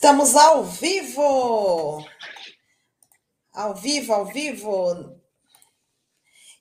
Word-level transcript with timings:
Estamos 0.00 0.34
ao 0.34 0.64
vivo! 0.64 2.02
Ao 3.52 3.74
vivo, 3.74 4.14
ao 4.14 4.24
vivo. 4.24 5.20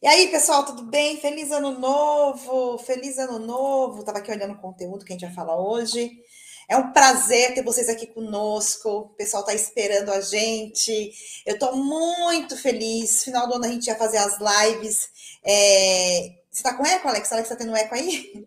E 0.02 0.08
aí, 0.10 0.28
pessoal, 0.28 0.66
tudo 0.66 0.84
bem? 0.84 1.16
Feliz 1.22 1.50
ano 1.50 1.72
novo! 1.80 2.78
Feliz 2.80 3.18
ano 3.18 3.40
novo! 3.40 4.02
Estava 4.02 4.18
aqui 4.18 4.30
olhando 4.30 4.56
o 4.56 4.60
conteúdo 4.60 5.06
que 5.06 5.14
a 5.14 5.16
gente 5.16 5.26
vai 5.26 5.34
falar 5.34 5.58
hoje. 5.58 6.12
É 6.68 6.76
um 6.76 6.92
prazer 6.92 7.54
ter 7.54 7.64
vocês 7.64 7.88
aqui 7.88 8.08
conosco. 8.08 8.90
O 8.90 9.10
pessoal 9.16 9.44
está 9.44 9.54
esperando 9.54 10.12
a 10.12 10.20
gente. 10.20 11.10
Eu 11.46 11.54
estou 11.54 11.78
muito 11.78 12.58
feliz. 12.58 13.24
Final 13.24 13.48
do 13.48 13.54
ano 13.54 13.64
a 13.64 13.70
gente 13.70 13.88
ia 13.88 13.96
fazer 13.96 14.18
as 14.18 14.38
lives. 14.38 15.10
É... 15.46 16.40
Você 16.52 16.60
está 16.60 16.74
com 16.74 16.86
eco, 16.86 17.08
Alex? 17.08 17.32
Alex, 17.32 17.50
está 17.50 17.56
tendo 17.64 17.74
eco 17.74 17.96
aí? 17.96 18.46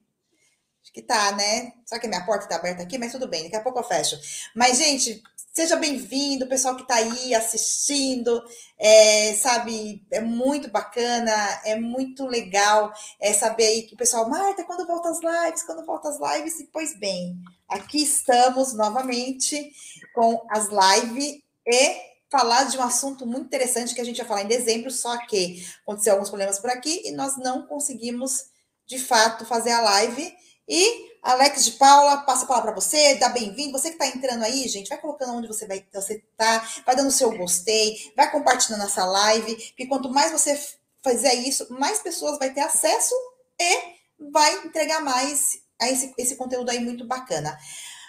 Que 0.92 1.02
tá, 1.02 1.32
né? 1.32 1.72
Será 1.86 2.00
que 2.00 2.06
a 2.06 2.10
minha 2.10 2.24
porta 2.26 2.46
tá 2.46 2.56
aberta 2.56 2.82
aqui? 2.82 2.98
Mas 2.98 3.12
tudo 3.12 3.26
bem, 3.26 3.44
daqui 3.44 3.56
a 3.56 3.62
pouco 3.62 3.78
eu 3.78 3.84
fecho. 3.84 4.18
Mas, 4.54 4.76
gente, 4.76 5.22
seja 5.52 5.76
bem-vindo, 5.76 6.46
pessoal 6.46 6.76
que 6.76 6.86
tá 6.86 6.96
aí 6.96 7.34
assistindo, 7.34 8.42
é, 8.78 9.34
sabe, 9.34 10.06
é 10.10 10.20
muito 10.20 10.70
bacana, 10.70 11.32
é 11.64 11.76
muito 11.76 12.26
legal 12.26 12.92
é, 13.20 13.32
saber 13.32 13.66
aí 13.66 13.82
que 13.82 13.94
o 13.94 13.98
pessoal, 13.98 14.28
Marta, 14.28 14.64
quando 14.64 14.86
volta 14.86 15.10
as 15.10 15.20
lives? 15.20 15.62
Quando 15.62 15.84
volta 15.84 16.08
as 16.08 16.18
lives? 16.18 16.60
E, 16.60 16.64
pois 16.72 16.98
bem, 16.98 17.38
aqui 17.68 18.02
estamos 18.02 18.74
novamente 18.74 19.72
com 20.14 20.46
as 20.50 20.68
lives 20.68 21.40
e 21.66 22.12
falar 22.30 22.64
de 22.64 22.78
um 22.78 22.82
assunto 22.82 23.26
muito 23.26 23.44
interessante 23.44 23.94
que 23.94 24.00
a 24.00 24.04
gente 24.04 24.16
ia 24.16 24.24
falar 24.24 24.42
em 24.42 24.48
dezembro, 24.48 24.90
só 24.90 25.18
que 25.26 25.62
aconteceu 25.82 26.14
alguns 26.14 26.30
problemas 26.30 26.58
por 26.58 26.70
aqui 26.70 27.02
e 27.04 27.12
nós 27.12 27.36
não 27.36 27.66
conseguimos, 27.66 28.46
de 28.86 28.98
fato, 28.98 29.44
fazer 29.44 29.72
a 29.72 29.82
live. 29.82 30.34
E 30.74 31.12
Alex 31.22 31.66
de 31.66 31.72
Paula, 31.72 32.22
passa 32.22 32.44
a 32.44 32.48
palavra 32.48 32.72
para 32.72 32.80
você, 32.80 33.16
dá 33.16 33.28
bem-vindo. 33.28 33.72
Você 33.72 33.90
que 33.90 34.02
está 34.02 34.06
entrando 34.06 34.42
aí, 34.42 34.66
gente, 34.68 34.88
vai 34.88 34.96
colocando 34.96 35.34
onde 35.34 35.46
você 35.46 35.66
vai 35.66 35.84
você 35.92 36.24
tá, 36.34 36.66
vai 36.86 36.96
dando 36.96 37.10
seu 37.10 37.30
gostei, 37.36 38.10
vai 38.16 38.30
compartilhando 38.30 38.82
essa 38.82 39.04
live, 39.04 39.54
porque 39.54 39.86
quanto 39.86 40.08
mais 40.08 40.32
você 40.32 40.58
fizer 41.06 41.34
isso, 41.34 41.66
mais 41.78 41.98
pessoas 41.98 42.38
vai 42.38 42.54
ter 42.54 42.62
acesso 42.62 43.14
e 43.60 44.30
vai 44.32 44.64
entregar 44.64 45.02
mais 45.02 45.58
a 45.78 45.90
esse, 45.90 46.14
esse 46.16 46.36
conteúdo 46.36 46.70
aí 46.70 46.80
muito 46.80 47.06
bacana. 47.06 47.54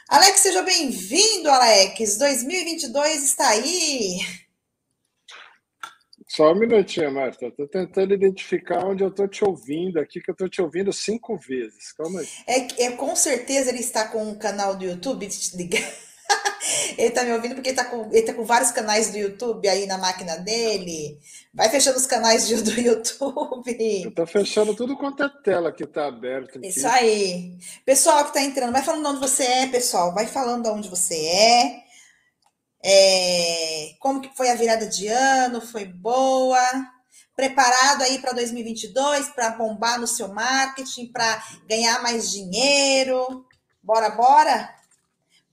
Alex, 0.08 0.40
seja 0.40 0.62
bem-vindo, 0.62 1.50
Alex. 1.50 2.18
2022 2.18 3.24
está 3.24 3.50
aí. 3.50 4.22
Só 6.36 6.52
um 6.52 6.56
minutinho, 6.56 7.14
Marta. 7.14 7.46
Estou 7.46 7.68
tentando 7.68 8.12
identificar 8.12 8.84
onde 8.84 9.04
eu 9.04 9.10
estou 9.10 9.28
te 9.28 9.46
ouvindo 9.46 10.00
aqui, 10.00 10.20
que 10.20 10.32
eu 10.32 10.34
estou 10.34 10.50
te 10.50 10.64
ouvindo 10.64 10.92
cinco 10.92 11.38
vezes. 11.38 11.92
Calma 11.92 12.22
aí. 12.22 12.28
É, 12.48 12.86
é, 12.86 12.92
com 12.94 13.16
certeza 13.16 13.70
ele 13.70 13.82
está 13.82 14.08
com 14.08 14.24
um 14.24 14.34
canal 14.34 14.76
do 14.76 14.84
YouTube. 14.84 15.28
ele 16.98 17.08
está 17.08 17.24
me 17.24 17.34
ouvindo 17.34 17.54
porque 17.54 17.70
ele 17.70 17.80
está 17.80 17.86
com, 17.86 18.10
ele 18.12 18.24
tá 18.24 18.34
com 18.34 18.44
vários 18.46 18.72
canais 18.72 19.12
do 19.12 19.18
YouTube 19.20 19.68
aí 19.68 19.86
na 19.86 20.00
máquina 20.00 20.36
dele. 20.38 21.20
Vai 21.54 21.70
fechando 21.70 21.98
os 21.98 22.08
canais 22.08 22.50
do 22.64 22.82
YouTube. 22.82 24.02
Eu 24.04 24.10
estou 24.10 24.26
fechando 24.26 24.76
tudo 24.76 24.98
quanto 24.98 25.22
é 25.22 25.30
tela 25.44 25.72
que 25.72 25.84
está 25.84 26.08
aberta. 26.08 26.58
Aqui. 26.58 26.68
Isso 26.68 26.88
aí. 26.88 27.60
Pessoal 27.86 28.24
que 28.24 28.30
está 28.30 28.42
entrando, 28.42 28.74
vai 28.74 28.82
falando 28.82 29.08
onde 29.08 29.20
você 29.20 29.44
é, 29.44 29.68
pessoal. 29.68 30.12
Vai 30.16 30.26
falando 30.26 30.66
onde 30.72 30.90
você 30.90 31.14
é. 31.14 31.83
É, 32.84 33.96
como 34.00 34.20
que 34.20 34.36
foi 34.36 34.50
a 34.50 34.56
virada 34.56 34.86
de 34.86 35.08
ano? 35.08 35.62
Foi 35.62 35.86
boa? 35.86 36.60
Preparado 37.36 38.04
aí 38.04 38.20
para 38.20 38.34
2022 38.34 39.30
para 39.30 39.52
bombar 39.52 40.00
no 40.00 40.06
seu 40.06 40.28
marketing, 40.28 41.12
para 41.12 41.44
ganhar 41.68 42.02
mais 42.02 42.30
dinheiro? 42.30 43.46
Bora, 43.82 44.10
bora? 44.10 44.76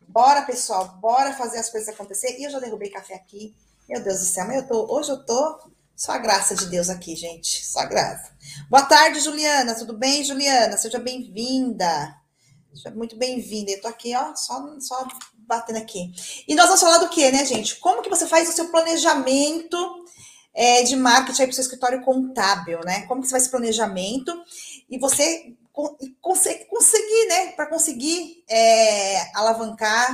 Bora, 0.06 0.42
pessoal, 0.42 0.98
bora 1.00 1.32
fazer 1.32 1.58
as 1.58 1.70
coisas 1.70 1.88
acontecer. 1.88 2.36
E 2.38 2.44
eu 2.44 2.50
já 2.50 2.58
derrubei 2.58 2.90
café 2.90 3.14
aqui. 3.14 3.54
Meu 3.88 4.02
Deus 4.02 4.18
do 4.18 4.26
céu, 4.26 4.50
eu 4.50 4.66
tô, 4.66 4.92
hoje 4.92 5.10
eu 5.10 5.24
tô 5.24 5.70
só 5.94 6.12
a 6.12 6.18
graça 6.18 6.54
de 6.54 6.66
Deus 6.66 6.88
aqui, 6.88 7.14
gente. 7.14 7.64
Só 7.64 7.80
a 7.80 7.84
graça. 7.84 8.32
Boa 8.68 8.84
tarde, 8.84 9.20
Juliana. 9.20 9.74
Tudo 9.74 9.96
bem, 9.96 10.24
Juliana? 10.24 10.76
Seja 10.76 10.98
bem-vinda. 10.98 12.16
Seja 12.74 12.90
muito 12.90 13.16
bem-vinda. 13.16 13.70
Eu 13.70 13.80
tô 13.80 13.88
aqui, 13.88 14.16
ó, 14.16 14.34
só, 14.34 14.80
só 14.80 15.06
batendo 15.50 15.78
aqui. 15.78 16.12
E 16.46 16.54
nós 16.54 16.66
vamos 16.66 16.80
falar 16.80 16.98
do 16.98 17.08
que, 17.08 17.28
né, 17.32 17.44
gente? 17.44 17.76
Como 17.76 18.02
que 18.02 18.08
você 18.08 18.26
faz 18.26 18.48
o 18.48 18.52
seu 18.52 18.68
planejamento 18.68 19.76
é, 20.54 20.84
de 20.84 20.94
marketing 20.94 21.42
para 21.42 21.50
o 21.50 21.54
seu 21.54 21.62
escritório 21.62 22.02
contábil, 22.02 22.80
né? 22.84 23.02
Como 23.06 23.20
que 23.20 23.26
você 23.26 23.32
faz 23.32 23.42
esse 23.42 23.50
planejamento 23.50 24.32
e 24.88 24.98
você 24.98 25.52
consegue, 26.20 26.66
conseguir, 26.66 27.26
né? 27.28 27.46
Para 27.52 27.66
conseguir 27.66 28.44
é, 28.48 29.36
alavancar, 29.36 30.08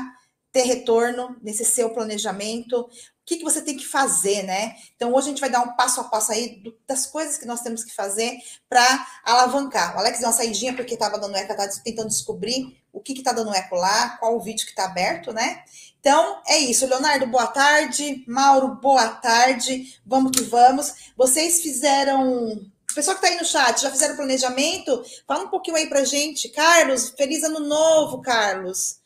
ter 0.51 0.63
retorno 0.63 1.37
nesse 1.43 1.67
seu 1.67 1.91
planejamento, 1.91 2.89
que, 3.27 3.39
que 3.39 3.45
você 3.45 3.61
tem 3.61 3.77
que 3.77 3.85
fazer, 3.85 4.45
né? 4.45 4.77
Então, 4.95 5.13
hoje 5.13 5.27
a 5.27 5.31
gente 5.31 5.41
vai 5.41 5.51
dar 5.51 5.61
um 5.61 5.75
passo 5.75 6.01
a 6.01 6.05
passo 6.05 6.31
aí 6.31 6.61
do, 6.63 6.73
das 6.87 7.07
coisas 7.07 7.37
que 7.37 7.45
nós 7.45 7.61
temos 7.61 7.83
que 7.83 7.93
fazer 7.93 8.39
para 8.69 9.05
alavancar. 9.25 9.97
O 9.97 9.99
Alex 9.99 10.21
deu 10.21 10.29
uma 10.29 10.33
saidinha 10.33 10.75
porque 10.75 10.95
estava 10.95 11.19
dando 11.19 11.37
eco, 11.37 11.51
estava 11.51 11.69
tentando 11.83 12.09
descobrir 12.09 12.81
o 12.97 13.01
que 13.01 13.12
está 13.12 13.31
dando 13.31 13.55
eco 13.55 13.77
lá, 13.77 14.17
qual 14.17 14.34
o 14.34 14.41
vídeo 14.41 14.65
que 14.65 14.73
está 14.73 14.87
aberto, 14.87 15.31
né? 15.31 15.62
Então, 16.01 16.41
é 16.47 16.59
isso. 16.59 16.87
Leonardo, 16.87 17.27
boa 17.27 17.47
tarde. 17.47 18.25
Mauro, 18.27 18.77
boa 18.77 19.09
tarde. 19.09 20.01
Vamos 20.07 20.33
que 20.33 20.45
vamos. 20.45 21.12
Vocês 21.15 21.61
fizeram. 21.61 22.65
Pessoal 22.95 23.19
que 23.19 23.27
está 23.27 23.34
aí 23.34 23.39
no 23.39 23.45
chat, 23.47 23.83
já 23.83 23.91
fizeram 23.91 24.17
planejamento? 24.17 25.05
Fala 25.27 25.45
um 25.45 25.49
pouquinho 25.49 25.77
aí 25.77 25.87
para 25.87 26.05
gente. 26.05 26.49
Carlos, 26.49 27.11
feliz 27.11 27.43
ano 27.43 27.61
novo, 27.61 28.23
Carlos. 28.23 28.99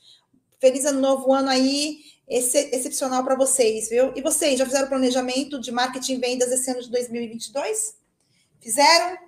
Feliz 0.61 0.85
ano 0.85 1.01
novo, 1.01 1.33
ano 1.33 1.49
aí 1.49 1.99
excepcional 2.29 3.25
para 3.25 3.35
vocês, 3.35 3.89
viu? 3.89 4.13
E 4.15 4.23
vocês 4.23 4.57
já 4.57 4.65
fizeram 4.65 4.89
planejamento 4.89 5.61
de 5.61 5.73
marketing 5.73 6.13
e 6.13 6.19
vendas 6.19 6.53
esse 6.53 6.71
ano 6.71 6.81
de 6.81 6.89
2022? 6.91 7.97
Fizeram? 8.61 9.19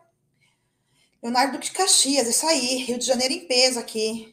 Leonardo 1.21 1.59
de 1.59 1.73
Caxias, 1.73 2.29
isso 2.29 2.47
aí, 2.47 2.77
Rio 2.77 2.99
de 2.99 3.07
Janeiro 3.07 3.35
em 3.35 3.47
peso 3.47 3.81
aqui. 3.81 4.33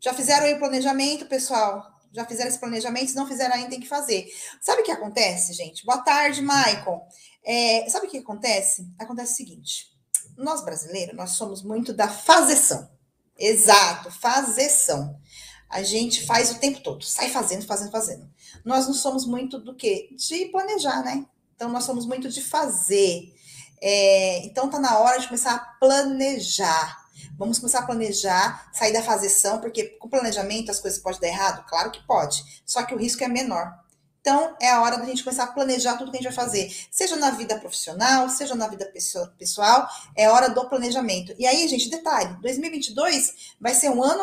Já 0.00 0.14
fizeram 0.14 0.46
aí 0.46 0.54
o 0.54 0.58
planejamento, 0.58 1.26
pessoal? 1.26 1.86
Já 2.12 2.24
fizeram 2.24 2.48
esse 2.48 2.58
planejamento? 2.58 3.10
Se 3.10 3.16
não 3.16 3.26
fizeram 3.26 3.54
ainda, 3.54 3.70
tem 3.70 3.80
que 3.80 3.88
fazer. 3.88 4.26
Sabe 4.60 4.82
o 4.82 4.84
que 4.84 4.90
acontece, 4.90 5.52
gente? 5.52 5.84
Boa 5.84 5.98
tarde, 5.98 6.42
Maicon. 6.42 7.06
É, 7.44 7.88
sabe 7.88 8.06
o 8.06 8.10
que 8.10 8.18
acontece? 8.18 8.88
Acontece 8.98 9.34
o 9.34 9.36
seguinte: 9.36 9.86
nós 10.36 10.64
brasileiros, 10.64 11.14
nós 11.14 11.32
somos 11.32 11.62
muito 11.62 11.92
da 11.92 12.08
fazeção. 12.08 12.90
Exato, 13.38 14.10
fazeção 14.10 15.20
a 15.70 15.84
gente 15.84 16.26
faz 16.26 16.50
o 16.50 16.58
tempo 16.58 16.80
todo, 16.80 17.04
sai 17.04 17.28
fazendo, 17.30 17.64
fazendo, 17.64 17.92
fazendo. 17.92 18.28
Nós 18.64 18.88
não 18.88 18.92
somos 18.92 19.24
muito 19.24 19.56
do 19.56 19.76
que? 19.76 20.08
De 20.16 20.46
planejar, 20.46 21.04
né? 21.04 21.24
Então, 21.54 21.70
nós 21.70 21.84
somos 21.84 22.04
muito 22.06 22.28
de 22.28 22.42
fazer. 22.42 23.32
É, 23.80 24.44
então, 24.44 24.68
tá 24.68 24.80
na 24.80 24.98
hora 24.98 25.20
de 25.20 25.28
começar 25.28 25.54
a 25.54 25.58
planejar. 25.78 26.99
Vamos 27.40 27.58
começar 27.58 27.78
a 27.78 27.86
planejar, 27.86 28.68
sair 28.70 28.92
da 28.92 29.02
fazeção, 29.02 29.60
porque 29.60 29.84
com 29.98 30.10
planejamento 30.10 30.70
as 30.70 30.78
coisas 30.78 31.00
podem 31.00 31.20
dar 31.22 31.28
errado? 31.28 31.64
Claro 31.66 31.90
que 31.90 32.06
pode, 32.06 32.44
só 32.66 32.82
que 32.82 32.94
o 32.94 32.98
risco 32.98 33.24
é 33.24 33.28
menor. 33.28 33.72
Então, 34.20 34.54
é 34.60 34.68
a 34.68 34.82
hora 34.82 34.98
da 34.98 35.06
gente 35.06 35.24
começar 35.24 35.44
a 35.44 35.46
planejar 35.46 35.96
tudo 35.96 36.10
que 36.10 36.18
a 36.18 36.20
gente 36.20 36.34
vai 36.34 36.44
fazer, 36.44 36.70
seja 36.90 37.16
na 37.16 37.30
vida 37.30 37.58
profissional, 37.58 38.28
seja 38.28 38.54
na 38.54 38.68
vida 38.68 38.92
pessoal, 39.38 39.88
é 40.14 40.28
hora 40.28 40.50
do 40.50 40.68
planejamento. 40.68 41.34
E 41.38 41.46
aí, 41.46 41.66
gente, 41.66 41.88
detalhe: 41.88 42.36
2022 42.42 43.54
vai 43.58 43.72
ser 43.72 43.88
um 43.88 44.02
ano 44.04 44.22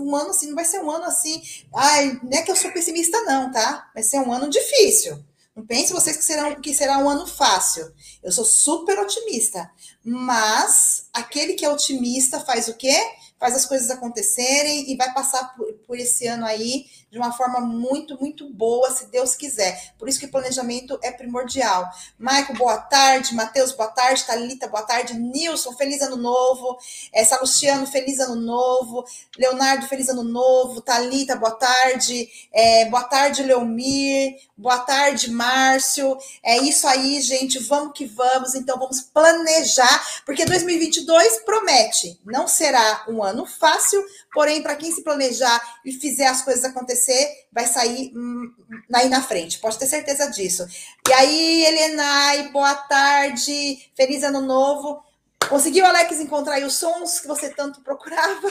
um 0.00 0.14
ano 0.14 0.28
assim, 0.28 0.48
não 0.48 0.54
vai 0.54 0.66
ser 0.66 0.80
um 0.80 0.90
ano 0.90 1.06
assim, 1.06 1.42
ai, 1.74 2.20
não 2.22 2.38
é 2.38 2.42
que 2.42 2.50
eu 2.50 2.56
sou 2.56 2.70
pessimista, 2.70 3.18
não, 3.22 3.50
tá? 3.50 3.88
Vai 3.94 4.02
ser 4.02 4.18
um 4.18 4.30
ano 4.30 4.50
difícil. 4.50 5.24
Não 5.58 5.66
pense 5.66 5.92
vocês 5.92 6.16
que, 6.16 6.22
serão, 6.22 6.54
que 6.60 6.72
será 6.72 6.98
um 6.98 7.10
ano 7.10 7.26
fácil. 7.26 7.92
Eu 8.22 8.30
sou 8.30 8.44
super 8.44 8.96
otimista. 9.00 9.68
Mas 10.04 11.08
aquele 11.12 11.54
que 11.54 11.64
é 11.64 11.68
otimista 11.68 12.38
faz 12.38 12.68
o 12.68 12.74
quê? 12.74 12.96
Faz 13.40 13.56
as 13.56 13.64
coisas 13.64 13.90
acontecerem 13.90 14.88
e 14.88 14.96
vai 14.96 15.12
passar 15.12 15.56
por, 15.56 15.66
por 15.84 15.98
esse 15.98 16.28
ano 16.28 16.46
aí 16.46 16.86
de 17.10 17.18
uma 17.18 17.32
forma 17.32 17.60
muito, 17.60 18.18
muito 18.20 18.48
boa, 18.50 18.90
se 18.90 19.06
Deus 19.06 19.34
quiser. 19.34 19.94
Por 19.98 20.08
isso 20.08 20.20
que 20.20 20.26
planejamento 20.26 20.98
é 21.02 21.10
primordial. 21.10 21.90
Maico, 22.18 22.52
boa 22.54 22.78
tarde. 22.78 23.34
Matheus, 23.34 23.72
boa 23.72 23.88
tarde. 23.88 24.24
Thalita, 24.24 24.68
boa 24.68 24.82
tarde. 24.82 25.14
Nilson, 25.14 25.72
feliz 25.72 26.02
ano 26.02 26.16
novo. 26.16 26.78
Essa 27.12 27.40
Luciano, 27.40 27.86
feliz 27.86 28.20
ano 28.20 28.34
novo. 28.34 29.04
Leonardo, 29.38 29.86
feliz 29.86 30.08
ano 30.08 30.22
novo. 30.22 30.80
Thalita, 30.82 31.34
boa 31.36 31.52
tarde. 31.52 32.28
É, 32.52 32.84
boa 32.86 33.04
tarde, 33.04 33.42
Leomir. 33.42 34.36
Boa 34.56 34.80
tarde, 34.80 35.30
Márcio. 35.30 36.18
É 36.42 36.58
isso 36.58 36.86
aí, 36.86 37.20
gente. 37.20 37.58
Vamos 37.60 37.92
que 37.94 38.04
vamos. 38.06 38.54
Então, 38.54 38.78
vamos 38.78 39.00
planejar, 39.00 40.22
porque 40.26 40.44
2022 40.44 41.44
promete. 41.44 42.20
Não 42.24 42.46
será 42.46 43.04
um 43.08 43.22
ano 43.22 43.46
fácil, 43.46 44.04
porém, 44.32 44.62
para 44.62 44.76
quem 44.76 44.92
se 44.92 45.02
planejar 45.02 45.60
e 45.84 45.92
fizer 45.92 46.26
as 46.26 46.42
coisas 46.42 46.64
acontecerem, 46.64 46.97
acontecer, 46.98 47.46
vai 47.52 47.66
sair 47.66 48.12
hum, 48.14 48.52
aí 48.92 49.08
na 49.08 49.22
frente, 49.22 49.60
pode 49.60 49.78
ter 49.78 49.86
certeza 49.86 50.30
disso. 50.30 50.66
E 51.08 51.12
aí, 51.12 51.64
Helenai, 51.64 52.50
boa 52.50 52.74
tarde, 52.74 53.90
feliz 53.94 54.24
ano 54.24 54.40
novo. 54.40 55.00
Conseguiu, 55.48 55.86
Alex, 55.86 56.20
encontrar 56.20 56.62
os 56.62 56.74
sons 56.74 57.20
que 57.20 57.28
você 57.28 57.50
tanto 57.50 57.80
procurava? 57.82 58.48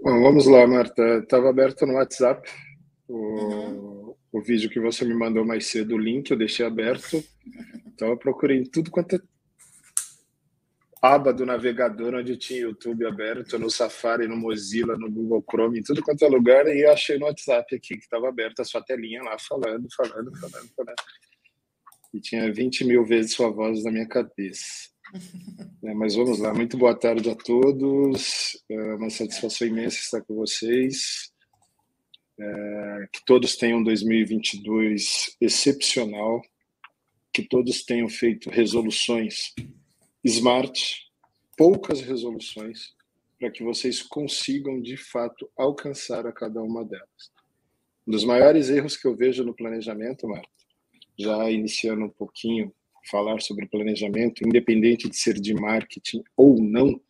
Bom, 0.00 0.22
vamos 0.22 0.46
lá, 0.46 0.66
Marta. 0.66 1.18
Estava 1.18 1.50
aberto 1.50 1.86
no 1.86 1.94
WhatsApp 1.94 2.50
o, 3.06 3.14
uhum. 3.14 4.14
o 4.32 4.40
vídeo 4.40 4.70
que 4.70 4.80
você 4.80 5.04
me 5.04 5.14
mandou 5.14 5.44
mais 5.44 5.66
cedo, 5.66 5.94
o 5.94 5.98
link 5.98 6.30
eu 6.30 6.38
deixei 6.38 6.66
aberto. 6.66 7.22
Então 7.86 8.08
eu 8.08 8.16
procurei 8.16 8.64
tudo 8.64 8.90
quanto 8.90 9.16
é 9.16 9.20
aba 11.04 11.34
do 11.34 11.44
navegador 11.44 12.14
onde 12.14 12.34
tinha 12.38 12.60
YouTube 12.60 13.04
aberto, 13.04 13.58
no 13.58 13.70
Safari, 13.70 14.26
no 14.26 14.38
Mozilla, 14.38 14.96
no 14.96 15.10
Google 15.10 15.44
Chrome, 15.46 15.78
em 15.78 15.82
tudo 15.82 16.02
quanto 16.02 16.24
é 16.24 16.28
lugar, 16.28 16.66
e 16.66 16.86
achei 16.86 17.18
no 17.18 17.26
WhatsApp 17.26 17.76
aqui 17.76 17.96
que 17.98 18.04
estava 18.04 18.26
aberta 18.26 18.62
a 18.62 18.64
sua 18.64 18.82
telinha 18.82 19.22
lá, 19.22 19.36
falando, 19.38 19.86
falando, 19.94 20.34
falando, 20.40 20.70
falando. 20.74 20.96
E 22.14 22.20
tinha 22.20 22.50
20 22.50 22.84
mil 22.86 23.04
vezes 23.04 23.34
sua 23.34 23.50
voz 23.50 23.84
na 23.84 23.90
minha 23.90 24.08
cabeça. 24.08 24.64
É, 25.84 25.92
mas 25.92 26.14
vamos 26.14 26.38
lá, 26.38 26.54
muito 26.54 26.78
boa 26.78 26.98
tarde 26.98 27.28
a 27.28 27.34
todos, 27.34 28.58
é 28.70 28.94
uma 28.94 29.10
satisfação 29.10 29.68
imensa 29.68 29.98
estar 29.98 30.22
com 30.22 30.34
vocês. 30.36 31.30
É, 32.40 33.08
que 33.12 33.20
todos 33.26 33.56
tenham 33.56 33.82
2022 33.82 35.36
excepcional, 35.38 36.40
que 37.30 37.46
todos 37.46 37.84
tenham 37.84 38.08
feito 38.08 38.48
resoluções 38.48 39.52
smart, 40.24 41.10
poucas 41.56 42.00
resoluções, 42.00 42.94
para 43.38 43.50
que 43.50 43.62
vocês 43.62 44.02
consigam 44.02 44.80
de 44.80 44.96
fato 44.96 45.50
alcançar 45.56 46.26
a 46.26 46.32
cada 46.32 46.62
uma 46.62 46.84
delas. 46.84 47.32
Um 48.06 48.12
dos 48.12 48.24
maiores 48.24 48.70
erros 48.70 48.96
que 48.96 49.06
eu 49.06 49.14
vejo 49.14 49.44
no 49.44 49.54
planejamento, 49.54 50.26
Marta, 50.26 50.48
já 51.18 51.50
iniciando 51.50 52.06
um 52.06 52.10
pouquinho 52.10 52.72
falar 53.10 53.40
sobre 53.40 53.66
planejamento, 53.66 54.46
independente 54.46 55.08
de 55.08 55.16
ser 55.16 55.34
de 55.34 55.54
marketing 55.54 56.22
ou 56.36 56.60
não, 56.60 57.00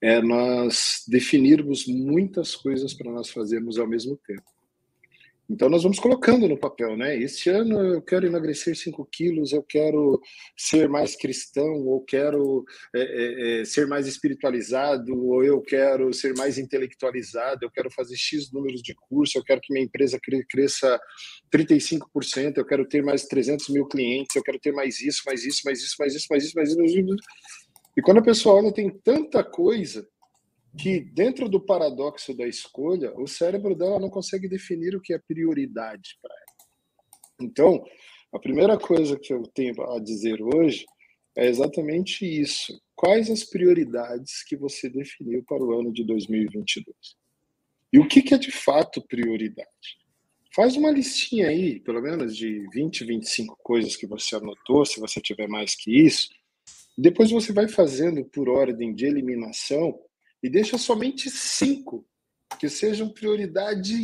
é 0.00 0.20
nós 0.22 1.04
definirmos 1.06 1.86
muitas 1.86 2.56
coisas 2.56 2.94
para 2.94 3.10
nós 3.12 3.28
fazermos 3.28 3.78
ao 3.78 3.86
mesmo 3.86 4.16
tempo. 4.26 4.50
Então, 5.50 5.68
nós 5.68 5.82
vamos 5.82 5.98
colocando 5.98 6.46
no 6.46 6.56
papel, 6.56 6.96
né? 6.96 7.16
Este 7.16 7.50
ano 7.50 7.76
eu 7.94 8.00
quero 8.00 8.24
emagrecer 8.24 8.76
5 8.76 9.04
quilos, 9.10 9.52
eu 9.52 9.64
quero 9.64 10.20
ser 10.56 10.88
mais 10.88 11.16
cristão, 11.16 11.84
ou 11.86 12.04
quero 12.04 12.64
é, 12.94 13.00
é, 13.00 13.60
é, 13.60 13.64
ser 13.64 13.88
mais 13.88 14.06
espiritualizado, 14.06 15.12
ou 15.12 15.42
eu 15.42 15.60
quero 15.60 16.12
ser 16.12 16.34
mais 16.36 16.56
intelectualizado, 16.56 17.64
eu 17.64 17.70
quero 17.70 17.90
fazer 17.90 18.16
X 18.16 18.52
números 18.52 18.80
de 18.80 18.94
curso, 18.94 19.38
eu 19.38 19.42
quero 19.42 19.60
que 19.60 19.72
minha 19.72 19.84
empresa 19.84 20.20
cresça 20.48 21.00
35%, 21.52 22.58
eu 22.58 22.64
quero 22.64 22.86
ter 22.86 23.02
mais 23.02 23.26
300 23.26 23.70
mil 23.70 23.86
clientes, 23.86 24.36
eu 24.36 24.44
quero 24.44 24.60
ter 24.60 24.72
mais 24.72 25.00
isso, 25.00 25.22
mais 25.26 25.44
isso, 25.44 25.62
mais 25.64 25.80
isso, 25.80 25.96
mais 25.98 26.14
isso, 26.14 26.26
mais 26.30 26.44
isso, 26.44 26.52
mais 26.54 26.68
isso. 26.68 26.78
Mais 26.78 26.92
isso. 26.92 27.16
E 27.96 28.02
quando 28.02 28.18
a 28.18 28.22
pessoa 28.22 28.54
olha, 28.54 28.72
tem 28.72 28.88
tanta 28.88 29.42
coisa 29.42 30.08
que 30.78 31.00
dentro 31.00 31.48
do 31.48 31.60
paradoxo 31.60 32.34
da 32.34 32.46
escolha, 32.46 33.12
o 33.18 33.26
cérebro 33.26 33.74
dela 33.74 33.98
não 33.98 34.10
consegue 34.10 34.48
definir 34.48 34.94
o 34.94 35.00
que 35.00 35.12
é 35.12 35.18
prioridade 35.18 36.18
para 36.22 36.34
ela. 36.34 37.48
Então, 37.48 37.84
a 38.32 38.38
primeira 38.38 38.78
coisa 38.78 39.18
que 39.18 39.32
eu 39.32 39.42
tenho 39.42 39.82
a 39.90 39.98
dizer 39.98 40.40
hoje 40.40 40.86
é 41.36 41.46
exatamente 41.46 42.24
isso. 42.24 42.80
Quais 42.94 43.30
as 43.30 43.42
prioridades 43.44 44.44
que 44.44 44.56
você 44.56 44.88
definiu 44.88 45.42
para 45.44 45.62
o 45.62 45.78
ano 45.78 45.92
de 45.92 46.04
2022? 46.04 46.96
E 47.92 47.98
o 47.98 48.06
que, 48.06 48.34
é 48.34 48.38
de 48.38 48.52
fato 48.52 49.02
prioridade? 49.02 49.98
Faz 50.54 50.76
uma 50.76 50.90
listinha 50.90 51.48
aí, 51.48 51.80
pelo 51.80 52.00
menos 52.00 52.36
de 52.36 52.68
20, 52.72 53.04
25 53.04 53.56
coisas 53.62 53.96
que 53.96 54.06
você 54.06 54.36
anotou, 54.36 54.84
se 54.84 55.00
você 55.00 55.20
tiver 55.20 55.48
mais 55.48 55.74
que 55.74 55.90
isso. 55.90 56.28
Depois 56.96 57.30
você 57.30 57.52
vai 57.52 57.68
fazendo 57.68 58.24
por 58.24 58.48
ordem 58.48 58.94
de 58.94 59.06
eliminação 59.06 59.98
e 60.42 60.48
deixa 60.48 60.78
somente 60.78 61.30
cinco 61.30 62.06
que 62.58 62.68
sejam 62.68 63.08
prioridade 63.08 63.94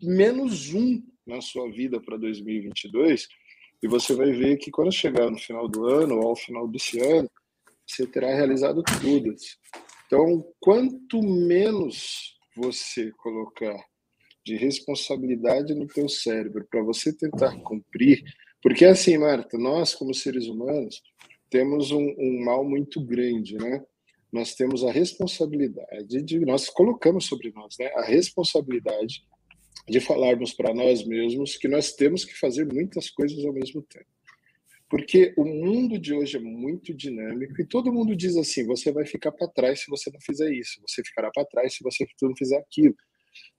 menos 0.00 0.72
um 0.72 1.02
na 1.26 1.40
sua 1.40 1.70
vida 1.70 2.00
para 2.00 2.16
2022. 2.16 3.28
E 3.82 3.88
você 3.88 4.14
vai 4.14 4.32
ver 4.32 4.56
que 4.56 4.70
quando 4.70 4.92
chegar 4.92 5.30
no 5.30 5.38
final 5.38 5.68
do 5.68 5.86
ano 5.86 6.16
ou 6.16 6.28
ao 6.28 6.36
final 6.36 6.66
desse 6.68 7.00
ano, 7.00 7.28
você 7.86 8.06
terá 8.06 8.34
realizado 8.34 8.82
tudo. 8.82 9.34
Então, 10.06 10.44
quanto 10.60 11.22
menos 11.22 12.38
você 12.56 13.10
colocar 13.18 13.76
de 14.44 14.56
responsabilidade 14.56 15.74
no 15.74 15.86
teu 15.86 16.08
cérebro 16.08 16.66
para 16.70 16.82
você 16.82 17.12
tentar 17.12 17.56
cumprir, 17.62 18.22
porque 18.62 18.84
assim, 18.84 19.18
Marta, 19.18 19.58
nós 19.58 19.94
como 19.94 20.14
seres 20.14 20.46
humanos 20.46 21.02
temos 21.50 21.90
um, 21.90 22.14
um 22.18 22.44
mal 22.44 22.64
muito 22.64 23.04
grande, 23.04 23.56
né? 23.56 23.82
Nós 24.34 24.54
temos 24.54 24.84
a 24.84 24.90
responsabilidade 24.90 26.22
de 26.22 26.40
nós 26.40 26.68
colocamos 26.68 27.26
sobre 27.26 27.52
nós, 27.52 27.76
né, 27.78 27.86
a 27.94 28.04
responsabilidade 28.04 29.24
de 29.88 30.00
falarmos 30.00 30.52
para 30.52 30.74
nós 30.74 31.06
mesmos 31.06 31.56
que 31.56 31.68
nós 31.68 31.92
temos 31.92 32.24
que 32.24 32.36
fazer 32.36 32.64
muitas 32.64 33.10
coisas 33.10 33.44
ao 33.44 33.52
mesmo 33.52 33.80
tempo. 33.82 34.06
Porque 34.90 35.32
o 35.36 35.44
mundo 35.44 35.98
de 35.98 36.12
hoje 36.12 36.36
é 36.36 36.40
muito 36.40 36.92
dinâmico 36.92 37.60
e 37.60 37.66
todo 37.66 37.92
mundo 37.92 38.14
diz 38.14 38.36
assim: 38.36 38.66
você 38.66 38.92
vai 38.92 39.06
ficar 39.06 39.32
para 39.32 39.48
trás 39.48 39.80
se 39.80 39.90
você 39.90 40.10
não 40.10 40.20
fizer 40.20 40.52
isso, 40.52 40.80
você 40.86 41.02
ficará 41.04 41.30
para 41.32 41.46
trás 41.46 41.74
se 41.74 41.82
você 41.82 42.04
não 42.22 42.36
fizer 42.36 42.58
aquilo. 42.58 42.94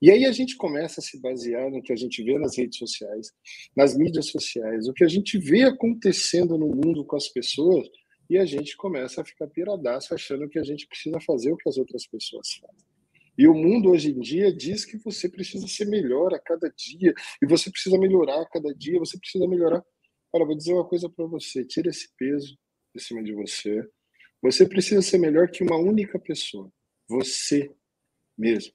E 0.00 0.10
aí 0.10 0.24
a 0.24 0.32
gente 0.32 0.56
começa 0.56 1.00
a 1.00 1.02
se 1.02 1.20
basear 1.20 1.70
no 1.70 1.82
que 1.82 1.92
a 1.92 1.96
gente 1.96 2.22
vê 2.22 2.38
nas 2.38 2.56
redes 2.56 2.78
sociais, 2.78 3.32
nas 3.76 3.96
mídias 3.96 4.28
sociais, 4.28 4.88
o 4.88 4.94
que 4.94 5.04
a 5.04 5.08
gente 5.08 5.38
vê 5.38 5.64
acontecendo 5.64 6.56
no 6.56 6.68
mundo 6.68 7.04
com 7.04 7.16
as 7.16 7.28
pessoas, 7.28 7.86
e 8.28 8.38
a 8.38 8.44
gente 8.44 8.76
começa 8.76 9.20
a 9.20 9.24
ficar 9.24 9.46
piradaço 9.48 10.14
achando 10.14 10.48
que 10.48 10.58
a 10.58 10.62
gente 10.62 10.86
precisa 10.86 11.20
fazer 11.20 11.52
o 11.52 11.56
que 11.56 11.68
as 11.68 11.78
outras 11.78 12.06
pessoas 12.06 12.54
fazem. 12.54 12.86
E 13.38 13.46
o 13.46 13.54
mundo 13.54 13.90
hoje 13.90 14.10
em 14.10 14.20
dia 14.20 14.52
diz 14.52 14.84
que 14.84 14.96
você 14.96 15.28
precisa 15.28 15.66
ser 15.68 15.86
melhor 15.86 16.32
a 16.34 16.38
cada 16.38 16.70
dia, 16.70 17.12
e 17.42 17.46
você 17.46 17.70
precisa 17.70 17.98
melhorar 17.98 18.40
a 18.40 18.46
cada 18.46 18.74
dia, 18.74 18.98
você 18.98 19.18
precisa 19.18 19.46
melhorar. 19.46 19.84
Olha, 20.32 20.46
vou 20.46 20.56
dizer 20.56 20.72
uma 20.72 20.88
coisa 20.88 21.08
para 21.08 21.26
você: 21.26 21.64
tira 21.64 21.90
esse 21.90 22.08
peso 22.16 22.56
de 22.94 23.02
cima 23.02 23.22
de 23.22 23.32
você. 23.34 23.86
Você 24.42 24.66
precisa 24.66 25.02
ser 25.02 25.18
melhor 25.18 25.50
que 25.50 25.62
uma 25.62 25.76
única 25.76 26.18
pessoa, 26.18 26.70
você 27.08 27.70
mesmo. 28.38 28.72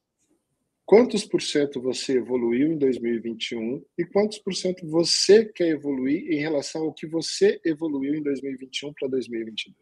Quantos 0.92 1.24
por 1.24 1.42
cento 1.42 1.82
você 1.82 2.18
evoluiu 2.18 2.74
em 2.74 2.78
2021 2.78 3.82
e 3.98 4.04
quantos 4.04 4.40
por 4.40 4.54
cento 4.54 4.86
você 4.90 5.46
quer 5.46 5.70
evoluir 5.70 6.30
em 6.30 6.42
relação 6.42 6.82
ao 6.82 6.94
que 6.94 7.08
você 7.08 7.62
evoluiu 7.64 8.16
em 8.16 8.22
2021 8.22 8.92
para 9.00 9.08
2022? 9.08 9.74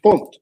Ponto. 0.00 0.40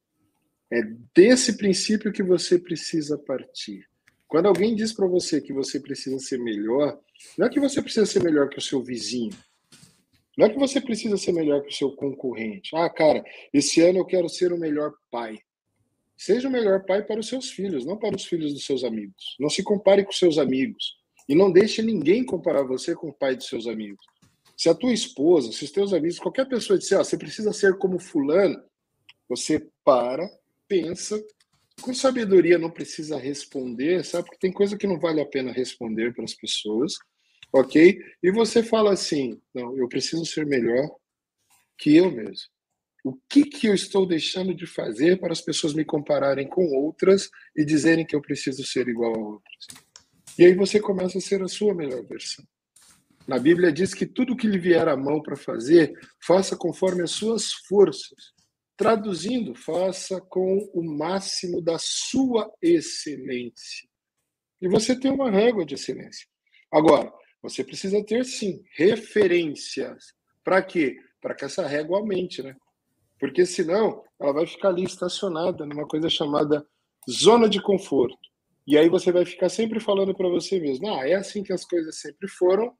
É 0.70 0.82
desse 1.14 1.56
princípio 1.56 2.12
que 2.12 2.22
você 2.22 2.58
precisa 2.58 3.16
partir. 3.16 3.88
Quando 4.28 4.48
alguém 4.48 4.74
diz 4.74 4.92
para 4.92 5.06
você 5.06 5.40
que 5.40 5.54
você 5.54 5.80
precisa 5.80 6.18
ser 6.18 6.40
melhor, 6.40 7.00
não 7.38 7.46
é 7.46 7.48
que 7.48 7.58
você 7.58 7.80
precisa 7.80 8.04
ser 8.04 8.22
melhor 8.22 8.50
que 8.50 8.58
o 8.58 8.62
seu 8.62 8.82
vizinho. 8.82 9.32
Não 10.36 10.44
é 10.44 10.50
que 10.50 10.58
você 10.58 10.78
precisa 10.78 11.16
ser 11.16 11.32
melhor 11.32 11.62
que 11.62 11.70
o 11.70 11.74
seu 11.74 11.90
concorrente. 11.92 12.76
Ah, 12.76 12.90
cara, 12.90 13.24
esse 13.50 13.80
ano 13.80 14.00
eu 14.00 14.04
quero 14.04 14.28
ser 14.28 14.52
o 14.52 14.58
melhor 14.58 14.92
pai. 15.10 15.38
Seja 16.16 16.48
o 16.48 16.50
melhor 16.50 16.84
pai 16.84 17.02
para 17.02 17.20
os 17.20 17.28
seus 17.28 17.50
filhos, 17.50 17.84
não 17.84 17.96
para 17.96 18.16
os 18.16 18.24
filhos 18.24 18.52
dos 18.54 18.64
seus 18.64 18.84
amigos. 18.84 19.36
Não 19.38 19.50
se 19.50 19.62
compare 19.62 20.04
com 20.04 20.12
seus 20.12 20.38
amigos. 20.38 20.96
E 21.28 21.34
não 21.34 21.52
deixe 21.52 21.82
ninguém 21.82 22.24
comparar 22.24 22.62
você 22.62 22.94
com 22.94 23.08
o 23.08 23.12
pai 23.12 23.36
dos 23.36 23.48
seus 23.48 23.66
amigos. 23.66 24.04
Se 24.56 24.70
a 24.70 24.74
tua 24.74 24.92
esposa, 24.92 25.52
se 25.52 25.64
os 25.64 25.70
teus 25.70 25.92
amigos, 25.92 26.18
qualquer 26.18 26.48
pessoa 26.48 26.78
disser, 26.78 26.98
ó, 26.98 27.04
você 27.04 27.18
precisa 27.18 27.52
ser 27.52 27.76
como 27.76 27.98
fulano, 27.98 28.62
você 29.28 29.68
para, 29.84 30.26
pensa, 30.66 31.22
com 31.82 31.92
sabedoria 31.92 32.58
não 32.58 32.70
precisa 32.70 33.18
responder, 33.18 34.04
sabe? 34.04 34.24
Porque 34.24 34.38
tem 34.38 34.52
coisa 34.52 34.78
que 34.78 34.86
não 34.86 34.98
vale 34.98 35.20
a 35.20 35.26
pena 35.26 35.52
responder 35.52 36.14
para 36.14 36.24
as 36.24 36.34
pessoas, 36.34 36.94
ok? 37.52 38.00
E 38.22 38.30
você 38.30 38.62
fala 38.62 38.92
assim, 38.92 39.40
não, 39.52 39.76
eu 39.76 39.88
preciso 39.88 40.24
ser 40.24 40.46
melhor 40.46 40.88
que 41.76 41.94
eu 41.94 42.10
mesmo. 42.10 42.48
O 43.06 43.16
que, 43.28 43.44
que 43.44 43.68
eu 43.68 43.72
estou 43.72 44.04
deixando 44.04 44.52
de 44.52 44.66
fazer 44.66 45.20
para 45.20 45.30
as 45.30 45.40
pessoas 45.40 45.72
me 45.72 45.84
compararem 45.84 46.48
com 46.48 46.66
outras 46.74 47.30
e 47.56 47.64
dizerem 47.64 48.04
que 48.04 48.16
eu 48.16 48.20
preciso 48.20 48.66
ser 48.66 48.88
igual 48.88 49.14
a 49.14 49.18
outras? 49.34 49.66
E 50.36 50.44
aí 50.44 50.52
você 50.56 50.80
começa 50.80 51.18
a 51.18 51.20
ser 51.20 51.40
a 51.40 51.46
sua 51.46 51.72
melhor 51.72 52.04
versão. 52.04 52.44
Na 53.24 53.38
Bíblia 53.38 53.72
diz 53.72 53.94
que 53.94 54.06
tudo 54.06 54.34
que 54.34 54.48
lhe 54.48 54.58
vier 54.58 54.88
à 54.88 54.96
mão 54.96 55.22
para 55.22 55.36
fazer, 55.36 55.92
faça 56.20 56.56
conforme 56.56 57.04
as 57.04 57.12
suas 57.12 57.52
forças. 57.68 58.34
Traduzindo, 58.76 59.54
faça 59.54 60.20
com 60.20 60.68
o 60.74 60.82
máximo 60.82 61.62
da 61.62 61.76
sua 61.78 62.52
excelência. 62.60 63.88
E 64.60 64.66
você 64.66 64.98
tem 64.98 65.12
uma 65.12 65.30
régua 65.30 65.64
de 65.64 65.74
excelência. 65.74 66.26
Agora, 66.72 67.12
você 67.40 67.62
precisa 67.62 68.04
ter, 68.04 68.24
sim, 68.24 68.64
referências. 68.76 70.06
Para 70.42 70.60
quê? 70.60 70.96
Para 71.20 71.36
que 71.36 71.44
essa 71.44 71.64
régua 71.68 71.98
aumente, 71.98 72.42
né? 72.42 72.56
Porque 73.18 73.46
senão 73.46 74.02
ela 74.20 74.32
vai 74.32 74.46
ficar 74.46 74.68
ali 74.68 74.84
estacionada 74.84 75.64
numa 75.66 75.86
coisa 75.86 76.08
chamada 76.08 76.66
zona 77.10 77.48
de 77.48 77.60
conforto. 77.62 78.18
E 78.66 78.76
aí 78.76 78.88
você 78.88 79.12
vai 79.12 79.24
ficar 79.24 79.48
sempre 79.48 79.78
falando 79.80 80.14
para 80.14 80.28
você 80.28 80.58
mesmo: 80.58 80.88
ah, 80.92 81.08
é 81.08 81.14
assim 81.14 81.42
que 81.42 81.52
as 81.52 81.64
coisas 81.64 82.00
sempre 82.00 82.28
foram, 82.28 82.74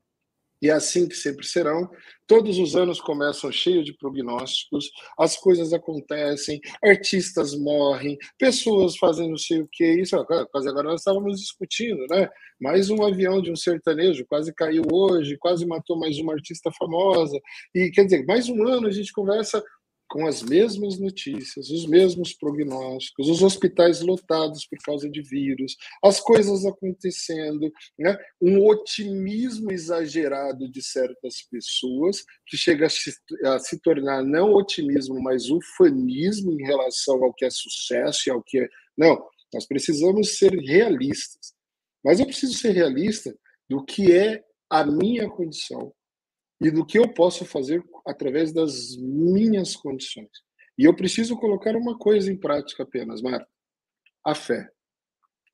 E 0.60 0.68
é 0.70 0.72
assim 0.72 1.06
que 1.08 1.14
sempre 1.14 1.46
serão. 1.46 1.88
Todos 2.26 2.58
os 2.58 2.74
anos 2.74 3.00
começam 3.00 3.52
cheios 3.52 3.84
de 3.84 3.92
prognósticos, 3.96 4.90
as 5.18 5.36
coisas 5.36 5.72
acontecem, 5.72 6.60
artistas 6.82 7.54
morrem, 7.54 8.16
pessoas 8.38 8.96
fazem 8.96 9.28
não 9.28 9.36
sei 9.36 9.60
o 9.60 9.68
que. 9.70 9.84
Isso, 10.00 10.16
quase 10.50 10.68
agora 10.68 10.88
nós 10.88 11.00
estávamos 11.02 11.40
discutindo, 11.40 12.04
né? 12.10 12.28
Mais 12.60 12.88
um 12.90 13.04
avião 13.04 13.42
de 13.42 13.50
um 13.52 13.56
sertanejo 13.56 14.24
quase 14.26 14.52
caiu 14.54 14.82
hoje, 14.90 15.36
quase 15.38 15.66
matou 15.66 15.98
mais 15.98 16.18
uma 16.18 16.32
artista 16.32 16.70
famosa. 16.72 17.38
E 17.74 17.90
quer 17.90 18.04
dizer, 18.04 18.24
mais 18.24 18.48
um 18.48 18.66
ano 18.66 18.88
a 18.88 18.90
gente 18.90 19.12
conversa 19.12 19.62
com 20.08 20.26
as 20.26 20.42
mesmas 20.42 20.98
notícias, 20.98 21.70
os 21.70 21.86
mesmos 21.86 22.32
prognósticos, 22.32 23.28
os 23.28 23.42
hospitais 23.42 24.00
lotados 24.00 24.66
por 24.66 24.78
causa 24.78 25.08
de 25.10 25.20
vírus, 25.22 25.76
as 26.02 26.20
coisas 26.20 26.64
acontecendo, 26.64 27.70
né? 27.98 28.16
um 28.40 28.64
otimismo 28.66 29.72
exagerado 29.72 30.70
de 30.70 30.82
certas 30.82 31.42
pessoas, 31.50 32.24
que 32.46 32.56
chega 32.56 32.86
a 32.86 32.90
se, 32.90 33.12
a 33.44 33.58
se 33.58 33.80
tornar 33.80 34.22
não 34.22 34.54
otimismo, 34.54 35.20
mas 35.22 35.50
ufanismo 35.50 36.52
em 36.52 36.64
relação 36.64 37.22
ao 37.24 37.34
que 37.34 37.44
é 37.44 37.50
sucesso 37.50 38.28
e 38.28 38.30
ao 38.30 38.42
que 38.42 38.60
é. 38.60 38.68
Não, 38.96 39.26
nós 39.52 39.66
precisamos 39.66 40.38
ser 40.38 40.52
realistas. 40.52 41.54
Mas 42.04 42.20
eu 42.20 42.26
preciso 42.26 42.54
ser 42.54 42.70
realista 42.72 43.36
do 43.68 43.84
que 43.84 44.12
é 44.12 44.44
a 44.70 44.84
minha 44.84 45.28
condição, 45.28 45.92
e 46.60 46.70
do 46.70 46.84
que 46.84 46.98
eu 46.98 47.12
posso 47.12 47.44
fazer 47.44 47.82
através 48.06 48.52
das 48.52 48.96
minhas 48.96 49.74
condições. 49.74 50.30
E 50.78 50.84
eu 50.84 50.94
preciso 50.94 51.36
colocar 51.36 51.74
uma 51.74 51.98
coisa 51.98 52.30
em 52.30 52.36
prática 52.36 52.82
apenas, 52.82 53.22
Marta: 53.22 53.48
a 54.24 54.34
fé. 54.34 54.70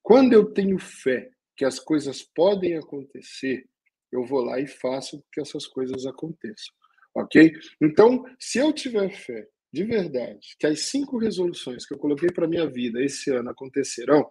Quando 0.02 0.32
eu 0.32 0.52
tenho 0.52 0.78
fé 0.78 1.30
que 1.56 1.64
as 1.64 1.78
coisas 1.78 2.22
podem 2.22 2.76
acontecer, 2.76 3.64
eu 4.10 4.24
vou 4.24 4.40
lá 4.40 4.60
e 4.60 4.66
faço 4.66 5.24
que 5.32 5.40
essas 5.40 5.66
coisas 5.66 6.04
aconteçam. 6.06 6.74
Ok? 7.14 7.52
Então, 7.80 8.24
se 8.38 8.58
eu 8.58 8.72
tiver 8.72 9.10
fé 9.10 9.48
de 9.72 9.84
verdade 9.84 10.54
que 10.58 10.66
as 10.66 10.80
cinco 10.80 11.18
resoluções 11.18 11.86
que 11.86 11.94
eu 11.94 11.98
coloquei 11.98 12.30
para 12.30 12.48
minha 12.48 12.68
vida 12.68 13.02
esse 13.02 13.30
ano 13.30 13.50
acontecerão, 13.50 14.28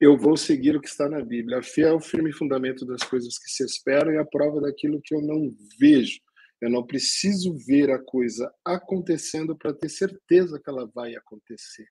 eu 0.00 0.16
vou 0.16 0.36
seguir 0.36 0.76
o 0.76 0.80
que 0.80 0.88
está 0.88 1.08
na 1.08 1.20
Bíblia. 1.20 1.58
A 1.58 1.62
fé 1.62 1.82
é 1.82 1.92
o 1.92 2.00
firme 2.00 2.32
fundamento 2.32 2.86
das 2.86 3.02
coisas 3.02 3.36
que 3.36 3.50
se 3.50 3.64
esperam 3.64 4.12
e 4.12 4.18
a 4.18 4.24
prova 4.24 4.60
daquilo 4.60 5.02
que 5.02 5.14
eu 5.14 5.20
não 5.20 5.52
vejo. 5.78 6.20
Eu 6.60 6.70
não 6.70 6.84
preciso 6.84 7.54
ver 7.66 7.90
a 7.90 7.98
coisa 7.98 8.52
acontecendo 8.64 9.56
para 9.56 9.72
ter 9.72 9.88
certeza 9.88 10.60
que 10.60 10.68
ela 10.68 10.86
vai 10.86 11.14
acontecer. 11.14 11.86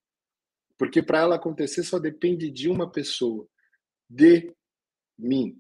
Porque 0.77 1.01
para 1.01 1.19
ela 1.19 1.35
acontecer 1.35 1.83
só 1.83 1.97
depende 1.97 2.51
de 2.51 2.69
uma 2.69 2.91
pessoa, 2.91 3.47
de 4.09 4.53
mim. 5.17 5.59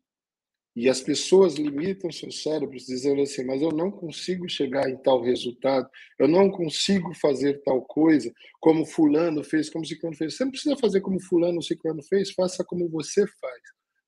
E 0.75 0.87
as 0.87 1.01
pessoas 1.01 1.55
limitam 1.55 2.11
seus 2.11 2.43
cérebros 2.43 2.85
dizendo 2.85 3.23
assim: 3.23 3.43
mas 3.43 3.63
eu 3.63 3.71
não 3.71 3.89
consigo 3.89 4.47
chegar 4.47 4.87
em 4.87 4.95
tal 4.97 5.23
resultado, 5.23 5.89
eu 6.19 6.27
não 6.27 6.51
consigo 6.51 7.15
fazer 7.15 7.63
tal 7.63 7.81
coisa 7.81 8.31
como 8.59 8.85
Fulano 8.85 9.43
fez, 9.43 9.71
como 9.71 9.83
Ciclano 9.83 10.15
fez. 10.15 10.35
Você 10.35 10.43
não 10.43 10.51
precisa 10.51 10.77
fazer 10.77 11.01
como 11.01 11.19
Fulano 11.19 11.55
ou 11.55 11.63
Ciclano 11.63 12.03
fez, 12.03 12.31
faça 12.31 12.63
como 12.63 12.87
você 12.89 13.25
faz, 13.25 13.61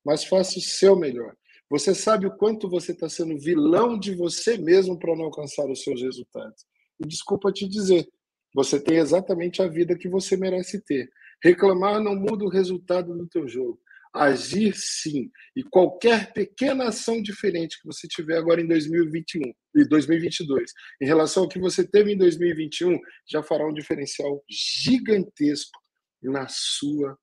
mas 0.04 0.24
faça 0.24 0.60
o 0.60 0.62
seu 0.62 0.94
melhor. 0.94 1.34
Você 1.70 1.94
sabe 1.94 2.26
o 2.26 2.36
quanto 2.36 2.68
você 2.68 2.92
está 2.92 3.08
sendo 3.08 3.38
vilão 3.38 3.98
de 3.98 4.14
você 4.14 4.58
mesmo 4.58 4.98
para 4.98 5.14
não 5.16 5.26
alcançar 5.26 5.64
os 5.70 5.82
seus 5.82 6.02
resultados. 6.02 6.66
E 6.98 7.06
desculpa 7.06 7.52
te 7.52 7.68
dizer, 7.68 8.08
você 8.54 8.80
tem 8.80 8.98
exatamente 8.98 9.62
a 9.62 9.68
vida 9.68 9.96
que 9.96 10.08
você 10.08 10.36
merece 10.36 10.82
ter. 10.84 11.08
Reclamar 11.42 12.02
não 12.02 12.16
muda 12.16 12.44
o 12.44 12.50
resultado 12.50 13.16
do 13.16 13.26
teu 13.28 13.48
jogo 13.48 13.80
agir 14.12 14.74
sim. 14.74 15.30
E 15.54 15.62
qualquer 15.62 16.32
pequena 16.32 16.88
ação 16.88 17.22
diferente 17.22 17.80
que 17.80 17.86
você 17.86 18.08
tiver 18.08 18.36
agora 18.36 18.60
em 18.60 18.66
2021 18.66 19.42
e 19.76 19.84
2022, 19.88 20.72
em 21.00 21.06
relação 21.06 21.44
ao 21.44 21.48
que 21.48 21.58
você 21.58 21.86
teve 21.86 22.12
em 22.12 22.18
2021, 22.18 22.98
já 23.28 23.42
fará 23.42 23.66
um 23.66 23.72
diferencial 23.72 24.42
gigantesco 24.48 25.78
na 26.22 26.46
sua 26.48 27.16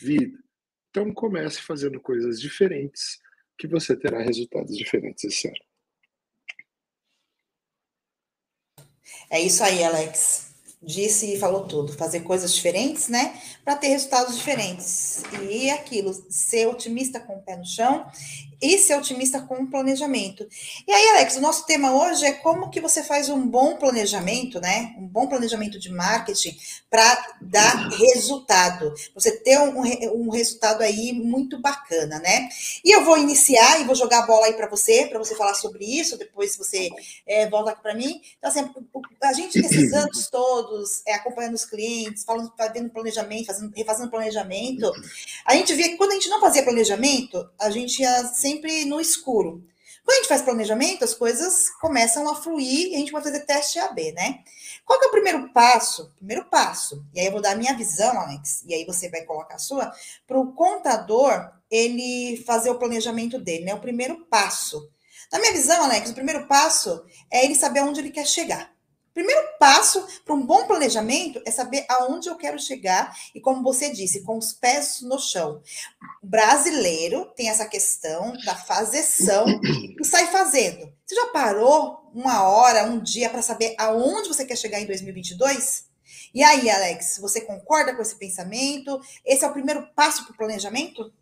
vida. 0.00 0.38
Então 0.90 1.12
comece 1.12 1.60
fazendo 1.60 2.00
coisas 2.00 2.40
diferentes 2.40 3.18
que 3.66 3.72
você 3.72 3.96
terá 3.96 4.20
resultados 4.20 4.76
diferentes 4.76 5.24
esse 5.24 5.48
ano. 5.48 5.56
É 9.30 9.40
isso 9.40 9.62
aí, 9.64 9.82
Alex 9.82 10.53
disse 10.84 11.34
e 11.34 11.38
falou 11.38 11.64
tudo, 11.66 11.92
fazer 11.92 12.20
coisas 12.20 12.54
diferentes, 12.54 13.08
né, 13.08 13.40
para 13.64 13.76
ter 13.76 13.88
resultados 13.88 14.36
diferentes. 14.36 15.22
E 15.50 15.70
aquilo, 15.70 16.14
ser 16.28 16.66
otimista 16.66 17.18
com 17.18 17.36
o 17.36 17.42
pé 17.42 17.56
no 17.56 17.64
chão 17.64 18.06
e 18.60 18.78
ser 18.78 18.96
otimista 18.96 19.40
com 19.40 19.56
o 19.56 19.66
planejamento. 19.70 20.46
E 20.86 20.92
aí, 20.92 21.08
Alex, 21.10 21.36
o 21.36 21.40
nosso 21.40 21.66
tema 21.66 21.92
hoje 21.92 22.24
é 22.24 22.32
como 22.32 22.70
que 22.70 22.80
você 22.80 23.02
faz 23.02 23.28
um 23.28 23.46
bom 23.46 23.76
planejamento, 23.76 24.60
né, 24.60 24.94
um 24.98 25.06
bom 25.06 25.26
planejamento 25.26 25.78
de 25.78 25.90
marketing 25.90 26.56
para 26.88 27.36
dar 27.42 27.88
resultado, 27.90 28.94
você 29.14 29.32
ter 29.32 29.58
um, 29.58 29.80
um 30.14 30.30
resultado 30.30 30.82
aí 30.82 31.12
muito 31.12 31.60
bacana, 31.60 32.18
né? 32.20 32.48
E 32.84 32.94
eu 32.94 33.04
vou 33.04 33.18
iniciar 33.18 33.80
e 33.80 33.84
vou 33.84 33.94
jogar 33.94 34.20
a 34.20 34.26
bola 34.26 34.46
aí 34.46 34.54
para 34.54 34.68
você, 34.68 35.06
para 35.06 35.18
você 35.18 35.34
falar 35.34 35.54
sobre 35.54 35.84
isso, 35.84 36.16
depois 36.16 36.56
você 36.56 36.88
é, 37.26 37.48
volta 37.48 37.72
aqui 37.72 37.82
para 37.82 37.94
mim. 37.94 38.20
Então, 38.38 38.50
assim, 38.50 38.70
a 39.22 39.32
gente 39.32 39.60
nesses 39.60 39.92
anos 39.92 40.28
todos 40.28 40.73
é, 41.06 41.14
acompanhando 41.14 41.54
os 41.54 41.64
clientes, 41.64 42.24
falando, 42.24 42.52
fazendo 42.56 42.90
planejamento, 42.90 43.46
fazendo, 43.46 43.72
refazendo 43.74 44.10
planejamento. 44.10 44.92
A 45.44 45.54
gente 45.54 45.74
via 45.74 45.88
que 45.88 45.96
quando 45.96 46.12
a 46.12 46.14
gente 46.14 46.28
não 46.28 46.40
fazia 46.40 46.62
planejamento, 46.62 47.48
a 47.58 47.70
gente 47.70 48.00
ia 48.00 48.24
sempre 48.26 48.84
no 48.84 49.00
escuro. 49.00 49.62
Quando 50.04 50.16
a 50.16 50.20
gente 50.20 50.28
faz 50.28 50.42
planejamento, 50.42 51.02
as 51.02 51.14
coisas 51.14 51.70
começam 51.80 52.28
a 52.28 52.36
fluir 52.36 52.90
e 52.90 52.94
a 52.94 52.98
gente 52.98 53.12
vai 53.12 53.22
fazer 53.22 53.40
teste 53.40 53.78
AB, 53.78 54.12
né? 54.12 54.40
Qual 54.84 54.98
que 54.98 55.06
é 55.06 55.08
o 55.08 55.12
primeiro 55.12 55.48
passo? 55.48 56.12
Primeiro 56.16 56.44
passo, 56.44 57.02
e 57.14 57.20
aí 57.20 57.26
eu 57.26 57.32
vou 57.32 57.40
dar 57.40 57.52
a 57.52 57.56
minha 57.56 57.74
visão, 57.74 58.20
Alex, 58.20 58.62
e 58.66 58.74
aí 58.74 58.84
você 58.84 59.08
vai 59.08 59.22
colocar 59.22 59.54
a 59.54 59.58
sua, 59.58 59.90
para 60.26 60.38
o 60.38 60.52
contador 60.52 61.50
ele 61.70 62.36
fazer 62.46 62.68
o 62.68 62.78
planejamento 62.78 63.38
dele, 63.38 63.64
né? 63.64 63.74
O 63.74 63.80
primeiro 63.80 64.26
passo. 64.26 64.90
Na 65.32 65.38
minha 65.38 65.52
visão, 65.52 65.82
Alex, 65.82 66.10
o 66.10 66.14
primeiro 66.14 66.46
passo 66.46 67.02
é 67.30 67.44
ele 67.44 67.54
saber 67.54 67.80
onde 67.80 68.00
ele 68.00 68.10
quer 68.10 68.26
chegar. 68.26 68.73
Primeiro 69.14 69.40
passo 69.60 70.04
para 70.24 70.34
um 70.34 70.44
bom 70.44 70.66
planejamento 70.66 71.40
é 71.46 71.50
saber 71.52 71.86
aonde 71.88 72.28
eu 72.28 72.36
quero 72.36 72.58
chegar 72.58 73.16
e, 73.32 73.40
como 73.40 73.62
você 73.62 73.90
disse, 73.90 74.24
com 74.24 74.36
os 74.36 74.52
pés 74.52 75.00
no 75.02 75.20
chão. 75.20 75.62
O 76.20 76.26
brasileiro 76.26 77.32
tem 77.36 77.48
essa 77.48 77.64
questão 77.64 78.32
da 78.44 78.56
fazeção 78.56 79.46
e 79.62 79.96
sai 80.04 80.26
fazendo. 80.26 80.92
Você 81.06 81.14
já 81.14 81.28
parou 81.28 82.10
uma 82.12 82.42
hora, 82.42 82.84
um 82.84 83.00
dia 83.00 83.30
para 83.30 83.40
saber 83.40 83.76
aonde 83.78 84.28
você 84.28 84.44
quer 84.44 84.56
chegar 84.56 84.80
em 84.80 84.86
2022? 84.86 85.88
E 86.34 86.42
aí, 86.42 86.68
Alex, 86.68 87.18
você 87.20 87.40
concorda 87.40 87.94
com 87.94 88.02
esse 88.02 88.16
pensamento? 88.16 89.00
Esse 89.24 89.44
é 89.44 89.48
o 89.48 89.52
primeiro 89.52 89.86
passo 89.94 90.24
para 90.24 90.32
o 90.34 90.36
planejamento? 90.36 91.12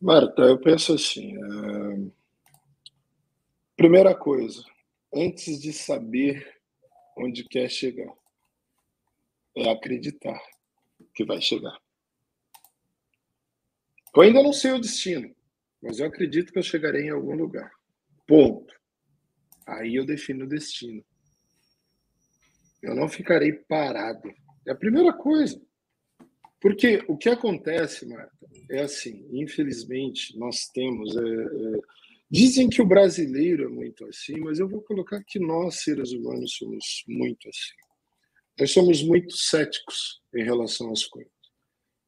Marta, 0.00 0.40
eu 0.40 0.58
penso 0.58 0.94
assim. 0.94 1.36
Uh... 1.36 2.10
Primeira 3.76 4.14
coisa, 4.14 4.62
antes 5.14 5.60
de 5.60 5.72
saber 5.72 6.60
onde 7.16 7.44
quer 7.44 7.68
chegar. 7.70 8.12
É 9.56 9.70
acreditar 9.70 10.40
que 11.14 11.24
vai 11.24 11.40
chegar. 11.40 11.76
Eu 14.14 14.22
ainda 14.22 14.42
não 14.42 14.52
sei 14.52 14.72
o 14.72 14.80
destino, 14.80 15.34
mas 15.82 15.98
eu 15.98 16.06
acredito 16.06 16.52
que 16.52 16.58
eu 16.58 16.62
chegarei 16.62 17.06
em 17.06 17.10
algum 17.10 17.34
lugar. 17.34 17.70
Ponto. 18.26 18.74
Aí 19.66 19.96
eu 19.96 20.04
defino 20.04 20.44
o 20.44 20.48
destino. 20.48 21.04
Eu 22.82 22.94
não 22.94 23.08
ficarei 23.08 23.52
parado. 23.52 24.32
É 24.66 24.72
a 24.72 24.76
primeira 24.76 25.12
coisa. 25.12 25.60
Porque 26.60 27.02
o 27.08 27.16
que 27.16 27.28
acontece, 27.28 28.06
Marta, 28.06 28.46
é 28.68 28.82
assim: 28.82 29.26
infelizmente, 29.32 30.38
nós 30.38 30.66
temos. 30.66 31.16
É, 31.16 31.20
é, 31.20 31.80
Dizem 32.30 32.68
que 32.68 32.80
o 32.80 32.86
brasileiro 32.86 33.64
é 33.64 33.68
muito 33.68 34.06
assim, 34.06 34.38
mas 34.38 34.60
eu 34.60 34.68
vou 34.68 34.80
colocar 34.82 35.20
que 35.24 35.40
nós, 35.40 35.82
seres 35.82 36.12
humanos, 36.12 36.54
somos 36.56 37.02
muito 37.08 37.48
assim. 37.48 37.74
Nós 38.56 38.70
somos 38.70 39.02
muito 39.02 39.36
céticos 39.36 40.20
em 40.34 40.44
relação 40.44 40.92
às 40.92 41.04
coisas. 41.06 41.32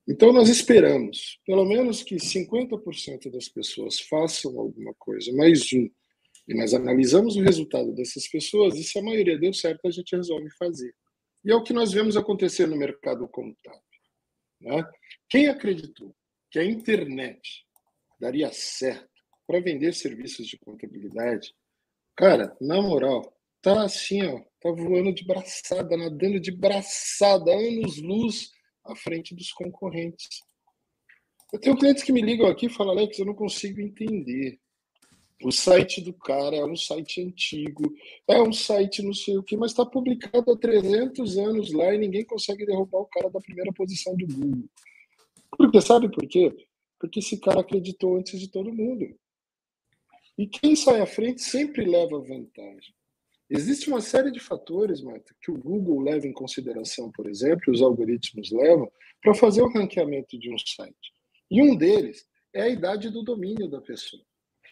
Então, 0.09 0.33
nós 0.33 0.49
esperamos, 0.49 1.41
pelo 1.45 1.65
menos, 1.65 2.05
que 2.05 2.17
50% 2.17 3.31
das 3.33 3.49
pessoas 3.49 4.01
façam 4.01 4.59
alguma 4.59 4.95
coisa, 4.95 5.33
mais 5.33 5.73
um. 5.73 5.91
E 6.47 6.55
nós 6.55 6.73
analisamos 6.73 7.37
o 7.37 7.43
resultado 7.43 7.93
dessas 7.93 8.29
pessoas, 8.29 8.77
e 8.77 8.85
se 8.85 8.99
a 8.99 9.03
maioria 9.03 9.39
deu 9.39 9.53
certo, 9.53 9.87
a 9.87 9.91
gente 9.91 10.15
resolve 10.15 10.49
fazer. 10.57 10.95
E 11.45 11.51
é 11.51 11.55
o 11.55 11.63
que 11.65 11.73
nós 11.73 11.93
vemos 11.93 12.17
acontecer 12.17 12.67
no 12.69 12.77
mercado 12.77 13.27
contábil. 13.27 13.81
Né? 14.61 14.85
Quem 15.29 15.49
acreditou 15.49 16.15
que 16.51 16.61
a 16.61 16.65
internet 16.65 17.65
daria 18.21 18.53
certo 18.53 19.12
para 19.47 19.61
vender 19.61 19.93
serviços 19.95 20.47
de 20.47 20.59
contabilidade, 20.59 21.55
cara, 22.17 22.57
na 22.61 22.81
moral, 22.81 23.37
tá 23.61 23.85
assim, 23.85 24.23
ó, 24.23 24.41
tá 24.61 24.71
voando 24.71 25.13
de 25.13 25.25
braçada, 25.25 25.97
nadando 25.97 26.41
de 26.41 26.51
braçada, 26.51 27.53
anos-luz 27.53 28.51
à 28.85 28.95
frente 28.95 29.35
dos 29.35 29.53
concorrentes. 29.53 30.29
Eu 31.53 31.61
tenho 31.61 31.77
clientes 31.77 32.03
que 32.03 32.13
me 32.13 32.23
ligam 32.23 32.47
aqui 32.47 32.67
e 32.67 32.71
falam, 32.71 32.93
Alex, 32.93 33.19
eu 33.19 33.27
não 33.27 33.35
consigo 33.35 33.81
entender. 33.81 34.59
O 35.45 35.51
site 35.51 36.01
do 36.01 36.13
cara 36.13 36.57
é 36.57 36.65
um 36.65 36.77
site 36.77 37.21
antigo, 37.21 37.93
é 38.29 38.41
um 38.41 38.53
site 38.53 39.03
não 39.03 39.13
sei 39.13 39.37
o 39.37 39.43
que, 39.43 39.57
mas 39.57 39.73
está 39.73 39.85
publicado 39.85 40.53
há 40.53 40.57
300 40.57 41.37
anos 41.37 41.73
lá 41.73 41.93
e 41.93 41.99
ninguém 41.99 42.25
consegue 42.25 42.65
derrubar 42.65 43.01
o 43.01 43.07
cara 43.07 43.29
da 43.29 43.41
primeira 43.41 43.73
posição 43.73 44.17
do 44.17 44.27
Google. 44.27 44.69
Porque 45.57 45.81
sabe 45.81 46.11
por 46.11 46.27
quê? 46.29 46.55
Porque 46.99 47.19
esse 47.19 47.39
cara 47.39 47.61
acreditou 47.61 48.17
antes 48.17 48.39
de 48.39 48.49
todo 48.49 48.73
mundo. 48.73 49.05
E 50.43 50.47
quem 50.49 50.75
sai 50.75 51.01
à 51.01 51.07
frente 51.07 51.41
sempre 51.41 51.85
leva 51.85 52.19
vantagem. 52.19 52.93
Existe 53.49 53.89
uma 53.89 54.01
série 54.01 54.33
de 54.33 54.41
fatores, 54.41 55.01
Marta, 55.01 55.33
que 55.41 55.53
o 55.53 55.57
Google 55.57 56.01
leva 56.01 56.27
em 56.27 56.33
consideração, 56.33 57.13
por 57.13 57.31
exemplo, 57.31 57.73
os 57.73 57.81
algoritmos 57.81 58.51
levam, 58.51 58.91
para 59.23 59.35
fazer 59.35 59.63
o 59.63 59.73
ranqueamento 59.73 60.37
de 60.37 60.53
um 60.53 60.59
site. 60.59 61.13
E 61.49 61.63
um 61.63 61.77
deles 61.77 62.27
é 62.53 62.63
a 62.63 62.69
idade 62.69 63.09
do 63.09 63.23
domínio 63.23 63.71
da 63.71 63.81
pessoa. 63.81 64.21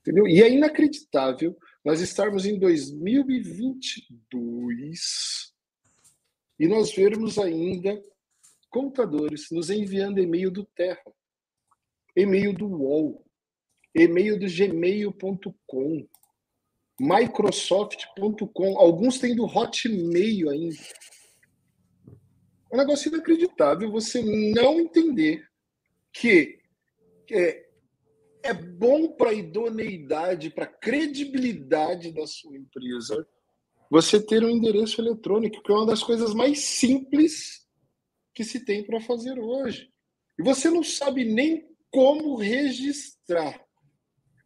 Entendeu? 0.00 0.26
E 0.28 0.40
é 0.40 0.48
inacreditável 0.48 1.54
nós 1.86 2.00
estarmos 2.00 2.44
em 2.44 2.58
2022 2.58 5.54
e 6.58 6.66
nós 6.66 6.92
vermos 6.92 7.38
ainda 7.38 8.02
contadores 8.68 9.52
nos 9.52 9.70
enviando 9.70 10.18
e-mail 10.18 10.50
do 10.50 10.64
Terra, 10.64 11.04
e-mail 12.16 12.52
do 12.52 12.66
UOL, 12.66 13.24
e-mail 13.94 14.36
do 14.36 14.48
gmail.com, 14.48 16.08
Microsoft.com, 16.98 18.78
alguns 18.80 19.20
têm 19.20 19.36
do 19.36 19.44
Hotmail 19.44 20.50
ainda. 20.50 20.82
É 22.68 22.74
um 22.74 22.78
negócio 22.78 23.10
inacreditável 23.10 23.92
você 23.92 24.20
não 24.52 24.80
entender 24.80 25.48
que 26.12 26.58
é, 27.30 27.65
é 28.46 28.54
bom 28.54 29.08
para 29.08 29.30
a 29.30 29.34
idoneidade, 29.34 30.50
para 30.50 30.64
a 30.64 30.72
credibilidade 30.72 32.12
da 32.12 32.26
sua 32.26 32.56
empresa, 32.56 33.26
você 33.90 34.24
ter 34.24 34.44
um 34.44 34.50
endereço 34.50 35.00
eletrônico, 35.00 35.62
que 35.62 35.70
é 35.70 35.74
uma 35.74 35.86
das 35.86 36.02
coisas 36.02 36.34
mais 36.34 36.60
simples 36.60 37.66
que 38.34 38.44
se 38.44 38.64
tem 38.64 38.84
para 38.84 39.00
fazer 39.00 39.38
hoje. 39.38 39.90
E 40.38 40.42
você 40.42 40.68
não 40.68 40.82
sabe 40.82 41.24
nem 41.24 41.68
como 41.90 42.36
registrar. 42.36 43.64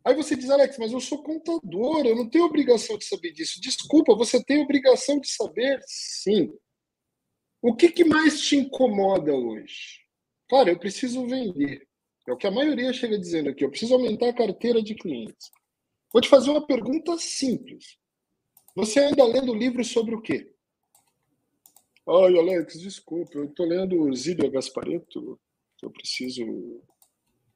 Aí 0.04 0.14
você 0.14 0.35
diz, 0.37 0.49
Alex, 0.49 0.78
mas 0.78 0.92
eu 0.92 1.00
sou 1.00 1.23
contador, 1.23 2.07
eu 2.07 2.16
não 2.16 2.28
tenho 2.28 2.45
obrigação 2.45 2.97
de 2.97 3.04
saber 3.04 3.33
disso. 3.33 3.61
Desculpa, 3.61 4.14
você 4.14 4.42
tem 4.42 4.62
obrigação 4.62 5.19
de 5.21 5.28
saber, 5.28 5.80
sim. 5.87 6.50
O 7.61 7.75
que, 7.75 7.90
que 7.90 8.04
mais 8.04 8.40
te 8.40 8.57
incomoda 8.57 9.35
hoje? 9.35 10.00
Cara, 10.49 10.71
eu 10.71 10.78
preciso 10.78 11.26
vender. 11.26 11.87
É 12.30 12.32
o 12.32 12.37
que 12.37 12.46
a 12.46 12.50
maioria 12.52 12.92
chega 12.92 13.18
dizendo 13.18 13.50
aqui. 13.50 13.64
Eu 13.64 13.70
preciso 13.70 13.94
aumentar 13.94 14.28
a 14.28 14.32
carteira 14.32 14.80
de 14.80 14.94
clientes. 14.94 15.50
Vou 16.12 16.22
te 16.22 16.28
fazer 16.28 16.49
uma 16.50 16.64
pergunta 16.64 17.18
simples. 17.18 17.99
Você 18.76 19.00
anda 19.00 19.25
lendo 19.25 19.52
livros 19.52 19.88
sobre 19.88 20.14
o 20.14 20.20
quê? 20.20 20.49
Ai, 22.08 22.38
Alex, 22.38 22.78
desculpa, 22.78 23.37
eu 23.37 23.46
estou 23.46 23.66
lendo 23.66 24.14
Zíbia 24.14 24.49
Gaspareto. 24.49 25.40
Eu 25.82 25.90
preciso 25.90 26.44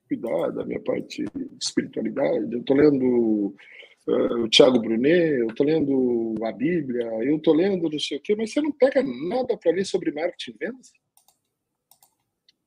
cuidar 0.08 0.50
da 0.50 0.64
minha 0.64 0.80
parte 0.80 1.22
de 1.22 1.56
espiritualidade. 1.62 2.52
Eu 2.52 2.58
estou 2.58 2.76
lendo 2.76 3.54
uh, 4.08 4.42
o 4.42 4.48
Tiago 4.48 4.80
Brunet, 4.80 5.38
eu 5.38 5.46
estou 5.46 5.66
lendo 5.66 6.34
a 6.44 6.50
Bíblia, 6.50 7.06
eu 7.22 7.36
estou 7.36 7.54
lendo 7.54 7.88
não 7.88 7.98
sei 8.00 8.18
o 8.18 8.20
quê, 8.20 8.34
mas 8.34 8.52
você 8.52 8.60
não 8.60 8.72
pega 8.72 9.04
nada 9.04 9.56
para 9.56 9.70
ler 9.70 9.84
sobre 9.84 10.10
marketing 10.10 10.50
e 10.50 10.66
vendas? 10.66 10.92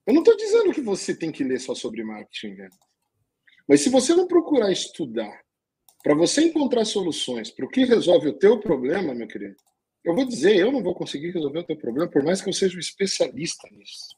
Eu 0.07 0.13
não 0.13 0.21
estou 0.21 0.37
dizendo 0.37 0.73
que 0.73 0.79
você 0.79 1.13
tem 1.13 1.33
que 1.33 1.43
ler 1.43 1.59
só 1.59 1.75
sobre 1.75 2.01
marketing 2.01 2.55
vendas. 2.55 2.79
Mas 3.67 3.81
se 3.81 3.89
você 3.89 4.15
não 4.15 4.25
procurar 4.25 4.71
estudar 4.71 5.41
para 6.01 6.15
você 6.15 6.45
encontrar 6.45 6.85
soluções 6.85 7.51
para 7.51 7.65
o 7.65 7.69
que 7.69 7.83
resolve 7.83 8.29
o 8.29 8.37
teu 8.39 8.57
problema, 8.61 9.13
meu 9.13 9.27
querido, 9.27 9.57
eu 10.05 10.15
vou 10.15 10.25
dizer, 10.25 10.55
eu 10.55 10.71
não 10.71 10.81
vou 10.81 10.95
conseguir 10.95 11.31
resolver 11.31 11.59
o 11.59 11.65
teu 11.65 11.77
problema, 11.77 12.09
por 12.09 12.23
mais 12.23 12.41
que 12.41 12.47
eu 12.47 12.53
seja 12.53 12.77
um 12.77 12.79
especialista 12.79 13.67
nisso. 13.69 14.15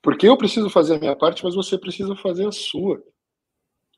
Porque 0.00 0.28
eu 0.28 0.38
preciso 0.38 0.70
fazer 0.70 0.94
a 0.94 1.00
minha 1.00 1.16
parte, 1.16 1.42
mas 1.42 1.56
você 1.56 1.76
precisa 1.76 2.14
fazer 2.14 2.46
a 2.46 2.52
sua. 2.52 3.02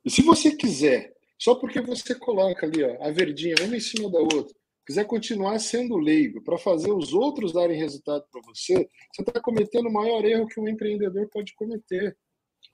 E 0.02 0.10
se 0.10 0.22
você 0.22 0.56
quiser, 0.56 1.14
só 1.38 1.54
porque 1.56 1.82
você 1.82 2.14
coloca 2.14 2.64
ali 2.64 2.82
ó, 2.82 3.04
a 3.04 3.10
verdinha 3.10 3.54
uma 3.60 3.76
em 3.76 3.80
cima 3.80 4.10
da 4.10 4.18
outra, 4.18 4.56
quiser 4.88 5.04
continuar 5.04 5.58
sendo 5.58 5.98
leigo 5.98 6.42
para 6.42 6.56
fazer 6.56 6.90
os 6.90 7.12
outros 7.12 7.52
darem 7.52 7.78
resultado 7.78 8.24
para 8.32 8.40
você, 8.40 8.88
você 9.12 9.20
está 9.20 9.38
cometendo 9.38 9.86
o 9.86 9.92
maior 9.92 10.24
erro 10.24 10.46
que 10.46 10.58
um 10.58 10.66
empreendedor 10.66 11.28
pode 11.28 11.54
cometer. 11.56 12.16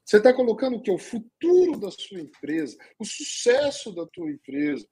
Você 0.05 0.18
está 0.18 0.33
colocando 0.33 0.81
que? 0.81 0.92
O 0.92 0.98
futuro 0.98 1.77
da 1.77 1.90
sua 1.90 2.20
empresa, 2.20 2.77
o 3.00 3.05
sucesso 3.05 3.92
da 3.92 4.07
tua 4.07 4.31
empresa, 4.31 4.87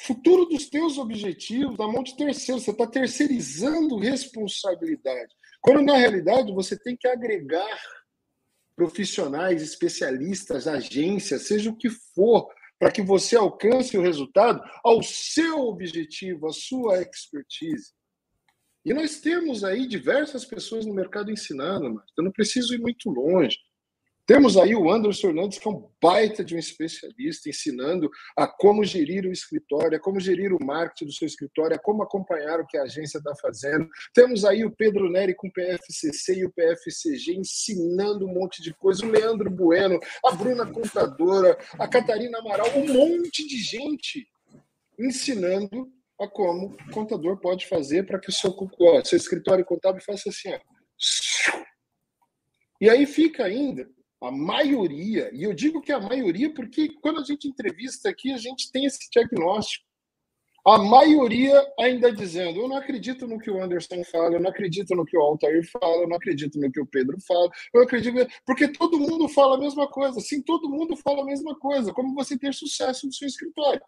futuro 0.00 0.46
dos 0.46 0.70
teus 0.70 0.96
objetivos 0.96 1.76
na 1.76 1.86
mão 1.86 2.02
de 2.02 2.16
terceiros. 2.16 2.64
Você 2.64 2.70
está 2.70 2.86
terceirizando 2.86 3.98
responsabilidade. 3.98 5.34
Quando 5.60 5.82
na 5.82 5.98
realidade 5.98 6.54
você 6.54 6.74
tem 6.74 6.96
que 6.96 7.06
agregar 7.06 7.78
profissionais, 8.74 9.60
especialistas, 9.60 10.66
agências, 10.66 11.46
seja 11.46 11.68
o 11.68 11.76
que 11.76 11.90
for, 11.90 12.48
para 12.78 12.90
que 12.90 13.02
você 13.02 13.36
alcance 13.36 13.96
o 13.96 14.02
resultado 14.02 14.62
ao 14.82 15.02
seu 15.02 15.60
objetivo, 15.68 16.46
à 16.46 16.52
sua 16.52 17.00
expertise. 17.00 17.92
E 18.84 18.92
nós 18.92 19.20
temos 19.20 19.64
aí 19.64 19.86
diversas 19.86 20.44
pessoas 20.44 20.84
no 20.84 20.94
mercado 20.94 21.30
ensinando, 21.30 21.94
mas 21.94 22.04
eu 22.18 22.24
não 22.24 22.32
preciso 22.32 22.74
ir 22.74 22.78
muito 22.78 23.08
longe. 23.08 23.56
Temos 24.26 24.56
aí 24.56 24.74
o 24.74 24.90
Anderson 24.90 25.28
Hernandes, 25.28 25.58
que 25.58 25.68
é 25.68 25.70
um 25.70 25.86
baita 26.00 26.42
de 26.42 26.54
um 26.54 26.58
especialista, 26.58 27.50
ensinando 27.50 28.10
a 28.34 28.46
como 28.46 28.82
gerir 28.82 29.26
o 29.26 29.32
escritório, 29.32 29.98
a 29.98 30.00
como 30.00 30.18
gerir 30.18 30.50
o 30.50 30.64
marketing 30.64 31.04
do 31.04 31.12
seu 31.12 31.26
escritório, 31.26 31.76
a 31.76 31.78
como 31.78 32.02
acompanhar 32.02 32.58
o 32.58 32.66
que 32.66 32.78
a 32.78 32.84
agência 32.84 33.18
está 33.18 33.34
fazendo. 33.34 33.86
Temos 34.14 34.46
aí 34.46 34.64
o 34.64 34.70
Pedro 34.70 35.10
Neri 35.10 35.34
com 35.34 35.48
o 35.48 35.52
PFCC 35.52 36.38
e 36.38 36.46
o 36.46 36.52
PFCG 36.52 37.36
ensinando 37.36 38.26
um 38.26 38.32
monte 38.32 38.62
de 38.62 38.72
coisa, 38.72 39.04
o 39.04 39.10
Leandro 39.10 39.50
Bueno, 39.50 40.00
a 40.24 40.32
Bruna 40.32 40.64
Contadora, 40.64 41.58
a 41.78 41.86
Catarina 41.86 42.38
Amaral, 42.38 42.68
um 42.78 42.94
monte 42.94 43.46
de 43.46 43.58
gente 43.58 44.26
ensinando 44.98 45.92
a 46.18 46.26
como 46.26 46.68
o 46.68 46.90
contador 46.92 47.38
pode 47.40 47.66
fazer 47.66 48.06
para 48.06 48.18
que 48.18 48.30
o 48.30 48.32
seu, 48.32 48.56
ó, 48.80 49.04
seu 49.04 49.18
escritório 49.18 49.66
contábil 49.66 50.00
faça 50.00 50.30
assim. 50.30 50.50
Ó. 50.50 50.60
E 52.80 52.88
aí 52.88 53.04
fica 53.04 53.44
ainda 53.44 53.86
a 54.24 54.32
maioria, 54.32 55.30
e 55.32 55.42
eu 55.42 55.52
digo 55.52 55.80
que 55.80 55.92
a 55.92 56.00
maioria 56.00 56.52
porque 56.52 56.88
quando 57.00 57.20
a 57.20 57.24
gente 57.24 57.48
entrevista 57.48 58.08
aqui, 58.08 58.32
a 58.32 58.38
gente 58.38 58.70
tem 58.70 58.84
esse 58.84 59.08
diagnóstico. 59.10 59.84
A 60.66 60.78
maioria 60.78 61.62
ainda 61.78 62.10
dizendo: 62.10 62.60
eu 62.60 62.68
não 62.68 62.76
acredito 62.76 63.26
no 63.26 63.38
que 63.38 63.50
o 63.50 63.62
Anderson 63.62 64.02
fala, 64.04 64.34
eu 64.34 64.40
não 64.40 64.48
acredito 64.48 64.94
no 64.94 65.04
que 65.04 65.16
o 65.16 65.20
Altair 65.20 65.62
fala, 65.70 66.02
eu 66.02 66.08
não 66.08 66.16
acredito 66.16 66.58
no 66.58 66.72
que 66.72 66.80
o 66.80 66.86
Pedro 66.86 67.18
fala, 67.20 67.50
eu 67.74 67.82
acredito. 67.82 68.26
Porque 68.46 68.68
todo 68.68 68.98
mundo 68.98 69.28
fala 69.28 69.56
a 69.56 69.60
mesma 69.60 69.86
coisa. 69.86 70.20
Sim, 70.20 70.40
todo 70.40 70.70
mundo 70.70 70.96
fala 70.96 71.22
a 71.22 71.26
mesma 71.26 71.54
coisa. 71.58 71.92
Como 71.92 72.14
você 72.14 72.38
ter 72.38 72.54
sucesso 72.54 73.06
no 73.06 73.12
seu 73.12 73.28
escritório? 73.28 73.82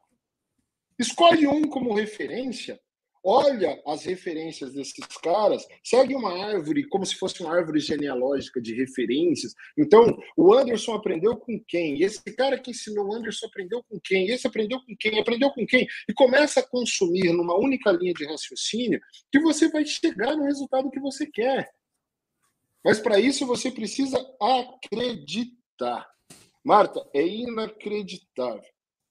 Escolhe 0.98 1.46
um 1.46 1.62
como 1.62 1.94
referência 1.94 2.78
olha 3.26 3.82
as 3.84 4.04
referências 4.04 4.72
desses 4.72 5.04
caras, 5.20 5.66
segue 5.82 6.14
uma 6.14 6.32
árvore 6.46 6.88
como 6.88 7.04
se 7.04 7.16
fosse 7.16 7.42
uma 7.42 7.52
árvore 7.52 7.80
genealógica 7.80 8.60
de 8.60 8.72
referências. 8.72 9.52
Então, 9.76 10.16
o 10.36 10.54
Anderson 10.54 10.94
aprendeu 10.94 11.36
com 11.36 11.60
quem? 11.66 12.00
Esse 12.00 12.22
cara 12.36 12.56
que 12.56 12.70
ensinou 12.70 13.08
o 13.08 13.12
Anderson 13.12 13.46
aprendeu 13.46 13.82
com 13.82 13.98
quem? 13.98 14.28
Esse 14.28 14.46
aprendeu 14.46 14.78
com 14.80 14.96
quem? 14.96 15.18
Aprendeu 15.18 15.50
com 15.50 15.66
quem? 15.66 15.88
E 16.08 16.14
começa 16.14 16.60
a 16.60 16.66
consumir 16.66 17.32
numa 17.32 17.58
única 17.58 17.90
linha 17.90 18.14
de 18.14 18.24
raciocínio 18.24 19.00
que 19.32 19.40
você 19.40 19.68
vai 19.68 19.84
chegar 19.84 20.36
no 20.36 20.44
resultado 20.44 20.90
que 20.90 21.00
você 21.00 21.26
quer. 21.26 21.68
Mas 22.84 23.00
para 23.00 23.18
isso 23.18 23.44
você 23.44 23.72
precisa 23.72 24.24
acreditar. 24.40 26.08
Marta, 26.64 27.04
é 27.12 27.26
inacreditável. 27.26 28.62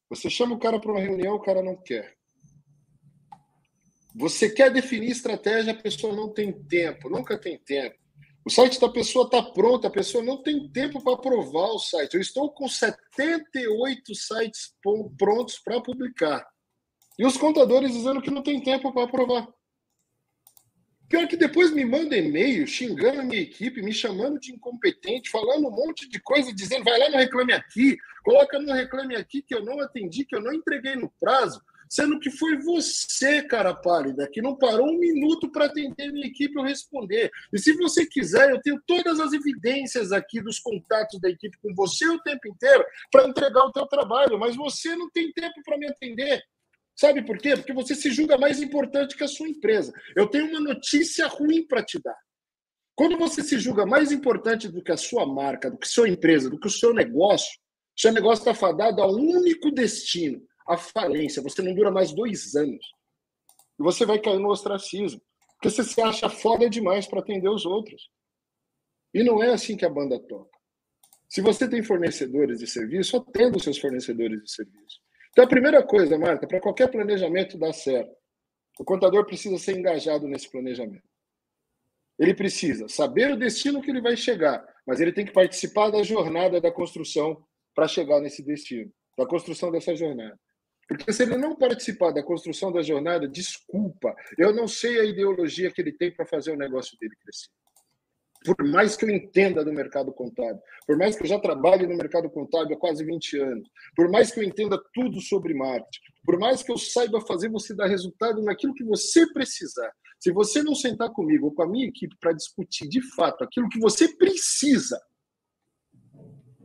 Você 0.09 0.29
chama 0.29 0.55
o 0.55 0.59
cara 0.59 0.79
para 0.79 0.91
uma 0.91 1.01
reunião, 1.01 1.35
o 1.35 1.41
cara 1.41 1.61
não 1.61 1.75
quer. 1.75 2.14
Você 4.17 4.49
quer 4.49 4.71
definir 4.71 5.11
estratégia, 5.11 5.73
a 5.73 5.75
pessoa 5.75 6.15
não 6.15 6.29
tem 6.29 6.53
tempo, 6.53 7.09
nunca 7.09 7.37
tem 7.37 7.57
tempo. 7.57 7.97
O 8.45 8.49
site 8.49 8.79
da 8.79 8.87
pessoa 8.87 9.25
está 9.25 9.41
pronto, 9.41 9.87
a 9.87 9.89
pessoa 9.89 10.23
não 10.23 10.41
tem 10.41 10.69
tempo 10.69 11.03
para 11.03 11.13
aprovar 11.13 11.71
o 11.71 11.79
site. 11.79 12.13
Eu 12.13 12.21
estou 12.21 12.49
com 12.51 12.67
78 12.67 14.15
sites 14.15 14.73
prontos 15.17 15.59
para 15.59 15.81
publicar. 15.81 16.47
E 17.19 17.25
os 17.25 17.37
contadores 17.37 17.91
dizendo 17.91 18.21
que 18.21 18.31
não 18.31 18.41
tem 18.41 18.61
tempo 18.61 18.93
para 18.93 19.03
aprovar. 19.03 19.47
Pior 21.09 21.27
que 21.27 21.35
depois 21.35 21.71
me 21.71 21.83
manda 21.83 22.15
e-mail 22.15 22.65
xingando 22.65 23.21
a 23.21 23.23
minha 23.23 23.41
equipe, 23.41 23.81
me 23.81 23.93
chamando 23.93 24.39
de 24.39 24.53
incompetente, 24.53 25.29
falando 25.29 25.67
um 25.67 25.71
monte 25.71 26.07
de 26.07 26.19
coisa, 26.21 26.53
dizendo 26.53 26.85
vai 26.85 26.97
lá 26.97 27.09
no 27.09 27.17
Reclame 27.17 27.53
Aqui, 27.53 27.97
coloca 28.23 28.59
no 28.59 28.73
Reclame 28.73 29.15
Aqui 29.15 29.41
que 29.41 29.53
eu 29.53 29.63
não 29.63 29.79
atendi, 29.81 30.23
que 30.23 30.35
eu 30.35 30.41
não 30.41 30.53
entreguei 30.53 30.95
no 30.95 31.11
prazo. 31.19 31.61
Sendo 31.89 32.19
que 32.19 32.29
foi 32.29 32.57
você, 32.57 33.43
cara 33.43 33.73
pálida, 33.73 34.29
que 34.31 34.41
não 34.41 34.55
parou 34.55 34.87
um 34.87 34.97
minuto 34.97 35.51
para 35.51 35.65
atender 35.65 36.11
minha 36.11 36.27
equipe 36.27 36.55
eu 36.55 36.63
responder. 36.63 37.31
E 37.53 37.59
se 37.59 37.73
você 37.73 38.05
quiser, 38.05 38.49
eu 38.49 38.61
tenho 38.61 38.81
todas 38.85 39.19
as 39.19 39.33
evidências 39.33 40.11
aqui 40.11 40.41
dos 40.41 40.59
contatos 40.59 41.19
da 41.19 41.29
equipe 41.29 41.57
com 41.61 41.73
você 41.73 42.07
o 42.07 42.21
tempo 42.21 42.47
inteiro 42.47 42.85
para 43.11 43.27
entregar 43.27 43.65
o 43.65 43.71
teu 43.71 43.85
trabalho, 43.85 44.39
mas 44.39 44.55
você 44.55 44.95
não 44.95 45.09
tem 45.09 45.31
tempo 45.31 45.61
para 45.63 45.77
me 45.77 45.87
atender. 45.87 46.41
Sabe 46.95 47.25
por 47.25 47.37
quê? 47.37 47.55
Porque 47.55 47.73
você 47.73 47.93
se 47.93 48.09
julga 48.09 48.37
mais 48.37 48.61
importante 48.61 49.17
que 49.17 49.23
a 49.23 49.27
sua 49.27 49.49
empresa. 49.49 49.93
Eu 50.15 50.27
tenho 50.27 50.47
uma 50.47 50.61
notícia 50.61 51.27
ruim 51.27 51.67
para 51.67 51.83
te 51.83 52.01
dar. 52.01 52.17
Quando 52.95 53.17
você 53.17 53.43
se 53.43 53.59
julga 53.59 53.85
mais 53.85 54.13
importante 54.13 54.69
do 54.69 54.81
que 54.81 54.91
a 54.91 54.97
sua 54.97 55.25
marca, 55.25 55.69
do 55.69 55.77
que 55.77 55.85
a 55.85 55.89
sua 55.89 56.07
empresa, 56.07 56.49
do 56.49 56.57
que 56.57 56.67
o 56.67 56.71
seu 56.71 56.93
negócio, 56.93 57.59
seu 57.95 58.11
negócio 58.13 58.41
está 58.41 58.53
fadado 58.53 59.01
a 59.01 59.07
um 59.07 59.37
único 59.37 59.69
destino, 59.71 60.41
a 60.67 60.77
falência. 60.77 61.41
Você 61.41 61.61
não 61.61 61.73
dura 61.73 61.91
mais 61.91 62.13
dois 62.13 62.55
anos. 62.55 62.85
E 63.79 63.83
você 63.83 64.05
vai 64.05 64.19
cair 64.19 64.39
no 64.39 64.49
ostracismo. 64.49 65.21
Porque 65.53 65.69
você 65.69 65.83
se 65.83 66.01
acha 66.01 66.29
foda 66.29 66.69
demais 66.69 67.07
para 67.07 67.19
atender 67.19 67.49
os 67.49 67.65
outros. 67.65 68.09
E 69.13 69.23
não 69.23 69.41
é 69.41 69.51
assim 69.51 69.77
que 69.77 69.85
a 69.85 69.89
banda 69.89 70.19
toca. 70.19 70.55
Se 71.29 71.41
você 71.41 71.67
tem 71.67 71.83
fornecedores 71.83 72.59
de 72.59 72.67
serviço, 72.67 73.17
atenda 73.17 73.57
os 73.57 73.63
seus 73.63 73.77
fornecedores 73.77 74.41
de 74.43 74.51
serviço. 74.51 75.01
Então, 75.31 75.43
a 75.43 75.47
primeira 75.47 75.83
coisa, 75.83 76.17
Marta, 76.17 76.47
para 76.47 76.61
qualquer 76.61 76.89
planejamento 76.89 77.57
dar 77.57 77.73
certo, 77.73 78.15
o 78.79 78.85
contador 78.85 79.25
precisa 79.25 79.57
ser 79.57 79.77
engajado 79.77 80.27
nesse 80.27 80.49
planejamento. 80.49 81.03
Ele 82.17 82.33
precisa 82.33 82.87
saber 82.87 83.31
o 83.31 83.37
destino 83.37 83.81
que 83.81 83.89
ele 83.89 84.01
vai 84.01 84.15
chegar, 84.15 84.65
mas 84.87 85.01
ele 85.01 85.11
tem 85.11 85.25
que 85.25 85.33
participar 85.33 85.89
da 85.89 86.03
jornada 86.03 86.61
da 86.61 86.71
construção 86.71 87.45
para 87.73 87.87
chegar 87.87 88.21
nesse 88.21 88.41
destino, 88.43 88.91
da 89.17 89.25
construção 89.25 89.71
dessa 89.71 89.95
jornada. 89.95 90.39
Porque 90.87 91.11
se 91.11 91.23
ele 91.23 91.37
não 91.37 91.55
participar 91.55 92.11
da 92.11 92.23
construção 92.23 92.71
da 92.71 92.81
jornada, 92.81 93.27
desculpa, 93.27 94.15
eu 94.37 94.53
não 94.53 94.67
sei 94.67 94.99
a 94.99 95.03
ideologia 95.03 95.71
que 95.71 95.81
ele 95.81 95.91
tem 95.91 96.11
para 96.11 96.25
fazer 96.25 96.51
o 96.51 96.57
negócio 96.57 96.97
dele 96.99 97.15
crescer 97.23 97.49
por 98.45 98.63
mais 98.67 98.95
que 98.95 99.05
eu 99.05 99.09
entenda 99.09 99.63
do 99.63 99.73
mercado 99.73 100.13
contábil, 100.13 100.61
por 100.85 100.97
mais 100.97 101.15
que 101.15 101.23
eu 101.23 101.27
já 101.27 101.39
trabalhe 101.39 101.87
no 101.87 101.97
mercado 101.97 102.29
contábil 102.29 102.75
há 102.75 102.79
quase 102.79 103.03
20 103.03 103.39
anos, 103.39 103.69
por 103.95 104.09
mais 104.09 104.31
que 104.31 104.39
eu 104.39 104.43
entenda 104.43 104.79
tudo 104.93 105.19
sobre 105.19 105.53
marketing, 105.53 105.99
por 106.23 106.37
mais 106.37 106.61
que 106.61 106.71
eu 106.71 106.77
saiba 106.77 107.19
fazer 107.21 107.49
você 107.49 107.73
dar 107.73 107.87
resultado 107.87 108.41
naquilo 108.43 108.75
que 108.75 108.83
você 108.83 109.25
precisar, 109.33 109.91
se 110.19 110.31
você 110.31 110.61
não 110.61 110.75
sentar 110.75 111.09
comigo 111.11 111.47
ou 111.47 111.53
com 111.53 111.63
a 111.63 111.67
minha 111.67 111.87
equipe 111.87 112.15
para 112.19 112.33
discutir 112.33 112.87
de 112.87 113.01
fato 113.15 113.43
aquilo 113.43 113.69
que 113.69 113.79
você 113.79 114.15
precisa, 114.15 115.01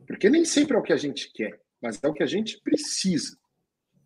porque 0.07 0.29
nem 0.29 0.45
sempre 0.45 0.77
é 0.77 0.79
o 0.79 0.83
que 0.83 0.93
a 0.93 0.99
gente 0.99 1.33
quer, 1.33 1.61
mas 1.81 1.99
é 2.03 2.09
o 2.09 2.13
que 2.13 2.23
a 2.23 2.27
gente 2.27 2.61
precisa. 2.63 3.39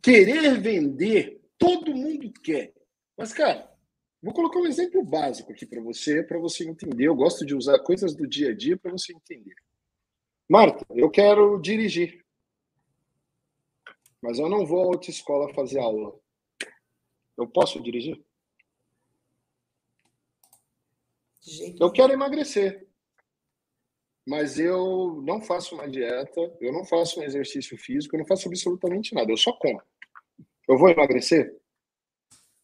Querer 0.05 0.61
vender, 0.61 1.41
todo 1.59 1.97
mundo 1.97 2.31
quer. 2.43 2.75
Mas, 3.17 3.33
cara, 3.33 3.75
Vou 4.25 4.33
colocar 4.33 4.59
um 4.59 4.67
exemplo 4.67 5.05
básico 5.05 5.53
aqui 5.53 5.67
para 5.67 5.83
você, 5.83 6.23
para 6.23 6.39
você 6.39 6.67
entender. 6.67 7.05
Eu 7.05 7.15
gosto 7.15 7.45
de 7.45 7.55
usar 7.55 7.79
coisas 7.81 8.15
do 8.15 8.27
dia 8.27 8.53
a 8.53 8.57
dia 8.57 8.75
para 8.75 8.91
você 8.91 9.13
entender. 9.13 9.55
Marta, 10.49 10.87
eu 10.95 11.11
quero 11.11 11.61
dirigir. 11.61 12.25
Mas 14.23 14.39
eu 14.39 14.49
não 14.49 14.65
vou 14.65 14.81
à 14.81 14.87
autoescola 14.87 15.53
fazer 15.53 15.79
aula. 15.79 16.19
Eu 17.37 17.47
posso 17.47 17.83
dirigir? 17.83 18.19
Eu 21.79 21.93
quero 21.93 22.15
emagrecer. 22.15 22.89
Mas 24.27 24.59
eu 24.59 25.21
não 25.23 25.43
faço 25.43 25.75
uma 25.75 25.87
dieta, 25.87 26.41
eu 26.63 26.73
não 26.73 26.87
faço 26.87 27.21
um 27.21 27.25
exercício 27.25 27.77
físico, 27.77 28.17
eu 28.17 28.21
não 28.21 28.27
faço 28.27 28.49
absolutamente 28.49 29.15
nada. 29.15 29.31
Eu 29.31 29.37
só 29.37 29.53
como. 29.53 29.83
Eu 30.69 30.79
vou 30.79 30.89
emagrecer? 30.89 31.55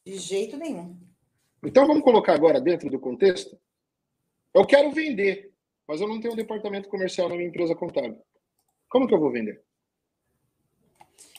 De 0.04 0.16
jeito 0.16 0.56
nenhum. 0.56 0.98
Então 1.62 1.86
vamos 1.86 2.02
colocar 2.02 2.34
agora 2.34 2.60
dentro 2.60 2.88
do 2.88 2.98
contexto. 2.98 3.58
Eu 4.54 4.66
quero 4.66 4.90
vender, 4.90 5.52
mas 5.86 6.00
eu 6.00 6.08
não 6.08 6.20
tenho 6.20 6.32
um 6.32 6.36
departamento 6.36 6.88
comercial 6.88 7.28
na 7.28 7.36
minha 7.36 7.48
empresa 7.48 7.74
contábil. 7.74 8.18
Como 8.88 9.06
que 9.06 9.14
eu 9.14 9.20
vou 9.20 9.30
vender? 9.30 9.62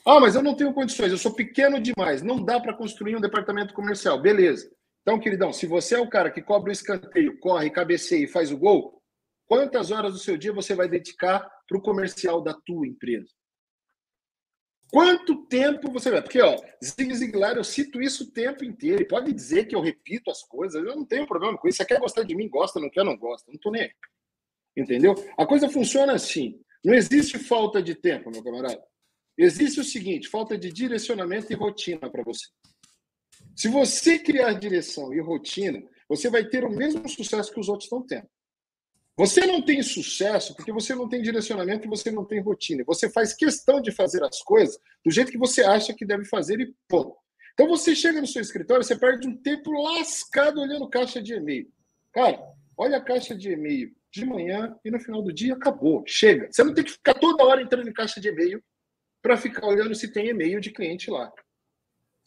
Ah, 0.06 0.20
mas 0.20 0.36
eu 0.36 0.42
não 0.42 0.56
tenho 0.56 0.74
condições, 0.74 1.12
eu 1.12 1.18
sou 1.18 1.34
pequeno 1.34 1.80
demais, 1.80 2.22
não 2.22 2.44
dá 2.44 2.60
para 2.60 2.74
construir 2.74 3.16
um 3.16 3.22
departamento 3.22 3.74
comercial. 3.74 4.22
Beleza. 4.22 4.72
Então, 5.02 5.20
queridão, 5.20 5.52
se 5.52 5.66
você 5.66 5.96
é 5.96 6.00
o 6.00 6.10
cara 6.10 6.32
que 6.32 6.42
cobra 6.42 6.70
o 6.70 6.72
escanteio, 6.72 7.40
corre, 7.40 7.70
cabeceia 7.70 8.24
e 8.24 8.28
faz 8.28 8.52
o 8.52 8.58
gol, 8.58 9.02
quantas 9.48 9.92
horas 9.92 10.14
do 10.14 10.20
seu 10.20 10.38
dia 10.38 10.54
você 10.54 10.76
vai 10.76 10.88
dedicar 10.88 11.48
para 11.68 11.78
o 11.78 11.82
comercial 11.82 12.42
da 12.42 12.54
tua 12.54 12.88
empresa? 12.88 13.32
Quanto 14.92 15.46
tempo 15.46 15.90
você 15.90 16.12
vai? 16.12 16.22
Porque, 16.22 16.42
ó, 16.42 16.62
Zig 16.84 17.16
Ziglar, 17.16 17.56
eu 17.56 17.64
cito 17.64 18.02
isso 18.02 18.26
o 18.26 18.32
tempo 18.32 18.66
inteiro. 18.66 19.02
E 19.02 19.08
pode 19.08 19.32
dizer 19.32 19.66
que 19.66 19.74
eu 19.74 19.80
repito 19.80 20.30
as 20.30 20.44
coisas, 20.44 20.84
eu 20.84 20.96
não 20.96 21.06
tenho 21.06 21.26
problema 21.26 21.58
com 21.58 21.68
isso. 21.68 21.78
Você 21.78 21.86
quer 21.86 22.00
gostar 22.00 22.24
de 22.24 22.36
mim, 22.36 22.50
gosta, 22.50 22.78
não 22.78 22.90
quer, 22.90 23.06
não 23.06 23.18
gosta. 23.18 23.50
Não 23.50 23.58
tô 23.58 23.72
nem 23.72 23.84
aí. 23.84 23.92
Entendeu? 24.76 25.16
A 25.38 25.46
coisa 25.46 25.70
funciona 25.70 26.14
assim. 26.14 26.60
Não 26.84 26.94
existe 26.94 27.40
falta 27.40 27.82
de 27.82 27.96
tempo, 27.96 28.30
meu 28.30 28.44
camarada. 28.44 28.84
Existe 29.38 29.80
o 29.80 29.84
seguinte: 29.84 30.28
falta 30.28 30.58
de 30.58 30.72
direcionamento 30.72 31.54
e 31.54 31.56
rotina 31.56 32.10
para 32.10 32.24
você. 32.24 32.48
Se 33.56 33.70
você 33.70 34.20
criar 34.20 34.54
direção 34.54 35.14
e 35.14 35.22
rotina, 35.22 35.82
você 36.10 36.30
vai 36.30 36.44
ter 36.44 36.66
o 36.66 36.70
mesmo 36.70 37.08
sucesso 37.08 37.54
que 37.54 37.60
os 37.60 37.70
outros 37.70 37.86
estão 37.86 38.06
tendo. 38.06 38.28
Você 39.18 39.46
não 39.46 39.62
tem 39.62 39.82
sucesso 39.84 40.56
porque 40.56 40.72
você 40.72 40.96
não 40.96 41.08
tem 41.08 41.22
direcionamento 41.22 41.86
e 41.86 41.90
você 41.90 42.10
não 42.12 42.26
tem 42.26 42.42
rotina. 42.42 42.84
Você 42.88 43.10
faz 43.10 43.34
questão 43.34 43.82
de 43.82 43.92
fazer 43.92 44.24
as 44.24 44.42
coisas 44.42 44.78
do 45.06 45.12
jeito 45.12 45.32
que 45.32 45.38
você 45.38 45.64
acha 45.64 45.94
que 45.94 46.06
deve 46.06 46.26
fazer 46.26 46.60
e 46.60 46.74
pô. 46.88 47.18
Então 47.54 47.68
você 47.68 47.96
chega 47.96 48.22
no 48.22 48.28
seu 48.28 48.42
escritório, 48.42 48.84
você 48.84 48.98
perde 48.98 49.28
um 49.28 49.36
tempo 49.38 49.72
lascado 49.72 50.62
olhando 50.62 50.90
caixa 50.90 51.22
de 51.22 51.34
e-mail. 51.34 51.70
Cara, 52.14 52.42
olha 52.78 52.98
a 52.98 53.02
caixa 53.02 53.36
de 53.36 53.52
e-mail 53.52 53.94
de 54.12 54.26
manhã 54.26 54.76
e 54.84 54.90
no 54.90 55.00
final 55.00 55.22
do 55.22 55.34
dia 55.34 55.54
acabou. 55.54 56.04
Chega. 56.08 56.48
Você 56.52 56.64
não 56.64 56.74
tem 56.74 56.84
que 56.84 56.92
ficar 56.92 57.14
toda 57.14 57.44
hora 57.44 57.62
entrando 57.62 57.88
em 57.88 57.94
caixa 57.94 58.20
de 58.20 58.30
e-mail 58.30 58.64
para 59.22 59.38
ficar 59.38 59.68
olhando 59.68 59.94
se 59.94 60.12
tem 60.12 60.30
e-mail 60.30 60.60
de 60.60 60.72
cliente 60.72 61.12
lá. 61.12 61.32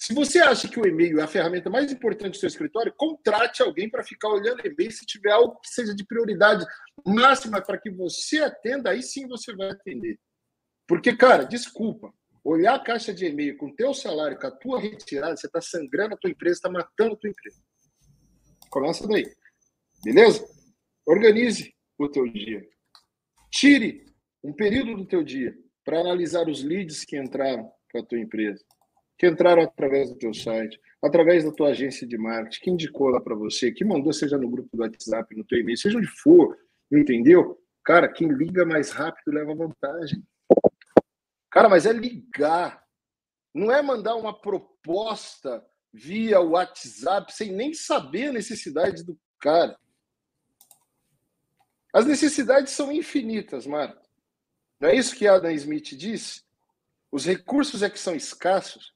Se 0.04 0.12
você 0.12 0.38
acha 0.38 0.68
que 0.68 0.78
o 0.78 0.86
e-mail 0.86 1.18
é 1.18 1.22
a 1.22 1.26
ferramenta 1.26 1.70
mais 1.70 1.90
importante 1.90 2.32
do 2.32 2.36
seu 2.36 2.46
escritório, 2.46 2.92
contrate 2.94 3.62
alguém 3.62 3.88
para 3.88 4.04
ficar 4.04 4.28
olhando 4.28 4.60
e-mail. 4.62 4.90
Se 4.90 5.06
tiver 5.06 5.30
algo 5.30 5.58
que 5.60 5.70
seja 5.70 5.94
de 5.94 6.04
prioridade 6.04 6.62
máxima 7.06 7.62
para 7.62 7.80
que 7.80 7.90
você 7.90 8.40
atenda, 8.40 8.90
aí 8.90 9.02
sim 9.02 9.26
você 9.26 9.56
vai 9.56 9.70
atender. 9.70 10.18
Porque, 10.86 11.16
cara, 11.16 11.44
desculpa, 11.44 12.12
olhar 12.44 12.74
a 12.74 12.84
caixa 12.84 13.14
de 13.14 13.24
e-mail 13.24 13.56
com 13.56 13.68
o 13.68 13.74
teu 13.74 13.94
salário, 13.94 14.38
com 14.38 14.46
a 14.46 14.50
tua 14.50 14.78
retirada, 14.78 15.38
você 15.38 15.46
está 15.46 15.62
sangrando 15.62 16.16
a 16.16 16.18
tua 16.18 16.28
empresa, 16.28 16.56
está 16.56 16.70
matando 16.70 17.14
a 17.14 17.16
tua 17.16 17.30
empresa. 17.30 17.62
Começa 18.68 19.08
daí. 19.08 19.24
Beleza? 20.04 20.46
Organize 21.06 21.74
o 21.96 22.10
teu 22.10 22.30
dia. 22.30 22.62
Tire 23.50 24.04
um 24.42 24.52
período 24.52 24.96
do 24.96 25.06
teu 25.06 25.24
dia 25.24 25.56
para 25.82 26.00
analisar 26.00 26.46
os 26.46 26.62
leads 26.62 27.06
que 27.06 27.16
entraram 27.16 27.72
para 27.90 28.02
a 28.02 28.04
tua 28.04 28.18
empresa 28.18 28.62
que 29.18 29.26
entraram 29.26 29.62
através 29.62 30.10
do 30.10 30.16
teu 30.16 30.34
site, 30.34 30.80
através 31.02 31.44
da 31.44 31.52
tua 31.52 31.68
agência 31.68 32.06
de 32.06 32.16
marketing, 32.18 32.60
que 32.60 32.70
indicou 32.70 33.08
lá 33.08 33.20
para 33.20 33.34
você, 33.34 33.70
que 33.70 33.84
mandou, 33.84 34.12
seja 34.12 34.36
no 34.36 34.50
grupo 34.50 34.68
do 34.76 34.82
WhatsApp, 34.82 35.36
no 35.36 35.44
teu 35.44 35.58
e-mail, 35.58 35.76
seja 35.76 35.98
onde 35.98 36.06
for, 36.06 36.56
entendeu? 36.90 37.60
Cara, 37.84 38.08
quem 38.08 38.28
liga 38.28 38.64
mais 38.64 38.90
rápido 38.90 39.34
leva 39.34 39.54
vantagem. 39.54 40.22
Cara, 41.50 41.68
mas 41.68 41.86
é 41.86 41.92
ligar. 41.92 42.82
Não 43.54 43.70
é 43.70 43.80
mandar 43.82 44.16
uma 44.16 44.32
proposta 44.32 45.64
via 45.92 46.40
WhatsApp 46.40 47.32
sem 47.32 47.52
nem 47.52 47.72
saber 47.72 48.28
a 48.28 48.32
necessidade 48.32 49.04
do 49.04 49.16
cara. 49.38 49.78
As 51.92 52.06
necessidades 52.06 52.72
são 52.72 52.90
infinitas, 52.90 53.66
Marta. 53.66 54.02
Não 54.80 54.88
é 54.88 54.96
isso 54.96 55.14
que 55.14 55.28
Adam 55.28 55.52
Smith 55.52 55.96
disse? 55.96 56.42
Os 57.12 57.24
recursos 57.24 57.82
é 57.82 57.90
que 57.90 58.00
são 58.00 58.16
escassos. 58.16 58.93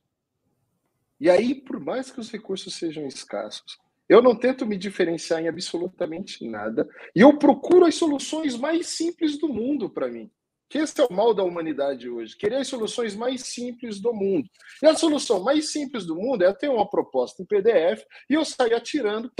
E 1.20 1.28
aí, 1.28 1.54
por 1.54 1.80
mais 1.80 2.10
que 2.10 2.20
os 2.20 2.30
recursos 2.30 2.74
sejam 2.74 3.06
escassos, 3.06 3.78
eu 4.08 4.22
não 4.22 4.34
tento 4.34 4.64
me 4.64 4.76
diferenciar 4.76 5.42
em 5.42 5.48
absolutamente 5.48 6.46
nada. 6.48 6.88
E 7.14 7.20
eu 7.20 7.38
procuro 7.38 7.84
as 7.84 7.94
soluções 7.94 8.56
mais 8.56 8.86
simples 8.86 9.38
do 9.38 9.48
mundo 9.48 9.90
para 9.90 10.08
mim. 10.08 10.30
Que 10.68 10.78
esse 10.78 11.00
é 11.00 11.04
o 11.04 11.12
mal 11.12 11.34
da 11.34 11.42
humanidade 11.42 12.08
hoje. 12.08 12.36
Querer 12.36 12.56
as 12.56 12.68
soluções 12.68 13.14
mais 13.14 13.42
simples 13.42 14.00
do 14.00 14.12
mundo. 14.12 14.48
E 14.82 14.86
a 14.86 14.94
solução 14.94 15.42
mais 15.42 15.72
simples 15.72 16.06
do 16.06 16.14
mundo 16.14 16.42
é 16.42 16.52
ter 16.52 16.68
uma 16.68 16.88
proposta 16.88 17.42
em 17.42 17.46
PDF 17.46 18.04
e 18.28 18.34
eu 18.34 18.44
sair 18.44 18.74
atirando. 18.74 19.32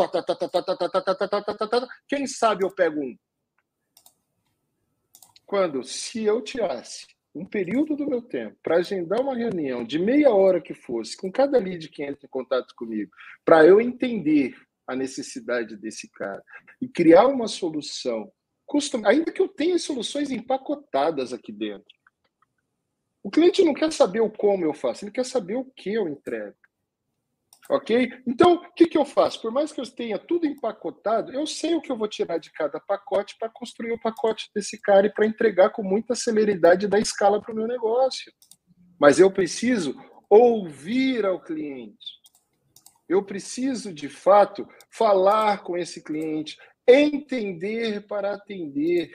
Quem 2.06 2.26
sabe 2.26 2.64
eu 2.64 2.74
pego 2.74 3.00
um. 3.00 3.16
Quando, 5.46 5.82
se 5.82 6.24
eu 6.24 6.42
tirasse 6.42 7.06
um 7.34 7.44
período 7.44 7.94
do 7.94 8.08
meu 8.08 8.22
tempo 8.22 8.56
para 8.62 8.76
agendar 8.76 9.20
uma 9.20 9.34
reunião 9.34 9.84
de 9.84 9.98
meia 9.98 10.30
hora 10.30 10.60
que 10.60 10.74
fosse 10.74 11.16
com 11.16 11.30
cada 11.30 11.58
lead 11.58 11.88
que 11.88 12.02
entra 12.02 12.26
em 12.26 12.30
contato 12.30 12.74
comigo, 12.74 13.10
para 13.44 13.64
eu 13.64 13.80
entender 13.80 14.54
a 14.86 14.96
necessidade 14.96 15.76
desse 15.76 16.10
cara 16.10 16.42
e 16.80 16.88
criar 16.88 17.26
uma 17.26 17.46
solução, 17.46 18.32
custom... 18.66 19.02
ainda 19.04 19.30
que 19.30 19.42
eu 19.42 19.48
tenha 19.48 19.78
soluções 19.78 20.30
empacotadas 20.30 21.32
aqui 21.32 21.52
dentro. 21.52 21.86
O 23.22 23.30
cliente 23.30 23.62
não 23.62 23.74
quer 23.74 23.92
saber 23.92 24.20
o 24.20 24.30
como 24.30 24.64
eu 24.64 24.72
faço, 24.72 25.04
ele 25.04 25.12
quer 25.12 25.24
saber 25.24 25.56
o 25.56 25.64
que 25.64 25.92
eu 25.92 26.08
entrego. 26.08 26.56
Ok? 27.70 28.11
Então, 28.26 28.54
o 28.54 28.72
que, 28.72 28.87
que 28.87 28.96
eu 28.96 29.04
faço? 29.04 29.42
Por 29.42 29.52
mais 29.52 29.70
que 29.70 29.81
eu 29.81 29.85
tenha 29.85 30.18
tudo 30.18 30.46
empacotado, 30.46 31.33
eu 31.33 31.46
sei 31.46 31.74
o 31.74 31.83
que 31.83 31.92
eu 31.92 31.98
vou 31.98 32.09
tirar 32.09 32.38
de 32.38 32.50
cada 32.50 32.81
pacote 32.81 33.37
para 33.38 33.50
construir 33.50 33.92
o 33.92 34.00
pacote 34.00 34.48
desse 34.54 34.81
cara 34.81 35.07
e 35.07 35.12
para 35.12 35.26
entregar 35.26 35.70
com 35.70 35.83
muita 35.83 36.14
celeridade 36.14 36.88
da 36.88 36.98
escala 36.98 37.42
para 37.42 37.52
o 37.52 37.54
meu 37.54 37.66
negócio. 37.66 38.33
Mas 38.98 39.18
eu 39.18 39.31
preciso 39.31 39.94
ouvir 40.31 41.26
ao 41.26 41.40
cliente. 41.40 42.18
Eu 43.07 43.22
preciso, 43.22 43.92
de 43.92 44.09
fato, 44.09 44.66
falar 44.90 45.62
com 45.62 45.76
esse 45.76 46.02
cliente, 46.02 46.57
entender 46.87 48.07
para 48.07 48.35
atender. 48.35 49.11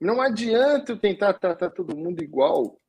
Não 0.00 0.20
adianta 0.20 0.92
eu 0.92 0.98
tentar 0.98 1.34
tratar 1.34 1.70
todo 1.70 1.96
mundo 1.96 2.22
igual. 2.22 2.80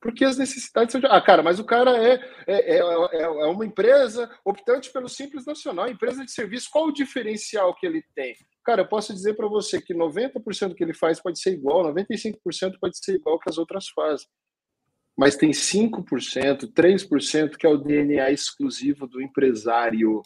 Porque 0.00 0.24
as 0.24 0.38
necessidades 0.38 0.92
são. 0.92 1.00
De... 1.00 1.06
Ah, 1.08 1.20
cara, 1.20 1.42
mas 1.42 1.58
o 1.58 1.64
cara 1.64 1.96
é, 1.96 2.14
é, 2.46 2.76
é, 2.76 2.78
é, 2.78 3.22
é 3.22 3.46
uma 3.46 3.66
empresa 3.66 4.30
optante 4.44 4.92
pelo 4.92 5.08
Simples 5.08 5.44
Nacional, 5.44 5.88
empresa 5.88 6.24
de 6.24 6.30
serviço. 6.30 6.68
Qual 6.70 6.86
o 6.86 6.92
diferencial 6.92 7.74
que 7.74 7.84
ele 7.84 8.02
tem? 8.14 8.34
Cara, 8.64 8.82
eu 8.82 8.88
posso 8.88 9.12
dizer 9.12 9.34
para 9.34 9.48
você 9.48 9.80
que 9.80 9.94
90% 9.94 10.68
do 10.68 10.74
que 10.74 10.84
ele 10.84 10.94
faz 10.94 11.20
pode 11.20 11.40
ser 11.40 11.54
igual, 11.54 11.92
95% 11.92 12.34
pode 12.80 12.96
ser 12.98 13.16
igual 13.16 13.38
que 13.40 13.50
as 13.50 13.58
outras 13.58 13.88
fazem. 13.88 14.26
Mas 15.16 15.36
tem 15.36 15.50
5%, 15.50 16.72
3% 16.72 17.56
que 17.56 17.66
é 17.66 17.68
o 17.68 17.76
DNA 17.76 18.30
exclusivo 18.30 19.04
do 19.08 19.20
empresário, 19.20 20.22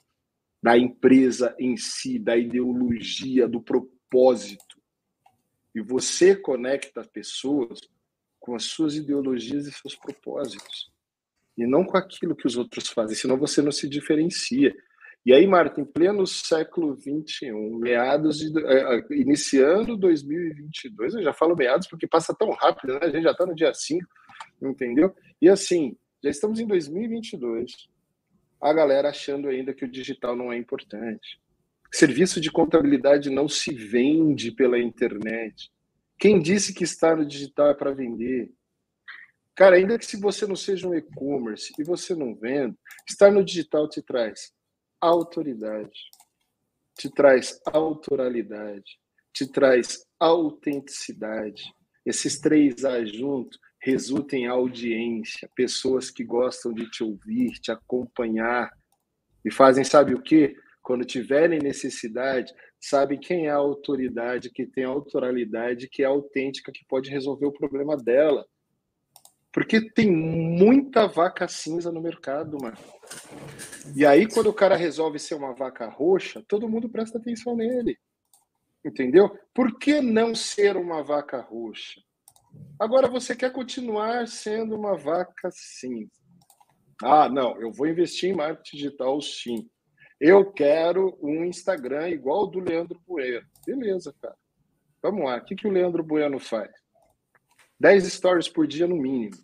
da 0.62 0.76
empresa 0.76 1.56
em 1.58 1.78
si, 1.78 2.18
da 2.18 2.36
ideologia, 2.36 3.48
do 3.48 3.62
propósito. 3.62 4.76
E 5.74 5.80
você 5.80 6.36
conecta 6.36 7.08
pessoas 7.10 7.80
com 8.42 8.56
as 8.56 8.64
suas 8.64 8.96
ideologias 8.96 9.66
e 9.66 9.72
seus 9.72 9.94
propósitos. 9.94 10.90
E 11.56 11.64
não 11.64 11.84
com 11.84 11.96
aquilo 11.96 12.34
que 12.34 12.46
os 12.46 12.56
outros 12.56 12.88
fazem, 12.88 13.16
senão 13.16 13.38
você 13.38 13.62
não 13.62 13.70
se 13.70 13.88
diferencia. 13.88 14.74
E 15.24 15.32
aí, 15.32 15.46
Marta, 15.46 15.80
em 15.80 15.84
pleno 15.84 16.26
século 16.26 16.98
XXI, 16.98 17.52
meados 17.78 18.38
de. 18.38 18.48
Uh, 18.48 19.12
iniciando 19.12 19.96
2022, 19.96 21.14
eu 21.14 21.22
já 21.22 21.32
falo 21.32 21.54
meados 21.54 21.86
porque 21.86 22.06
passa 22.06 22.34
tão 22.34 22.50
rápido, 22.50 22.94
né? 22.94 23.00
A 23.02 23.10
gente 23.10 23.22
já 23.22 23.30
está 23.30 23.46
no 23.46 23.54
dia 23.54 23.72
5, 23.72 24.04
entendeu? 24.60 25.14
E 25.40 25.48
assim, 25.48 25.96
já 26.22 26.30
estamos 26.30 26.58
em 26.58 26.66
2022, 26.66 27.88
a 28.60 28.72
galera 28.72 29.10
achando 29.10 29.48
ainda 29.48 29.72
que 29.72 29.84
o 29.84 29.90
digital 29.90 30.34
não 30.34 30.52
é 30.52 30.56
importante. 30.56 31.40
Serviço 31.92 32.40
de 32.40 32.50
contabilidade 32.50 33.30
não 33.30 33.48
se 33.48 33.72
vende 33.72 34.50
pela 34.50 34.78
internet. 34.78 35.70
Quem 36.22 36.40
disse 36.40 36.72
que 36.72 36.84
estar 36.84 37.16
no 37.16 37.26
digital 37.26 37.70
é 37.70 37.74
para 37.74 37.92
vender? 37.92 38.48
Cara, 39.56 39.74
ainda 39.74 39.98
que 39.98 40.06
se 40.06 40.16
você 40.16 40.46
não 40.46 40.54
seja 40.54 40.86
um 40.86 40.94
e-commerce 40.94 41.72
e 41.76 41.82
você 41.82 42.14
não 42.14 42.32
venda, 42.36 42.78
estar 43.08 43.32
no 43.32 43.44
digital 43.44 43.88
te 43.88 44.00
traz 44.00 44.52
autoridade, 45.00 45.98
te 46.96 47.10
traz 47.10 47.60
autoralidade, 47.66 49.00
te 49.32 49.50
traz 49.50 50.06
autenticidade. 50.20 51.64
Esses 52.06 52.38
três 52.38 52.84
A 52.84 53.04
juntos 53.04 53.58
resultam 53.80 54.38
em 54.38 54.46
audiência, 54.46 55.50
pessoas 55.56 56.08
que 56.08 56.22
gostam 56.22 56.72
de 56.72 56.88
te 56.88 57.02
ouvir, 57.02 57.50
te 57.54 57.72
acompanhar 57.72 58.70
e 59.44 59.50
fazem, 59.50 59.82
sabe 59.82 60.14
o 60.14 60.22
quê? 60.22 60.54
Quando 60.84 61.04
tiverem 61.04 61.58
necessidade, 61.58 62.54
sabe 62.82 63.16
quem 63.16 63.46
é 63.46 63.50
a 63.50 63.56
autoridade, 63.56 64.50
que 64.50 64.66
tem 64.66 64.84
autoralidade, 64.84 65.88
que 65.88 66.02
é 66.02 66.06
autêntica, 66.06 66.72
que 66.72 66.84
pode 66.84 67.08
resolver 67.08 67.46
o 67.46 67.52
problema 67.52 67.96
dela. 67.96 68.44
Porque 69.52 69.88
tem 69.90 70.10
muita 70.10 71.06
vaca 71.06 71.46
cinza 71.46 71.92
no 71.92 72.00
mercado, 72.00 72.58
mano. 72.60 72.76
E 73.94 74.04
aí, 74.04 74.26
quando 74.26 74.48
o 74.48 74.54
cara 74.54 74.74
resolve 74.74 75.18
ser 75.18 75.34
uma 75.34 75.54
vaca 75.54 75.88
roxa, 75.88 76.42
todo 76.48 76.68
mundo 76.68 76.88
presta 76.88 77.18
atenção 77.18 77.54
nele. 77.54 77.96
Entendeu? 78.84 79.38
Por 79.54 79.78
que 79.78 80.00
não 80.00 80.34
ser 80.34 80.76
uma 80.76 81.04
vaca 81.04 81.40
roxa? 81.40 82.00
Agora 82.80 83.08
você 83.08 83.36
quer 83.36 83.52
continuar 83.52 84.26
sendo 84.26 84.74
uma 84.74 84.96
vaca 84.96 85.50
cinza. 85.52 86.10
Ah, 87.00 87.28
não, 87.28 87.60
eu 87.60 87.70
vou 87.72 87.86
investir 87.86 88.30
em 88.30 88.36
marketing 88.36 88.76
digital 88.76 89.20
sim. 89.20 89.68
Eu 90.24 90.52
quero 90.52 91.18
um 91.20 91.44
Instagram 91.44 92.08
igual 92.10 92.46
do 92.46 92.60
Leandro 92.60 92.96
Bueno. 93.04 93.44
Beleza, 93.66 94.14
cara. 94.22 94.36
Vamos 95.02 95.24
lá. 95.24 95.38
O 95.38 95.44
que, 95.44 95.56
que 95.56 95.66
o 95.66 95.70
Leandro 95.72 96.04
Bueno 96.04 96.38
faz? 96.38 96.70
10 97.80 98.04
stories 98.04 98.48
por 98.48 98.64
dia 98.68 98.86
no 98.86 98.94
mínimo. 98.94 99.34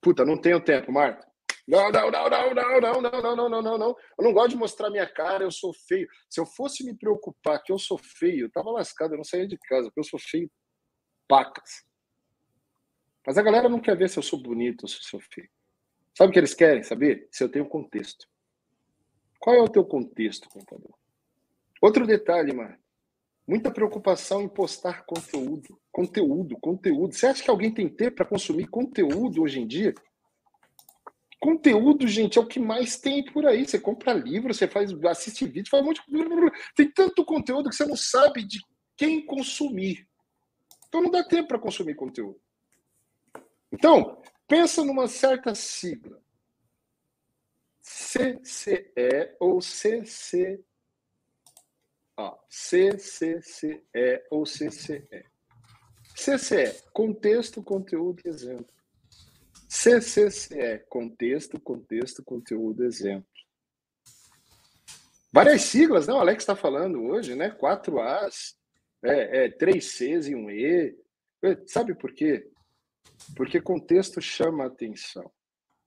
Puta, 0.00 0.24
não 0.24 0.40
tenho 0.40 0.60
tempo, 0.60 0.92
Marta. 0.92 1.26
Não, 1.66 1.90
não, 1.90 2.08
não, 2.08 2.30
não, 2.30 2.54
não, 2.54 2.80
não, 2.80 3.00
não, 3.02 3.36
não, 3.36 3.48
não, 3.48 3.62
não, 3.62 3.78
não. 3.78 3.96
Eu 4.16 4.24
não 4.24 4.32
gosto 4.32 4.50
de 4.50 4.56
mostrar 4.56 4.90
minha 4.90 5.12
cara, 5.12 5.42
eu 5.42 5.50
sou 5.50 5.74
feio. 5.74 6.06
Se 6.30 6.40
eu 6.40 6.46
fosse 6.46 6.84
me 6.84 6.96
preocupar 6.96 7.60
que 7.60 7.72
eu 7.72 7.78
sou 7.78 7.98
feio, 7.98 8.46
eu 8.46 8.50
tava 8.52 8.70
lascado, 8.70 9.14
eu 9.14 9.16
não 9.16 9.24
saía 9.24 9.48
de 9.48 9.58
casa, 9.58 9.88
porque 9.88 9.98
eu 9.98 10.04
sou 10.04 10.20
feio 10.20 10.48
pacas. 11.26 11.84
Mas 13.26 13.36
a 13.36 13.42
galera 13.42 13.68
não 13.68 13.80
quer 13.80 13.96
ver 13.96 14.08
se 14.08 14.20
eu 14.20 14.22
sou 14.22 14.40
bonito 14.40 14.84
ou 14.84 14.88
se 14.88 14.98
eu 14.98 15.02
sou 15.02 15.20
feio. 15.32 15.50
Sabe 16.16 16.30
o 16.30 16.32
que 16.32 16.38
eles 16.38 16.54
querem 16.54 16.84
saber? 16.84 17.28
Se 17.32 17.42
eu 17.42 17.48
tenho 17.48 17.68
contexto. 17.68 18.24
Qual 19.38 19.54
é 19.54 19.60
o 19.60 19.68
teu 19.68 19.84
contexto, 19.84 20.48
contador? 20.48 20.92
Outro 21.80 22.06
detalhe, 22.06 22.52
Marco. 22.52 22.82
Muita 23.46 23.70
preocupação 23.70 24.42
em 24.42 24.48
postar 24.48 25.06
conteúdo. 25.06 25.80
Conteúdo, 25.90 26.58
conteúdo. 26.60 27.14
Você 27.14 27.26
acha 27.26 27.42
que 27.42 27.50
alguém 27.50 27.72
tem 27.72 27.88
tempo 27.88 28.16
para 28.16 28.26
consumir 28.26 28.66
conteúdo 28.66 29.42
hoje 29.42 29.60
em 29.60 29.66
dia? 29.66 29.94
Conteúdo, 31.40 32.06
gente, 32.06 32.36
é 32.36 32.42
o 32.42 32.46
que 32.46 32.58
mais 32.58 32.98
tem 32.98 33.24
por 33.24 33.46
aí. 33.46 33.66
Você 33.66 33.78
compra 33.78 34.12
livro, 34.12 34.52
você 34.52 34.66
faz, 34.66 34.92
assiste 35.04 35.46
vídeo, 35.46 35.70
faz 35.70 35.82
um 35.82 35.86
monte 35.86 36.02
de. 36.06 36.52
Tem 36.74 36.90
tanto 36.90 37.24
conteúdo 37.24 37.70
que 37.70 37.76
você 37.76 37.86
não 37.86 37.96
sabe 37.96 38.44
de 38.44 38.60
quem 38.96 39.24
consumir. 39.24 40.06
Então 40.88 41.00
não 41.00 41.10
dá 41.10 41.22
tempo 41.22 41.48
para 41.48 41.58
consumir 41.58 41.94
conteúdo. 41.94 42.40
Então, 43.72 44.20
pensa 44.46 44.84
numa 44.84 45.06
certa 45.06 45.54
sigla. 45.54 46.20
CCE 47.88 49.34
ou 49.40 49.62
CC. 49.62 50.62
Ó, 52.18 52.38
CCCE 52.50 53.82
ou 54.30 54.44
CCE. 54.44 55.24
CCE, 56.14 56.82
contexto, 56.92 57.62
conteúdo 57.62 58.20
exemplo. 58.26 58.68
CCCE, 59.68 60.84
contexto, 60.88 61.58
contexto, 61.60 62.22
conteúdo, 62.22 62.84
exemplo. 62.84 63.26
Várias 65.32 65.62
siglas, 65.62 66.06
né? 66.06 66.12
O 66.12 66.18
Alex 66.18 66.42
está 66.42 66.56
falando 66.56 67.02
hoje, 67.04 67.34
né? 67.34 67.50
Quatro 67.50 68.00
As, 68.00 68.54
é, 69.02 69.44
é, 69.44 69.50
três 69.50 69.92
Cs 69.92 70.26
e 70.26 70.34
um 70.34 70.50
E. 70.50 70.94
Sabe 71.66 71.94
por 71.94 72.12
quê? 72.12 72.50
Porque 73.36 73.60
contexto 73.60 74.20
chama 74.20 74.64
a 74.64 74.66
atenção. 74.66 75.30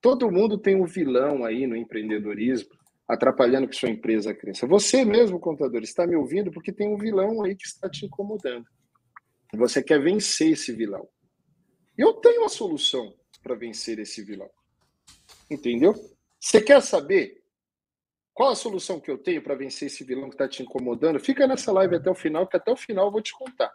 Todo 0.02 0.32
mundo 0.32 0.58
tem 0.58 0.76
um 0.76 0.86
vilão 0.86 1.46
aí 1.46 1.68
no 1.68 1.76
empreendedorismo 1.76 2.70
atrapalhando 3.08 3.68
que 3.68 3.76
sua 3.76 3.90
empresa 3.90 4.34
cresça. 4.34 4.66
Você 4.66 5.04
mesmo, 5.06 5.40
contador, 5.40 5.82
está 5.84 6.08
me 6.08 6.16
ouvindo 6.16 6.52
porque 6.52 6.72
tem 6.72 6.88
um 6.88 6.98
vilão 6.98 7.44
aí 7.44 7.56
que 7.56 7.66
está 7.66 7.90
te 7.90 8.06
incomodando. 8.06 8.66
Você 9.54 9.84
quer 9.84 10.02
vencer 10.02 10.54
esse 10.54 10.72
vilão. 10.72 11.08
Eu 11.98 12.14
tenho 12.14 12.42
uma 12.42 12.50
solução 12.50 13.14
para 13.44 13.54
vencer 13.54 14.00
esse 14.00 14.24
vilão. 14.24 14.50
Entendeu? 15.50 15.94
Você 16.40 16.62
quer 16.62 16.82
saber 16.82 17.44
qual 18.34 18.52
a 18.52 18.56
solução 18.56 19.00
que 19.00 19.12
eu 19.12 19.18
tenho 19.18 19.44
para 19.44 19.56
vencer 19.56 19.88
esse 19.88 20.04
vilão 20.04 20.30
que 20.30 20.36
está 20.36 20.48
te 20.48 20.64
incomodando? 20.64 21.20
Fica 21.20 21.46
nessa 21.46 21.72
live 21.72 21.98
até 21.98 22.10
o 22.10 22.16
final, 22.16 22.48
que 22.48 22.56
até 22.56 22.72
o 22.72 22.78
final 22.78 23.08
eu 23.08 23.12
vou 23.12 23.22
te 23.22 23.34
contar. 23.34 23.72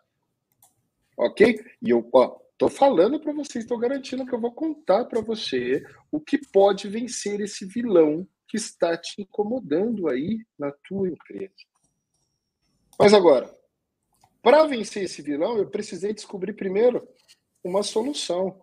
Ok? 1.17 1.63
E 1.83 1.91
eu, 1.91 2.09
ó, 2.13 2.39
Estou 2.57 2.71
falando 2.71 3.21
para 3.21 3.35
vocês, 3.35 3.65
estou 3.65 3.77
garantindo 3.77 4.25
que 4.25 4.35
eu 4.35 4.41
vou 4.41 4.51
contar 4.51 5.05
para 5.05 5.21
você 5.21 5.85
o 6.11 6.19
que 6.19 6.39
pode 6.39 6.89
vencer 6.89 7.39
esse 7.43 7.67
vilão 7.67 8.27
que 8.49 8.57
está 8.57 8.97
te 8.97 9.21
incomodando 9.21 10.09
aí 10.09 10.39
na 10.59 10.73
tua 10.89 11.07
empresa. 11.07 11.53
Mas 12.99 13.13
agora, 13.13 13.55
para 14.41 14.65
vencer 14.65 15.05
esse 15.05 15.21
vilão, 15.21 15.59
eu 15.59 15.69
precisei 15.69 16.15
descobrir 16.15 16.55
primeiro 16.55 17.07
uma 17.63 17.83
solução. 17.83 18.59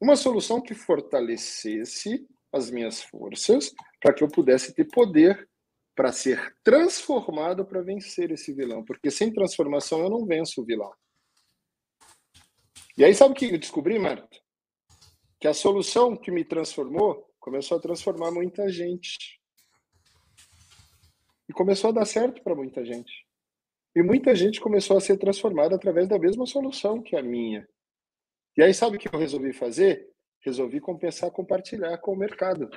Uma 0.00 0.14
solução 0.14 0.60
que 0.60 0.72
fortalecesse 0.72 2.28
as 2.52 2.70
minhas 2.70 3.02
forças 3.02 3.74
para 4.00 4.14
que 4.14 4.22
eu 4.22 4.28
pudesse 4.28 4.72
ter 4.72 4.84
poder 4.84 5.48
para 5.96 6.12
ser 6.12 6.54
transformado 6.62 7.64
para 7.64 7.82
vencer 7.82 8.30
esse 8.30 8.52
vilão. 8.52 8.84
Porque 8.84 9.10
sem 9.10 9.32
transformação 9.32 9.98
eu 9.98 10.10
não 10.10 10.24
venço 10.24 10.62
o 10.62 10.64
vilão. 10.64 10.92
E 12.96 13.04
aí, 13.04 13.14
sabe 13.14 13.32
o 13.32 13.36
que 13.36 13.52
eu 13.52 13.58
descobri, 13.58 13.98
Marta? 13.98 14.26
Que 15.38 15.46
a 15.46 15.52
solução 15.52 16.16
que 16.16 16.30
me 16.30 16.42
transformou 16.42 17.30
começou 17.38 17.76
a 17.76 17.80
transformar 17.80 18.30
muita 18.30 18.70
gente. 18.70 19.38
E 21.46 21.52
começou 21.52 21.90
a 21.90 21.92
dar 21.92 22.06
certo 22.06 22.42
para 22.42 22.54
muita 22.54 22.82
gente. 22.86 23.26
E 23.94 24.02
muita 24.02 24.34
gente 24.34 24.60
começou 24.60 24.96
a 24.96 25.00
ser 25.00 25.18
transformada 25.18 25.76
através 25.76 26.08
da 26.08 26.18
mesma 26.18 26.46
solução 26.46 27.02
que 27.02 27.14
a 27.14 27.22
minha. 27.22 27.68
E 28.56 28.62
aí, 28.62 28.72
sabe 28.72 28.96
o 28.96 28.98
que 28.98 29.14
eu 29.14 29.20
resolvi 29.20 29.52
fazer? 29.52 30.08
Resolvi 30.40 30.80
compensar, 30.80 31.30
compartilhar 31.30 31.98
com 31.98 32.12
o 32.12 32.16
mercado. 32.16 32.70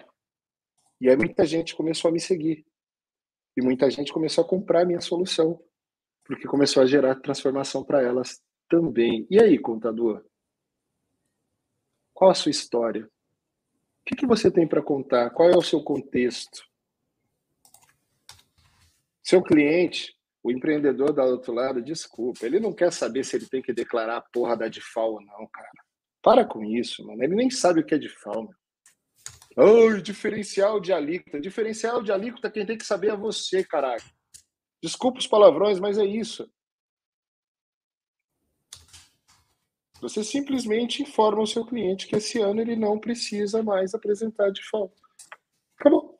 E 1.00 1.10
aí 1.10 1.16
muita 1.16 1.46
gente 1.46 1.76
começou 1.76 2.10
a 2.10 2.12
me 2.12 2.20
seguir. 2.20 2.66
E 3.56 3.62
muita 3.62 3.90
gente 3.90 4.12
começou 4.12 4.44
a 4.44 4.48
comprar 4.48 4.82
a 4.82 4.86
minha 4.86 5.00
solução. 5.00 5.64
Porque 6.26 6.46
começou 6.46 6.84
a 6.84 6.86
gerar 6.86 7.16
transformação 7.16 7.86
para 7.86 8.02
elas 8.02 8.42
também. 8.70 9.28
E 9.30 9.42
aí, 9.42 9.58
contador? 9.58 10.24
Qual 12.14 12.30
a 12.30 12.36
sua 12.36 12.52
história? 12.52 13.06
O 13.06 14.06
que, 14.06 14.16
que 14.16 14.26
você 14.26 14.52
tem 14.52 14.68
para 14.68 14.82
contar? 14.82 15.30
Qual 15.32 15.50
é 15.50 15.58
o 15.58 15.62
seu 15.62 15.84
contexto? 15.84 16.64
Seu 19.22 19.42
cliente, 19.44 20.16
o 20.42 20.52
empreendedor 20.52 21.14
do 21.14 21.22
outro 21.22 21.54
lado, 21.54 21.82
desculpa, 21.82 22.46
ele 22.46 22.60
não 22.60 22.74
quer 22.74 22.92
saber 22.92 23.24
se 23.24 23.36
ele 23.36 23.48
tem 23.48 23.62
que 23.62 23.74
declarar 23.74 24.18
a 24.18 24.22
porra 24.22 24.56
da 24.56 24.68
DIFAL 24.68 25.14
ou 25.14 25.22
não, 25.22 25.48
cara. 25.48 25.70
Para 26.22 26.46
com 26.46 26.64
isso, 26.64 27.06
mano. 27.06 27.24
Ele 27.24 27.36
nem 27.36 27.50
sabe 27.50 27.82
o 27.82 27.86
que 27.86 27.96
é 27.96 27.98
DIFAL, 27.98 28.44
meu. 28.44 28.60
Oh, 29.58 30.02
diferencial 30.02 30.80
de 30.80 30.94
alíquota. 30.94 31.40
Diferencial 31.40 32.02
de 32.02 32.12
alíquota, 32.12 32.50
quem 32.50 32.66
tem 32.66 32.78
que 32.78 32.86
saber 32.86 33.12
é 33.12 33.18
você, 33.18 33.64
caralho. 33.64 34.04
Desculpa 34.82 35.20
os 35.20 35.28
palavrões, 35.28 35.80
mas 35.80 35.98
é 35.98 36.06
isso. 36.06 36.50
Você 40.02 40.24
simplesmente 40.24 41.04
informa 41.04 41.42
o 41.42 41.48
seu 41.48 41.66
cliente 41.66 42.08
que 42.08 42.16
esse 42.16 42.40
ano 42.40 42.62
ele 42.62 42.76
não 42.76 42.98
precisa 42.98 43.62
mais 43.62 43.94
apresentar 43.94 44.50
de 44.50 44.64
falta. 44.70 44.96
Acabou. 45.78 46.18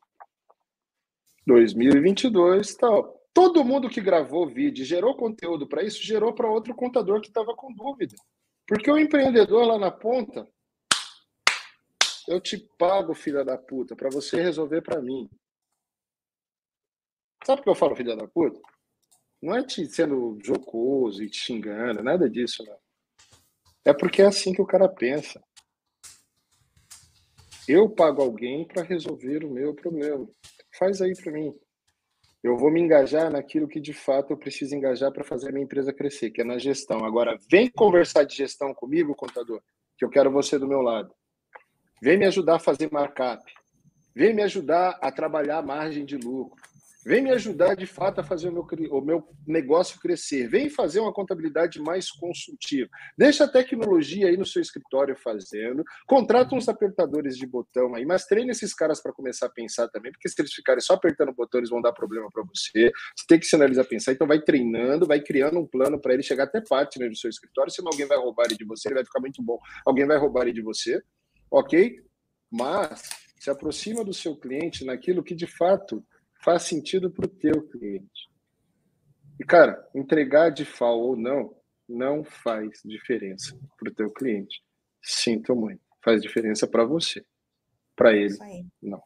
2022, 1.46 2.76
tal. 2.76 3.18
Todo 3.34 3.64
mundo 3.64 3.90
que 3.90 4.02
gravou 4.02 4.48
vídeo, 4.48 4.84
gerou 4.84 5.16
conteúdo 5.16 5.68
para 5.68 5.84
isso, 5.84 6.04
gerou 6.04 6.34
para 6.34 6.50
outro 6.50 6.76
contador 6.76 7.22
que 7.22 7.28
estava 7.28 7.56
com 7.56 7.74
dúvida. 7.74 8.16
Porque 8.68 8.92
o 8.92 8.98
empreendedor 8.98 9.66
lá 9.66 9.80
na 9.80 9.90
ponta, 9.90 10.48
eu 12.28 12.40
te 12.40 12.58
pago, 12.78 13.16
filha 13.16 13.44
da 13.44 13.58
puta, 13.58 13.96
para 13.96 14.10
você 14.10 14.42
resolver 14.42 14.82
para 14.82 15.02
mim. 15.02 15.30
Sabe 17.46 17.60
por 17.60 17.64
que 17.64 17.70
eu 17.70 17.76
falo 17.76 17.96
filha 17.96 18.16
da 18.16 18.28
puta? 18.28 18.60
Não 19.42 19.56
é 19.56 19.64
te 19.64 19.86
sendo 19.88 20.38
jocoso 20.44 21.24
e 21.24 21.30
te 21.30 21.38
xingando, 21.38 22.04
nada 22.04 22.30
disso, 22.30 22.64
não. 22.66 22.78
É 23.90 23.94
porque 23.94 24.22
é 24.22 24.28
assim 24.28 24.54
que 24.54 24.62
o 24.62 24.68
cara 24.68 24.88
pensa. 24.88 25.42
Eu 27.68 27.90
pago 27.90 28.22
alguém 28.22 28.64
para 28.68 28.84
resolver 28.84 29.44
o 29.44 29.50
meu 29.50 29.74
problema. 29.74 30.30
Faz 30.78 31.02
aí 31.02 31.16
para 31.16 31.32
mim. 31.32 31.52
Eu 32.44 32.56
vou 32.56 32.70
me 32.70 32.80
engajar 32.80 33.32
naquilo 33.32 33.68
que 33.68 33.80
de 33.80 33.92
fato 33.92 34.32
eu 34.32 34.38
preciso 34.38 34.76
engajar 34.76 35.12
para 35.12 35.24
fazer 35.24 35.50
a 35.50 35.52
minha 35.52 35.64
empresa 35.64 35.92
crescer, 35.92 36.30
que 36.30 36.42
é 36.42 36.44
na 36.44 36.60
gestão. 36.60 37.04
Agora, 37.04 37.36
vem 37.50 37.68
conversar 37.68 38.26
de 38.26 38.36
gestão 38.36 38.76
comigo, 38.76 39.16
contador, 39.16 39.60
que 39.98 40.06
eu 40.06 40.10
quero 40.12 40.32
você 40.32 40.60
do 40.60 40.68
meu 40.68 40.82
lado. 40.82 41.12
Vem 42.00 42.16
me 42.16 42.28
ajudar 42.28 42.58
a 42.58 42.60
fazer 42.60 42.92
markup. 42.92 43.44
Vem 44.16 44.36
me 44.36 44.44
ajudar 44.44 45.00
a 45.02 45.12
trabalhar 45.12 45.58
a 45.58 45.64
margem 45.64 46.06
de 46.06 46.16
lucro. 46.16 46.59
Vem 47.06 47.22
me 47.22 47.32
ajudar 47.32 47.76
de 47.76 47.86
fato 47.86 48.20
a 48.20 48.24
fazer 48.24 48.50
o 48.50 48.52
meu, 48.52 48.68
o 48.92 49.02
meu 49.02 49.28
negócio 49.48 50.00
crescer. 50.02 50.50
Vem 50.50 50.70
fazer 50.70 51.00
uma 51.00 51.14
contabilidade 51.14 51.80
mais 51.80 52.12
consultiva. 52.12 52.90
Deixa 53.18 53.46
a 53.46 53.48
tecnologia 53.48 54.28
aí 54.28 54.36
no 54.36 54.46
seu 54.46 54.62
escritório 54.62 55.16
fazendo. 55.16 55.82
Contrata 56.06 56.54
uns 56.54 56.68
apertadores 56.68 57.38
de 57.38 57.48
botão 57.48 57.96
aí, 57.96 58.06
mas 58.06 58.26
treine 58.26 58.52
esses 58.52 58.74
caras 58.74 59.02
para 59.02 59.14
começar 59.14 59.46
a 59.46 59.50
pensar 59.50 59.88
também, 59.88 60.12
porque 60.12 60.28
se 60.28 60.42
eles 60.42 60.54
ficarem 60.54 60.82
só 60.82 60.94
apertando 60.94 61.34
botão, 61.34 61.60
eles 61.60 61.70
vão 61.70 61.82
dar 61.82 61.94
problema 61.94 62.28
para 62.34 62.44
você. 62.44 62.92
Você 63.16 63.26
tem 63.28 63.40
que 63.40 63.46
sinalizar 63.46 63.86
pensar. 63.86 64.12
Então 64.12 64.28
vai 64.28 64.42
treinando, 64.42 65.08
vai 65.08 65.22
criando 65.22 65.58
um 65.58 65.66
plano 65.66 66.02
para 66.02 66.14
ele 66.14 66.24
chegar 66.24 66.44
até 66.44 66.60
partner 66.60 67.10
do 67.10 67.16
seu 67.16 67.30
escritório. 67.30 67.72
Senão 67.72 67.92
alguém 67.92 68.08
vai 68.08 68.18
roubar 68.18 68.46
ele 68.46 68.58
de 68.58 68.66
você, 68.66 68.90
ele 68.90 68.96
vai 68.96 69.06
ficar 69.06 69.22
muito 69.22 69.42
bom. 69.42 69.58
Alguém 69.86 70.06
vai 70.06 70.18
roubar 70.18 70.42
ele 70.42 70.54
de 70.54 70.62
você, 70.62 71.02
ok? 71.50 71.96
Mas 72.52 73.10
se 73.40 73.50
aproxima 73.50 74.04
do 74.04 74.14
seu 74.14 74.36
cliente 74.36 74.84
naquilo 74.84 75.24
que 75.24 75.34
de 75.34 75.48
fato 75.48 76.04
faz 76.40 76.64
sentido 76.64 77.12
para 77.12 77.26
o 77.26 77.30
teu 77.30 77.62
cliente. 77.70 78.30
E, 79.40 79.44
cara, 79.44 79.88
entregar 79.96 80.50
de 80.50 80.66
FAO 80.66 81.00
ou 81.00 81.16
não, 81.16 81.56
não 81.88 82.24
faz 82.24 82.82
diferença 82.84 83.58
para 83.78 83.90
o 83.90 83.94
teu 83.94 84.12
cliente. 84.12 84.62
Sinto 85.02 85.56
muito. 85.56 85.82
Faz 86.04 86.22
diferença 86.22 86.68
para 86.68 86.84
você. 86.84 87.24
Para 87.96 88.14
ele, 88.14 88.38
não. 88.82 89.02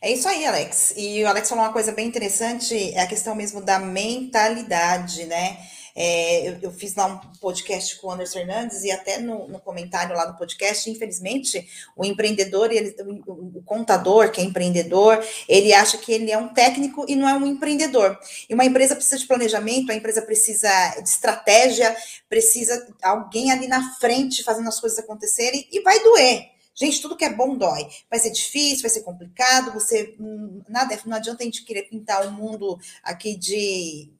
É 0.00 0.12
isso 0.12 0.28
aí, 0.28 0.46
Alex. 0.46 0.94
E 0.96 1.22
o 1.24 1.28
Alex 1.28 1.48
falou 1.48 1.64
uma 1.64 1.72
coisa 1.72 1.92
bem 1.92 2.06
interessante, 2.06 2.92
é 2.92 3.00
a 3.00 3.08
questão 3.08 3.34
mesmo 3.34 3.60
da 3.60 3.78
mentalidade, 3.78 5.24
né? 5.24 5.58
É, 6.00 6.48
eu, 6.48 6.58
eu, 6.62 6.70
fiz 6.70 6.94
lá 6.94 7.06
um 7.06 7.18
podcast 7.40 7.96
com 7.96 8.06
o 8.06 8.12
Anderson 8.12 8.38
Fernandes 8.38 8.84
e 8.84 8.90
até 8.92 9.18
no, 9.18 9.48
no 9.48 9.58
comentário 9.58 10.14
lá 10.14 10.26
do 10.26 10.38
podcast, 10.38 10.88
infelizmente, 10.88 11.68
o 11.96 12.04
empreendedor, 12.04 12.70
ele, 12.70 12.94
o, 13.26 13.58
o, 13.58 13.62
contador, 13.64 14.30
que 14.30 14.40
é 14.40 14.44
empreendedor, 14.44 15.20
ele 15.48 15.72
acha 15.72 15.98
que 15.98 16.12
ele 16.12 16.30
é 16.30 16.38
um 16.38 16.50
técnico 16.50 17.04
e 17.08 17.16
não 17.16 17.28
é 17.28 17.34
um 17.34 17.44
empreendedor. 17.44 18.16
E 18.48 18.54
uma 18.54 18.64
empresa 18.64 18.94
precisa 18.94 19.18
de 19.18 19.26
planejamento, 19.26 19.90
a 19.90 19.94
empresa 19.96 20.22
precisa 20.22 20.70
de 21.02 21.08
estratégia, 21.08 21.96
precisa 22.28 22.86
alguém 23.02 23.50
ali 23.50 23.66
na 23.66 23.96
frente 23.96 24.44
fazendo 24.44 24.68
as 24.68 24.78
coisas 24.78 25.00
acontecerem 25.00 25.66
e 25.72 25.80
vai 25.80 25.98
doer. 25.98 26.46
Gente, 26.76 27.02
tudo 27.02 27.16
que 27.16 27.24
é 27.24 27.34
bom 27.34 27.56
dói. 27.56 27.88
Vai 28.08 28.20
ser 28.20 28.30
difícil, 28.30 28.82
vai 28.82 28.90
ser 28.90 29.00
complicado. 29.00 29.74
Você 29.74 30.14
hum, 30.20 30.62
nada, 30.68 30.96
não 31.06 31.16
adianta 31.16 31.42
a 31.42 31.44
gente 31.44 31.64
querer 31.64 31.88
pintar 31.88 32.24
o 32.24 32.28
um 32.28 32.32
mundo 32.32 32.78
aqui 33.02 33.36
de 33.36 34.16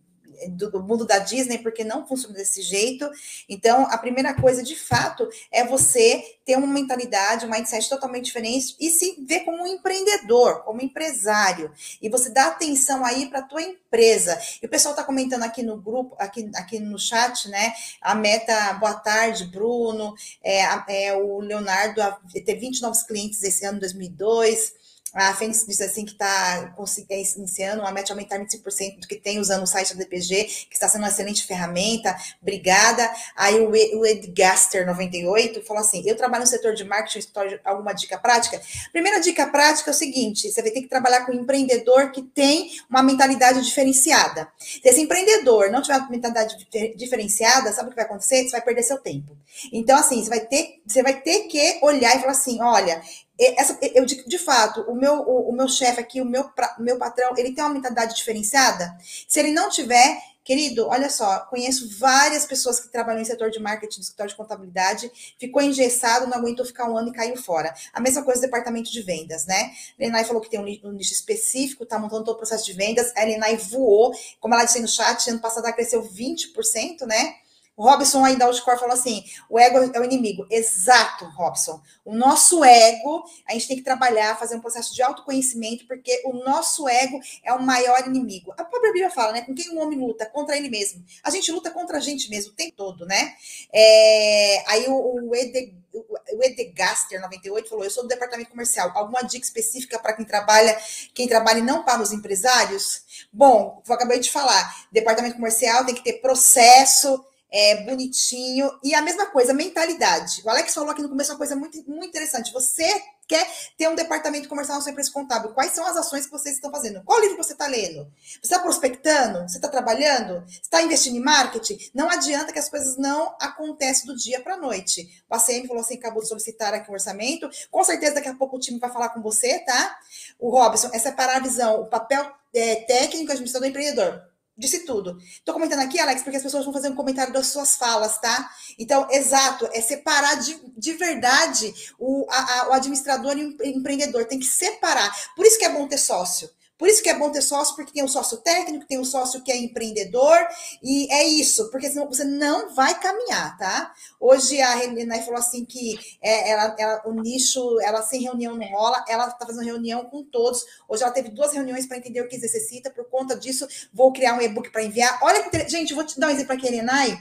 do, 0.51 0.70
do, 0.70 0.83
mundo 0.83 1.05
da 1.07 1.18
Disney, 1.18 1.59
porque 1.59 1.85
não 1.85 2.07
funciona 2.07 2.35
desse 2.35 2.62
jeito. 2.62 3.09
Então, 3.48 3.87
a 3.90 3.98
primeira 3.98 4.35
coisa, 4.35 4.62
de 4.62 4.77
fato, 4.77 5.29
é 5.51 5.64
você 5.64 6.22
ter 6.44 6.57
uma 6.57 6.66
mentalidade, 6.66 7.44
um 7.44 7.51
mindset 7.51 7.88
totalmente 7.88 8.27
diferente 8.27 8.77
e 8.81 8.90
se 8.90 9.16
ver 9.27 9.40
como 9.40 9.62
um 9.62 9.66
empreendedor, 9.66 10.62
como 10.64 10.83
empresário. 10.83 11.72
E 12.01 12.09
você 12.09 12.31
dá 12.31 12.48
atenção 12.48 13.05
aí 13.05 13.27
para 13.27 13.40
a 13.40 13.42
tua 13.42 13.62
empresa. 13.62 14.40
E 14.62 14.66
o 14.66 14.68
pessoal 14.68 14.92
está 14.92 15.05
comentando 15.05 15.42
aqui 15.42 15.62
no 15.62 15.77
grupo, 15.77 16.16
aqui, 16.18 16.51
aqui 16.55 16.79
no 16.79 16.98
chat, 16.98 17.48
né? 17.48 17.72
A 18.01 18.14
meta, 18.14 18.72
boa 18.74 18.94
tarde, 18.94 19.46
Bruno. 19.46 20.14
É, 20.42 20.62
é 20.88 21.14
o 21.14 21.40
Leonardo 21.40 22.01
ter 22.44 22.55
20 22.55 22.83
novos 22.83 23.03
clientes 23.03 23.42
esse 23.42 23.64
ano, 23.64 23.81
2002. 23.81 24.88
A 25.14 25.35
Fênix 25.35 25.64
diz 25.66 25.81
assim 25.81 26.05
que 26.05 26.12
está 26.12 26.75
é, 27.11 27.23
iniciando 27.37 27.83
uma 27.83 27.90
meta 27.90 28.12
aumentar 28.12 28.38
25% 28.38 29.01
do 29.01 29.09
que 29.09 29.16
tem 29.16 29.38
usando 29.38 29.62
o 29.62 29.66
site 29.66 29.94
da 29.94 30.01
DPG, 30.01 30.44
que 30.68 30.75
está 30.75 30.88
sendo 30.88 31.03
uma 31.03 31.09
excelente 31.09 31.47
ferramenta. 31.47 32.16
Obrigada. 32.40 33.11
Aí 33.37 33.59
o 33.61 34.07
Edgaster 34.07 34.87
98 34.87 35.62
falou 35.64 35.83
assim: 35.83 36.03
eu 36.07 36.16
trabalho 36.16 36.44
no 36.44 36.51
setor 36.51 36.75
de 36.75 36.85
marketing, 36.85 37.27
alguma 37.64 37.92
dica 37.92 38.18
prática? 38.18 38.61
Primeira 38.92 39.21
dica 39.21 39.47
prática 39.47 39.90
é 39.90 39.94
o 39.94 39.97
seguinte: 39.97 40.51
você 40.51 40.62
vai 40.62 40.71
ter 40.71 40.83
que 40.83 40.88
trabalhar 40.88 41.25
com 41.25 41.33
um 41.33 41.40
empreendedor 41.40 42.11
que 42.12 42.23
tem 42.23 42.71
uma 42.88 43.03
mentalidade 43.03 43.62
diferenciada. 43.62 44.49
Se 44.59 44.81
esse 44.85 45.01
empreendedor 45.01 45.71
não 45.71 45.83
tiver 45.83 45.97
uma 45.97 46.11
mentalidade 46.11 46.57
diferenciada, 46.97 47.73
sabe 47.73 47.88
o 47.88 47.90
que 47.90 47.97
vai 47.97 48.05
acontecer? 48.05 48.44
Você 48.44 48.51
vai 48.51 48.62
perder 48.62 48.83
seu 48.83 48.99
tempo. 48.99 49.37
Então, 49.73 49.99
assim, 49.99 50.23
você 50.23 50.29
vai 50.29 50.40
ter, 50.40 50.81
você 50.87 51.03
vai 51.03 51.21
ter 51.21 51.40
que 51.44 51.79
olhar 51.83 52.16
e 52.16 52.21
falar 52.21 52.33
assim: 52.33 52.61
olha, 52.62 53.03
essa, 53.38 53.79
eu 53.94 54.05
de, 54.05 54.38
fato, 54.38 54.81
o 54.83 54.94
meu, 54.94 55.20
o, 55.20 55.51
o 55.51 55.53
meu 55.53 55.68
chefe 55.68 56.01
aqui, 56.01 56.20
o 56.20 56.24
meu, 56.24 56.51
meu 56.79 56.98
patrão, 56.98 57.35
ele 57.37 57.53
tem 57.53 57.62
uma 57.62 57.72
mentalidade 57.72 58.16
diferenciada? 58.16 58.96
Se 59.29 59.38
ele 59.38 59.53
não 59.53 59.68
tiver, 59.68 60.18
querido, 60.48 60.88
olha 60.88 61.11
só, 61.11 61.40
conheço 61.40 61.87
várias 61.98 62.46
pessoas 62.46 62.81
que 62.81 62.88
trabalham 62.88 63.20
em 63.20 63.24
setor 63.24 63.51
de 63.51 63.61
marketing, 63.61 64.03
setor 64.03 64.27
de 64.27 64.35
contabilidade, 64.35 65.12
ficou 65.38 65.61
engessado, 65.61 66.27
não 66.27 66.38
aguentou 66.38 66.64
ficar 66.64 66.90
um 66.90 66.96
ano 66.96 67.11
e 67.11 67.12
caiu 67.12 67.37
fora. 67.37 67.74
A 67.92 68.01
mesma 68.01 68.22
coisa 68.22 68.40
do 68.40 68.44
departamento 68.44 68.90
de 68.90 69.03
vendas, 69.03 69.44
né? 69.44 69.72
A 69.98 70.03
Lenai 70.03 70.24
falou 70.24 70.40
que 70.40 70.48
tem 70.48 70.59
um, 70.59 70.92
nicho 70.92 71.12
específico, 71.12 71.85
tá 71.85 71.98
montando 71.98 72.24
todo 72.24 72.35
o 72.35 72.38
processo 72.38 72.64
de 72.64 72.72
vendas. 72.72 73.12
A 73.14 73.24
Lenai 73.24 73.57
voou, 73.57 74.12
como 74.40 74.55
ela 74.55 74.64
disse 74.64 74.81
no 74.81 74.88
chat, 74.88 75.29
ano 75.29 75.38
passado 75.38 75.64
ela 75.64 75.74
cresceu 75.74 76.03
20%, 76.03 77.07
né? 77.07 77.34
O 77.79 77.85
Robson 77.85 78.24
aí 78.24 78.37
da 78.37 78.47
Outcore 78.47 78.76
falou 78.76 78.93
assim: 78.93 79.24
o 79.49 79.57
ego 79.57 79.79
é 79.95 80.01
o 80.01 80.05
inimigo. 80.05 80.45
Exato, 80.51 81.26
Robson. 81.26 81.81
O 82.05 82.12
nosso 82.12 82.64
ego, 82.64 83.24
a 83.47 83.53
gente 83.53 83.68
tem 83.68 83.76
que 83.76 83.85
trabalhar, 83.85 84.37
fazer 84.37 84.57
um 84.57 84.61
processo 84.61 84.93
de 84.93 85.01
autoconhecimento, 85.01 85.87
porque 85.87 86.20
o 86.24 86.33
nosso 86.45 86.89
ego 86.89 87.20
é 87.45 87.53
o 87.53 87.62
maior 87.62 88.05
inimigo. 88.05 88.53
A 88.59 88.64
própria 88.64 88.93
Bíblia 88.93 89.11
fala, 89.11 89.31
né? 89.31 89.43
Com 89.43 89.55
quem 89.55 89.70
um 89.70 89.81
homem 89.81 89.97
luta? 89.97 90.26
Contra 90.26 90.57
ele 90.57 90.68
mesmo. 90.68 91.05
A 91.22 91.31
gente 91.31 91.53
luta 91.53 91.70
contra 91.70 91.99
a 91.99 92.01
gente 92.01 92.29
mesmo 92.29 92.51
o 92.51 92.57
tempo 92.57 92.72
todo, 92.76 93.07
né? 93.07 93.35
É, 93.72 94.64
aí 94.66 94.87
o, 94.89 95.29
o, 95.29 95.35
Ede, 95.37 95.72
o 95.93 96.43
Edegaster 96.43 97.20
98 97.20 97.68
falou: 97.68 97.85
eu 97.85 97.91
sou 97.93 98.03
do 98.03 98.09
departamento 98.09 98.51
comercial. 98.51 98.91
Alguma 98.93 99.22
dica 99.22 99.45
específica 99.45 100.01
para 100.01 100.14
quem 100.14 100.24
trabalha, 100.24 100.76
quem 101.14 101.29
trabalha 101.29 101.61
e 101.61 101.62
não 101.62 101.85
para 101.85 102.03
os 102.03 102.12
empresários? 102.12 103.29
Bom, 103.33 103.81
eu 103.87 103.95
acabei 103.95 104.18
de 104.18 104.33
falar, 104.33 104.89
departamento 104.91 105.37
comercial 105.37 105.87
tem 105.87 105.95
que 105.95 106.03
ter 106.03 106.14
processo 106.14 107.24
é, 107.51 107.82
bonitinho. 107.84 108.70
E 108.82 108.94
a 108.94 109.03
mesma 109.03 109.26
coisa, 109.26 109.53
mentalidade. 109.55 110.42
O 110.44 110.51
Alex 110.51 110.74
falou 110.74 110.90
aqui 110.90 111.03
no 111.03 111.09
começo 111.09 111.32
uma 111.32 111.38
coisa 111.38 111.57
muito, 111.57 111.82
muito 111.88 112.09
interessante. 112.09 112.53
Você 112.53 113.03
quer 113.26 113.46
ter 113.76 113.88
um 113.88 113.94
departamento 113.94 114.49
comercial 114.49 114.78
na 114.78 114.82
sua 114.82 114.90
empresa 114.90 115.12
contábil, 115.12 115.51
quais 115.51 115.72
são 115.72 115.86
as 115.86 115.96
ações 115.96 116.24
que 116.24 116.32
vocês 116.32 116.55
estão 116.55 116.70
fazendo? 116.70 117.03
Qual 117.05 117.20
livro 117.20 117.36
você 117.36 117.53
está 117.53 117.66
lendo? 117.66 118.11
Você 118.16 118.38
está 118.42 118.59
prospectando? 118.59 119.40
Você 119.42 119.59
está 119.59 119.68
trabalhando? 119.68 120.42
Você 120.46 120.61
está 120.62 120.82
investindo 120.82 121.16
em 121.16 121.20
marketing? 121.20 121.78
Não 121.94 122.09
adianta 122.09 122.53
que 122.53 122.59
as 122.59 122.70
coisas 122.70 122.96
não 122.96 123.36
acontecem 123.38 124.07
do 124.07 124.16
dia 124.16 124.40
para 124.40 124.55
a 124.55 124.57
noite. 124.57 125.07
O 125.28 125.34
ACM 125.34 125.66
falou 125.66 125.82
assim, 125.82 125.96
acabou 125.96 126.22
de 126.22 126.28
solicitar 126.28 126.72
aqui 126.72 126.90
o 126.90 126.94
orçamento. 126.94 127.49
Com 127.70 127.84
certeza 127.84 128.14
daqui 128.14 128.28
a 128.28 128.34
pouco 128.34 128.57
o 128.57 128.61
time 128.61 128.78
vai 128.78 128.90
falar 128.90 129.11
com 129.11 129.20
você, 129.20 129.59
tá? 129.59 129.99
O 130.38 130.49
Robson, 130.51 130.88
é 130.94 130.99
separar 130.99 131.36
a 131.36 131.40
visão, 131.40 131.82
o 131.82 131.86
papel 131.86 132.32
é, 132.55 132.76
técnico, 132.76 133.30
administrador 133.30 133.68
empreendedor 133.68 134.28
disse 134.59 134.80
tudo. 134.80 135.16
Estou 135.20 135.54
comentando 135.54 135.80
aqui, 135.80 136.00
Alex, 136.00 136.22
porque 136.22 136.36
as 136.36 136.42
pessoas 136.42 136.64
vão 136.64 136.74
fazer 136.74 136.88
um 136.88 136.96
comentário 136.96 137.32
das 137.32 137.46
suas 137.46 137.76
falas, 137.76 138.18
tá? 138.18 138.50
Então, 138.78 139.06
exato, 139.11 139.68
é 139.72 139.80
separar 139.80 140.34
de, 140.34 140.61
de 140.76 140.92
verdade 140.94 141.72
o, 141.98 142.26
a, 142.28 142.61
a, 142.61 142.68
o 142.70 142.72
administrador 142.72 143.38
e 143.38 143.44
o 143.44 143.56
empreendedor. 143.64 144.24
Tem 144.24 144.38
que 144.38 144.46
separar. 144.46 145.14
Por 145.36 145.46
isso 145.46 145.59
que 145.59 145.64
é 145.64 145.72
bom 145.72 145.86
ter 145.86 145.98
sócio. 145.98 146.50
Por 146.79 146.89
isso 146.89 147.03
que 147.03 147.09
é 147.09 147.18
bom 147.18 147.31
ter 147.31 147.43
sócio, 147.43 147.74
porque 147.74 147.93
tem 147.93 148.05
um 148.05 148.09
sócio 148.09 148.39
técnico, 148.39 148.87
tem 148.87 148.99
um 148.99 149.05
sócio 149.05 149.43
que 149.43 149.51
é 149.51 149.57
empreendedor, 149.57 150.39
e 150.83 151.12
é 151.12 151.24
isso, 151.24 151.68
porque 151.70 151.91
senão 151.91 152.07
você 152.07 152.22
não 152.24 152.72
vai 152.72 152.99
caminhar, 153.01 153.59
tá? 153.59 153.93
Hoje 154.20 154.61
a 154.62 154.85
Helena 154.85 155.20
falou 155.22 155.41
assim 155.41 155.64
que 155.64 155.99
é, 156.22 156.51
ela, 156.51 156.76
ela, 156.79 157.03
o 157.05 157.12
nicho, 157.12 157.81
ela 157.81 158.01
sem 158.03 158.22
reunião 158.22 158.57
não 158.57 158.66
rola, 158.68 159.05
ela 159.09 159.26
está 159.26 159.45
fazendo 159.45 159.64
reunião 159.64 160.05
com 160.05 160.22
todos. 160.22 160.64
Hoje 160.89 161.03
ela 161.03 161.12
teve 161.12 161.31
duas 161.31 161.53
reuniões 161.53 161.87
para 161.87 161.97
entender 161.97 162.20
o 162.20 162.29
que 162.29 162.39
necessita, 162.39 162.91
por 162.91 163.05
conta 163.11 163.37
disso, 163.37 163.66
vou 163.93 164.12
criar 164.12 164.35
um 164.35 164.41
e-book 164.41 164.70
para 164.70 164.85
enviar. 164.85 165.18
Olha 165.22 165.43
que 165.43 165.68
gente, 165.68 165.95
vou 165.95 166.05
te 166.05 166.18
dar 166.20 166.29
um 166.29 166.31
exemplo 166.31 166.53
aqui, 166.53 166.66
Helenai. 166.66 167.18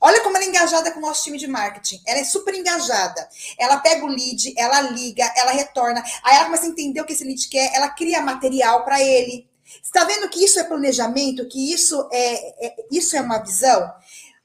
Olha 0.00 0.20
como 0.22 0.36
ela 0.36 0.44
é 0.44 0.48
engajada 0.48 0.90
com 0.90 0.98
o 0.98 1.02
nosso 1.02 1.24
time 1.24 1.38
de 1.38 1.46
marketing. 1.46 2.00
Ela 2.06 2.20
é 2.20 2.24
super 2.24 2.54
engajada. 2.54 3.28
Ela 3.58 3.78
pega 3.78 4.04
o 4.04 4.08
lead, 4.08 4.54
ela 4.56 4.80
liga, 4.80 5.30
ela 5.36 5.52
retorna. 5.52 6.02
Aí 6.24 6.36
ela 6.36 6.46
começa 6.46 6.64
a 6.64 6.68
entender 6.68 7.00
o 7.00 7.04
que 7.04 7.12
esse 7.12 7.24
lead 7.24 7.48
quer, 7.48 7.72
ela 7.74 7.88
cria 7.90 8.20
material 8.20 8.84
para 8.84 8.95
ele. 9.02 9.48
Está 9.82 10.04
vendo 10.04 10.28
que 10.28 10.44
isso 10.44 10.58
é 10.60 10.64
planejamento, 10.64 11.48
que 11.48 11.72
isso 11.72 12.08
é, 12.12 12.66
é, 12.66 12.86
isso 12.90 13.16
é 13.16 13.20
uma 13.20 13.38
visão? 13.38 13.92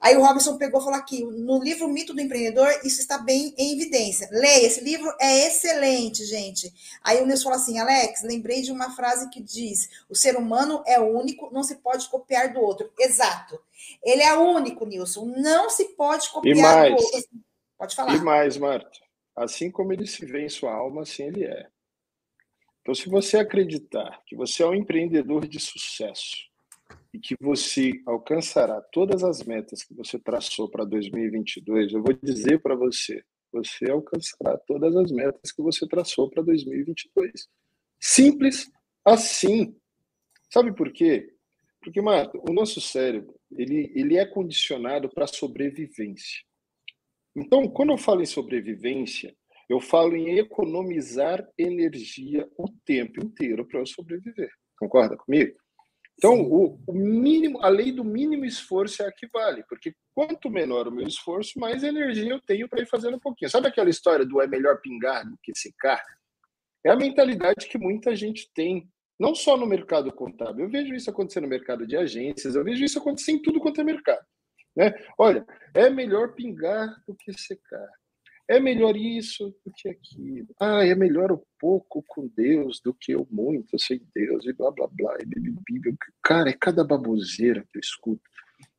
Aí 0.02 0.16
o 0.16 0.20
Robson 0.20 0.58
pegou 0.58 0.80
e 0.80 0.84
falou 0.84 0.98
aqui, 0.98 1.24
no 1.24 1.62
livro 1.62 1.86
Mito 1.86 2.12
do 2.12 2.20
Empreendedor, 2.20 2.68
isso 2.82 3.00
está 3.00 3.18
bem 3.18 3.54
em 3.56 3.74
evidência. 3.74 4.28
Leia, 4.32 4.66
esse 4.66 4.82
livro 4.82 5.08
é 5.20 5.46
excelente, 5.46 6.24
gente. 6.24 6.74
Aí 7.04 7.22
o 7.22 7.26
Nilson 7.26 7.44
falou 7.44 7.58
assim, 7.60 7.78
Alex, 7.78 8.24
lembrei 8.24 8.62
de 8.62 8.72
uma 8.72 8.90
frase 8.90 9.30
que 9.30 9.40
diz, 9.40 9.88
o 10.10 10.16
ser 10.16 10.36
humano 10.36 10.82
é 10.88 10.98
único, 10.98 11.50
não 11.52 11.62
se 11.62 11.76
pode 11.76 12.08
copiar 12.08 12.52
do 12.52 12.60
outro. 12.60 12.92
Exato. 12.98 13.60
Ele 14.02 14.24
é 14.24 14.36
único, 14.36 14.84
Nilson, 14.84 15.24
não 15.36 15.70
se 15.70 15.84
pode 15.90 16.28
copiar 16.30 16.56
mais, 16.56 16.96
do 16.96 17.00
outro. 17.00 17.30
Pode 17.78 17.94
falar. 17.94 18.16
E 18.16 18.20
mais, 18.20 18.56
Marta, 18.56 18.98
assim 19.36 19.70
como 19.70 19.92
ele 19.92 20.08
se 20.08 20.26
vê 20.26 20.44
em 20.44 20.48
sua 20.48 20.72
alma, 20.72 21.02
assim 21.02 21.22
ele 21.22 21.44
é. 21.44 21.68
Então, 22.82 22.94
se 22.94 23.08
você 23.08 23.38
acreditar 23.38 24.20
que 24.26 24.36
você 24.36 24.62
é 24.62 24.66
um 24.66 24.74
empreendedor 24.74 25.46
de 25.46 25.58
sucesso, 25.58 26.52
e 27.12 27.18
que 27.18 27.36
você 27.40 27.92
alcançará 28.06 28.80
todas 28.80 29.22
as 29.22 29.42
metas 29.42 29.84
que 29.84 29.94
você 29.94 30.18
traçou 30.18 30.68
para 30.68 30.84
2022, 30.84 31.92
eu 31.92 32.02
vou 32.02 32.14
dizer 32.14 32.60
para 32.60 32.74
você, 32.74 33.22
você 33.52 33.90
alcançará 33.90 34.56
todas 34.66 34.96
as 34.96 35.10
metas 35.10 35.52
que 35.52 35.60
você 35.60 35.86
traçou 35.86 36.30
para 36.30 36.42
2022. 36.42 37.48
Simples 38.00 38.72
assim. 39.04 39.76
Sabe 40.50 40.74
por 40.74 40.90
quê? 40.90 41.34
Porque, 41.82 42.00
Marta, 42.00 42.38
o 42.48 42.52
nosso 42.52 42.80
cérebro, 42.80 43.34
ele, 43.50 43.92
ele 43.94 44.16
é 44.16 44.24
condicionado 44.24 45.08
para 45.10 45.26
sobrevivência. 45.26 46.42
Então, 47.36 47.68
quando 47.68 47.90
eu 47.90 47.98
falo 47.98 48.22
em 48.22 48.26
sobrevivência, 48.26 49.34
eu 49.72 49.80
falo 49.80 50.14
em 50.14 50.38
economizar 50.38 51.46
energia 51.56 52.46
o 52.58 52.68
tempo 52.84 53.24
inteiro 53.24 53.66
para 53.66 53.80
eu 53.80 53.86
sobreviver. 53.86 54.50
Concorda 54.78 55.16
comigo? 55.16 55.56
Então, 56.18 56.42
o, 56.42 56.78
o, 56.86 56.92
mínimo, 56.92 57.58
a 57.62 57.68
lei 57.68 57.90
do 57.90 58.04
mínimo 58.04 58.44
esforço 58.44 59.02
é 59.02 59.06
a 59.06 59.12
que 59.12 59.26
vale, 59.32 59.64
porque 59.66 59.94
quanto 60.14 60.50
menor 60.50 60.86
o 60.86 60.92
meu 60.92 61.06
esforço, 61.06 61.58
mais 61.58 61.82
energia 61.82 62.30
eu 62.30 62.40
tenho 62.40 62.68
para 62.68 62.82
ir 62.82 62.86
fazendo 62.86 63.16
um 63.16 63.20
pouquinho. 63.20 63.50
Sabe 63.50 63.66
aquela 63.66 63.88
história 63.88 64.26
do 64.26 64.42
é 64.42 64.46
melhor 64.46 64.78
pingar 64.82 65.26
do 65.28 65.38
que 65.42 65.52
secar? 65.56 66.02
É 66.84 66.90
a 66.90 66.96
mentalidade 66.96 67.66
que 67.66 67.78
muita 67.78 68.14
gente 68.14 68.50
tem, 68.54 68.86
não 69.18 69.34
só 69.34 69.56
no 69.56 69.66
mercado 69.66 70.12
contábil. 70.12 70.66
Eu 70.66 70.70
vejo 70.70 70.94
isso 70.94 71.08
acontecer 71.08 71.40
no 71.40 71.48
mercado 71.48 71.86
de 71.86 71.96
agências, 71.96 72.54
eu 72.54 72.62
vejo 72.62 72.84
isso 72.84 72.98
acontecer 72.98 73.32
em 73.32 73.40
tudo 73.40 73.58
quanto 73.58 73.80
é 73.80 73.84
mercado. 73.84 74.24
Né? 74.76 74.92
Olha, 75.16 75.46
é 75.74 75.88
melhor 75.88 76.34
pingar 76.34 76.94
do 77.06 77.14
que 77.14 77.32
secar. 77.32 77.88
É 78.48 78.58
melhor 78.58 78.96
isso 78.96 79.54
do 79.64 79.72
que 79.72 79.88
aquilo. 79.88 80.48
Ah, 80.60 80.84
é 80.84 80.94
melhor 80.94 81.30
o 81.30 81.42
pouco 81.58 82.02
com 82.06 82.28
Deus 82.28 82.80
do 82.80 82.92
que 82.92 83.14
o 83.14 83.26
muito 83.30 83.78
sem 83.78 84.00
Deus, 84.14 84.44
e 84.44 84.52
blá 84.52 84.70
blá 84.70 84.88
blá. 84.88 85.16
E 85.20 85.96
Cara, 86.22 86.50
é 86.50 86.52
cada 86.52 86.84
baboseira 86.84 87.64
que 87.70 87.78
eu 87.78 87.80
escuto. 87.80 88.22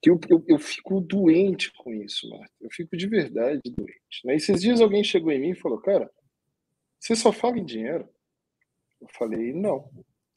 Que 0.02 0.10
eu, 0.10 0.20
eu, 0.30 0.44
eu 0.48 0.60
fico 0.60 1.00
doente 1.02 1.72
com 1.78 1.94
isso, 1.94 2.30
Marta. 2.30 2.54
Eu 2.62 2.70
fico 2.72 2.96
de 2.96 3.08
verdade 3.08 3.62
doente. 3.66 4.26
Né? 4.26 4.36
Esses 4.36 4.62
dias 4.62 4.82
alguém 4.82 5.04
chegou 5.04 5.32
em 5.32 5.40
mim 5.40 5.52
e 5.52 5.60
falou: 5.60 5.80
Cara, 5.80 6.10
você 7.00 7.16
só 7.16 7.32
fala 7.32 7.58
em 7.58 7.66
dinheiro? 7.66 8.08
Eu 9.02 9.08
falei: 9.18 9.54
Não. 9.54 9.90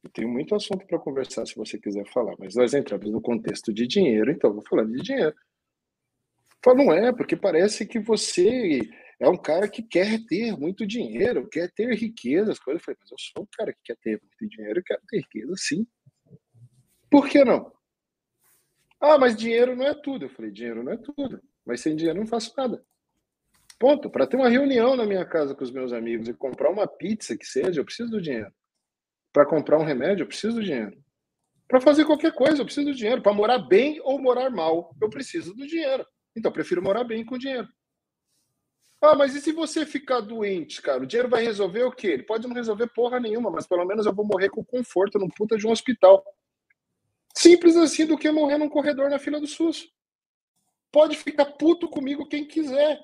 Eu 0.04 0.10
tenho 0.10 0.28
muito 0.28 0.54
assunto 0.54 0.86
para 0.86 1.00
conversar 1.00 1.44
se 1.46 1.56
você 1.56 1.78
quiser 1.78 2.06
falar, 2.06 2.36
mas 2.38 2.54
nós 2.54 2.72
entramos 2.72 3.10
no 3.10 3.20
contexto 3.20 3.74
de 3.74 3.88
dinheiro, 3.88 4.30
então 4.30 4.52
vou 4.52 4.62
falar 4.62 4.84
de 4.84 5.02
dinheiro. 5.02 5.34
Fala, 6.64 6.76
não 6.76 6.92
é, 6.92 7.12
porque 7.12 7.36
parece 7.36 7.84
que 7.84 7.98
você 7.98 8.80
é 9.18 9.28
um 9.28 9.36
cara 9.36 9.68
que 9.68 9.82
quer 9.82 10.24
ter 10.26 10.56
muito 10.56 10.86
dinheiro, 10.86 11.48
quer 11.48 11.70
ter 11.72 11.94
riqueza, 11.94 12.52
as 12.52 12.58
coisas. 12.58 12.80
Eu 12.80 12.84
falei, 12.84 12.98
mas 13.00 13.10
eu 13.10 13.16
sou 13.18 13.44
um 13.44 13.48
cara 13.56 13.72
que 13.72 13.80
quer 13.84 13.96
ter 13.96 14.20
muito 14.20 14.56
dinheiro, 14.56 14.82
quero 14.84 15.00
ter 15.08 15.18
riqueza, 15.18 15.54
sim. 15.56 15.86
Por 17.10 17.28
que 17.28 17.44
não? 17.44 17.72
Ah, 19.00 19.18
mas 19.18 19.36
dinheiro 19.36 19.74
não 19.74 19.86
é 19.86 19.94
tudo. 19.94 20.26
Eu 20.26 20.30
falei, 20.30 20.50
dinheiro 20.50 20.82
não 20.82 20.92
é 20.92 20.96
tudo. 20.96 21.40
Mas 21.64 21.80
sem 21.80 21.96
dinheiro 21.96 22.18
não 22.18 22.26
faço 22.26 22.52
nada. 22.56 22.84
Ponto. 23.78 24.10
Para 24.10 24.26
ter 24.26 24.36
uma 24.36 24.48
reunião 24.48 24.96
na 24.96 25.06
minha 25.06 25.24
casa 25.24 25.54
com 25.54 25.64
os 25.64 25.70
meus 25.70 25.92
amigos 25.92 26.28
e 26.28 26.34
comprar 26.34 26.70
uma 26.70 26.86
pizza 26.86 27.36
que 27.36 27.46
seja, 27.46 27.80
eu 27.80 27.84
preciso 27.84 28.10
do 28.10 28.20
dinheiro. 28.20 28.52
Para 29.32 29.46
comprar 29.46 29.78
um 29.78 29.84
remédio, 29.84 30.24
eu 30.24 30.28
preciso 30.28 30.56
do 30.56 30.64
dinheiro. 30.64 30.96
Para 31.68 31.80
fazer 31.80 32.04
qualquer 32.04 32.32
coisa, 32.32 32.60
eu 32.60 32.64
preciso 32.64 32.86
do 32.86 32.94
dinheiro. 32.94 33.22
Para 33.22 33.32
morar 33.32 33.58
bem 33.58 34.00
ou 34.02 34.20
morar 34.20 34.50
mal, 34.50 34.94
eu 35.00 35.10
preciso 35.10 35.54
do 35.54 35.66
dinheiro. 35.66 36.06
Então, 36.34 36.50
eu 36.50 36.54
prefiro 36.54 36.82
morar 36.82 37.04
bem 37.04 37.24
com 37.24 37.36
dinheiro. 37.36 37.68
Ah, 39.00 39.14
mas 39.14 39.34
e 39.34 39.40
se 39.40 39.52
você 39.52 39.84
ficar 39.84 40.20
doente, 40.20 40.80
cara? 40.80 41.02
O 41.02 41.06
dinheiro 41.06 41.28
vai 41.28 41.42
resolver 41.42 41.82
o 41.84 41.92
quê? 41.92 42.08
Ele 42.08 42.22
pode 42.22 42.48
não 42.48 42.54
resolver 42.54 42.86
porra 42.88 43.20
nenhuma, 43.20 43.50
mas 43.50 43.66
pelo 43.66 43.84
menos 43.84 44.06
eu 44.06 44.14
vou 44.14 44.24
morrer 44.24 44.48
com 44.48 44.64
conforto 44.64 45.18
num 45.18 45.28
puta 45.28 45.56
de 45.56 45.66
um 45.66 45.70
hospital. 45.70 46.24
Simples 47.36 47.76
assim 47.76 48.06
do 48.06 48.16
que 48.16 48.30
morrer 48.30 48.56
num 48.56 48.68
corredor 48.68 49.10
na 49.10 49.18
fila 49.18 49.38
do 49.38 49.46
SUS. 49.46 49.92
Pode 50.90 51.16
ficar 51.16 51.44
puto 51.44 51.88
comigo 51.88 52.26
quem 52.26 52.46
quiser, 52.46 52.98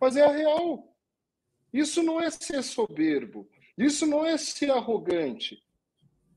mas 0.00 0.16
é 0.16 0.24
a 0.24 0.32
real. 0.32 0.96
Isso 1.72 2.02
não 2.02 2.18
é 2.18 2.30
ser 2.30 2.62
soberbo. 2.62 3.46
Isso 3.76 4.06
não 4.06 4.24
é 4.24 4.38
ser 4.38 4.70
arrogante. 4.70 5.62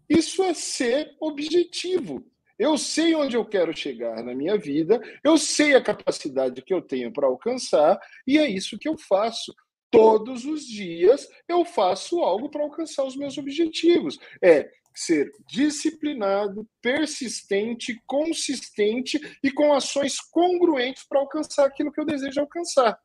Isso 0.10 0.44
é 0.44 0.54
ser 0.54 1.16
objetivo. 1.22 2.30
Eu 2.60 2.78
sei 2.78 3.16
onde 3.16 3.38
eu 3.38 3.46
quero 3.46 3.76
chegar 3.76 4.22
na 4.22 4.36
minha 4.36 4.58
vida, 4.58 5.02
eu 5.24 5.38
sei 5.38 5.76
a 5.76 5.82
capacidade 5.82 6.62
que 6.62 6.74
eu 6.74 6.82
tenho 6.82 7.12
para 7.12 7.26
alcançar, 7.26 7.98
e 8.28 8.38
é 8.38 8.48
isso 8.48 8.78
que 8.78 8.90
eu 8.90 8.98
faço. 8.98 9.56
Todos 9.90 10.46
os 10.46 10.68
dias 10.68 11.28
eu 11.48 11.66
faço 11.66 12.20
algo 12.20 12.50
para 12.50 12.62
alcançar 12.62 13.06
os 13.06 13.16
meus 13.16 13.38
objetivos. 13.38 14.20
É 14.44 14.70
ser 14.94 15.32
disciplinado, 15.48 16.68
persistente, 16.82 17.98
consistente 18.06 19.20
e 19.42 19.50
com 19.50 19.74
ações 19.74 20.20
congruentes 20.20 21.06
para 21.08 21.20
alcançar 21.20 21.66
aquilo 21.66 21.92
que 21.92 22.02
eu 22.02 22.06
desejo 22.06 22.42
alcançar. 22.42 23.00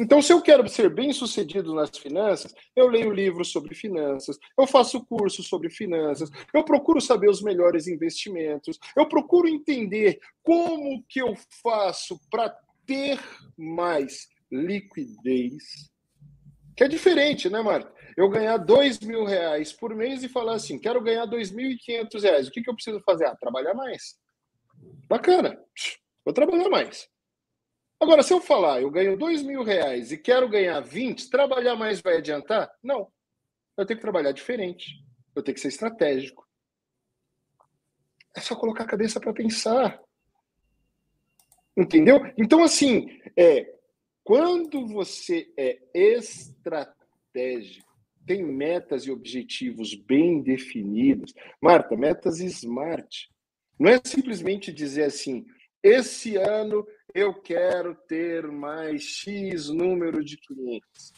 Então, 0.00 0.22
se 0.22 0.32
eu 0.32 0.40
quero 0.40 0.66
ser 0.66 0.88
bem 0.88 1.12
sucedido 1.12 1.74
nas 1.74 1.90
finanças, 1.90 2.54
eu 2.74 2.88
leio 2.88 3.12
livros 3.12 3.52
sobre 3.52 3.74
finanças, 3.74 4.38
eu 4.58 4.66
faço 4.66 5.04
cursos 5.04 5.46
sobre 5.46 5.68
finanças, 5.68 6.30
eu 6.54 6.64
procuro 6.64 7.02
saber 7.02 7.28
os 7.28 7.42
melhores 7.42 7.86
investimentos, 7.86 8.78
eu 8.96 9.06
procuro 9.06 9.46
entender 9.46 10.18
como 10.42 11.04
que 11.06 11.20
eu 11.20 11.34
faço 11.62 12.18
para 12.30 12.48
ter 12.86 13.20
mais 13.58 14.26
liquidez. 14.50 15.90
Que 16.74 16.84
é 16.84 16.88
diferente, 16.88 17.50
né, 17.50 17.60
Marta? 17.60 17.92
Eu 18.16 18.30
ganhar 18.30 18.56
dois 18.56 19.00
mil 19.00 19.26
reais 19.26 19.70
por 19.70 19.94
mês 19.94 20.22
e 20.22 20.30
falar 20.30 20.54
assim, 20.54 20.78
quero 20.78 21.02
ganhar 21.02 21.26
dois 21.26 21.50
mil 21.50 21.70
e 21.70 21.76
quinhentos 21.76 22.22
reais. 22.22 22.48
O 22.48 22.50
que, 22.50 22.62
que 22.62 22.70
eu 22.70 22.74
preciso 22.74 23.00
fazer? 23.00 23.26
Ah, 23.26 23.36
trabalhar 23.36 23.74
mais. 23.74 24.16
Bacana. 25.06 25.62
Vou 26.24 26.32
trabalhar 26.32 26.70
mais. 26.70 27.06
Agora, 28.00 28.22
se 28.22 28.32
eu 28.32 28.40
falar, 28.40 28.80
eu 28.80 28.90
ganho 28.90 29.16
dois 29.16 29.42
mil 29.42 29.62
reais 29.62 30.10
e 30.10 30.18
quero 30.18 30.48
ganhar 30.48 30.80
20, 30.80 31.28
trabalhar 31.28 31.76
mais 31.76 32.00
vai 32.00 32.16
adiantar? 32.16 32.72
Não. 32.82 33.12
Eu 33.76 33.84
tenho 33.84 33.98
que 33.98 34.02
trabalhar 34.02 34.32
diferente. 34.32 35.04
Eu 35.34 35.42
tenho 35.42 35.54
que 35.54 35.60
ser 35.60 35.68
estratégico. 35.68 36.48
É 38.34 38.40
só 38.40 38.56
colocar 38.56 38.84
a 38.84 38.88
cabeça 38.88 39.20
para 39.20 39.32
pensar. 39.32 40.00
Entendeu? 41.76 42.20
Então, 42.38 42.62
assim, 42.62 43.20
é, 43.36 43.74
quando 44.24 44.86
você 44.86 45.52
é 45.56 45.78
estratégico, 45.94 47.00
estratégico, 47.30 47.88
tem 48.26 48.44
metas 48.44 49.04
e 49.04 49.10
objetivos 49.10 49.94
bem 49.94 50.42
definidos. 50.42 51.32
Marta, 51.60 51.96
metas 51.96 52.40
smart. 52.40 53.28
Não 53.78 53.90
é 53.90 54.00
simplesmente 54.04 54.72
dizer 54.72 55.04
assim, 55.04 55.46
esse 55.82 56.36
ano 56.36 56.86
eu 57.14 57.34
quero 57.34 57.94
ter 58.08 58.46
mais 58.46 59.02
X 59.02 59.68
número 59.68 60.24
de 60.24 60.36
clientes. 60.36 61.12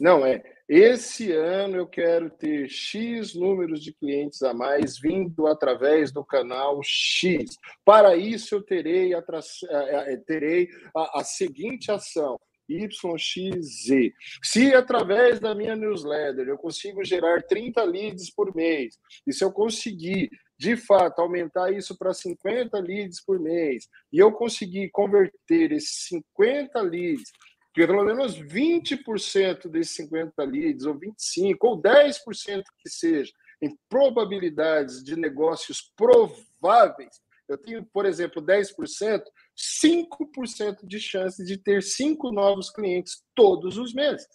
Não, 0.00 0.24
é 0.24 0.42
esse 0.68 1.32
ano 1.32 1.76
eu 1.76 1.86
quero 1.86 2.28
ter 2.28 2.68
X 2.68 3.34
números 3.34 3.82
de 3.82 3.92
clientes 3.94 4.42
a 4.42 4.52
mais 4.52 4.98
vindo 5.00 5.46
através 5.46 6.12
do 6.12 6.22
canal 6.22 6.80
X. 6.84 7.56
Para 7.84 8.16
isso, 8.16 8.54
eu 8.54 8.62
terei 8.62 9.14
a, 9.14 9.24
eh, 9.70 10.16
terei 10.26 10.68
a, 10.94 11.20
a 11.20 11.24
seguinte 11.24 11.90
ação. 11.90 12.38
YXZ. 12.68 14.12
Se 14.42 14.74
através 14.74 15.40
da 15.40 15.54
minha 15.54 15.74
newsletter 15.74 16.48
eu 16.48 16.58
consigo 16.58 17.02
gerar 17.02 17.42
30 17.42 17.82
leads 17.84 18.30
por 18.30 18.54
mês, 18.54 18.98
e 19.26 19.32
se 19.32 19.42
eu 19.42 19.50
conseguir, 19.50 20.28
de 20.58 20.76
fato, 20.76 21.20
aumentar 21.20 21.72
isso 21.72 21.96
para 21.96 22.12
50 22.12 22.78
leads 22.80 23.24
por 23.24 23.38
mês, 23.38 23.88
e 24.12 24.18
eu 24.18 24.32
conseguir 24.32 24.90
converter 24.90 25.72
esses 25.72 26.08
50 26.08 26.80
leads 26.82 27.30
pelo 27.74 28.02
menos 28.02 28.36
20% 28.36 29.68
desses 29.68 29.94
50 29.94 30.42
leads, 30.42 30.84
ou 30.84 30.98
25%, 30.98 31.56
ou 31.60 31.80
10% 31.80 32.62
que 32.82 32.90
seja, 32.90 33.32
em 33.62 33.76
probabilidades 33.88 35.02
de 35.02 35.14
negócios 35.14 35.92
prováveis, 35.96 37.20
eu 37.48 37.56
tenho, 37.56 37.84
por 37.86 38.04
exemplo, 38.04 38.42
10%, 38.42 39.22
5% 39.56 40.86
de 40.86 41.00
chance 41.00 41.42
de 41.44 41.56
ter 41.56 41.82
cinco 41.82 42.30
novos 42.30 42.68
clientes 42.68 43.22
todos 43.34 43.78
os 43.78 43.94
meses. 43.94 44.26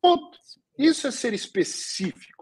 Ponto. 0.00 0.38
Isso 0.78 1.06
é 1.06 1.10
ser 1.10 1.34
específico. 1.34 2.39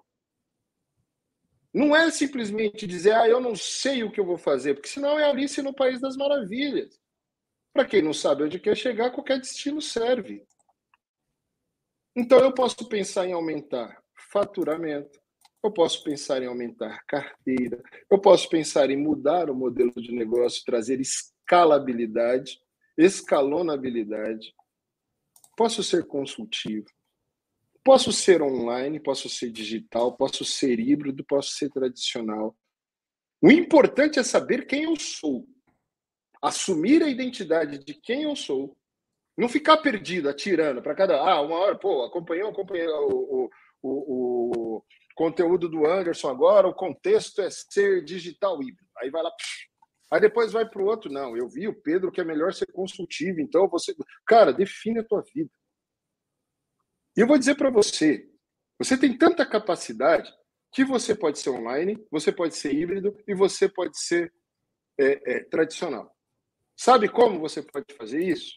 Não 1.73 1.95
é 1.95 2.11
simplesmente 2.11 2.87
dizer, 2.87 3.13
ah, 3.13 3.29
eu 3.29 3.41
não 3.41 3.55
sei 3.55 4.03
o 4.03 4.11
que 4.11 4.19
eu 4.19 4.25
vou 4.25 4.39
fazer, 4.39 4.75
porque 4.75 4.89
senão 4.89 5.19
é 5.19 5.25
Alice 5.25 5.61
no 5.63 5.75
País 5.75 6.01
das 6.01 6.17
Maravilhas. 6.17 6.99
Para 7.73 7.85
quem 7.85 8.03
não 8.03 8.13
sabe 8.13 8.43
onde 8.43 8.59
quer 8.59 8.77
chegar, 8.77 9.11
qualquer 9.11 9.39
destino 9.39 9.81
serve. 9.81 10.47
Então 12.17 12.41
eu 12.41 12.53
posso 12.53 12.89
pensar 12.89 13.27
em 13.27 13.33
aumentar 13.33 14.03
faturamento, 14.33 15.21
eu 15.63 15.73
posso 15.73 16.03
pensar 16.03 16.43
em 16.43 16.47
aumentar 16.47 17.05
carteira, 17.07 17.83
eu 18.11 18.19
posso 18.19 18.49
pensar 18.49 18.91
em 18.91 18.97
mudar 18.97 19.51
o 19.51 19.55
modelo 19.55 19.93
de 19.97 20.13
negócio, 20.13 20.65
trazer 20.65 21.01
escalabilidade, 21.01 22.61
escalonabilidade. 22.97 24.55
Posso 25.57 25.83
ser 25.83 26.07
consultivo, 26.07 26.87
posso 27.89 28.13
ser 28.13 28.43
online, 28.43 29.01
posso 29.01 29.31
ser 29.31 29.51
digital, 29.51 30.15
posso 30.15 30.45
ser 30.45 30.79
híbrido, 30.79 31.25
posso 31.25 31.53
ser 31.53 31.71
tradicional. 31.71 32.55
O 33.41 33.51
importante 33.51 34.19
é 34.19 34.23
saber 34.23 34.67
quem 34.67 34.83
eu 34.83 34.95
sou 34.95 35.47
assumir 36.43 37.03
a 37.03 37.09
identidade 37.09 37.79
de 37.79 37.95
quem 37.95 38.25
eu 38.25 38.37
sou, 38.37 38.77
não 39.37 39.49
ficar 39.49 39.79
perdido, 39.79 40.29
atirando 40.29 40.83
para 40.83 40.95
cada. 40.95 41.17
Ah, 41.17 41.41
uma 41.41 41.57
hora, 41.57 41.79
pô, 41.79 42.05
acompanhou, 42.05 42.51
acompanhou 42.51 43.11
o, 43.11 43.51
o, 43.83 44.77
o, 44.77 44.85
conteúdo 45.15 45.67
do 45.69 45.87
Anderson 45.87 46.29
agora, 46.29 46.69
o 46.69 46.75
contexto 46.75 47.41
é 47.41 47.49
ser 47.51 48.05
digital 48.05 48.63
híbrido. 48.63 48.89
Aí 48.99 49.11
vai 49.11 49.23
lá, 49.23 49.33
aí 50.13 50.21
depois 50.21 50.53
vai 50.53 50.69
para 50.69 50.83
o 50.83 50.87
outro. 50.87 51.11
Não, 51.11 51.35
eu 51.37 51.49
vi 51.49 51.67
o 51.67 51.81
Pedro 51.83 52.13
que 52.13 52.21
é 52.21 52.25
melhor 52.25 52.53
ser 52.53 52.71
consultivo, 52.73 53.41
então 53.41 53.67
você. 53.69 53.95
Cara, 54.27 54.53
define 54.53 55.01
a 55.01 55.05
tua 55.05 55.25
vida. 55.35 55.51
E 57.19 57.21
eu 57.21 57.27
vou 57.27 57.37
dizer 57.37 57.57
para 57.57 57.69
você: 57.69 58.31
você 58.79 58.97
tem 58.97 59.19
tanta 59.19 59.45
capacidade 59.45 60.33
que 60.73 60.85
você 60.85 61.17
pode 61.17 61.41
ser 61.41 61.51
online, 61.51 61.99
você 62.13 62.31
pode 62.31 62.55
ser 62.55 62.73
híbrido 62.73 63.13
e 63.27 63.35
você 63.35 63.69
pode 63.69 63.99
ser 63.99 64.33
é, 64.97 65.33
é, 65.33 65.45
tradicional. 65.51 66.15
Sabe 66.77 67.09
como 67.09 67.41
você 67.41 67.61
pode 67.61 67.93
fazer 67.97 68.23
isso? 68.23 68.53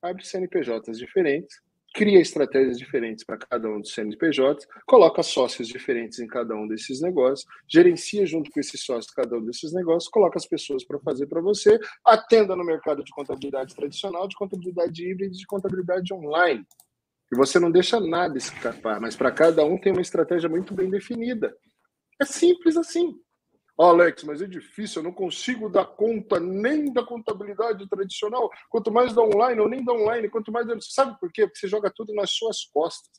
Abre 0.00 0.24
CNPJs 0.24 0.98
diferentes, 0.98 1.56
cria 1.92 2.20
estratégias 2.20 2.78
diferentes 2.78 3.24
para 3.24 3.38
cada 3.38 3.68
um 3.68 3.80
dos 3.80 3.92
CNPJs, 3.92 4.68
coloca 4.86 5.20
sócios 5.24 5.66
diferentes 5.66 6.20
em 6.20 6.28
cada 6.28 6.54
um 6.54 6.68
desses 6.68 7.00
negócios, 7.00 7.44
gerencia 7.68 8.24
junto 8.24 8.52
com 8.52 8.60
esses 8.60 8.84
sócios 8.84 9.12
cada 9.12 9.36
um 9.36 9.44
desses 9.44 9.72
negócios, 9.72 10.08
coloca 10.08 10.38
as 10.38 10.46
pessoas 10.46 10.84
para 10.84 11.00
fazer 11.00 11.26
para 11.26 11.40
você, 11.40 11.76
atenda 12.04 12.54
no 12.54 12.64
mercado 12.64 13.02
de 13.02 13.10
contabilidade 13.10 13.74
tradicional, 13.74 14.28
de 14.28 14.36
contabilidade 14.36 15.04
híbrida, 15.04 15.32
de 15.32 15.44
contabilidade 15.44 16.14
online. 16.14 16.64
E 17.32 17.36
você 17.36 17.60
não 17.60 17.70
deixa 17.70 18.00
nada 18.00 18.36
escapar, 18.36 19.00
mas 19.00 19.14
para 19.14 19.30
cada 19.30 19.64
um 19.64 19.78
tem 19.78 19.92
uma 19.92 20.02
estratégia 20.02 20.48
muito 20.48 20.74
bem 20.74 20.90
definida. 20.90 21.56
É 22.20 22.24
simples 22.24 22.76
assim. 22.76 23.14
Oh, 23.78 23.84
Alex, 23.84 24.24
mas 24.24 24.42
é 24.42 24.46
difícil, 24.46 25.00
eu 25.00 25.04
não 25.04 25.12
consigo 25.12 25.70
dar 25.70 25.86
conta 25.86 26.38
nem 26.38 26.92
da 26.92 27.02
contabilidade 27.02 27.88
tradicional, 27.88 28.50
quanto 28.68 28.92
mais 28.92 29.14
da 29.14 29.22
online, 29.22 29.58
ou 29.58 29.70
nem 29.70 29.82
da 29.82 29.92
online, 29.92 30.28
quanto 30.28 30.52
mais. 30.52 30.66
Sabe 30.92 31.18
por 31.18 31.32
quê? 31.32 31.46
Porque 31.46 31.60
você 31.60 31.68
joga 31.68 31.90
tudo 31.94 32.12
nas 32.12 32.30
suas 32.30 32.64
costas. 32.64 33.10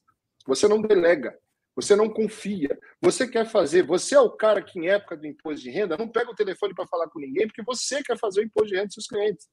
Você 0.46 0.68
não 0.68 0.80
delega, 0.80 1.36
você 1.76 1.96
não 1.96 2.10
confia, 2.10 2.78
você 3.02 3.28
quer 3.28 3.46
fazer. 3.46 3.84
Você 3.88 4.14
é 4.14 4.20
o 4.20 4.30
cara 4.30 4.62
que, 4.62 4.78
em 4.78 4.88
época 4.88 5.18
do 5.18 5.26
imposto 5.26 5.64
de 5.64 5.72
renda, 5.72 5.98
não 5.98 6.08
pega 6.08 6.30
o 6.30 6.36
telefone 6.36 6.76
para 6.76 6.86
falar 6.86 7.10
com 7.10 7.20
ninguém, 7.20 7.48
porque 7.48 7.64
você 7.64 8.04
quer 8.04 8.20
fazer 8.20 8.42
o 8.42 8.44
imposto 8.44 8.70
de 8.70 8.76
renda 8.76 8.88
dos 8.88 8.94
seus 8.94 9.08
clientes. 9.08 9.48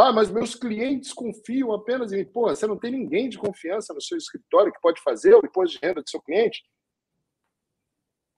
Ah, 0.00 0.12
mas 0.12 0.30
meus 0.30 0.54
clientes 0.54 1.12
confiam 1.12 1.72
apenas 1.72 2.12
em 2.12 2.18
mim. 2.18 2.24
Pô, 2.24 2.48
você 2.48 2.68
não 2.68 2.78
tem 2.78 2.92
ninguém 2.92 3.28
de 3.28 3.36
confiança 3.36 3.92
no 3.92 4.00
seu 4.00 4.16
escritório 4.16 4.72
que 4.72 4.80
pode 4.80 5.02
fazer 5.02 5.34
o 5.34 5.44
imposto 5.44 5.76
de 5.76 5.84
renda 5.84 6.00
do 6.00 6.08
seu 6.08 6.22
cliente? 6.22 6.62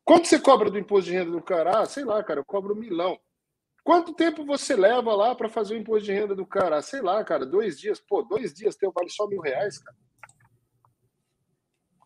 Quanto 0.03 0.27
você 0.27 0.41
cobra 0.41 0.71
do 0.71 0.79
imposto 0.79 1.11
de 1.11 1.17
renda 1.17 1.31
do 1.31 1.43
cara? 1.43 1.83
Ah, 1.83 1.85
sei 1.85 2.03
lá, 2.03 2.25
cara, 2.25 2.41
eu 2.41 2.45
cobro 2.47 2.75
um 2.75 2.79
milão. 2.79 3.21
Quanto 3.85 4.15
tempo 4.15 4.43
você 4.43 4.75
leva 4.75 5.15
lá 5.15 5.35
para 5.35 5.51
fazer 5.51 5.75
o 5.75 5.79
imposto 5.79 6.07
de 6.07 6.13
renda 6.13 6.35
do 6.35 6.47
cara? 6.47 6.79
Ah, 6.79 6.83
sei 6.83 7.03
lá, 7.03 7.23
cara, 7.23 7.45
dois 7.45 7.79
dias. 7.79 8.01
Pô, 8.01 8.23
dois 8.23 8.55
dias 8.55 8.75
teu 8.75 8.91
vale 8.91 9.11
só 9.11 9.27
mil 9.27 9.43
reais, 9.43 9.79
cara. 9.79 9.97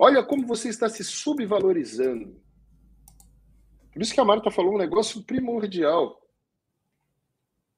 Olha 0.01 0.25
como 0.25 0.49
você 0.49 0.69
está 0.69 0.89
se 0.89 1.05
subvalorizando. 1.05 2.43
Por 3.93 4.03
isso 4.03 4.13
que 4.13 4.21
a 4.21 4.25
Marta 4.25 4.51
falou 4.51 4.75
um 4.75 4.79
negócio 4.79 5.23
primordial. 5.23 6.24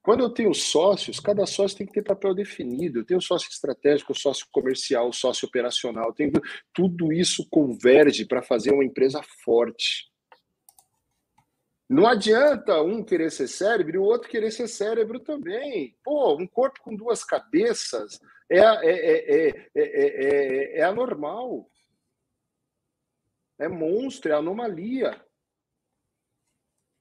Quando 0.07 0.23
eu 0.23 0.29
tenho 0.29 0.53
sócios, 0.53 1.19
cada 1.19 1.45
sócio 1.45 1.79
tem 1.79 1.85
que 1.85 1.91
ter 1.91 2.01
papel 2.01 2.33
definido. 2.33 2.99
Eu 2.99 3.05
tenho 3.05 3.19
sócio 3.19 3.49
estratégico, 3.49 4.17
sócio 4.17 4.47
comercial, 4.53 5.11
sócio 5.11 5.45
operacional. 5.45 6.13
Tenho... 6.13 6.31
Tudo 6.73 7.11
isso 7.11 7.45
converge 7.49 8.25
para 8.25 8.41
fazer 8.41 8.71
uma 8.71 8.85
empresa 8.85 9.21
forte. 9.43 10.09
Não 11.89 12.07
adianta 12.07 12.81
um 12.81 13.03
querer 13.03 13.29
ser 13.29 13.49
cérebro 13.49 13.95
e 13.95 13.99
o 13.99 14.03
outro 14.03 14.29
querer 14.29 14.49
ser 14.49 14.69
cérebro 14.69 15.19
também. 15.19 15.93
Pô, 16.01 16.37
um 16.37 16.47
corpo 16.47 16.79
com 16.81 16.95
duas 16.95 17.25
cabeças 17.25 18.17
é, 18.49 18.59
é, 18.59 19.49
é, 19.49 19.69
é, 19.75 20.79
é 20.79 20.83
anormal. 20.83 21.69
É 23.59 23.67
monstro, 23.67 24.31
é 24.31 24.35
anomalia. 24.35 25.21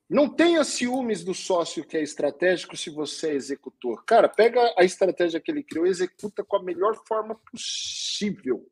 Não 0.09 0.29
tenha 0.29 0.63
ciúmes 0.63 1.25
do 1.25 1.35
sócio 1.35 1.85
que 1.85 1.97
é 1.97 2.03
estratégico 2.03 2.77
se 2.77 2.91
você 2.91 3.31
é 3.31 3.35
executor. 3.35 4.05
Cara, 4.05 4.29
pega 4.29 4.61
a 4.79 4.85
estratégia 4.85 5.41
que 5.41 5.51
ele 5.51 5.65
criou 5.65 5.87
e 5.87 5.91
executa 5.91 6.45
com 6.45 6.57
a 6.57 6.63
melhor 6.63 6.95
forma 7.07 7.35
possível. 7.51 8.65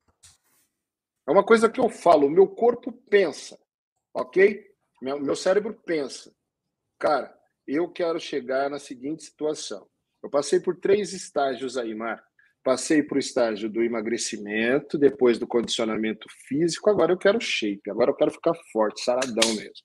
É 1.27 1.33
uma 1.33 1.45
coisa 1.45 1.69
que 1.69 1.81
eu 1.81 1.89
falo, 1.89 2.31
meu 2.31 2.47
corpo 2.47 2.93
pensa, 3.11 3.59
ok? 4.13 4.65
Meu, 5.03 5.19
meu 5.19 5.35
cérebro 5.35 5.75
pensa. 5.85 6.33
Cara, 6.99 7.37
eu 7.67 7.91
quero 7.91 8.21
chegar 8.21 8.71
na 8.71 8.79
seguinte 8.79 9.25
situação. 9.25 9.89
Eu 10.23 10.31
passei 10.31 10.61
por 10.61 10.77
três 10.77 11.13
estágios 11.13 11.77
aí, 11.77 11.95
Mar. 11.95 12.23
Passei 12.63 13.03
por 13.03 13.17
o 13.17 13.21
estágio 13.21 13.69
do 13.69 13.83
emagrecimento, 13.83 14.97
depois 14.97 15.39
do 15.39 15.47
condicionamento 15.47 16.27
físico, 16.49 16.89
agora 16.89 17.13
eu 17.13 17.19
quero 17.19 17.39
shape, 17.39 17.91
agora 17.91 18.11
eu 18.11 18.15
quero 18.15 18.31
ficar 18.31 18.55
forte, 18.73 19.05
saradão 19.05 19.47
mesmo. 19.55 19.85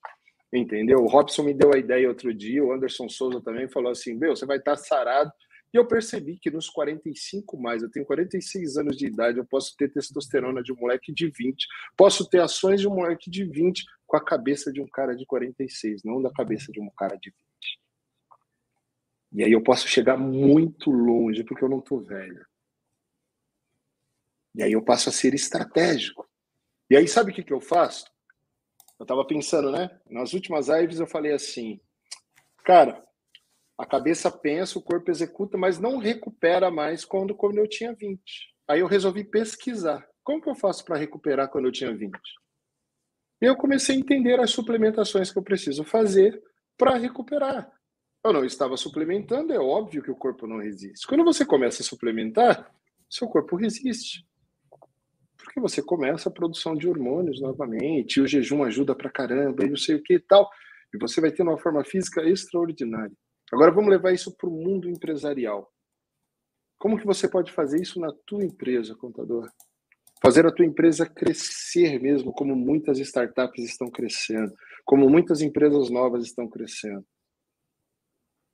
Entendeu? 0.51 0.99
O 0.99 1.07
Robson 1.07 1.43
me 1.43 1.53
deu 1.53 1.71
a 1.73 1.77
ideia 1.77 2.07
outro 2.07 2.33
dia, 2.33 2.63
o 2.63 2.73
Anderson 2.73 3.07
Souza 3.07 3.39
também 3.41 3.69
falou 3.69 3.91
assim: 3.91 4.15
Meu, 4.15 4.35
você 4.35 4.45
vai 4.45 4.57
estar 4.57 4.75
sarado. 4.75 5.31
E 5.71 5.77
eu 5.77 5.87
percebi 5.87 6.39
que 6.39 6.49
nos 6.49 6.67
45 6.67 7.55
mais, 7.55 7.83
eu 7.83 7.91
tenho 7.91 8.05
46 8.05 8.77
anos 8.77 8.97
de 8.97 9.05
idade, 9.05 9.37
eu 9.37 9.45
posso 9.45 9.75
ter 9.77 9.91
testosterona 9.91 10.63
de 10.63 10.73
um 10.73 10.75
moleque 10.75 11.13
de 11.13 11.29
20, 11.29 11.67
posso 11.95 12.27
ter 12.27 12.41
ações 12.41 12.81
de 12.81 12.87
um 12.87 12.95
moleque 12.95 13.29
de 13.29 13.45
20 13.45 13.85
com 14.07 14.17
a 14.17 14.25
cabeça 14.25 14.73
de 14.73 14.81
um 14.81 14.87
cara 14.87 15.15
de 15.15 15.27
46, 15.27 16.01
não 16.03 16.19
da 16.21 16.31
cabeça 16.31 16.71
de 16.71 16.81
um 16.81 16.89
cara 16.97 17.15
de 17.17 17.29
20. 17.29 17.39
E 19.31 19.43
aí 19.43 19.51
eu 19.51 19.61
posso 19.61 19.87
chegar 19.87 20.17
muito 20.17 20.89
longe, 20.89 21.43
porque 21.43 21.63
eu 21.63 21.69
não 21.69 21.77
estou 21.79 22.01
velho. 22.01 22.43
E 24.55 24.63
aí 24.63 24.71
eu 24.71 24.83
passo 24.83 25.09
a 25.09 25.11
ser 25.11 25.35
estratégico. 25.35 26.27
E 26.89 26.97
aí 26.97 27.07
sabe 27.07 27.31
o 27.31 27.35
que, 27.35 27.43
que 27.43 27.53
eu 27.53 27.61
faço? 27.61 28.05
Eu 28.99 29.03
estava 29.05 29.25
pensando, 29.25 29.71
né? 29.71 29.89
Nas 30.09 30.33
últimas 30.33 30.67
lives 30.67 30.99
eu 30.99 31.07
falei 31.07 31.31
assim, 31.31 31.79
cara, 32.65 33.01
a 33.77 33.85
cabeça 33.85 34.29
pensa, 34.29 34.77
o 34.77 34.81
corpo 34.81 35.09
executa, 35.09 35.57
mas 35.57 35.79
não 35.79 35.97
recupera 35.97 36.69
mais 36.69 37.05
quando, 37.05 37.33
quando 37.33 37.57
eu 37.57 37.67
tinha 37.67 37.93
20. 37.93 38.21
Aí 38.67 38.81
eu 38.81 38.87
resolvi 38.87 39.23
pesquisar. 39.23 40.05
Como 40.21 40.41
que 40.41 40.49
eu 40.49 40.55
faço 40.55 40.83
para 40.83 40.97
recuperar 40.97 41.49
quando 41.49 41.65
eu 41.65 41.71
tinha 41.71 41.95
20? 41.95 42.19
E 43.41 43.45
eu 43.45 43.55
comecei 43.55 43.95
a 43.95 43.99
entender 43.99 44.37
as 44.39 44.51
suplementações 44.51 45.31
que 45.31 45.39
eu 45.39 45.43
preciso 45.43 45.85
fazer 45.85 46.43
para 46.77 46.97
recuperar. 46.97 47.71
Eu 48.21 48.33
não 48.33 48.43
estava 48.43 48.75
suplementando, 48.75 49.53
é 49.53 49.59
óbvio 49.59 50.03
que 50.03 50.11
o 50.11 50.15
corpo 50.15 50.45
não 50.45 50.57
resiste. 50.57 51.07
Quando 51.07 51.23
você 51.23 51.45
começa 51.45 51.81
a 51.81 51.85
suplementar, 51.85 52.69
seu 53.09 53.29
corpo 53.29 53.55
resiste. 53.55 54.27
Porque 55.49 55.59
você 55.59 55.81
começa 55.81 56.29
a 56.29 56.31
produção 56.31 56.75
de 56.75 56.87
hormônios 56.87 57.41
novamente, 57.41 58.21
o 58.21 58.27
jejum 58.27 58.63
ajuda 58.63 58.93
pra 58.93 59.09
caramba, 59.09 59.65
e 59.65 59.69
não 59.69 59.75
sei 59.75 59.95
o 59.95 60.03
que 60.03 60.13
e 60.13 60.19
tal. 60.19 60.47
E 60.93 60.97
você 60.99 61.19
vai 61.19 61.31
ter 61.31 61.41
uma 61.41 61.57
forma 61.57 61.83
física 61.83 62.21
extraordinária. 62.21 63.15
Agora 63.51 63.71
vamos 63.71 63.89
levar 63.89 64.11
isso 64.11 64.31
para 64.37 64.47
o 64.47 64.53
mundo 64.53 64.87
empresarial. 64.87 65.67
Como 66.77 66.99
que 66.99 67.05
você 67.05 67.27
pode 67.27 67.51
fazer 67.51 67.81
isso 67.81 67.99
na 67.99 68.13
tua 68.27 68.45
empresa, 68.45 68.95
contador? 68.95 69.49
Fazer 70.21 70.45
a 70.45 70.51
tua 70.51 70.67
empresa 70.67 71.09
crescer 71.09 71.99
mesmo, 71.99 72.31
como 72.31 72.55
muitas 72.55 72.99
startups 72.99 73.65
estão 73.65 73.89
crescendo, 73.89 74.53
como 74.85 75.09
muitas 75.09 75.41
empresas 75.41 75.89
novas 75.89 76.25
estão 76.25 76.47
crescendo. 76.47 77.03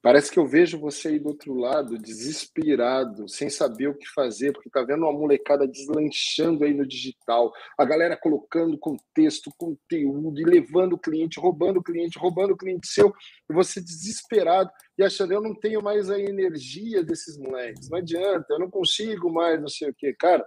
Parece 0.06 0.30
que 0.30 0.38
eu 0.38 0.46
vejo 0.46 0.80
você 0.80 1.08
aí 1.08 1.20
do 1.20 1.30
outro 1.30 1.56
lado, 1.56 1.98
desesperado, 1.98 3.28
sem 3.28 3.50
saber 3.50 3.88
o 3.88 3.98
que 3.98 4.08
fazer, 4.14 4.54
porque 4.54 4.70
tá 4.70 4.84
vendo 4.84 5.02
uma 5.02 5.12
molecada 5.12 5.68
deslanchando 5.68 6.64
aí 6.64 6.76
no 6.76 6.86
digital, 6.86 7.52
a 7.76 7.84
galera 7.84 8.16
colocando 8.16 8.78
contexto, 8.78 9.50
conteúdo, 9.58 10.40
e 10.40 10.44
levando 10.44 10.94
o 10.94 11.00
cliente, 11.00 11.40
roubando 11.40 11.80
o 11.80 11.84
cliente, 11.84 12.20
roubando 12.20 12.54
o 12.54 12.56
cliente 12.56 12.88
seu, 12.88 13.12
e 13.50 13.54
você 13.56 13.82
desesperado 13.82 14.70
e 14.96 15.04
achando, 15.04 15.34
eu 15.34 15.42
não 15.42 15.56
tenho 15.56 15.82
mais 15.82 16.08
a 16.12 16.20
energia 16.20 17.04
desses 17.04 17.36
moleques, 17.40 17.90
não 17.90 17.98
adianta, 17.98 18.46
eu 18.52 18.60
não 18.60 18.70
consigo 18.70 19.34
mais, 19.34 19.60
não 19.60 19.68
sei 19.68 19.90
o 19.90 19.96
quê. 19.98 20.14
Cara, 20.20 20.46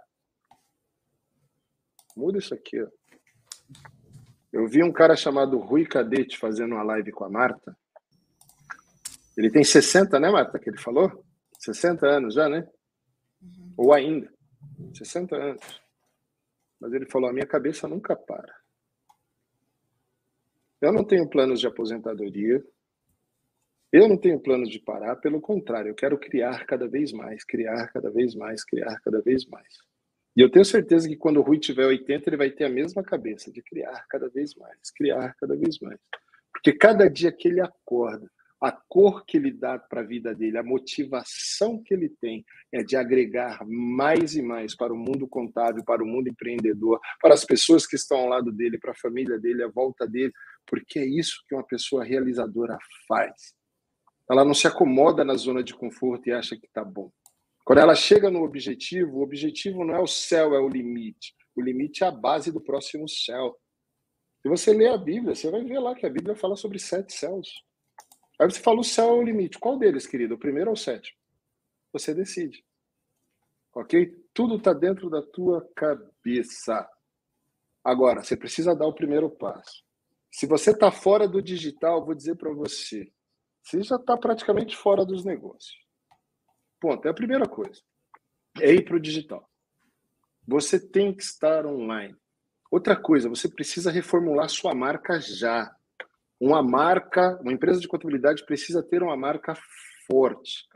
muda 2.16 2.38
isso 2.38 2.54
aqui, 2.54 2.80
ó. 2.80 2.86
Eu 4.52 4.68
vi 4.68 4.84
um 4.84 4.92
cara 4.92 5.16
chamado 5.16 5.58
Rui 5.58 5.84
Cadete 5.84 6.38
fazendo 6.38 6.76
uma 6.76 6.84
live 6.84 7.10
com 7.10 7.24
a 7.24 7.28
Marta, 7.28 7.76
ele 9.38 9.50
tem 9.50 9.62
60, 9.62 10.18
né, 10.18 10.30
Marta, 10.30 10.58
que 10.58 10.68
ele 10.68 10.78
falou? 10.78 11.24
60 11.60 12.04
anos 12.06 12.34
já, 12.34 12.48
né? 12.48 12.68
Uhum. 13.40 13.74
Ou 13.76 13.92
ainda. 13.92 14.28
60 14.94 15.36
anos. 15.36 15.80
Mas 16.80 16.92
ele 16.92 17.06
falou: 17.06 17.30
a 17.30 17.32
minha 17.32 17.46
cabeça 17.46 17.86
nunca 17.86 18.16
para. 18.16 18.52
Eu 20.80 20.92
não 20.92 21.04
tenho 21.04 21.28
planos 21.28 21.60
de 21.60 21.68
aposentadoria. 21.68 22.64
Eu 23.92 24.08
não 24.08 24.18
tenho 24.18 24.40
planos 24.40 24.68
de 24.68 24.80
parar, 24.80 25.16
pelo 25.16 25.40
contrário, 25.40 25.88
eu 25.88 25.94
quero 25.94 26.18
criar 26.18 26.66
cada 26.66 26.86
vez 26.86 27.10
mais, 27.10 27.42
criar 27.42 27.88
cada 27.90 28.10
vez 28.10 28.34
mais, 28.34 28.62
criar 28.62 29.00
cada 29.00 29.22
vez 29.22 29.46
mais. 29.46 29.78
E 30.36 30.42
eu 30.42 30.50
tenho 30.50 30.64
certeza 30.64 31.08
que 31.08 31.16
quando 31.16 31.38
o 31.38 31.42
Rui 31.42 31.58
tiver 31.58 31.86
80, 31.86 32.28
ele 32.28 32.36
vai 32.36 32.50
ter 32.50 32.64
a 32.64 32.68
mesma 32.68 33.02
cabeça 33.02 33.50
de 33.50 33.62
criar 33.62 34.04
cada 34.08 34.28
vez 34.28 34.54
mais, 34.56 34.90
criar 34.90 35.34
cada 35.40 35.56
vez 35.56 35.78
mais. 35.78 35.98
Porque 36.52 36.72
cada 36.72 37.08
dia 37.08 37.32
que 37.32 37.48
ele 37.48 37.62
acorda, 37.62 38.30
a 38.60 38.72
cor 38.72 39.24
que 39.24 39.36
ele 39.36 39.52
dá 39.52 39.78
para 39.78 40.00
a 40.00 40.04
vida 40.04 40.34
dele, 40.34 40.58
a 40.58 40.62
motivação 40.62 41.80
que 41.82 41.94
ele 41.94 42.08
tem 42.20 42.44
é 42.72 42.82
de 42.82 42.96
agregar 42.96 43.64
mais 43.66 44.34
e 44.34 44.42
mais 44.42 44.74
para 44.74 44.92
o 44.92 44.96
mundo 44.96 45.28
contábil, 45.28 45.84
para 45.84 46.02
o 46.02 46.06
mundo 46.06 46.28
empreendedor, 46.28 47.00
para 47.20 47.34
as 47.34 47.44
pessoas 47.44 47.86
que 47.86 47.94
estão 47.94 48.18
ao 48.18 48.28
lado 48.28 48.50
dele, 48.50 48.78
para 48.78 48.90
a 48.90 48.96
família 48.96 49.38
dele, 49.38 49.62
à 49.62 49.68
volta 49.68 50.06
dele, 50.06 50.32
porque 50.66 50.98
é 50.98 51.06
isso 51.06 51.42
que 51.48 51.54
uma 51.54 51.64
pessoa 51.64 52.04
realizadora 52.04 52.76
faz. 53.06 53.54
Ela 54.28 54.44
não 54.44 54.54
se 54.54 54.66
acomoda 54.66 55.24
na 55.24 55.34
zona 55.34 55.62
de 55.62 55.74
conforto 55.74 56.28
e 56.28 56.32
acha 56.32 56.56
que 56.56 56.66
está 56.66 56.84
bom. 56.84 57.10
Quando 57.64 57.78
ela 57.78 57.94
chega 57.94 58.30
no 58.30 58.42
objetivo, 58.42 59.18
o 59.18 59.22
objetivo 59.22 59.84
não 59.84 59.94
é 59.94 60.00
o 60.00 60.06
céu, 60.06 60.54
é 60.54 60.58
o 60.58 60.68
limite. 60.68 61.34
O 61.54 61.62
limite 61.62 62.02
é 62.02 62.06
a 62.08 62.10
base 62.10 62.50
do 62.50 62.60
próximo 62.60 63.08
céu. 63.08 63.56
Se 64.42 64.48
você 64.48 64.72
ler 64.72 64.88
a 64.88 64.98
Bíblia, 64.98 65.34
você 65.34 65.50
vai 65.50 65.62
ver 65.64 65.78
lá 65.78 65.94
que 65.94 66.06
a 66.06 66.10
Bíblia 66.10 66.34
fala 66.34 66.56
sobre 66.56 66.78
sete 66.78 67.12
céus. 67.12 67.48
Aí 68.38 68.48
você 68.48 68.60
fala 68.60 68.80
o 68.80 68.84
céu 68.84 69.08
é 69.08 69.12
o 69.12 69.22
limite. 69.22 69.58
Qual 69.58 69.78
deles, 69.78 70.06
querido? 70.06 70.34
O 70.34 70.38
primeiro 70.38 70.70
ou 70.70 70.74
o 70.74 70.78
sétimo? 70.78 71.18
Você 71.92 72.14
decide. 72.14 72.64
Ok? 73.74 74.14
Tudo 74.32 74.56
está 74.56 74.72
dentro 74.72 75.10
da 75.10 75.22
tua 75.22 75.68
cabeça. 75.74 76.88
Agora, 77.82 78.22
você 78.22 78.36
precisa 78.36 78.76
dar 78.76 78.86
o 78.86 78.94
primeiro 78.94 79.28
passo. 79.28 79.82
Se 80.30 80.46
você 80.46 80.70
está 80.70 80.92
fora 80.92 81.26
do 81.26 81.42
digital, 81.42 82.04
vou 82.04 82.14
dizer 82.14 82.36
para 82.36 82.52
você, 82.52 83.10
você 83.62 83.82
já 83.82 83.96
está 83.96 84.16
praticamente 84.16 84.76
fora 84.76 85.04
dos 85.04 85.24
negócios. 85.24 85.76
Ponto. 86.80 87.06
É 87.06 87.10
a 87.10 87.14
primeira 87.14 87.48
coisa. 87.48 87.80
É 88.60 88.72
ir 88.72 88.84
para 88.84 88.96
o 88.96 89.00
digital. 89.00 89.48
Você 90.46 90.78
tem 90.78 91.14
que 91.14 91.22
estar 91.22 91.66
online. 91.66 92.16
Outra 92.70 92.94
coisa, 92.94 93.28
você 93.28 93.48
precisa 93.48 93.90
reformular 93.90 94.48
sua 94.48 94.74
marca 94.74 95.20
já 95.20 95.74
uma 96.40 96.62
marca, 96.62 97.38
uma 97.40 97.52
empresa 97.52 97.80
de 97.80 97.88
contabilidade 97.88 98.44
precisa 98.44 98.82
ter 98.82 99.02
uma 99.02 99.16
marca 99.16 99.56
forte. 100.06 100.66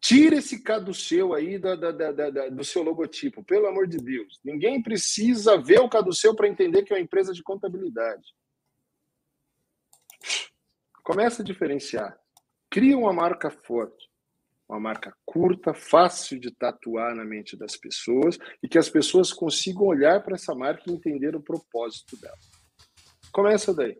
Tira 0.00 0.36
esse 0.36 0.62
caduceu 0.62 1.34
aí 1.34 1.58
da, 1.58 1.74
da, 1.74 1.90
da, 1.90 2.48
do 2.48 2.64
seu 2.64 2.82
logotipo, 2.82 3.42
pelo 3.42 3.66
amor 3.66 3.86
de 3.86 3.98
Deus. 3.98 4.38
Ninguém 4.44 4.82
precisa 4.82 5.60
ver 5.60 5.80
o 5.80 5.88
caduceu 5.88 6.34
para 6.34 6.48
entender 6.48 6.82
que 6.82 6.92
é 6.92 6.96
uma 6.96 7.02
empresa 7.02 7.32
de 7.32 7.42
contabilidade. 7.42 8.34
Começa 11.02 11.42
a 11.42 11.44
diferenciar. 11.44 12.16
Cria 12.70 12.96
uma 12.96 13.12
marca 13.12 13.50
forte. 13.50 14.08
Uma 14.68 14.78
marca 14.78 15.16
curta, 15.24 15.72
fácil 15.72 16.38
de 16.38 16.50
tatuar 16.50 17.14
na 17.14 17.24
mente 17.24 17.56
das 17.56 17.76
pessoas 17.76 18.38
e 18.62 18.68
que 18.68 18.78
as 18.78 18.88
pessoas 18.88 19.32
consigam 19.32 19.86
olhar 19.86 20.22
para 20.22 20.34
essa 20.34 20.54
marca 20.54 20.82
e 20.86 20.92
entender 20.92 21.34
o 21.34 21.42
propósito 21.42 22.20
dela. 22.20 22.36
Começa 23.32 23.74
daí. 23.74 23.98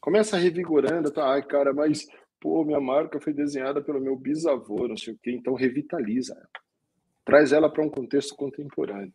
Começa 0.00 0.36
revigorando, 0.36 1.10
tá? 1.10 1.32
Ai, 1.32 1.42
cara, 1.42 1.72
mas 1.72 2.06
pô, 2.40 2.64
minha 2.64 2.80
marca 2.80 3.20
foi 3.20 3.32
desenhada 3.32 3.82
pelo 3.82 4.00
meu 4.00 4.16
bisavô, 4.16 4.86
não 4.86 4.96
sei 4.96 5.14
o 5.14 5.18
quê, 5.22 5.32
então 5.32 5.54
revitaliza 5.54 6.34
ela. 6.34 6.48
Traz 7.24 7.52
ela 7.52 7.68
para 7.68 7.84
um 7.84 7.90
contexto 7.90 8.36
contemporâneo. 8.36 9.12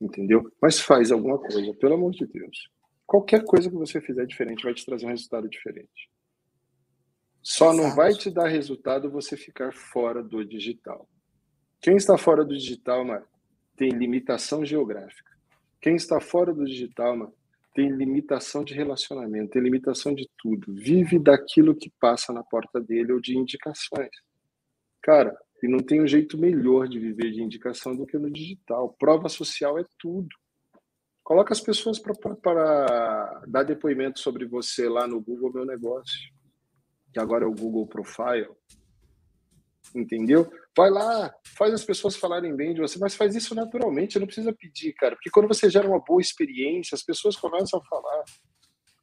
Entendeu? 0.00 0.50
Mas 0.60 0.78
faz 0.78 1.10
alguma 1.10 1.38
coisa, 1.38 1.74
pelo 1.74 1.94
amor 1.94 2.12
de 2.12 2.26
Deus. 2.26 2.70
Qualquer 3.06 3.44
coisa 3.44 3.70
que 3.70 3.76
você 3.76 4.00
fizer 4.00 4.26
diferente 4.26 4.64
vai 4.64 4.74
te 4.74 4.84
trazer 4.84 5.06
um 5.06 5.10
resultado 5.10 5.48
diferente. 5.48 6.10
Só 7.42 7.72
não 7.72 7.94
vai 7.94 8.12
te 8.12 8.30
dar 8.30 8.48
resultado 8.48 9.10
você 9.10 9.36
ficar 9.36 9.72
fora 9.72 10.22
do 10.22 10.44
digital. 10.44 11.08
Quem 11.80 11.96
está 11.96 12.18
fora 12.18 12.44
do 12.44 12.56
digital, 12.56 13.04
mano, 13.04 13.24
tem 13.76 13.90
limitação 13.90 14.64
geográfica. 14.64 15.30
Quem 15.80 15.94
está 15.94 16.20
fora 16.20 16.52
do 16.52 16.64
digital, 16.64 17.16
mano, 17.16 17.32
tem 17.76 17.90
limitação 17.90 18.64
de 18.64 18.72
relacionamento, 18.72 19.50
tem 19.50 19.62
limitação 19.62 20.14
de 20.14 20.26
tudo. 20.38 20.72
Vive 20.72 21.18
daquilo 21.18 21.76
que 21.76 21.92
passa 22.00 22.32
na 22.32 22.42
porta 22.42 22.80
dele 22.80 23.12
ou 23.12 23.20
de 23.20 23.36
indicações. 23.36 24.08
Cara, 25.02 25.36
e 25.62 25.68
não 25.68 25.80
tem 25.80 26.02
um 26.02 26.06
jeito 26.06 26.38
melhor 26.38 26.88
de 26.88 26.98
viver 26.98 27.30
de 27.32 27.42
indicação 27.42 27.94
do 27.94 28.06
que 28.06 28.16
no 28.16 28.30
digital. 28.30 28.96
Prova 28.98 29.28
social 29.28 29.78
é 29.78 29.84
tudo. 29.98 30.34
Coloca 31.22 31.52
as 31.52 31.60
pessoas 31.60 31.98
para 31.98 33.42
dar 33.46 33.62
depoimento 33.62 34.20
sobre 34.20 34.46
você 34.46 34.88
lá 34.88 35.06
no 35.06 35.20
Google 35.20 35.52
Meu 35.52 35.66
Negócio, 35.66 36.32
que 37.12 37.20
agora 37.20 37.44
é 37.44 37.48
o 37.48 37.54
Google 37.54 37.86
Profile 37.86 38.48
entendeu? 39.98 40.50
Vai 40.76 40.90
lá, 40.90 41.34
faz 41.56 41.72
as 41.72 41.84
pessoas 41.84 42.16
falarem 42.16 42.54
bem 42.54 42.74
de 42.74 42.80
você, 42.80 42.98
mas 42.98 43.14
faz 43.14 43.34
isso 43.34 43.54
naturalmente, 43.54 44.18
não 44.18 44.26
precisa 44.26 44.52
pedir, 44.52 44.92
cara, 44.94 45.16
porque 45.16 45.30
quando 45.30 45.48
você 45.48 45.70
gera 45.70 45.88
uma 45.88 46.00
boa 46.00 46.20
experiência, 46.20 46.94
as 46.94 47.02
pessoas 47.02 47.36
começam 47.36 47.80
a 47.80 47.84
falar, 47.84 48.24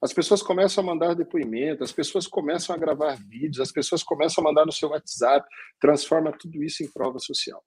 as 0.02 0.12
pessoas 0.12 0.44
começam 0.44 0.84
a 0.84 0.88
mandar 0.88 1.16
depoimento, 1.16 1.84
as 1.84 1.92
pessoas 1.92 2.28
começam 2.28 2.76
a 2.76 2.78
gravar 2.78 3.16
vídeos, 3.16 3.62
as 3.62 3.72
pessoas 3.72 4.04
começam 4.04 4.44
a 4.44 4.46
mandar 4.46 4.66
no 4.66 4.72
seu 4.72 4.90
WhatsApp, 4.90 5.48
transforma 5.80 6.32
tudo 6.38 6.62
isso 6.62 6.84
em 6.84 6.92
prova 6.92 7.20
social. 7.20 7.64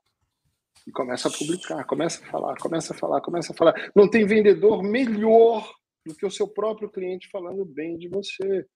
E 0.86 0.92
começa 0.92 1.28
a 1.28 1.32
publicar, 1.32 1.84
começa 1.84 2.22
a 2.22 2.30
falar, 2.30 2.56
começa 2.58 2.92
a 2.92 2.96
falar, 2.96 3.20
começa 3.20 3.52
a 3.52 3.56
falar. 3.56 3.90
Não 3.96 4.08
tem 4.08 4.26
vendedor 4.26 4.82
melhor 4.82 5.68
do 6.06 6.14
que 6.14 6.24
o 6.24 6.30
seu 6.30 6.46
próprio 6.46 6.90
cliente 6.90 7.28
falando 7.30 7.64
bem 7.64 7.96
de 7.96 8.08
você. 8.08 8.66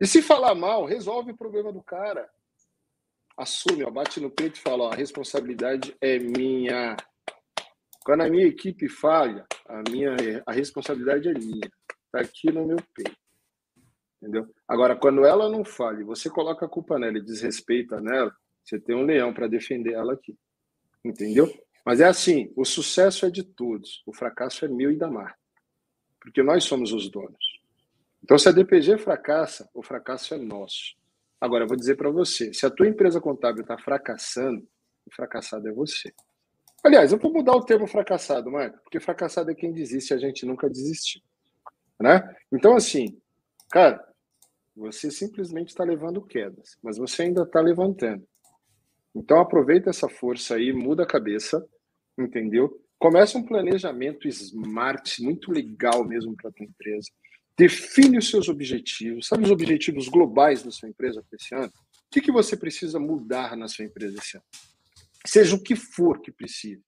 E 0.00 0.06
se 0.06 0.20
falar 0.20 0.54
mal, 0.54 0.84
resolve 0.84 1.32
o 1.32 1.36
problema 1.36 1.72
do 1.72 1.82
cara 1.82 2.28
assume, 3.36 3.84
ó, 3.84 3.90
bate 3.90 4.20
no 4.20 4.30
peito 4.30 4.56
e 4.56 4.62
fala: 4.62 4.84
ó, 4.84 4.92
a 4.92 4.94
responsabilidade 4.94 5.94
é 6.00 6.18
minha. 6.18 6.96
Quando 8.04 8.22
a 8.22 8.28
minha 8.28 8.46
equipe 8.46 8.88
falha, 8.88 9.44
a 9.68 9.82
minha 9.90 10.42
a 10.46 10.52
responsabilidade 10.52 11.28
é 11.28 11.34
minha. 11.34 11.70
Está 12.06 12.20
aqui 12.20 12.50
no 12.50 12.66
meu 12.66 12.78
peito. 12.94 13.16
Entendeu? 14.22 14.48
Agora, 14.66 14.96
quando 14.96 15.24
ela 15.24 15.48
não 15.48 15.64
falha, 15.64 16.04
você 16.04 16.30
coloca 16.30 16.64
a 16.64 16.68
culpa 16.68 16.98
nela 16.98 17.18
e 17.18 17.24
desrespeita 17.24 18.00
nela, 18.00 18.34
você 18.64 18.80
tem 18.80 18.96
um 18.96 19.04
leão 19.04 19.32
para 19.32 19.46
defender 19.46 19.92
ela 19.92 20.14
aqui. 20.14 20.36
Entendeu? 21.04 21.52
Mas 21.84 22.00
é 22.00 22.06
assim: 22.06 22.52
o 22.56 22.64
sucesso 22.64 23.26
é 23.26 23.30
de 23.30 23.44
todos, 23.44 24.02
o 24.06 24.12
fracasso 24.12 24.64
é 24.64 24.68
meu 24.68 24.90
e 24.90 24.96
da 24.96 25.10
Marta. 25.10 25.38
Porque 26.20 26.42
nós 26.42 26.64
somos 26.64 26.92
os 26.92 27.08
donos. 27.08 27.60
Então, 28.24 28.36
se 28.36 28.48
a 28.48 28.52
DPG 28.52 28.98
fracassa, 28.98 29.70
o 29.72 29.82
fracasso 29.82 30.34
é 30.34 30.38
nosso. 30.38 30.96
Agora, 31.46 31.62
eu 31.62 31.68
vou 31.68 31.76
dizer 31.76 31.96
para 31.96 32.10
você: 32.10 32.52
se 32.52 32.66
a 32.66 32.70
tua 32.70 32.88
empresa 32.88 33.20
contábil 33.20 33.62
está 33.62 33.78
fracassando, 33.78 34.66
o 35.06 35.14
fracassado 35.14 35.68
é 35.68 35.72
você. 35.72 36.12
Aliás, 36.82 37.12
eu 37.12 37.18
vou 37.18 37.32
mudar 37.32 37.52
o 37.52 37.64
termo 37.64 37.86
fracassado, 37.86 38.50
Marco, 38.50 38.80
porque 38.82 38.98
fracassado 38.98 39.50
é 39.50 39.54
quem 39.54 39.72
desiste, 39.72 40.12
a 40.12 40.18
gente 40.18 40.44
nunca 40.44 40.68
desistiu. 40.68 41.22
Né? 42.00 42.20
Então, 42.52 42.74
assim, 42.74 43.16
cara, 43.70 44.04
você 44.74 45.08
simplesmente 45.08 45.68
está 45.68 45.84
levando 45.84 46.20
quedas, 46.20 46.76
mas 46.82 46.98
você 46.98 47.22
ainda 47.22 47.42
está 47.42 47.60
levantando. 47.60 48.26
Então, 49.14 49.40
aproveita 49.40 49.90
essa 49.90 50.08
força 50.08 50.56
aí, 50.56 50.72
muda 50.72 51.04
a 51.04 51.06
cabeça, 51.06 51.64
entendeu? 52.18 52.76
Começa 52.98 53.38
um 53.38 53.46
planejamento 53.46 54.26
smart, 54.26 55.22
muito 55.22 55.52
legal 55.52 56.04
mesmo 56.04 56.34
para 56.34 56.50
tua 56.50 56.66
empresa. 56.66 57.08
Define 57.58 58.18
os 58.18 58.28
seus 58.28 58.48
objetivos. 58.48 59.28
Sabe 59.28 59.44
os 59.44 59.50
objetivos 59.50 60.08
globais 60.08 60.62
da 60.62 60.70
sua 60.70 60.88
empresa 60.88 61.22
para 61.22 61.36
esse 61.40 61.54
ano? 61.54 61.72
O 62.06 62.10
que, 62.10 62.20
que 62.20 62.32
você 62.32 62.56
precisa 62.56 63.00
mudar 63.00 63.56
na 63.56 63.66
sua 63.68 63.84
empresa 63.84 64.18
esse 64.18 64.36
ano? 64.36 64.46
Seja 65.26 65.56
o 65.56 65.62
que 65.62 65.74
for 65.74 66.20
que 66.20 66.30
precise. 66.30 66.84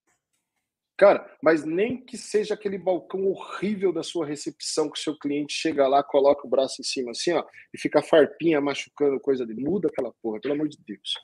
Cara, 0.97 1.33
mas 1.41 1.65
nem 1.65 2.05
que 2.05 2.19
seja 2.19 2.55
aquele 2.55 2.77
balcão 2.77 3.25
horrível 3.27 3.93
da 3.93 4.03
sua 4.03 4.27
recepção 4.27 4.91
que 4.91 4.99
o 4.99 5.03
seu 5.03 5.17
cliente 5.17 5.55
chega 5.55 5.87
lá, 5.87 6.03
coloca 6.03 6.45
o 6.45 6.51
braço 6.51 6.81
em 6.81 6.85
cima 6.85 7.13
assim, 7.13 7.33
ó, 7.33 7.45
e 7.73 7.79
fica 7.79 8.03
farpinha 8.03 8.61
machucando 8.61 9.21
coisa 9.21 9.47
dele. 9.47 9.63
Muda 9.63 9.89
aquela 9.89 10.13
porra, 10.21 10.41
pelo 10.41 10.55
amor 10.55 10.69
de 10.69 10.77
Deus. 10.85 11.15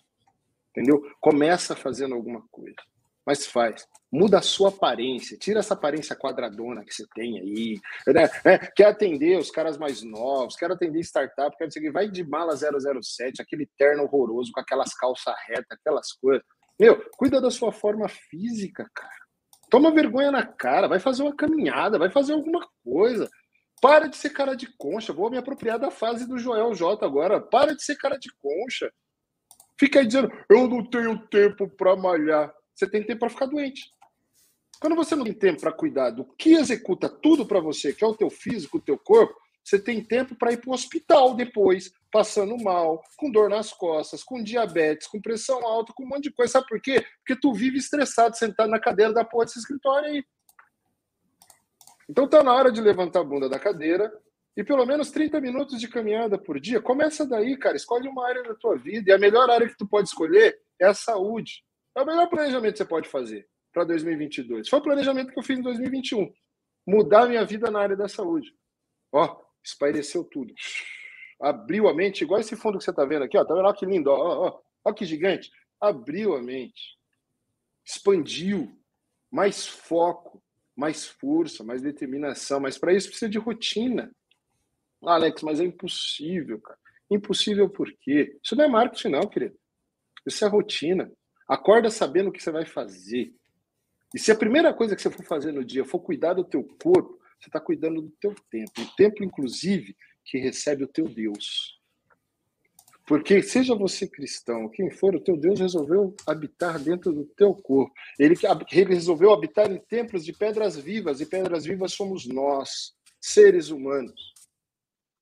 Entendeu? 0.70 1.02
Começa 1.20 1.74
fazendo 1.74 2.14
alguma 2.14 2.46
coisa. 2.52 2.76
Mas 3.26 3.46
faz. 3.46 3.86
Muda 4.12 4.38
a 4.38 4.42
sua 4.42 4.68
aparência. 4.68 5.36
Tira 5.38 5.60
essa 5.60 5.74
aparência 5.74 6.14
quadradona 6.14 6.84
que 6.84 6.94
você 6.94 7.04
tem 7.14 7.38
aí. 7.38 7.80
Né? 8.06 8.28
É, 8.44 8.58
quer 8.58 8.86
atender 8.86 9.38
os 9.38 9.50
caras 9.50 9.76
mais 9.78 10.02
novos, 10.02 10.56
quer 10.56 10.70
atender 10.70 11.00
startup, 11.00 11.56
quer 11.56 11.66
dizer, 11.66 11.90
vai 11.90 12.08
de 12.08 12.22
mala 12.22 12.54
007, 12.56 13.40
aquele 13.40 13.68
terno 13.78 14.04
horroroso, 14.04 14.52
com 14.52 14.60
aquelas 14.60 14.94
calças 14.94 15.34
retas, 15.48 15.78
aquelas 15.78 16.12
coisas. 16.12 16.44
Meu, 16.78 17.02
cuida 17.16 17.40
da 17.40 17.50
sua 17.50 17.72
forma 17.72 18.08
física, 18.08 18.88
cara. 18.94 19.24
Toma 19.70 19.90
vergonha 19.90 20.30
na 20.30 20.46
cara, 20.46 20.86
vai 20.86 21.00
fazer 21.00 21.22
uma 21.22 21.34
caminhada, 21.34 21.98
vai 21.98 22.10
fazer 22.10 22.34
alguma 22.34 22.68
coisa. 22.84 23.28
Para 23.80 24.06
de 24.06 24.16
ser 24.16 24.30
cara 24.30 24.54
de 24.54 24.68
concha. 24.78 25.12
Vou 25.12 25.30
me 25.30 25.36
apropriar 25.36 25.78
da 25.78 25.90
fase 25.90 26.26
do 26.26 26.38
Joel 26.38 26.74
J 26.74 27.04
agora. 27.04 27.40
Para 27.40 27.74
de 27.74 27.82
ser 27.82 27.96
cara 27.96 28.16
de 28.16 28.30
concha. 28.40 28.92
Fica 29.78 29.98
aí 29.98 30.06
dizendo, 30.06 30.30
eu 30.48 30.68
não 30.68 30.88
tenho 30.88 31.18
tempo 31.28 31.68
para 31.68 31.96
malhar. 31.96 32.54
Você 32.74 32.88
tem 32.88 33.02
tempo 33.02 33.20
para 33.20 33.30
ficar 33.30 33.46
doente. 33.46 33.90
Quando 34.80 34.96
você 34.96 35.14
não 35.14 35.24
tem 35.24 35.32
tempo 35.32 35.60
para 35.60 35.72
cuidar 35.72 36.10
do 36.10 36.24
que 36.24 36.54
executa 36.54 37.08
tudo 37.08 37.46
para 37.46 37.60
você, 37.60 37.92
que 37.92 38.04
é 38.04 38.06
o 38.06 38.14
teu 38.14 38.28
físico, 38.28 38.78
o 38.78 38.80
teu 38.80 38.98
corpo, 38.98 39.34
você 39.64 39.78
tem 39.78 40.04
tempo 40.04 40.34
para 40.34 40.52
ir 40.52 40.58
para 40.58 40.70
o 40.70 40.74
hospital 40.74 41.34
depois, 41.34 41.90
passando 42.12 42.62
mal, 42.62 43.02
com 43.16 43.30
dor 43.30 43.48
nas 43.48 43.72
costas, 43.72 44.22
com 44.22 44.42
diabetes, 44.42 45.06
com 45.06 45.22
pressão 45.22 45.64
alta, 45.66 45.92
com 45.94 46.04
um 46.04 46.08
monte 46.08 46.24
de 46.24 46.32
coisa. 46.32 46.52
Sabe 46.52 46.66
por 46.68 46.80
quê? 46.82 47.02
Porque 47.18 47.40
tu 47.40 47.54
vive 47.54 47.78
estressado, 47.78 48.36
sentado 48.36 48.68
na 48.68 48.78
cadeira 48.78 49.12
da 49.12 49.24
porra 49.24 49.46
desse 49.46 49.58
escritório 49.58 50.10
aí. 50.10 50.24
Então 52.08 52.28
tá 52.28 52.42
na 52.42 52.52
hora 52.52 52.70
de 52.70 52.82
levantar 52.82 53.20
a 53.20 53.24
bunda 53.24 53.48
da 53.48 53.58
cadeira 53.58 54.12
e 54.54 54.62
pelo 54.62 54.84
menos 54.84 55.10
30 55.10 55.40
minutos 55.40 55.80
de 55.80 55.88
caminhada 55.88 56.36
por 56.36 56.60
dia. 56.60 56.80
Começa 56.80 57.26
daí, 57.26 57.56
cara. 57.56 57.76
Escolhe 57.76 58.06
uma 58.06 58.28
área 58.28 58.42
da 58.42 58.54
tua 58.54 58.76
vida. 58.76 59.10
E 59.10 59.14
a 59.14 59.18
melhor 59.18 59.48
área 59.48 59.66
que 59.66 59.76
tu 59.78 59.86
pode 59.86 60.08
escolher 60.08 60.60
é 60.78 60.86
a 60.86 60.94
saúde. 60.94 61.64
É 61.96 62.02
o 62.02 62.06
melhor 62.06 62.28
planejamento 62.28 62.72
que 62.72 62.78
você 62.78 62.84
pode 62.84 63.08
fazer 63.08 63.48
para 63.72 63.84
2022. 63.84 64.68
Foi 64.68 64.78
o 64.78 64.82
planejamento 64.82 65.32
que 65.32 65.38
eu 65.38 65.42
fiz 65.42 65.58
em 65.58 65.62
2021. 65.62 66.32
Mudar 66.86 67.26
minha 67.28 67.44
vida 67.44 67.70
na 67.70 67.80
área 67.80 67.96
da 67.96 68.08
saúde. 68.08 68.54
Ó, 69.12 69.40
espaireceu 69.62 70.24
tudo. 70.24 70.52
Abriu 71.40 71.88
a 71.88 71.94
mente, 71.94 72.22
igual 72.22 72.40
esse 72.40 72.56
fundo 72.56 72.78
que 72.78 72.84
você 72.84 72.90
está 72.90 73.04
vendo 73.04 73.24
aqui, 73.24 73.38
ó. 73.38 73.44
Tá 73.44 73.54
vendo? 73.54 73.64
Olha 73.64 73.76
que 73.76 73.86
lindo, 73.86 74.10
ó, 74.10 74.16
ó, 74.16 74.48
ó, 74.48 74.60
ó 74.84 74.92
que 74.92 75.04
gigante. 75.04 75.50
Abriu 75.80 76.34
a 76.34 76.42
mente. 76.42 76.98
Expandiu. 77.84 78.80
Mais 79.30 79.66
foco, 79.66 80.40
mais 80.76 81.06
força, 81.06 81.64
mais 81.64 81.82
determinação. 81.82 82.60
Mas 82.60 82.78
para 82.78 82.92
isso 82.92 83.08
precisa 83.08 83.28
de 83.28 83.38
rotina. 83.38 84.14
Ah, 85.04 85.14
Alex, 85.14 85.42
mas 85.42 85.60
é 85.60 85.64
impossível, 85.64 86.60
cara. 86.60 86.78
Impossível 87.10 87.68
por 87.68 87.92
quê? 88.00 88.38
Isso 88.42 88.56
não 88.56 88.64
é 88.64 88.68
marketing, 88.68 89.08
não, 89.08 89.28
querido. 89.28 89.58
Isso 90.24 90.44
é 90.44 90.48
rotina. 90.48 91.10
Acorda 91.48 91.90
sabendo 91.90 92.28
o 92.30 92.32
que 92.32 92.42
você 92.42 92.50
vai 92.50 92.64
fazer. 92.64 93.34
E 94.14 94.18
se 94.18 94.30
a 94.30 94.36
primeira 94.36 94.72
coisa 94.72 94.94
que 94.94 95.02
você 95.02 95.10
for 95.10 95.24
fazer 95.24 95.52
no 95.52 95.64
dia 95.64 95.84
for 95.84 96.00
cuidar 96.00 96.34
do 96.34 96.44
teu 96.44 96.64
corpo, 96.82 97.18
você 97.38 97.48
está 97.48 97.60
cuidando 97.60 98.00
do 98.00 98.10
teu 98.20 98.34
tempo. 98.50 98.80
O 98.80 98.96
tempo, 98.96 99.24
inclusive, 99.24 99.96
que 100.24 100.38
recebe 100.38 100.84
o 100.84 100.88
teu 100.88 101.08
Deus. 101.08 101.78
Porque 103.06 103.42
seja 103.42 103.74
você 103.74 104.06
cristão, 104.06 104.68
quem 104.70 104.90
for, 104.90 105.14
o 105.14 105.20
teu 105.20 105.36
Deus 105.36 105.60
resolveu 105.60 106.16
habitar 106.26 106.78
dentro 106.78 107.12
do 107.12 107.24
teu 107.24 107.54
corpo. 107.54 107.92
Ele, 108.18 108.34
ele 108.72 108.94
resolveu 108.94 109.30
habitar 109.30 109.70
em 109.70 109.78
templos 109.78 110.24
de 110.24 110.32
pedras 110.32 110.76
vivas, 110.76 111.20
e 111.20 111.26
pedras 111.26 111.64
vivas 111.64 111.92
somos 111.92 112.26
nós, 112.26 112.94
seres 113.20 113.68
humanos. 113.68 114.32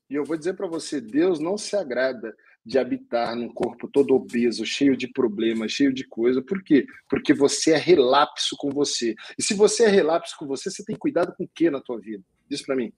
E 0.08 0.14
eu 0.14 0.24
vou 0.24 0.36
dizer 0.36 0.54
para 0.54 0.68
você, 0.68 1.00
Deus 1.00 1.40
não 1.40 1.58
se 1.58 1.74
agrada 1.74 2.32
de 2.64 2.78
habitar 2.78 3.34
num 3.34 3.52
corpo 3.52 3.88
todo 3.88 4.14
obeso, 4.14 4.64
cheio 4.64 4.96
de 4.96 5.08
problemas, 5.08 5.72
cheio 5.72 5.92
de 5.92 6.06
coisa. 6.06 6.40
Por 6.40 6.62
quê? 6.62 6.86
Porque 7.08 7.34
você 7.34 7.72
é 7.72 7.76
relapso 7.76 8.56
com 8.56 8.70
você. 8.70 9.14
E 9.36 9.42
se 9.42 9.52
você 9.54 9.84
é 9.84 9.88
relapso 9.88 10.36
com 10.38 10.46
você, 10.46 10.70
você 10.70 10.84
tem 10.84 10.96
cuidado 10.96 11.34
com 11.36 11.44
o 11.44 11.50
que 11.52 11.70
na 11.70 11.80
tua 11.80 11.98
vida? 11.98 12.22
Diz 12.48 12.62
para 12.62 12.76
mim. 12.76 12.92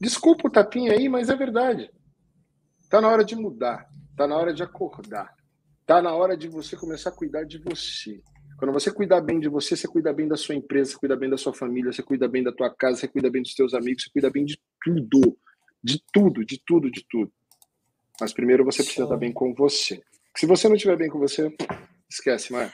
Desculpa 0.00 0.48
o 0.48 0.50
tapinha 0.50 0.92
aí, 0.92 1.08
mas 1.08 1.30
é 1.30 1.36
verdade. 1.36 1.90
Tá 2.90 3.00
na 3.00 3.08
hora 3.08 3.24
de 3.24 3.34
mudar. 3.34 3.88
Tá 4.16 4.26
na 4.26 4.36
hora 4.36 4.52
de 4.52 4.62
acordar. 4.62 5.34
Tá 5.86 6.02
na 6.02 6.12
hora 6.14 6.36
de 6.36 6.48
você 6.48 6.76
começar 6.76 7.10
a 7.10 7.16
cuidar 7.16 7.44
de 7.44 7.58
você. 7.58 8.22
Quando 8.58 8.72
você 8.72 8.90
cuidar 8.90 9.20
bem 9.20 9.40
de 9.40 9.48
você, 9.48 9.76
você 9.76 9.88
cuida 9.88 10.12
bem 10.12 10.28
da 10.28 10.36
sua 10.36 10.54
empresa, 10.54 10.90
você 10.90 10.98
cuida 10.98 11.16
bem 11.16 11.30
da 11.30 11.36
sua 11.36 11.54
família, 11.54 11.92
você 11.92 12.02
cuida 12.02 12.28
bem 12.28 12.42
da 12.42 12.52
tua 12.52 12.68
casa, 12.74 12.98
você 12.98 13.08
cuida 13.08 13.30
bem 13.30 13.40
dos 13.40 13.54
teus 13.54 13.72
amigos, 13.72 14.02
você 14.02 14.10
cuida 14.10 14.30
bem 14.30 14.44
de 14.44 14.60
tudo. 14.82 15.38
De 15.82 16.02
tudo, 16.12 16.44
de 16.44 16.60
tudo, 16.66 16.90
de 16.90 17.06
tudo. 17.08 17.32
Mas 18.20 18.32
primeiro 18.32 18.64
você 18.64 18.82
precisa 18.82 19.04
estar 19.04 19.16
bem 19.16 19.32
com 19.32 19.54
você. 19.54 20.02
Se 20.36 20.46
você 20.46 20.68
não 20.68 20.76
estiver 20.76 20.96
bem 20.96 21.08
com 21.08 21.18
você, 21.18 21.54
esquece, 22.08 22.52
Maia. 22.52 22.72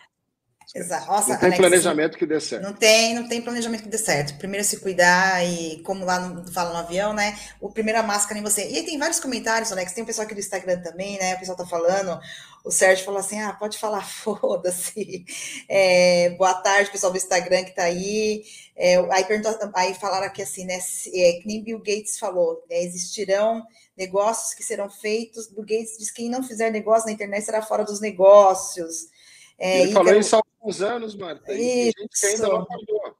Exato. 0.74 1.06
Nossa, 1.06 1.30
não 1.30 1.38
tem 1.38 1.46
Alex, 1.46 1.60
planejamento 1.60 2.18
que 2.18 2.26
dê 2.26 2.40
certo. 2.40 2.62
Não 2.62 2.72
tem, 2.72 3.14
não 3.14 3.28
tem 3.28 3.42
planejamento 3.42 3.82
que 3.82 3.88
dê 3.88 3.98
certo. 3.98 4.38
Primeiro 4.38 4.64
se 4.64 4.78
cuidar 4.78 5.44
e, 5.44 5.82
como 5.82 6.04
lá 6.04 6.20
no, 6.20 6.52
fala 6.52 6.70
no 6.70 6.78
avião, 6.78 7.12
né? 7.12 7.36
O 7.60 7.70
primeiro 7.70 8.00
a 8.00 8.02
máscara 8.02 8.38
em 8.38 8.42
você. 8.42 8.68
E 8.68 8.76
aí 8.76 8.84
tem 8.84 8.98
vários 8.98 9.20
comentários, 9.20 9.72
Alex. 9.72 9.92
Tem 9.92 10.02
um 10.02 10.06
pessoal 10.06 10.24
aqui 10.24 10.34
do 10.34 10.40
Instagram 10.40 10.80
também, 10.80 11.18
né? 11.18 11.34
O 11.34 11.38
pessoal 11.38 11.56
tá 11.56 11.66
falando. 11.66 12.18
O 12.64 12.70
Sérgio 12.70 13.04
falou 13.04 13.20
assim: 13.20 13.40
ah, 13.40 13.52
pode 13.52 13.78
falar, 13.78 14.02
foda-se. 14.06 15.24
É, 15.68 16.30
boa 16.30 16.54
tarde, 16.54 16.90
pessoal 16.90 17.12
do 17.12 17.18
Instagram 17.18 17.64
que 17.64 17.74
tá 17.74 17.84
aí. 17.84 18.44
É, 18.76 18.96
aí, 19.10 19.24
perguntou, 19.24 19.56
aí 19.74 19.94
falaram 19.94 20.26
aqui 20.26 20.42
assim, 20.42 20.64
né? 20.64 20.78
É, 21.14 21.32
que 21.34 21.42
nem 21.46 21.62
Bill 21.62 21.78
Gates 21.78 22.18
falou, 22.18 22.64
né, 22.68 22.82
existirão 22.82 23.62
negócios 23.96 24.54
que 24.54 24.62
serão 24.62 24.90
feitos. 24.90 25.48
Bill 25.48 25.62
Gates 25.62 25.98
diz 25.98 26.10
que 26.10 26.22
quem 26.22 26.30
não 26.30 26.42
fizer 26.42 26.70
negócio 26.70 27.06
na 27.06 27.12
internet 27.12 27.44
será 27.44 27.62
fora 27.62 27.84
dos 27.84 28.00
negócios. 28.00 29.08
É, 29.58 29.82
Ele 29.82 29.92
falou 29.92 30.14
isso 30.14 30.36
há 30.36 30.42
alguns 30.58 30.82
anos, 30.82 31.14
Marta. 31.14 31.44
Tem 31.44 31.84
gente 31.86 32.08
que 32.20 32.26
ainda 32.26 32.48
não 32.48 32.56
acabou. 32.62 33.13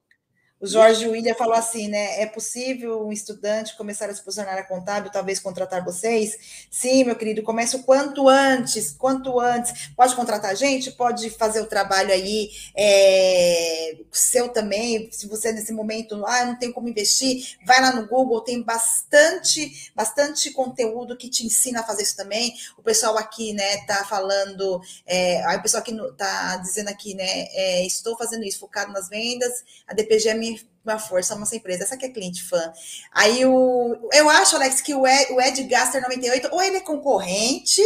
O 0.57 0.65
Jorge 0.65 1.05
William 1.05 1.35
falou 1.35 1.53
assim, 1.53 1.89
né? 1.89 2.21
É 2.21 2.25
possível 2.25 3.05
um 3.05 3.11
estudante 3.11 3.75
começar 3.75 4.09
a 4.09 4.13
se 4.13 4.23
posicionar 4.23 4.57
a 4.57 4.63
contábil, 4.63 5.11
talvez 5.11 5.37
contratar 5.37 5.83
vocês? 5.83 6.67
Sim, 6.71 7.03
meu 7.03 7.15
querido, 7.17 7.43
comece 7.43 7.75
o 7.75 7.83
quanto 7.83 8.29
antes, 8.29 8.91
quanto 8.91 9.37
antes. 9.37 9.89
Pode 9.97 10.15
contratar 10.15 10.51
a 10.51 10.55
gente, 10.55 10.93
pode 10.93 11.29
fazer 11.29 11.59
o 11.59 11.65
trabalho 11.65 12.11
aí 12.11 12.49
é, 12.73 13.97
seu 14.13 14.47
também. 14.47 15.11
Se 15.11 15.27
você 15.27 15.51
nesse 15.51 15.73
momento, 15.73 16.25
ah, 16.25 16.45
não 16.45 16.57
tem 16.57 16.71
como 16.71 16.87
investir, 16.87 17.57
vai 17.65 17.81
lá 17.81 17.93
no 17.93 18.07
Google, 18.07 18.39
tem 18.39 18.61
bastante, 18.61 19.91
bastante 19.93 20.51
conteúdo 20.51 21.17
que 21.17 21.29
te 21.29 21.45
ensina 21.45 21.81
a 21.81 21.83
fazer 21.83 22.03
isso 22.03 22.15
também. 22.15 22.53
O 22.77 22.81
pessoal 22.81 23.17
aqui, 23.17 23.51
né, 23.53 23.85
tá 23.85 24.05
falando, 24.05 24.81
é, 25.05 25.45
aí 25.45 25.57
o 25.57 25.61
pessoal 25.61 25.81
aqui 25.81 25.95
tá 26.17 26.57
dizendo 26.57 26.87
aqui, 26.87 27.13
né, 27.13 27.47
é, 27.51 27.85
estou 27.85 28.17
fazendo 28.17 28.45
isso, 28.45 28.59
focado 28.59 28.93
nas 28.93 29.09
vendas, 29.09 29.63
a 29.85 29.93
DPG 29.93 30.29
é 30.29 30.33
minha 30.33 30.54
uma 30.85 30.99
força 30.99 31.33
a 31.33 31.37
nossa 31.37 31.55
empresa. 31.55 31.83
Essa 31.83 31.97
que 31.97 32.05
é 32.05 32.09
cliente 32.09 32.43
fã. 32.43 32.71
Aí 33.11 33.45
o. 33.45 34.09
Eu 34.13 34.29
acho, 34.29 34.55
Alex, 34.55 34.81
que 34.81 34.93
o 34.93 35.05
Ed, 35.05 35.33
o 35.33 35.41
Ed 35.41 35.63
Gaster 35.63 36.01
98, 36.01 36.49
ou 36.51 36.61
ele 36.61 36.77
é 36.77 36.81
concorrente. 36.81 37.81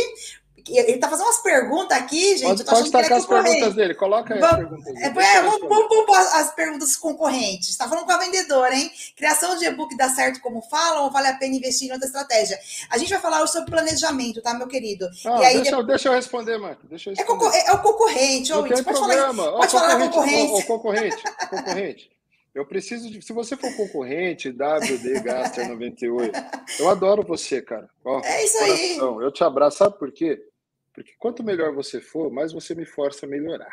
Ele 0.68 0.98
tá 0.98 1.10
fazendo 1.10 1.26
umas 1.26 1.42
perguntas 1.42 1.98
aqui, 1.98 2.38
gente. 2.38 2.64
Pode, 2.64 2.64
pode 2.64 2.92
tacar 2.92 3.18
as 3.18 3.26
perguntas 3.26 3.74
dele, 3.74 3.96
coloca 3.96 4.34
aí 4.34 4.40
vamos, 4.40 4.54
as 4.54 4.70
perguntas. 4.70 4.96
É, 4.98 5.06
é 5.06 5.42
vamos, 5.42 5.62
vamos, 5.62 6.06
vamos 6.06 6.34
as 6.34 6.54
perguntas 6.54 6.96
concorrentes. 6.96 7.70
Está 7.70 7.88
falando 7.88 8.06
com 8.06 8.12
a 8.12 8.18
vendedora, 8.18 8.76
hein? 8.76 8.92
Criação 9.16 9.58
de 9.58 9.66
e-book 9.66 9.96
dá 9.98 10.10
certo 10.10 10.40
como 10.42 10.62
falam 10.62 11.06
ou 11.06 11.12
vale 11.12 11.28
a 11.28 11.34
pena 11.34 11.56
investir 11.56 11.90
em 11.90 11.92
outra 11.92 12.06
estratégia? 12.06 12.60
A 12.90 12.98
gente 12.98 13.10
vai 13.10 13.20
falar 13.20 13.46
sobre 13.48 13.72
planejamento, 13.72 14.42
tá, 14.42 14.54
meu 14.54 14.68
querido? 14.68 15.10
Ah, 15.26 15.40
aí, 15.40 15.62
deixa, 15.62 15.84
deixa, 15.84 16.10
eu 16.10 16.14
responder, 16.14 16.58
Marco. 16.60 16.86
Deixa 16.88 17.10
eu 17.10 17.14
é 17.14 17.18
responder. 17.18 17.58
É, 17.58 17.68
é, 17.68 17.72
o 17.72 17.80
concorrente, 17.80 18.54
ou 18.54 18.64
pode 18.64 18.84
problema. 18.84 19.34
falar, 19.34 19.58
pode 19.58 19.72
falar 19.72 19.98
concorrente, 19.98 20.12
concorrente. 20.12 20.52
O, 20.52 20.58
o 20.58 20.64
concorrente, 20.64 21.24
concorrente. 21.50 22.19
Eu 22.60 22.66
preciso 22.66 23.10
de. 23.10 23.22
Se 23.22 23.32
você 23.32 23.56
for 23.56 23.74
concorrente, 23.78 24.50
WD 24.50 25.22
Gaster 25.24 25.70
98, 25.70 26.38
eu 26.78 26.90
adoro 26.90 27.24
você, 27.24 27.62
cara. 27.62 27.90
Ó, 28.04 28.20
é 28.22 28.44
isso 28.44 28.58
aí. 28.58 28.98
Eu 28.98 29.32
te 29.32 29.46
abraço, 29.46 29.78
sabe 29.78 29.98
por 29.98 30.12
quê? 30.12 30.46
Porque 30.94 31.14
quanto 31.18 31.42
melhor 31.42 31.74
você 31.74 32.02
for, 32.02 32.30
mais 32.30 32.52
você 32.52 32.76
me 32.76 32.84
força 32.84 33.26
a 33.26 33.30
melhorar. 33.30 33.72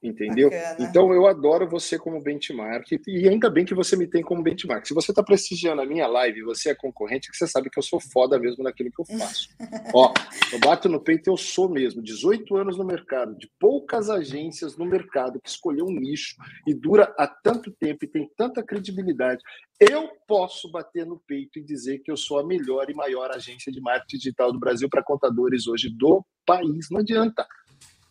Entendeu? 0.00 0.48
Bacana. 0.48 0.88
Então 0.88 1.12
eu 1.12 1.26
adoro 1.26 1.68
você 1.68 1.98
como 1.98 2.22
benchmark 2.22 2.86
e 3.06 3.28
ainda 3.28 3.50
bem 3.50 3.64
que 3.64 3.74
você 3.74 3.96
me 3.96 4.06
tem 4.06 4.22
como 4.22 4.42
benchmark. 4.42 4.86
Se 4.86 4.94
você 4.94 5.10
está 5.10 5.24
prestigiando 5.24 5.82
a 5.82 5.86
minha 5.86 6.06
live, 6.06 6.42
você 6.42 6.70
é 6.70 6.74
concorrente, 6.74 7.28
que 7.28 7.36
você 7.36 7.48
sabe 7.48 7.68
que 7.68 7.78
eu 7.78 7.82
sou 7.82 7.98
foda 8.00 8.38
mesmo 8.38 8.62
naquilo 8.62 8.90
que 8.92 9.00
eu 9.00 9.18
faço. 9.18 9.48
Ó, 9.92 10.14
eu 10.52 10.60
bato 10.60 10.88
no 10.88 11.00
peito, 11.00 11.28
eu 11.28 11.36
sou 11.36 11.68
mesmo. 11.68 12.00
18 12.00 12.56
anos 12.56 12.78
no 12.78 12.84
mercado, 12.84 13.36
de 13.36 13.50
poucas 13.58 14.08
agências 14.08 14.76
no 14.76 14.86
mercado 14.86 15.40
que 15.40 15.48
escolheu 15.48 15.86
um 15.86 15.92
nicho 15.92 16.36
e 16.64 16.72
dura 16.72 17.12
há 17.18 17.26
tanto 17.26 17.72
tempo 17.72 18.04
e 18.04 18.08
tem 18.08 18.30
tanta 18.36 18.62
credibilidade. 18.62 19.42
Eu 19.80 20.08
posso 20.28 20.70
bater 20.70 21.04
no 21.04 21.18
peito 21.26 21.58
e 21.58 21.64
dizer 21.64 21.98
que 21.98 22.10
eu 22.10 22.16
sou 22.16 22.38
a 22.38 22.46
melhor 22.46 22.88
e 22.88 22.94
maior 22.94 23.32
agência 23.32 23.72
de 23.72 23.80
marketing 23.80 24.16
digital 24.16 24.52
do 24.52 24.60
Brasil 24.60 24.88
para 24.88 25.02
contadores 25.02 25.66
hoje 25.66 25.88
do 25.90 26.24
país. 26.46 26.86
Não 26.88 27.00
adianta. 27.00 27.44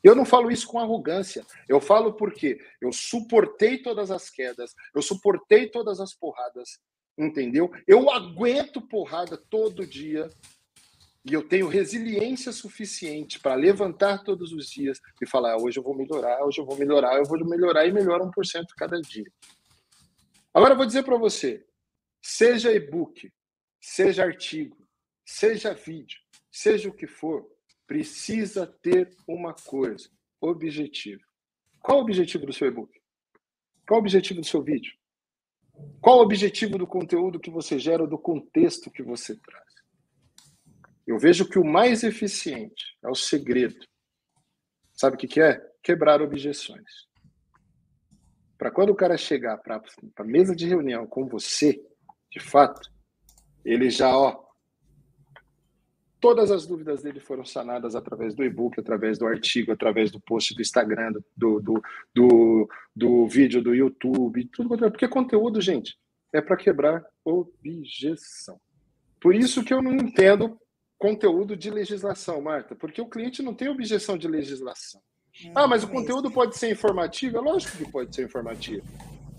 Eu 0.04 0.16
não 0.16 0.26
falo 0.26 0.52
isso 0.52 0.68
com 0.68 0.80
arrogância. 0.80 1.46
Eu 1.68 1.82
falo 1.82 2.14
porque 2.14 2.60
eu 2.82 2.92
suportei 2.92 3.82
todas 3.82 4.12
as 4.12 4.30
quedas, 4.30 4.74
eu 4.94 5.02
suportei 5.02 5.68
todas 5.70 6.00
as 6.00 6.14
porradas, 6.14 6.80
entendeu? 7.18 7.72
Eu 7.88 8.10
aguento 8.10 8.82
porrada 8.82 9.38
todo 9.50 9.86
dia 9.86 10.30
e 11.30 11.34
eu 11.34 11.46
tenho 11.46 11.68
resiliência 11.68 12.54
suficiente 12.54 13.40
para 13.40 13.54
levantar 13.54 14.24
todos 14.24 14.54
os 14.54 14.70
dias 14.70 15.02
e 15.22 15.28
falar: 15.28 15.54
ah, 15.54 15.58
hoje 15.58 15.78
eu 15.78 15.84
vou 15.84 15.94
melhorar, 15.96 16.44
hoje 16.46 16.62
eu 16.62 16.66
vou 16.66 16.78
melhorar, 16.78 17.18
eu 17.18 17.26
vou 17.26 17.38
melhorar 17.46 17.86
e 17.86 17.92
melhora 17.92 18.24
1% 18.24 18.66
cada 18.78 19.02
dia. 19.02 19.30
Agora 20.54 20.74
eu 20.74 20.78
vou 20.78 20.86
dizer 20.86 21.04
para 21.04 21.18
você: 21.18 21.66
seja 22.22 22.72
e-book, 22.72 23.30
seja 23.82 24.24
artigo, 24.24 24.78
seja 25.26 25.74
vídeo, 25.74 26.20
seja 26.50 26.88
o 26.88 26.94
que 26.94 27.08
for, 27.08 27.46
precisa 27.88 28.68
ter 28.68 29.10
uma 29.28 29.54
coisa: 29.54 30.10
objetivo. 30.40 31.24
Qual 31.82 32.00
o 32.00 32.02
objetivo 32.02 32.46
do 32.46 32.54
seu 32.54 32.68
e-book? 32.68 32.92
Qual 33.88 34.00
o 34.00 34.02
objetivo 34.02 34.42
do 34.42 34.46
seu 34.46 34.62
vídeo? 34.62 34.94
Qual 36.02 36.20
o 36.20 36.22
objetivo 36.22 36.78
do 36.78 36.86
conteúdo 36.86 37.40
que 37.40 37.50
você 37.50 37.80
gera 37.80 38.06
do 38.06 38.18
contexto 38.18 38.92
que 38.92 39.02
você 39.02 39.36
traz? 39.38 39.66
Eu 41.06 41.18
vejo 41.18 41.48
que 41.48 41.58
o 41.58 41.64
mais 41.64 42.04
eficiente 42.04 42.98
é 43.02 43.10
o 43.10 43.16
segredo. 43.16 43.80
Sabe 44.94 45.16
o 45.16 45.20
que, 45.20 45.40
é? 45.40 45.62
Quebrar 45.82 46.22
objeções. 46.22 47.08
Para 48.58 48.72
quando 48.72 48.90
o 48.90 48.96
cara 48.96 49.16
chegar 49.18 49.58
para 49.60 49.82
a 50.18 50.24
mesa 50.24 50.56
de 50.56 50.68
reunião 50.68 51.08
com 51.08 51.28
você, 51.28 51.82
de 52.30 52.40
fato, 52.40 52.92
ele 53.64 53.90
já, 53.90 54.18
ó, 54.18 54.47
Todas 56.20 56.50
as 56.50 56.66
dúvidas 56.66 57.04
dele 57.04 57.20
foram 57.20 57.46
sanadas 57.46 57.96
através 57.96 58.34
do 58.34 58.44
e-book, 58.44 58.80
através 58.80 59.20
do 59.20 59.28
artigo, 59.28 59.72
através 59.72 60.10
do 60.10 60.20
post 60.20 60.56
do 60.56 60.62
Instagram, 60.62 61.14
do, 61.36 61.60
do, 61.60 61.82
do, 62.14 62.70
do 62.96 63.28
vídeo 63.28 63.62
do 63.62 63.76
YouTube, 63.76 64.46
tudo 64.46 64.78
porque 64.78 65.08
conteúdo, 65.08 65.62
gente, 65.62 65.96
é 66.34 66.42
para 66.42 66.58
quebrar 66.58 67.06
objeção. 67.24 68.60
Por 69.20 69.36
isso 69.36 69.64
que 69.64 69.74
eu 69.74 69.82
não 69.82 69.94
entendo 69.94 70.60
conteúdo 70.98 71.56
de 71.56 71.70
legislação, 71.70 72.42
Marta, 72.42 72.76
porque 72.76 73.02
o 73.02 73.10
cliente 73.10 73.44
não 73.44 73.54
tem 73.54 73.70
objeção 73.70 74.18
de 74.18 74.28
legislação. 74.28 75.02
Hum, 75.46 75.52
ah, 75.54 75.68
mas 75.68 75.84
o 75.84 75.88
conteúdo 75.88 76.32
pode 76.32 76.58
ser 76.58 76.72
informativo? 76.72 77.38
É 77.38 77.42
lógico 77.42 77.78
que 77.78 77.92
pode 77.92 78.16
ser 78.16 78.26
informativo. 78.26 78.86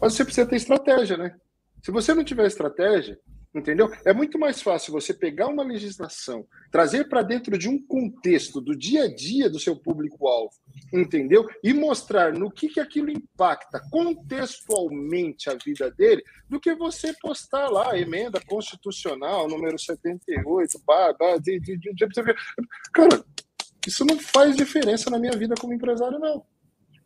Mas 0.01 0.15
você 0.15 0.25
precisa 0.25 0.47
ter 0.47 0.57
estratégia, 0.57 1.17
né? 1.17 1.37
Se 1.83 1.91
você 1.91 2.15
não 2.15 2.23
tiver 2.23 2.47
estratégia, 2.47 3.19
Entendeu? 3.59 3.91
É 4.05 4.13
muito 4.13 4.39
mais 4.39 4.63
fácil 4.63 4.93
você 4.93 5.13
pegar 5.13 5.49
uma 5.49 5.65
legislação, 5.65 6.47
trazer 6.71 7.09
para 7.09 7.23
dentro 7.23 7.59
de 7.59 7.69
um 7.69 7.85
contexto 7.85 8.61
do 8.61 8.77
dia 8.77 9.05
a 9.05 9.15
dia 9.15 9.51
do 9.51 9.59
seu 9.59 9.75
público-alvo, 9.75 10.55
entendeu? 10.93 11.47
E 11.63 11.75
mostrar 11.75 12.33
no 12.33 12.51
que, 12.51 12.69
que 12.69 12.81
aquilo 12.81 13.11
impacta 13.11 13.81
contextualmente 13.91 15.51
a 15.51 15.55
vida 15.55 15.91
dele, 15.91 16.23
do 16.49 16.61
que 16.61 16.75
você 16.75 17.13
postar 17.21 17.69
lá, 17.69 17.99
emenda 17.99 18.41
constitucional, 18.41 19.49
número 19.49 19.79
78, 19.79 20.81
bah, 20.87 21.13
bah, 21.19 21.37
de, 21.39 21.59
de, 21.59 21.77
de, 21.77 21.93
de, 21.95 22.07
cara, 22.93 23.25
isso 23.87 24.05
não 24.05 24.19
faz 24.19 24.57
diferença 24.57 25.11
na 25.11 25.19
minha 25.19 25.37
vida 25.37 25.55
como 25.59 25.75
empresário, 25.75 26.19
não. 26.19 26.45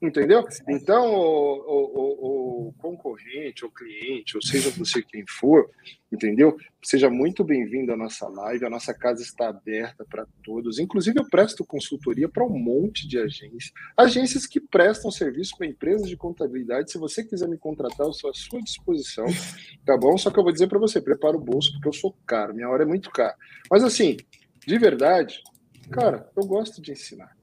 Entendeu? 0.02 0.44
Então, 0.68 1.14
o, 1.14 1.60
o, 1.64 2.68
o, 2.68 2.72
concorrente, 2.72 3.64
o 3.64 3.70
cliente, 3.70 4.36
ou 4.36 4.42
seja 4.42 4.68
você 4.70 5.00
quem 5.00 5.24
for, 5.28 5.70
entendeu? 6.10 6.56
Seja 6.82 7.08
muito 7.08 7.44
bem-vindo 7.44 7.92
à 7.92 7.96
nossa 7.96 8.28
live. 8.28 8.66
A 8.66 8.70
nossa 8.70 8.92
casa 8.92 9.22
está 9.22 9.48
aberta 9.48 10.04
para 10.04 10.26
todos. 10.42 10.80
Inclusive, 10.80 11.20
eu 11.20 11.30
presto 11.30 11.64
consultoria 11.64 12.28
para 12.28 12.44
um 12.44 12.58
monte 12.58 13.06
de 13.06 13.16
agências. 13.16 13.70
Agências 13.96 14.44
que 14.44 14.58
prestam 14.60 15.08
serviço 15.08 15.56
para 15.56 15.68
empresas 15.68 16.08
de 16.08 16.16
contabilidade. 16.16 16.90
Se 16.90 16.98
você 16.98 17.22
quiser 17.22 17.48
me 17.48 17.56
contratar, 17.56 18.08
eu 18.08 18.10
estou 18.10 18.28
à 18.28 18.34
sua 18.34 18.60
disposição, 18.60 19.26
tá 19.86 19.96
bom? 19.96 20.18
Só 20.18 20.32
que 20.32 20.38
eu 20.38 20.42
vou 20.42 20.52
dizer 20.52 20.66
para 20.66 20.80
você: 20.80 21.00
prepara 21.00 21.36
o 21.36 21.40
bolso, 21.40 21.70
porque 21.74 21.86
eu 21.86 21.92
sou 21.92 22.12
caro. 22.26 22.52
Minha 22.52 22.68
hora 22.68 22.82
é 22.82 22.86
muito 22.86 23.08
cara. 23.08 23.36
Mas, 23.70 23.84
assim, 23.84 24.16
de 24.66 24.78
verdade, 24.78 25.40
cara, 25.92 26.28
eu 26.36 26.44
gosto 26.44 26.82
de 26.82 26.90
ensinar. 26.90 27.40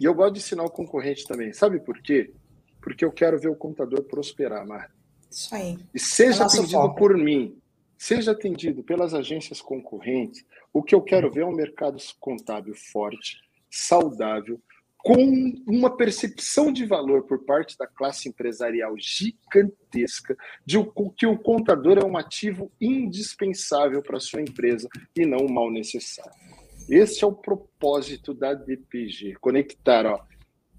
E 0.00 0.04
eu 0.04 0.14
gosto 0.14 0.34
de 0.34 0.40
ensinar 0.40 0.64
o 0.64 0.70
concorrente 0.70 1.26
também. 1.26 1.52
Sabe 1.52 1.80
por 1.80 2.00
quê? 2.00 2.32
Porque 2.80 3.04
eu 3.04 3.12
quero 3.12 3.38
ver 3.38 3.48
o 3.48 3.56
contador 3.56 4.02
prosperar, 4.04 4.66
Marta. 4.66 4.92
Isso 5.30 5.54
aí. 5.54 5.78
E 5.94 5.98
seja 5.98 6.42
é 6.42 6.46
atendido 6.46 6.72
foco. 6.72 6.96
por 6.96 7.16
mim, 7.16 7.56
seja 7.96 8.32
atendido 8.32 8.82
pelas 8.82 9.14
agências 9.14 9.60
concorrentes, 9.60 10.44
o 10.72 10.82
que 10.82 10.94
eu 10.94 11.00
quero 11.00 11.30
ver 11.30 11.42
é 11.42 11.46
um 11.46 11.54
mercado 11.54 11.98
contábil 12.18 12.74
forte, 12.74 13.38
saudável, 13.70 14.60
com 14.98 15.16
uma 15.66 15.96
percepção 15.96 16.72
de 16.72 16.86
valor 16.86 17.24
por 17.24 17.44
parte 17.44 17.76
da 17.76 17.86
classe 17.86 18.28
empresarial 18.28 18.94
gigantesca, 18.98 20.36
de 20.64 20.78
que 21.16 21.26
o 21.26 21.38
contador 21.38 21.98
é 21.98 22.04
um 22.04 22.16
ativo 22.16 22.70
indispensável 22.80 24.00
para 24.00 24.18
a 24.18 24.20
sua 24.20 24.40
empresa 24.40 24.88
e 25.16 25.26
não 25.26 25.46
um 25.46 25.52
mal 25.52 25.70
necessário. 25.70 26.32
Esse 26.88 27.24
é 27.24 27.26
o 27.26 27.32
propósito 27.32 28.34
da 28.34 28.54
DPG, 28.54 29.34
conectar 29.40 30.06
ó, 30.06 30.20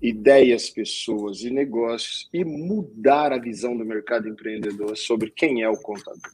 ideias, 0.01 0.69
pessoas 0.69 1.41
e 1.41 1.49
negócios 1.49 2.29
e 2.33 2.43
mudar 2.43 3.31
a 3.31 3.37
visão 3.37 3.75
do 3.75 3.85
mercado 3.85 4.27
empreendedor 4.27 4.97
sobre 4.97 5.31
quem 5.31 5.61
é 5.61 5.69
o 5.69 5.77
contador. 5.77 6.31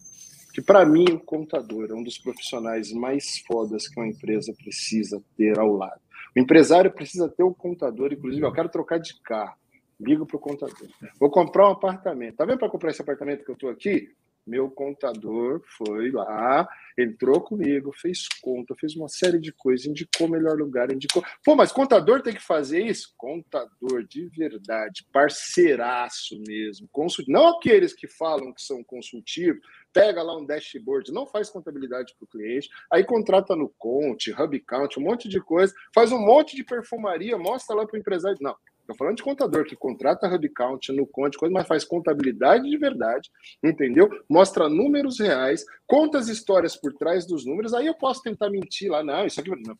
Que 0.53 0.61
para 0.61 0.85
mim 0.85 1.05
o 1.11 1.19
contador 1.19 1.89
é 1.91 1.93
um 1.93 2.03
dos 2.03 2.17
profissionais 2.17 2.91
mais 2.91 3.39
fodas 3.47 3.87
que 3.87 3.99
uma 3.99 4.07
empresa 4.07 4.53
precisa 4.53 5.21
ter 5.37 5.59
ao 5.59 5.71
lado. 5.71 6.01
O 6.35 6.39
empresário 6.39 6.91
precisa 6.91 7.29
ter 7.29 7.43
o 7.43 7.53
contador, 7.53 8.11
inclusive, 8.11 8.45
eu 8.45 8.51
quero 8.51 8.69
trocar 8.69 8.99
de 8.99 9.19
carro, 9.21 9.55
ligo 9.99 10.25
para 10.25 10.37
o 10.37 10.39
contador. 10.39 10.87
Vou 11.19 11.29
comprar 11.29 11.69
um 11.69 11.71
apartamento. 11.71 12.37
Tá 12.37 12.45
vendo 12.45 12.59
para 12.59 12.69
comprar 12.69 12.91
esse 12.91 13.01
apartamento 13.01 13.43
que 13.43 13.51
eu 13.51 13.55
estou 13.55 13.69
aqui? 13.69 14.09
Meu 14.49 14.67
contador 14.69 15.61
foi 15.77 16.09
lá, 16.09 16.67
entrou 16.97 17.39
comigo, 17.39 17.91
fez 17.93 18.27
conta, 18.41 18.73
fez 18.75 18.95
uma 18.95 19.07
série 19.07 19.39
de 19.39 19.53
coisas, 19.53 19.85
indicou 19.85 20.25
o 20.25 20.29
melhor 20.29 20.57
lugar, 20.57 20.91
indicou. 20.91 21.23
Pô, 21.45 21.55
mas 21.55 21.71
contador 21.71 22.23
tem 22.23 22.33
que 22.33 22.41
fazer 22.41 22.83
isso? 22.83 23.13
Contador 23.15 24.03
de 24.03 24.25
verdade, 24.29 25.05
parceiraço 25.13 26.41
mesmo. 26.47 26.89
Consult... 26.91 27.29
Não 27.29 27.47
aqueles 27.47 27.93
que 27.93 28.07
falam 28.07 28.51
que 28.51 28.61
são 28.63 28.83
consultivos, 28.83 29.61
pega 29.93 30.23
lá 30.23 30.35
um 30.35 30.45
dashboard, 30.45 31.11
não 31.11 31.27
faz 31.27 31.49
contabilidade 31.51 32.15
para 32.17 32.25
o 32.25 32.27
cliente, 32.27 32.69
aí 32.91 33.03
contrata 33.03 33.55
no 33.55 33.69
Conte, 33.77 34.31
Hub 34.31 34.59
Count, 34.61 34.99
um 34.99 35.03
monte 35.03 35.29
de 35.29 35.39
coisa, 35.39 35.73
faz 35.93 36.11
um 36.11 36.19
monte 36.19 36.55
de 36.55 36.63
perfumaria, 36.63 37.37
mostra 37.37 37.75
lá 37.75 37.85
para 37.85 37.95
o 37.95 37.99
empresário. 37.99 38.37
Não, 38.41 38.55
Estou 38.89 38.97
falando 38.97 39.17
de 39.17 39.23
contador 39.23 39.65
que 39.65 39.75
contrata 39.75 40.27
Hub 40.27 40.49
Count 40.49 40.91
no 40.93 41.05
Conte, 41.05 41.37
coisa, 41.37 41.53
mas 41.53 41.67
faz 41.67 41.83
contabilidade 41.83 42.67
de 42.67 42.75
verdade, 42.75 43.29
entendeu? 43.63 44.09
Mostra 44.27 44.67
números 44.67 45.19
reais, 45.19 45.63
conta 45.85 46.17
as 46.17 46.27
histórias 46.27 46.75
por 46.75 46.91
trás 46.93 47.23
dos 47.27 47.45
números, 47.45 47.71
aí 47.75 47.85
eu 47.85 47.93
posso 47.93 48.23
tentar 48.23 48.49
mentir 48.49 48.89
lá, 48.89 49.03
não, 49.03 49.27
isso 49.27 49.39
aqui 49.39 49.51
não. 49.51 49.77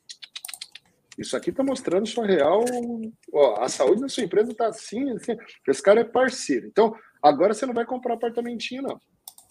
Isso 1.18 1.36
aqui 1.36 1.50
está 1.50 1.64
mostrando 1.64 2.08
sua 2.08 2.28
real. 2.28 2.64
Ó, 3.34 3.60
a 3.60 3.68
saúde 3.68 4.02
da 4.02 4.08
sua 4.08 4.24
empresa 4.24 4.52
está 4.52 4.68
assim, 4.68 5.10
assim. 5.12 5.36
Esse 5.68 5.82
cara 5.82 6.02
é 6.02 6.04
parceiro. 6.06 6.68
Então, 6.68 6.96
agora 7.22 7.54
você 7.54 7.66
não 7.66 7.74
vai 7.74 7.86
comprar 7.86 8.14
apartamentinho, 8.14 8.84
não. 8.84 9.02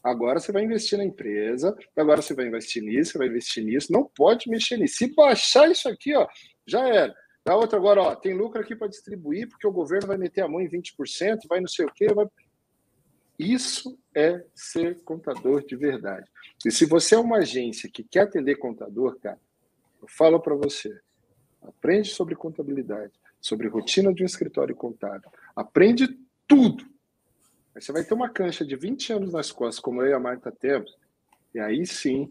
Agora 0.05 0.39
você 0.39 0.53
vai 0.53 0.63
investir 0.63 0.97
na 0.97 1.05
empresa, 1.05 1.77
agora 1.97 2.23
você 2.23 2.33
vai 2.33 2.47
investir 2.47 2.83
nisso, 2.83 3.13
você 3.13 3.19
vai 3.19 3.27
investir 3.27 3.65
nisso. 3.65 3.93
Não 3.93 4.05
pode 4.05 4.49
mexer 4.49 4.79
nisso. 4.79 4.99
Se 4.99 5.15
baixar 5.15 5.69
isso 5.69 5.89
aqui, 5.89 6.15
ó, 6.17 6.27
já 6.67 6.89
era. 6.89 7.15
Da 7.49 7.57
outra, 7.57 7.79
agora, 7.79 8.03
ó, 8.03 8.15
tem 8.15 8.35
lucro 8.35 8.61
aqui 8.61 8.77
para 8.77 8.89
distribuir, 8.89 9.49
porque 9.49 9.67
o 9.67 9.73
governo 9.73 10.07
vai 10.07 10.19
meter 10.19 10.43
a 10.43 10.49
mão 10.49 10.61
em 10.61 10.69
20%, 10.69 11.49
vai 11.49 11.61
não 11.61 11.67
sei 11.67 11.87
o 11.87 11.91
quê. 11.91 12.13
Vai... 12.13 12.27
Isso 13.39 13.99
é 14.15 14.45
ser 14.55 15.03
contador 15.03 15.65
de 15.65 15.75
verdade. 15.75 16.31
E 16.63 16.71
se 16.71 16.85
você 16.85 17.15
é 17.15 17.19
uma 17.19 17.39
agência 17.39 17.89
que 17.91 18.05
quer 18.05 18.25
atender 18.25 18.57
contador, 18.57 19.19
cara, 19.19 19.41
eu 20.03 20.07
falo 20.07 20.39
para 20.39 20.55
você: 20.55 20.95
aprende 21.63 22.11
sobre 22.11 22.37
contabilidade, 22.37 23.15
sobre 23.41 23.67
rotina 23.67 24.13
de 24.13 24.23
um 24.23 24.27
escritório 24.27 24.77
contábil, 24.77 25.31
aprende 25.57 26.07
tudo. 26.47 26.85
Aí 27.75 27.81
você 27.81 27.93
vai 27.93 28.05
ter 28.05 28.13
uma 28.13 28.29
cancha 28.29 28.63
de 28.63 28.77
20 28.77 29.15
anos 29.15 29.33
nas 29.33 29.51
costas, 29.51 29.81
como 29.81 30.03
eu 30.03 30.11
e 30.11 30.13
a 30.13 30.21
Marta 30.21 30.53
temos, 30.53 30.95
e 31.55 31.59
aí 31.59 31.87
sim 31.87 32.31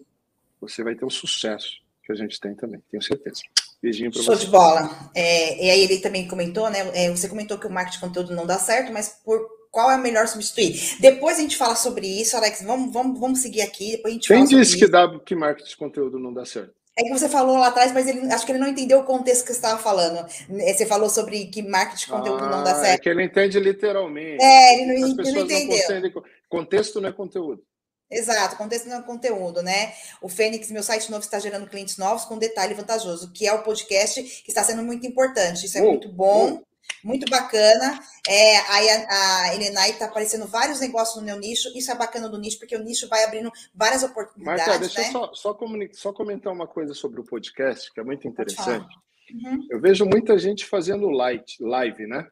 você 0.62 0.84
vai 0.84 0.94
ter 0.94 1.06
o 1.06 1.10
sucesso 1.10 1.82
que 2.04 2.12
a 2.12 2.16
gente 2.16 2.40
tem 2.40 2.54
também, 2.54 2.84
tenho 2.92 3.02
certeza. 3.02 3.42
Beijinho 3.82 4.12
para 4.12 4.22
você. 4.22 4.26
Show 4.26 4.36
de 4.36 4.48
bola. 4.48 5.12
É, 5.14 5.66
e 5.66 5.70
aí 5.70 5.82
ele 5.82 6.00
também 6.00 6.28
comentou, 6.28 6.70
né? 6.70 6.90
É, 6.94 7.10
você 7.10 7.30
comentou 7.30 7.58
que 7.58 7.68
o 7.68 7.72
marketing 7.72 8.00
de 8.00 8.08
conteúdo 8.08 8.36
não 8.36 8.46
dá 8.46 8.58
certo, 8.58 8.92
mas 8.92 9.20
por 9.24 9.40
qual 9.72 9.92
é 9.92 9.96
o 9.96 10.02
melhor 10.02 10.28
substituir? 10.28 10.98
Depois 11.00 11.38
a 11.38 11.42
gente 11.42 11.56
fala 11.56 11.76
sobre 11.76 12.08
isso, 12.08 12.36
Alex. 12.36 12.64
Vamos, 12.64 12.92
vamos, 12.92 13.20
vamos 13.20 13.40
seguir 13.40 13.62
aqui. 13.62 13.92
Depois 13.92 14.12
a 14.12 14.16
gente 14.16 14.28
Quem 14.28 14.46
disse 14.46 14.78
que, 14.78 14.88
dá, 14.88 15.20
que 15.20 15.36
marketing 15.36 15.70
de 15.70 15.78
conteúdo 15.78 16.18
não 16.18 16.34
dá 16.34 16.46
certo? 16.46 16.74
É 16.98 17.04
que 17.04 17.10
você 17.12 17.30
falou 17.30 17.60
lá 17.60 17.68
atrás, 17.68 17.94
mas 17.94 18.08
ele, 18.08 18.22
acho 18.34 18.44
que 18.44 18.52
ele 18.52 18.58
não 18.58 18.68
entendeu 18.68 19.00
o 19.00 19.04
contexto 19.04 19.46
que 19.46 19.54
você 19.54 19.60
estava 19.60 19.80
falando. 19.80 20.26
É, 20.60 20.74
você 20.74 20.84
falou 20.84 21.10
sobre 21.10 21.46
que 21.46 21.62
marketing 21.62 22.06
de 22.06 22.12
conteúdo 22.12 22.44
ah, 22.44 22.50
não 22.50 22.64
dá 22.64 22.72
ah, 22.72 22.80
é 22.80 22.82
certo. 22.82 22.96
É 22.96 22.98
que 22.98 23.10
ele 23.10 23.24
entende 23.24 23.60
literalmente. 23.60 24.44
É, 24.44 24.74
ele 24.74 25.00
não, 25.00 25.10
ele 25.10 25.32
não 25.32 25.42
entendeu. 25.42 26.02
Não 26.02 26.24
contexto 26.50 27.00
não 27.00 27.10
é 27.10 27.12
conteúdo. 27.12 27.62
Exato, 28.10 28.56
contexto 28.56 28.88
não 28.88 29.00
é 29.00 29.04
conteúdo, 29.04 29.62
né? 29.62 29.94
O 30.22 30.30
Fênix, 30.30 30.72
meu 30.72 30.82
site 30.82 31.12
novo, 31.12 31.24
está 31.24 31.40
gerando 31.40 31.68
clientes 31.68 31.98
novos 31.98 32.24
com 32.24 32.38
detalhe 32.38 32.74
vantajoso, 32.74 33.32
que 33.34 33.46
é 33.46 33.54
o 33.54 33.64
podcast, 33.64 34.24
que 34.24 34.50
está 34.50 34.64
sendo 34.64 34.82
muito 34.82 35.06
importante. 35.06 35.66
Isso 35.66 35.78
é 35.78 35.82
oh, 35.82 35.90
muito 35.90 36.10
bom, 36.10 36.54
oh. 36.54 37.08
muito 37.08 37.30
bacana. 37.30 38.00
É, 38.26 38.58
aí 38.72 38.90
a, 38.90 39.08
a 39.10 39.56
Elenai 39.56 39.90
está 39.90 40.06
aparecendo 40.06 40.48
vários 40.48 40.80
negócios 40.80 41.18
no 41.18 41.24
meu 41.24 41.38
nicho. 41.38 41.70
Isso 41.76 41.92
é 41.92 41.96
bacana 41.96 42.30
do 42.30 42.40
nicho, 42.40 42.60
porque 42.60 42.78
o 42.78 42.84
nicho 42.84 43.10
vai 43.10 43.26
abrindo 43.26 43.52
várias 43.76 44.04
oportunidades. 44.04 44.66
Marta, 44.66 44.80
deixa 44.80 45.02
né? 45.02 45.08
eu 45.08 45.12
só, 45.12 45.34
só, 45.34 45.56
só, 45.92 46.14
comentar 46.14 46.54
uma 46.54 46.68
coisa 46.68 46.94
sobre 46.94 47.20
o 47.20 47.26
podcast, 47.26 47.92
que 47.94 48.00
é 48.00 48.04
muito 48.04 48.26
interessante. 48.26 48.88
Uhum. 49.34 49.68
Eu 49.70 49.82
vejo 49.82 50.06
muita 50.06 50.38
gente 50.38 50.66
fazendo 50.66 51.10
live, 51.10 51.44
live 51.60 52.08
né? 52.08 52.26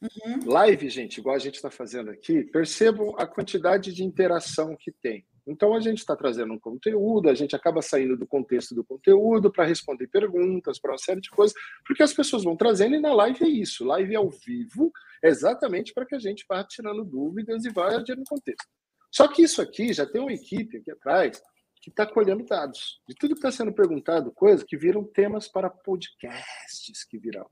Uhum. 0.00 0.50
Live, 0.50 0.88
gente, 0.88 1.18
igual 1.18 1.36
a 1.36 1.38
gente 1.38 1.56
está 1.56 1.70
fazendo 1.70 2.10
aqui, 2.10 2.42
percebam 2.42 3.14
a 3.18 3.26
quantidade 3.26 3.92
de 3.92 4.02
interação 4.02 4.74
que 4.74 4.90
tem. 4.90 5.26
Então, 5.46 5.74
a 5.74 5.80
gente 5.80 5.98
está 5.98 6.14
trazendo 6.14 6.52
um 6.54 6.58
conteúdo, 6.58 7.28
a 7.28 7.34
gente 7.34 7.56
acaba 7.56 7.82
saindo 7.82 8.16
do 8.16 8.26
contexto 8.26 8.74
do 8.74 8.84
conteúdo 8.84 9.50
para 9.50 9.64
responder 9.64 10.06
perguntas, 10.06 10.78
para 10.78 10.92
uma 10.92 10.98
série 10.98 11.20
de 11.20 11.28
coisas, 11.30 11.54
porque 11.84 12.02
as 12.02 12.12
pessoas 12.12 12.44
vão 12.44 12.56
trazendo 12.56 12.94
e 12.94 13.00
na 13.00 13.12
live 13.12 13.44
é 13.44 13.48
isso. 13.48 13.84
Live 13.84 14.14
ao 14.14 14.30
vivo, 14.30 14.92
exatamente 15.22 15.92
para 15.92 16.06
que 16.06 16.14
a 16.14 16.18
gente 16.18 16.44
vá 16.48 16.62
tirando 16.64 17.04
dúvidas 17.04 17.64
e 17.64 17.70
vá 17.70 17.96
adiando 17.96 18.22
contexto. 18.28 18.66
Só 19.10 19.26
que 19.26 19.42
isso 19.42 19.60
aqui 19.60 19.92
já 19.92 20.06
tem 20.06 20.20
uma 20.20 20.32
equipe 20.32 20.78
aqui 20.78 20.90
atrás 20.90 21.42
que 21.82 21.90
está 21.90 22.06
colhendo 22.06 22.44
dados 22.44 23.00
de 23.08 23.14
tudo 23.14 23.34
que 23.34 23.38
está 23.38 23.50
sendo 23.50 23.72
perguntado, 23.72 24.30
coisas 24.32 24.62
que 24.62 24.76
viram 24.76 25.02
temas 25.02 25.48
para 25.48 25.68
podcasts 25.68 27.04
que 27.04 27.18
virão. 27.18 27.50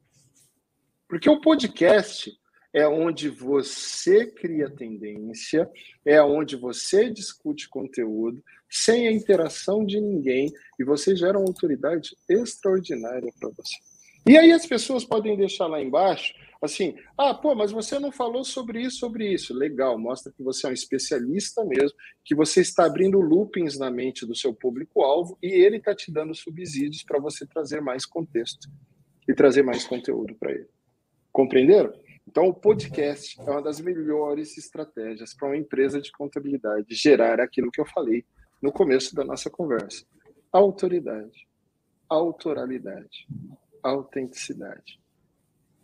Porque 1.08 1.28
o 1.28 1.40
podcast 1.40 2.30
é 2.72 2.86
onde 2.86 3.28
você 3.30 4.26
cria 4.26 4.70
tendência, 4.70 5.68
é 6.04 6.22
onde 6.22 6.54
você 6.54 7.10
discute 7.10 7.68
conteúdo, 7.68 8.42
sem 8.68 9.08
a 9.08 9.12
interação 9.12 9.84
de 9.84 10.00
ninguém, 10.00 10.52
e 10.78 10.84
você 10.84 11.16
gera 11.16 11.38
uma 11.38 11.48
autoridade 11.48 12.14
extraordinária 12.28 13.32
para 13.40 13.48
você. 13.50 13.74
E 14.26 14.36
aí 14.36 14.52
as 14.52 14.66
pessoas 14.66 15.04
podem 15.04 15.36
deixar 15.36 15.66
lá 15.66 15.80
embaixo, 15.80 16.34
assim, 16.60 16.94
ah, 17.16 17.32
pô, 17.32 17.54
mas 17.54 17.72
você 17.72 17.98
não 17.98 18.12
falou 18.12 18.44
sobre 18.44 18.82
isso, 18.82 18.98
sobre 18.98 19.32
isso. 19.32 19.54
Legal, 19.54 19.98
mostra 19.98 20.30
que 20.30 20.42
você 20.42 20.66
é 20.66 20.70
um 20.70 20.74
especialista 20.74 21.64
mesmo, 21.64 21.96
que 22.22 22.34
você 22.34 22.60
está 22.60 22.84
abrindo 22.84 23.18
loopings 23.20 23.78
na 23.78 23.90
mente 23.90 24.26
do 24.26 24.36
seu 24.36 24.52
público-alvo 24.52 25.38
e 25.42 25.46
ele 25.46 25.78
está 25.78 25.94
te 25.94 26.12
dando 26.12 26.34
subsídios 26.34 27.02
para 27.02 27.18
você 27.18 27.46
trazer 27.46 27.80
mais 27.80 28.04
contexto 28.04 28.68
e 29.26 29.32
trazer 29.32 29.62
mais 29.62 29.84
conteúdo 29.84 30.34
para 30.34 30.52
ele. 30.52 30.68
Compreenderam? 31.38 31.92
Então, 32.26 32.48
o 32.48 32.52
podcast 32.52 33.40
é 33.40 33.44
uma 33.44 33.62
das 33.62 33.78
melhores 33.78 34.58
estratégias 34.58 35.32
para 35.34 35.46
uma 35.46 35.56
empresa 35.56 36.00
de 36.00 36.10
contabilidade 36.10 36.92
gerar 36.96 37.40
aquilo 37.40 37.70
que 37.70 37.80
eu 37.80 37.86
falei 37.86 38.24
no 38.60 38.72
começo 38.72 39.14
da 39.14 39.22
nossa 39.22 39.48
conversa: 39.48 40.04
autoridade, 40.50 41.46
autoralidade, 42.08 43.28
autenticidade 43.84 45.00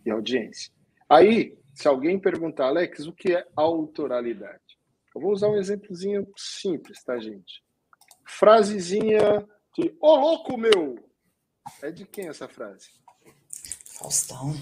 e 0.05 0.11
audiência. 0.11 0.73
Aí, 1.09 1.57
se 1.73 1.87
alguém 1.87 2.19
perguntar, 2.19 2.67
Alex, 2.67 3.07
o 3.07 3.13
que 3.13 3.33
é 3.33 3.47
autoralidade? 3.55 4.77
Eu 5.15 5.21
vou 5.21 5.31
usar 5.31 5.47
um 5.47 5.57
exemplozinho 5.57 6.27
simples, 6.37 7.01
tá, 7.05 7.17
gente? 7.21 7.63
Frasezinha 8.27 9.47
de 9.73 9.91
Ô 10.01 10.09
oh, 10.09 10.17
louco 10.17 10.57
meu! 10.57 10.97
É 11.81 11.93
de 11.93 12.05
quem 12.05 12.27
essa 12.27 12.49
frase? 12.49 12.89
Faustão. 13.87 14.53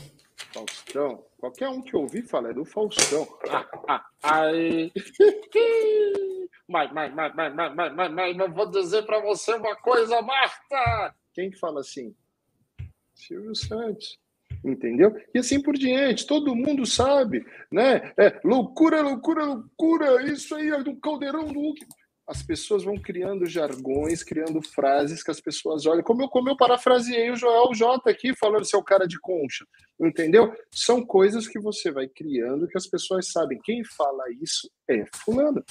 Faustão. 0.53 1.25
Qualquer 1.39 1.69
um 1.69 1.83
que 1.83 1.97
ouvir 1.97 2.23
fala, 2.23 2.51
é 2.51 2.55
do 2.55 2.65
Faustão. 2.65 3.27
Ah, 3.49 3.67
ah, 3.89 4.07
ai. 4.23 4.93
mas, 6.69 6.93
mas, 6.93 7.15
mas, 7.15 7.35
mas, 7.35 7.55
mas, 7.55 7.75
mas, 7.75 7.95
mas, 7.95 8.13
mas, 8.13 8.37
mas 8.37 8.55
vou 8.55 8.71
dizer 8.71 9.03
para 9.05 9.21
você 9.21 9.55
uma 9.55 9.75
coisa, 9.77 10.21
Marta. 10.23 11.15
Quem 11.35 11.51
que 11.51 11.59
fala 11.59 11.81
assim? 11.81 12.15
Silvio 13.15 13.55
Santos. 13.55 14.19
Entendeu? 14.65 15.17
E 15.35 15.39
assim 15.39 15.61
por 15.61 15.75
diante, 15.75 16.27
todo 16.27 16.55
mundo 16.55 16.87
sabe, 16.87 17.45
né? 17.71 18.13
É, 18.17 18.41
loucura, 18.45 19.01
loucura, 19.01 19.45
loucura, 19.45 20.23
isso 20.31 20.55
aí 20.55 20.71
é 20.71 20.83
do 20.83 20.95
caldeirão 20.97 21.49
do 21.49 21.59
Hulk 21.59 21.85
as 22.27 22.43
pessoas 22.43 22.85
vão 22.85 22.97
criando 22.97 23.47
jargões, 23.47 24.23
criando 24.23 24.63
frases 24.63 25.23
que 25.23 25.31
as 25.31 25.41
pessoas 25.41 25.87
olham. 25.87 26.03
Como 26.03 26.23
eu, 26.23 26.29
como 26.29 26.49
eu 26.49 26.57
parafraseei 26.57 27.31
o 27.31 27.37
Joel 27.37 27.75
J 27.75 28.09
aqui, 28.09 28.35
falando 28.37 28.65
seu 28.65 28.83
cara 28.83 29.07
de 29.07 29.19
concha, 29.21 29.67
entendeu? 30.01 30.55
São 30.71 31.05
coisas 31.05 31.49
que 31.49 31.61
você 31.61 31.91
vai 31.91 32.09
criando 32.09 32.69
que 32.69 32.79
as 32.79 32.87
pessoas 32.87 33.31
sabem. 33.31 33.59
Quem 33.63 33.85
fala 33.85 34.25
isso 34.41 34.71
é 34.89 35.05
fulano. 35.25 35.65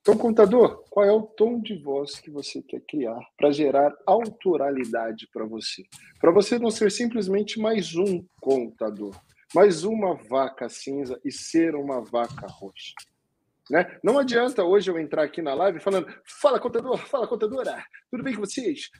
Então, 0.00 0.16
contador, 0.16 0.84
qual 0.88 1.04
é 1.04 1.10
o 1.10 1.22
tom 1.22 1.60
de 1.60 1.76
voz 1.76 2.20
que 2.20 2.30
você 2.30 2.62
quer 2.62 2.80
criar 2.88 3.18
para 3.36 3.50
gerar 3.50 3.92
autoralidade 4.06 5.28
para 5.32 5.44
você? 5.44 5.82
Para 6.20 6.30
você 6.30 6.60
não 6.60 6.70
ser 6.70 6.92
simplesmente 6.92 7.58
mais 7.58 7.96
um 7.96 8.24
contador, 8.40 9.20
mais 9.52 9.82
uma 9.82 10.14
vaca 10.14 10.68
cinza 10.68 11.20
e 11.24 11.32
ser 11.32 11.74
uma 11.74 12.00
vaca 12.00 12.46
roxa. 12.46 12.94
Né? 13.70 13.98
Não 14.02 14.18
adianta 14.18 14.64
hoje 14.64 14.90
eu 14.90 14.98
entrar 14.98 15.24
aqui 15.24 15.42
na 15.42 15.54
live 15.54 15.80
falando, 15.80 16.06
fala 16.24 16.60
contador, 16.60 16.96
fala 16.98 17.26
contadora, 17.26 17.82
tudo 18.10 18.22
bem 18.22 18.34
com 18.34 18.40
vocês? 18.40 18.90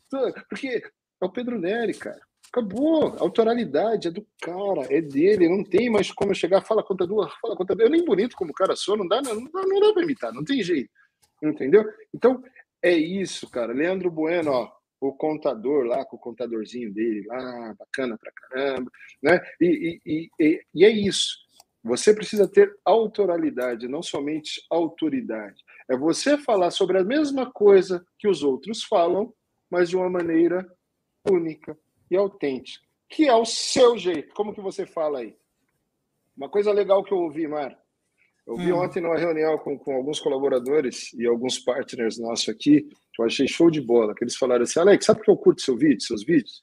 Porque 0.49 0.83
é 1.23 1.25
o 1.25 1.31
Pedro 1.31 1.59
Neri, 1.59 1.95
cara. 1.95 2.21
Acabou. 2.53 3.15
A 3.17 3.21
autoralidade 3.21 4.09
é 4.09 4.11
do 4.11 4.27
cara, 4.41 4.87
é 4.91 5.01
dele. 5.01 5.49
Não 5.49 5.65
tem 5.65 5.91
mais 5.91 6.11
como 6.13 6.31
eu 6.31 6.35
chegar, 6.35 6.63
fala 6.63 6.83
contador, 6.83 7.33
fala 7.41 7.57
contador. 7.57 7.87
Eu 7.87 7.91
nem 7.91 8.05
bonito 8.05 8.37
como 8.37 8.53
cara 8.53 8.77
sou, 8.77 8.97
não 8.97 9.07
dá, 9.07 9.21
não, 9.21 9.35
não 9.35 9.51
dá, 9.51 9.63
não 9.63 9.81
dá 9.81 9.93
pra 9.93 10.03
imitar, 10.03 10.33
não 10.33 10.45
tem 10.45 10.63
jeito. 10.63 10.91
Entendeu? 11.43 11.85
Então, 12.15 12.43
é 12.83 12.93
isso, 12.93 13.51
cara. 13.51 13.73
Leandro 13.73 14.11
Bueno, 14.11 14.53
ó, 14.53 14.73
o 15.01 15.13
contador 15.13 15.85
lá, 15.85 16.05
com 16.05 16.17
o 16.17 16.21
contadorzinho 16.21 16.93
dele 16.93 17.27
lá, 17.27 17.75
bacana 17.79 18.17
pra 18.19 18.33
caramba, 18.33 18.91
né? 19.23 19.41
E, 19.61 20.01
e, 20.07 20.31
e, 20.39 20.63
e 20.75 20.85
é 20.85 20.91
isso. 20.91 21.46
Você 21.87 22.13
precisa 22.13 22.49
ter 22.49 22.77
autoralidade, 22.85 23.87
não 23.87 24.03
somente 24.03 24.61
autoridade. 24.69 25.63
É 25.89 25.97
você 25.97 26.37
falar 26.37 26.73
sobre 26.73 26.99
a 26.99 27.05
mesma 27.05 27.49
coisa 27.51 28.05
que 28.19 28.27
os 28.27 28.43
outros 28.43 28.83
falam, 28.83 29.33
mas 29.71 29.89
de 29.89 29.97
uma 29.97 30.11
maneira 30.11 30.67
única 31.31 31.79
e 32.11 32.17
autêntica, 32.17 32.85
que 33.09 33.29
é 33.29 33.35
o 33.35 33.45
seu 33.45 33.97
jeito. 33.97 34.35
Como 34.35 34.53
que 34.53 34.61
você 34.61 34.85
fala 34.85 35.21
aí? 35.21 35.37
Uma 36.37 36.49
coisa 36.49 36.73
legal 36.73 37.05
que 37.05 37.13
eu 37.13 37.19
ouvi, 37.19 37.47
Mar. 37.47 37.79
Eu 38.45 38.57
vi 38.57 38.73
hum. 38.73 38.79
ontem 38.79 39.01
numa 39.01 39.17
reunião 39.17 39.57
com, 39.59 39.79
com 39.79 39.95
alguns 39.95 40.19
colaboradores 40.19 41.13
e 41.15 41.25
alguns 41.25 41.61
partners 41.61 42.19
nossos 42.19 42.49
aqui, 42.49 42.83
que 42.83 43.23
eu 43.23 43.27
achei 43.27 43.47
show 43.47 43.71
de 43.71 43.81
bola, 43.81 44.13
que 44.15 44.25
eles 44.25 44.37
falaram 44.37 44.65
assim, 44.65 44.81
Alex, 44.81 45.05
sabe 45.05 45.21
que 45.21 45.31
eu 45.31 45.37
curto 45.37 45.63
seu 45.63 45.77
vídeo, 45.77 46.01
seus 46.01 46.25
vídeos? 46.25 46.61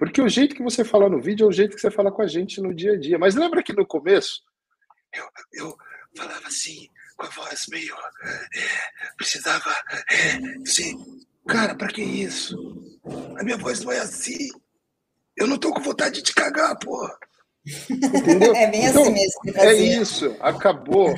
Porque 0.00 0.22
o 0.22 0.28
jeito 0.30 0.54
que 0.54 0.62
você 0.62 0.82
fala 0.82 1.10
no 1.10 1.20
vídeo 1.20 1.44
é 1.44 1.46
o 1.46 1.52
jeito 1.52 1.74
que 1.74 1.80
você 1.82 1.90
fala 1.90 2.10
com 2.10 2.22
a 2.22 2.26
gente 2.26 2.58
no 2.58 2.74
dia 2.74 2.94
a 2.94 2.98
dia. 2.98 3.18
Mas 3.18 3.34
lembra 3.34 3.62
que 3.62 3.74
no 3.74 3.84
começo 3.86 4.42
eu, 5.12 5.28
eu 5.52 5.78
falava 6.16 6.48
assim, 6.48 6.88
com 7.18 7.26
a 7.26 7.28
voz 7.28 7.66
meio. 7.68 7.94
É, 8.24 8.46
precisava. 9.18 9.70
É, 10.10 10.62
assim, 10.66 11.20
cara, 11.46 11.74
para 11.74 11.88
que 11.88 12.00
isso? 12.00 12.56
A 13.38 13.44
minha 13.44 13.58
voz 13.58 13.84
não 13.84 13.92
é 13.92 13.98
assim. 13.98 14.48
Eu 15.36 15.46
não 15.46 15.58
tô 15.58 15.70
com 15.70 15.82
vontade 15.82 16.22
de 16.22 16.32
cagar, 16.32 16.78
porra. 16.78 17.14
Entendeu? 17.90 18.56
É 18.56 18.70
bem 18.70 18.86
então, 18.86 19.02
assim 19.02 19.12
mesmo. 19.12 19.40
É 19.54 19.74
isso, 19.74 20.34
acabou. 20.40 21.14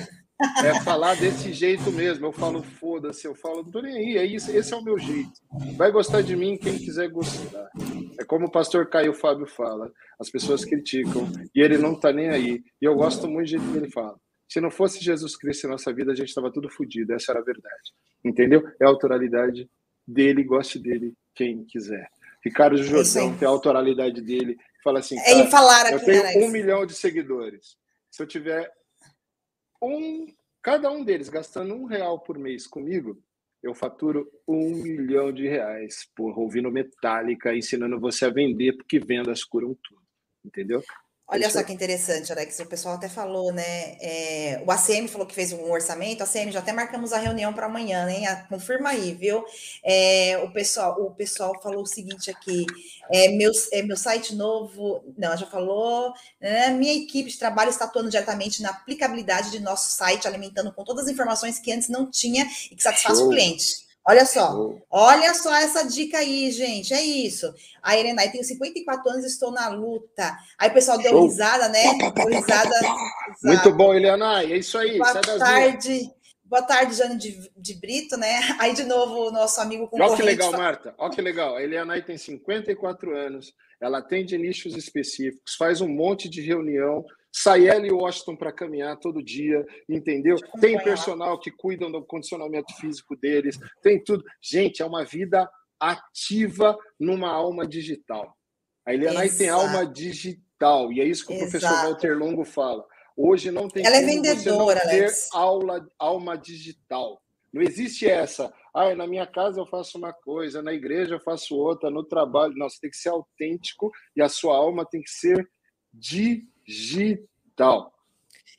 É 0.64 0.80
falar 0.80 1.14
desse 1.16 1.52
jeito 1.52 1.90
mesmo. 1.92 2.26
Eu 2.26 2.32
falo, 2.32 2.62
foda-se, 2.62 3.26
eu 3.26 3.34
falo, 3.34 3.62
não 3.62 3.70
tô 3.70 3.80
nem 3.80 3.96
aí. 3.96 4.18
É 4.18 4.24
isso, 4.24 4.50
esse 4.50 4.72
é 4.72 4.76
o 4.76 4.82
meu 4.82 4.98
jeito. 4.98 5.32
Vai 5.76 5.90
gostar 5.90 6.22
de 6.22 6.36
mim 6.36 6.56
quem 6.56 6.78
quiser 6.78 7.08
gostar. 7.08 7.70
É 8.18 8.24
como 8.24 8.46
o 8.46 8.50
pastor 8.50 8.88
Caio 8.88 9.14
Fábio 9.14 9.46
fala: 9.46 9.90
as 10.18 10.30
pessoas 10.30 10.64
criticam 10.64 11.30
e 11.54 11.60
ele 11.60 11.78
não 11.78 11.94
tá 11.98 12.12
nem 12.12 12.28
aí. 12.28 12.62
E 12.80 12.84
eu 12.84 12.94
gosto 12.94 13.28
muito 13.28 13.46
do 13.46 13.50
jeito 13.50 13.72
que 13.72 13.76
ele 13.76 13.90
fala. 13.90 14.16
Se 14.48 14.60
não 14.60 14.70
fosse 14.70 15.02
Jesus 15.02 15.36
Cristo 15.36 15.66
em 15.66 15.70
nossa 15.70 15.92
vida, 15.92 16.12
a 16.12 16.14
gente 16.14 16.28
estava 16.28 16.52
tudo 16.52 16.68
fodido. 16.68 17.14
Essa 17.14 17.32
era 17.32 17.40
a 17.40 17.44
verdade. 17.44 17.92
Entendeu? 18.24 18.62
É 18.80 18.84
a 18.84 18.88
autoralidade 18.88 19.68
dele, 20.06 20.44
goste 20.44 20.78
dele 20.78 21.14
quem 21.34 21.64
quiser. 21.64 22.08
Ricardo 22.44 22.76
Jordão 22.82 23.34
tem 23.36 23.46
a 23.46 23.50
autoralidade 23.50 24.20
dele. 24.20 24.56
Fala 24.82 24.98
assim: 24.98 25.18
é 25.18 25.46
falar 25.46 25.86
aqui, 25.86 25.94
eu 25.94 26.04
tenho 26.04 26.22
né, 26.22 26.32
um 26.36 26.50
milhão 26.50 26.84
de 26.84 26.94
seguidores. 26.94 27.76
Se 28.10 28.22
eu 28.22 28.26
tiver 28.26 28.70
um, 29.82 30.26
cada 30.62 30.90
um 30.90 31.04
deles 31.04 31.28
gastando 31.28 31.74
um 31.74 31.84
real 31.84 32.20
por 32.20 32.38
mês 32.38 32.66
comigo, 32.66 33.20
eu 33.62 33.74
faturo 33.74 34.30
um 34.46 34.76
milhão 34.76 35.32
de 35.32 35.46
reais 35.46 36.08
por 36.16 36.38
ouvindo 36.38 36.70
Metallica, 36.70 37.54
ensinando 37.54 37.98
você 38.00 38.26
a 38.26 38.30
vender, 38.30 38.76
porque 38.76 38.98
vendas 38.98 39.44
curam 39.44 39.76
tudo. 39.82 40.02
Entendeu? 40.44 40.82
Olha 41.28 41.48
só 41.48 41.62
que 41.62 41.72
interessante, 41.72 42.30
Alex. 42.30 42.58
O 42.60 42.66
pessoal 42.66 42.96
até 42.96 43.08
falou, 43.08 43.52
né? 43.52 43.96
É, 44.00 44.62
o 44.66 44.70
ACM 44.70 45.08
falou 45.08 45.26
que 45.26 45.34
fez 45.34 45.50
um 45.52 45.70
orçamento. 45.70 46.22
ACM, 46.22 46.52
já 46.52 46.58
até 46.58 46.72
marcamos 46.72 47.12
a 47.12 47.18
reunião 47.18 47.54
para 47.54 47.66
amanhã, 47.66 48.06
hein? 48.10 48.26
Confirma 48.50 48.90
aí, 48.90 49.14
viu? 49.14 49.42
É, 49.82 50.38
o, 50.44 50.50
pessoal, 50.52 51.00
o 51.00 51.10
pessoal 51.12 51.58
falou 51.62 51.84
o 51.84 51.86
seguinte 51.86 52.30
aqui: 52.30 52.66
é, 53.10 53.28
meu, 53.28 53.50
é, 53.72 53.82
meu 53.82 53.96
site 53.96 54.34
novo. 54.34 55.02
Não, 55.16 55.34
já 55.36 55.46
falou. 55.46 56.12
Né, 56.40 56.68
minha 56.70 56.94
equipe 56.94 57.30
de 57.30 57.38
trabalho 57.38 57.70
está 57.70 57.86
atuando 57.86 58.10
diretamente 58.10 58.60
na 58.60 58.70
aplicabilidade 58.70 59.50
de 59.50 59.60
nosso 59.60 59.90
site, 59.92 60.28
alimentando 60.28 60.72
com 60.72 60.84
todas 60.84 61.06
as 61.06 61.10
informações 61.10 61.58
que 61.58 61.72
antes 61.72 61.88
não 61.88 62.10
tinha 62.10 62.46
e 62.70 62.76
que 62.76 62.82
satisfaz 62.82 63.18
Show. 63.18 63.28
o 63.28 63.30
cliente. 63.30 63.91
Olha 64.04 64.26
só, 64.26 64.74
olha 64.90 65.32
só 65.32 65.54
essa 65.54 65.84
dica 65.86 66.18
aí, 66.18 66.50
gente. 66.50 66.92
É 66.92 67.00
isso. 67.00 67.52
A 67.80 67.96
Erenai, 67.96 68.32
tenho 68.32 68.42
54 68.42 69.10
anos, 69.10 69.24
estou 69.24 69.52
na 69.52 69.68
luta. 69.68 70.36
Aí 70.58 70.70
o 70.70 70.74
pessoal 70.74 70.98
deu 70.98 71.22
risada, 71.22 71.68
né? 71.68 71.84
Deu 72.14 72.26
risada. 72.26 72.74
Muito 73.44 73.72
bom, 73.72 73.94
Eliana. 73.94 74.42
É 74.42 74.56
isso 74.56 74.76
aí. 74.76 74.98
Boa 74.98 75.14
tarde. 75.14 76.10
Boa 76.44 76.62
tarde, 76.62 76.94
Jane 76.94 77.16
de, 77.16 77.50
de, 77.56 77.74
Brito, 77.80 78.14
né? 78.18 78.40
Aí 78.58 78.74
de 78.74 78.84
novo 78.84 79.28
o 79.28 79.30
nosso 79.30 79.58
amigo 79.58 79.88
concorrente. 79.88 80.12
Olha 80.12 80.16
que 80.20 80.22
legal, 80.22 80.52
Marta. 80.52 80.94
Olha 80.98 81.14
que 81.14 81.22
legal. 81.22 81.56
A 81.56 81.62
Eliana 81.62 82.02
tem 82.02 82.18
54 82.18 83.16
anos, 83.16 83.54
ela 83.80 84.00
atende 84.00 84.36
nichos 84.36 84.76
específicos, 84.76 85.54
faz 85.54 85.80
um 85.80 85.88
monte 85.88 86.28
de 86.28 86.42
reunião 86.42 87.06
Sai 87.32 87.66
ela 87.66 87.86
e 87.86 87.90
Washington 87.90 88.36
para 88.36 88.52
caminhar 88.52 88.98
todo 88.98 89.22
dia, 89.22 89.64
entendeu? 89.88 90.36
Tem 90.60 90.76
personal 90.82 91.40
que 91.40 91.50
cuidam 91.50 91.90
do 91.90 92.04
condicionamento 92.04 92.74
físico 92.76 93.16
deles, 93.16 93.58
tem 93.82 94.02
tudo. 94.02 94.22
Gente, 94.42 94.82
é 94.82 94.84
uma 94.84 95.02
vida 95.02 95.48
ativa 95.80 96.76
numa 97.00 97.30
alma 97.30 97.66
digital. 97.66 98.36
A 98.86 98.92
Eliana 98.92 99.26
tem 99.28 99.48
alma 99.48 99.86
digital, 99.86 100.92
e 100.92 101.00
é 101.00 101.04
isso 101.04 101.26
que 101.26 101.32
o 101.32 101.36
Exato. 101.36 101.50
professor 101.50 101.88
Walter 101.88 102.18
Longo 102.18 102.44
fala. 102.44 102.84
Hoje 103.16 103.50
não 103.50 103.68
tem 103.68 103.86
Ela 103.86 103.96
é 103.96 104.04
vendedora, 104.04 104.80
você 104.80 105.06
ter 105.06 105.12
aula, 105.32 105.86
alma 105.98 106.36
digital. 106.36 107.20
Não 107.52 107.62
existe 107.62 108.06
essa. 108.06 108.52
Ah, 108.74 108.94
na 108.94 109.06
minha 109.06 109.26
casa 109.26 109.60
eu 109.60 109.66
faço 109.66 109.98
uma 109.98 110.12
coisa, 110.12 110.62
na 110.62 110.72
igreja 110.72 111.14
eu 111.14 111.20
faço 111.20 111.54
outra, 111.54 111.90
no 111.90 112.04
trabalho. 112.04 112.54
Não, 112.56 112.68
você 112.68 112.78
tem 112.80 112.90
que 112.90 112.96
ser 112.96 113.10
autêntico 113.10 113.90
e 114.16 114.22
a 114.22 114.28
sua 114.28 114.56
alma 114.56 114.86
tem 114.86 115.02
que 115.02 115.10
ser 115.10 115.46
digital 115.92 116.51
digital. 116.66 117.92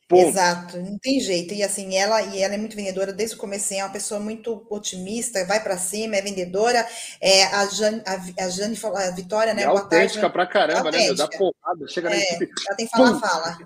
Ponto. 0.08 0.28
Exato, 0.28 0.78
não 0.80 0.98
tem 1.00 1.20
jeito. 1.20 1.54
E 1.54 1.64
assim, 1.64 1.96
ela 1.96 2.22
e 2.22 2.42
ela 2.42 2.54
é 2.54 2.58
muito 2.58 2.76
vendedora 2.76 3.14
desde 3.14 3.36
o 3.36 3.40
começo, 3.40 3.74
é 3.74 3.84
uma 3.84 3.92
pessoa 3.92 4.20
muito 4.20 4.66
otimista, 4.70 5.46
vai 5.46 5.64
para 5.64 5.78
cima, 5.78 6.16
é 6.16 6.22
vendedora. 6.22 6.86
É, 7.20 7.46
a 7.46 7.66
Jane, 7.66 8.02
a, 8.06 8.44
a 8.44 8.50
Jane 8.50 8.76
falou, 8.76 8.98
a 8.98 9.10
Vitória, 9.12 9.54
né? 9.54 9.64
É 9.64 9.66
autêntica 9.66 10.30
para 10.30 10.46
caramba, 10.46 10.90
autêntica. 10.90 11.12
né? 11.12 11.18
Dá 11.18 11.28
porrada, 11.30 11.88
chega 11.88 12.10
é, 12.10 12.12
na 12.12 12.22
equipe. 12.22 12.52
Ela 12.68 12.78
tem 12.78 12.88
fala, 12.88 13.20
fala. 13.20 13.58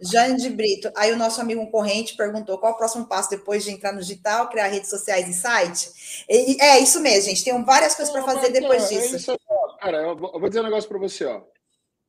Jane 0.00 0.36
de 0.36 0.48
Brito. 0.48 0.90
Aí 0.96 1.12
o 1.12 1.16
nosso 1.16 1.40
amigo 1.40 1.60
concorrente 1.66 2.16
perguntou 2.16 2.58
qual 2.58 2.72
o 2.72 2.76
próximo 2.76 3.06
passo 3.06 3.30
depois 3.30 3.62
de 3.62 3.70
entrar 3.70 3.92
no 3.92 4.00
digital, 4.00 4.48
criar 4.48 4.68
redes 4.68 4.88
sociais 4.88 5.28
e 5.28 5.34
site. 5.34 6.24
E, 6.28 6.60
é 6.60 6.78
isso 6.80 7.00
mesmo, 7.00 7.28
gente. 7.28 7.44
Tem 7.44 7.64
várias 7.64 7.94
coisas 7.94 8.12
para 8.12 8.24
fazer 8.24 8.50
depois 8.50 8.84
é 8.84 8.88
disso. 8.88 9.14
É 9.14 9.18
isso, 9.18 9.38
cara, 9.80 9.98
eu 9.98 10.16
vou 10.16 10.48
dizer 10.48 10.60
um 10.60 10.64
negócio 10.64 10.88
para 10.88 10.98
você, 10.98 11.24
ó. 11.24 11.42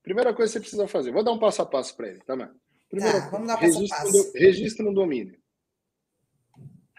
Primeira 0.10 0.34
coisa 0.34 0.51
que 0.51 0.53
você 0.53 0.60
precisa 0.60 0.88
fazer. 0.88 1.12
Vou 1.12 1.24
dar 1.24 1.32
um 1.34 1.38
passo 1.38 1.62
a 1.62 1.66
passo 1.68 1.95
para 1.95 2.07
ele, 2.07 2.20
tá, 2.22 2.36
mano? 2.36 2.60
Primeira 2.89 3.22
tá, 3.22 3.30
vamos 3.30 3.47
dar 3.47 3.60
passo 3.60 3.74
registro, 3.78 3.95
a 3.95 4.01
passo. 4.01 4.32
registro 4.34 4.86
no 4.86 4.91
domínio. 4.95 5.39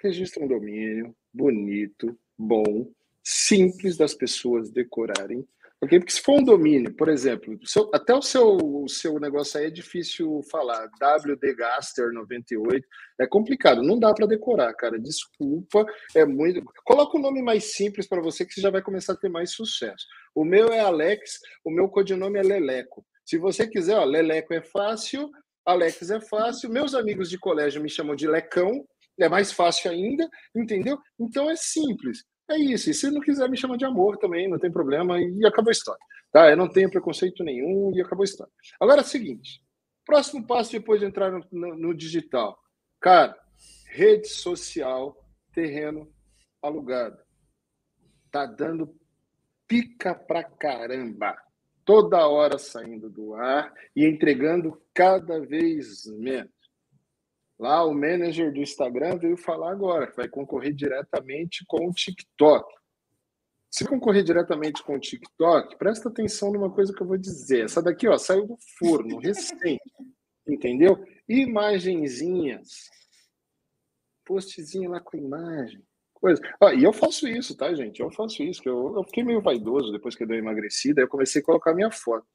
Registro 0.01 0.43
no 0.43 0.49
domínio, 0.49 1.17
bonito, 1.35 2.17
bom, 2.39 2.89
simples 3.21 3.97
das 3.97 4.15
pessoas 4.15 4.71
decorarem. 4.71 5.45
Porque 5.81 5.99
se 6.09 6.21
for 6.21 6.39
um 6.39 6.45
domínio, 6.45 6.95
por 6.95 7.09
exemplo, 7.09 7.59
seu, 7.65 7.91
até 7.95 8.15
o 8.15 8.21
seu, 8.21 8.59
o 8.59 8.87
seu 8.87 9.19
negócio 9.19 9.59
aí 9.59 9.67
é 9.67 9.71
difícil 9.71 10.43
falar. 10.51 10.91
WDGaster 11.01 12.13
98 12.13 12.87
é 13.19 13.27
complicado, 13.27 13.83
não 13.83 13.99
dá 13.99 14.13
para 14.13 14.27
decorar, 14.27 14.75
cara. 14.75 14.99
Desculpa, 14.99 15.87
é 16.15 16.27
muito. 16.27 16.63
Coloca 16.85 17.17
um 17.17 17.23
nome 17.23 17.41
mais 17.41 17.73
simples 17.73 18.07
para 18.07 18.21
você 18.21 18.45
que 18.45 18.53
você 18.53 18.61
já 18.61 18.71
vai 18.71 18.83
começar 18.83 19.15
a 19.15 19.17
ter 19.17 19.31
mais 19.31 19.53
sucesso. 19.53 20.05
O 20.35 20.45
meu 20.45 20.69
é 20.69 20.81
Alex, 20.81 21.39
o 21.65 21.71
meu 21.71 21.89
codinome 21.89 22.39
é 22.39 22.43
Leleco. 22.43 23.03
Se 23.25 23.39
você 23.39 23.67
quiser, 23.67 23.97
ó, 23.97 24.05
Leleco 24.05 24.53
é 24.53 24.61
fácil, 24.61 25.31
Alex 25.65 26.11
é 26.11 26.21
fácil. 26.21 26.69
Meus 26.69 26.95
amigos 26.95 27.31
de 27.31 27.39
colégio 27.39 27.81
me 27.81 27.89
chamam 27.89 28.15
de 28.15 28.29
Lecão, 28.29 28.85
é 29.19 29.29
mais 29.31 29.51
fácil 29.53 29.91
ainda, 29.91 30.29
entendeu? 30.55 30.99
Então 31.19 31.51
é 31.51 31.57
simples. 31.57 32.25
É 32.51 32.59
isso. 32.59 32.91
E 32.91 32.95
se 32.95 33.09
não 33.11 33.21
quiser, 33.21 33.49
me 33.49 33.57
chama 33.57 33.79
de 33.79 33.85
amor 33.85 34.17
também, 34.17 34.49
não 34.49 34.59
tem 34.59 34.73
problema, 34.73 35.21
e 35.21 35.47
acabou 35.47 35.71
a 35.71 35.73
história. 35.73 36.05
Tá? 36.33 36.51
Eu 36.51 36.57
não 36.57 36.69
tenho 36.69 36.91
preconceito 36.91 37.45
nenhum 37.45 37.93
e 37.95 38.01
acabou 38.01 38.23
a 38.23 38.25
história. 38.25 38.53
Agora 38.81 39.01
é 39.01 39.05
o 39.05 39.07
seguinte: 39.07 39.63
próximo 40.05 40.45
passo 40.45 40.73
depois 40.73 41.01
de 41.01 41.07
entrar 41.07 41.31
no, 41.31 41.45
no, 41.53 41.77
no 41.77 41.95
digital. 41.95 42.59
Cara, 43.01 43.39
rede 43.87 44.29
social, 44.29 45.17
terreno 45.53 46.13
alugado. 46.61 47.19
Tá 48.33 48.47
dando 48.47 48.93
pica 49.67 50.15
pra 50.15 50.43
caramba. 50.43 51.37
Toda 51.85 52.27
hora 52.27 52.59
saindo 52.59 53.09
do 53.09 53.35
ar 53.35 53.73
e 53.95 54.05
entregando 54.05 54.81
cada 54.93 55.41
vez 55.41 56.07
menos. 56.07 56.53
Lá 57.61 57.85
o 57.85 57.93
manager 57.93 58.51
do 58.51 58.61
Instagram 58.61 59.19
veio 59.19 59.37
falar 59.37 59.71
agora 59.71 60.07
que 60.07 60.17
vai 60.17 60.27
concorrer 60.27 60.73
diretamente 60.73 61.63
com 61.67 61.87
o 61.87 61.93
TikTok. 61.93 62.75
Se 63.71 63.85
concorrer 63.85 64.25
diretamente 64.25 64.83
com 64.83 64.97
o 64.97 64.99
TikTok, 64.99 65.77
presta 65.77 66.09
atenção 66.09 66.51
numa 66.51 66.71
coisa 66.71 66.91
que 66.95 67.03
eu 67.03 67.07
vou 67.07 67.19
dizer. 67.19 67.67
Essa 67.67 67.83
daqui, 67.83 68.09
ó, 68.09 68.17
saiu 68.17 68.47
do 68.47 68.57
forno, 68.79 69.19
recente. 69.21 69.93
Entendeu? 70.49 71.05
Imagenzinhas. 71.29 72.89
Postzinho 74.25 74.91
lá 74.91 74.99
com 74.99 75.19
imagem 75.19 75.85
coisa. 76.15 76.41
Ah, 76.61 76.75
e 76.75 76.85
eu 76.85 76.93
faço 76.93 77.27
isso, 77.27 77.57
tá, 77.57 77.75
gente? 77.75 78.01
Eu 78.01 78.11
faço 78.11 78.43
isso, 78.43 78.63
que 78.63 78.69
eu, 78.69 78.95
eu 78.95 79.05
fiquei 79.05 79.25
meio 79.25 79.41
vaidoso 79.41 79.91
depois 79.91 80.15
que 80.15 80.23
eu 80.23 80.29
dei 80.29 80.39
emagrecida, 80.39 81.01
eu 81.01 81.09
comecei 81.09 81.41
a 81.41 81.45
colocar 81.45 81.75
minha 81.75 81.91
foto. 81.91 82.27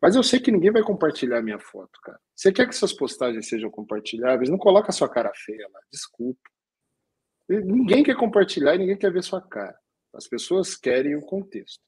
Mas 0.00 0.14
eu 0.14 0.22
sei 0.22 0.40
que 0.40 0.50
ninguém 0.50 0.70
vai 0.70 0.82
compartilhar 0.82 1.42
minha 1.42 1.58
foto, 1.58 2.00
cara. 2.02 2.20
Você 2.34 2.52
quer 2.52 2.68
que 2.68 2.74
suas 2.74 2.92
postagens 2.92 3.48
sejam 3.48 3.70
compartilháveis? 3.70 4.48
Não 4.48 4.58
coloca 4.58 4.92
sua 4.92 5.08
cara 5.08 5.32
feia 5.34 5.68
lá, 5.72 5.80
desculpa. 5.92 6.40
Ninguém 7.48 8.04
quer 8.04 8.16
compartilhar 8.16 8.74
e 8.74 8.78
ninguém 8.78 8.96
quer 8.96 9.12
ver 9.12 9.22
sua 9.22 9.40
cara. 9.40 9.78
As 10.14 10.28
pessoas 10.28 10.76
querem 10.76 11.16
o 11.16 11.22
contexto. 11.22 11.82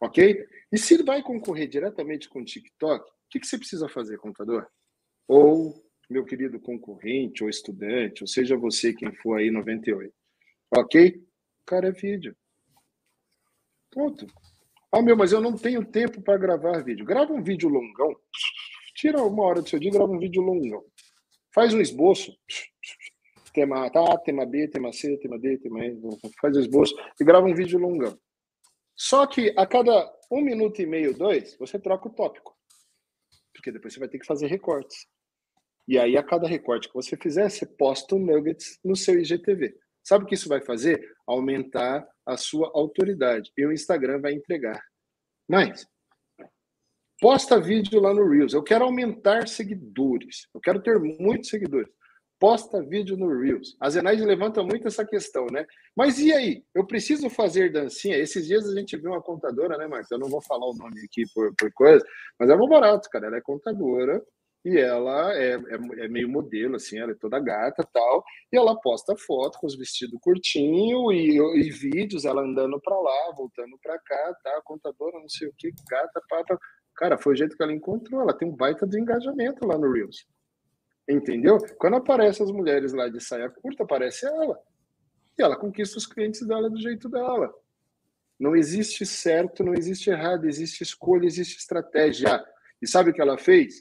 Ok? 0.00 0.46
E 0.72 0.78
se 0.78 1.02
vai 1.02 1.22
concorrer 1.22 1.68
diretamente 1.68 2.28
com 2.28 2.40
o 2.40 2.44
TikTok, 2.44 3.04
o 3.04 3.14
que, 3.30 3.40
que 3.40 3.46
você 3.46 3.58
precisa 3.58 3.88
fazer, 3.88 4.18
contador? 4.18 4.66
Ou 5.26 5.84
meu 6.08 6.24
querido 6.24 6.60
concorrente 6.60 7.42
ou 7.42 7.48
estudante, 7.48 8.22
ou 8.22 8.26
seja 8.26 8.56
você 8.56 8.92
quem 8.92 9.12
for 9.14 9.38
aí 9.38 9.50
98. 9.50 10.12
Ok? 10.76 11.24
Cara, 11.66 11.88
é 11.88 11.92
vídeo. 11.92 12.36
Ponto. 13.90 14.26
Ah, 14.96 15.02
meu, 15.02 15.16
mas 15.16 15.32
eu 15.32 15.40
não 15.40 15.56
tenho 15.56 15.84
tempo 15.84 16.22
para 16.22 16.38
gravar 16.38 16.84
vídeo. 16.84 17.04
Grava 17.04 17.32
um 17.32 17.42
vídeo 17.42 17.68
longão. 17.68 18.14
Tira 18.94 19.20
uma 19.24 19.42
hora 19.42 19.60
do 19.60 19.68
seu 19.68 19.80
dia 19.80 19.90
e 19.90 19.92
grava 19.92 20.12
um 20.12 20.20
vídeo 20.20 20.40
longão. 20.40 20.84
Faz 21.52 21.74
um 21.74 21.80
esboço. 21.80 22.32
Tema 23.52 23.86
A, 23.86 24.18
tema 24.18 24.46
B, 24.46 24.68
tema 24.68 24.92
C, 24.92 25.16
tema 25.18 25.36
D, 25.36 25.58
tema 25.58 25.84
E. 25.84 25.98
Faz 26.40 26.56
o 26.56 26.60
esboço 26.60 26.94
e 27.20 27.24
grava 27.24 27.44
um 27.44 27.54
vídeo 27.56 27.76
longão. 27.76 28.16
Só 28.94 29.26
que 29.26 29.52
a 29.56 29.66
cada 29.66 30.08
um 30.30 30.40
minuto 30.40 30.80
e 30.80 30.86
meio, 30.86 31.12
dois, 31.12 31.56
você 31.58 31.76
troca 31.76 32.06
o 32.06 32.14
tópico. 32.14 32.56
Porque 33.52 33.72
depois 33.72 33.94
você 33.94 33.98
vai 33.98 34.08
ter 34.08 34.20
que 34.20 34.26
fazer 34.26 34.46
recortes. 34.46 35.08
E 35.88 35.98
aí, 35.98 36.16
a 36.16 36.22
cada 36.22 36.46
recorte 36.46 36.86
que 36.86 36.94
você 36.94 37.16
fizer, 37.16 37.50
você 37.50 37.66
posta 37.66 38.14
um 38.14 38.20
nuggets 38.20 38.78
no 38.84 38.94
seu 38.94 39.18
IGTV. 39.18 39.76
Sabe 40.04 40.24
o 40.24 40.26
que 40.26 40.34
isso 40.34 40.48
vai 40.48 40.60
fazer? 40.60 41.02
Aumentar 41.26 42.06
a 42.26 42.36
sua 42.36 42.70
autoridade. 42.74 43.50
E 43.56 43.66
o 43.66 43.72
Instagram 43.72 44.20
vai 44.20 44.34
entregar. 44.34 44.80
Mas, 45.48 45.86
posta 47.20 47.58
vídeo 47.58 48.00
lá 48.00 48.12
no 48.12 48.28
Reels. 48.28 48.52
Eu 48.52 48.62
quero 48.62 48.84
aumentar 48.84 49.48
seguidores. 49.48 50.46
Eu 50.54 50.60
quero 50.60 50.82
ter 50.82 50.98
muitos 50.98 51.48
seguidores. 51.48 51.88
Posta 52.38 52.82
vídeo 52.82 53.16
no 53.16 53.28
Reels. 53.40 53.74
A 53.80 53.88
Zenaide 53.88 54.22
levanta 54.22 54.62
muito 54.62 54.86
essa 54.86 55.06
questão, 55.06 55.46
né? 55.46 55.64
Mas 55.96 56.18
e 56.18 56.32
aí? 56.32 56.62
Eu 56.74 56.86
preciso 56.86 57.30
fazer 57.30 57.72
dancinha? 57.72 58.18
Esses 58.18 58.46
dias 58.46 58.68
a 58.68 58.74
gente 58.74 58.96
viu 58.98 59.12
uma 59.12 59.22
contadora, 59.22 59.78
né, 59.78 59.86
Marcos? 59.86 60.10
Eu 60.10 60.18
não 60.18 60.28
vou 60.28 60.42
falar 60.42 60.66
o 60.66 60.74
nome 60.74 61.00
aqui 61.04 61.22
por, 61.32 61.54
por 61.56 61.72
coisa, 61.72 62.04
mas 62.38 62.50
é 62.50 62.54
um 62.54 62.68
barato, 62.68 63.08
cara. 63.08 63.28
Ela 63.28 63.38
é 63.38 63.40
contadora 63.40 64.22
e 64.64 64.78
ela 64.78 65.34
é, 65.34 65.54
é, 65.54 66.04
é, 66.04 66.08
meio 66.08 66.28
modelo, 66.28 66.76
assim, 66.76 66.98
ela 66.98 67.12
é 67.12 67.16
toda 67.16 67.38
gata 67.38 67.86
tal, 67.92 68.24
e 68.50 68.56
ela 68.56 68.80
posta 68.80 69.14
foto 69.16 69.58
com 69.58 69.66
os 69.66 69.76
vestidos 69.76 70.18
curtinho 70.22 71.12
e, 71.12 71.36
e 71.36 71.70
vídeos, 71.70 72.24
ela 72.24 72.42
andando 72.42 72.80
para 72.80 72.98
lá, 72.98 73.32
voltando 73.36 73.78
para 73.82 73.98
cá, 73.98 74.36
tá, 74.42 74.62
contadora, 74.64 75.20
não 75.20 75.28
sei 75.28 75.48
o 75.48 75.54
que, 75.56 75.70
gata, 75.88 76.22
pata. 76.28 76.58
Cara, 76.96 77.18
foi 77.18 77.34
o 77.34 77.36
jeito 77.36 77.56
que 77.56 77.62
ela 77.62 77.72
encontrou, 77.72 78.22
ela 78.22 78.32
tem 78.32 78.48
um 78.48 78.56
baita 78.56 78.86
de 78.86 78.98
engajamento 78.98 79.66
lá 79.66 79.76
no 79.76 79.92
Reels. 79.92 80.26
Entendeu? 81.06 81.58
Quando 81.78 81.96
aparecem 81.96 82.46
as 82.46 82.50
mulheres 82.50 82.94
lá 82.94 83.08
de 83.08 83.22
saia 83.22 83.50
curta, 83.50 83.82
aparece 83.82 84.26
ela. 84.26 84.58
E 85.38 85.42
ela 85.42 85.56
conquista 85.56 85.98
os 85.98 86.06
clientes 86.06 86.46
dela 86.46 86.70
do 86.70 86.80
jeito 86.80 87.08
dela. 87.10 87.52
Não 88.38 88.56
existe 88.56 89.04
certo, 89.04 89.62
não 89.62 89.74
existe 89.74 90.08
errado, 90.08 90.46
existe 90.46 90.82
escolha, 90.82 91.26
existe 91.26 91.58
estratégia. 91.58 92.42
E 92.80 92.86
sabe 92.86 93.10
o 93.10 93.12
que 93.12 93.20
ela 93.20 93.36
fez? 93.36 93.80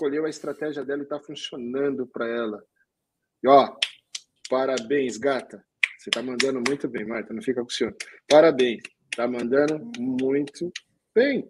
Escolheu 0.00 0.24
a 0.24 0.30
estratégia 0.30 0.82
dela 0.82 1.02
e 1.02 1.02
está 1.02 1.20
funcionando 1.20 2.06
para 2.06 2.26
ela. 2.26 2.64
E 3.44 3.46
ó, 3.46 3.76
parabéns, 4.48 5.18
gata. 5.18 5.62
Você 5.98 6.08
está 6.08 6.22
mandando 6.22 6.62
muito 6.66 6.88
bem, 6.88 7.04
Marta, 7.04 7.34
não 7.34 7.42
fica 7.42 7.60
com 7.60 7.68
o 7.68 7.70
senhor. 7.70 7.94
Parabéns, 8.26 8.80
está 9.10 9.28
mandando 9.28 9.78
muito 9.98 10.72
bem. 11.14 11.46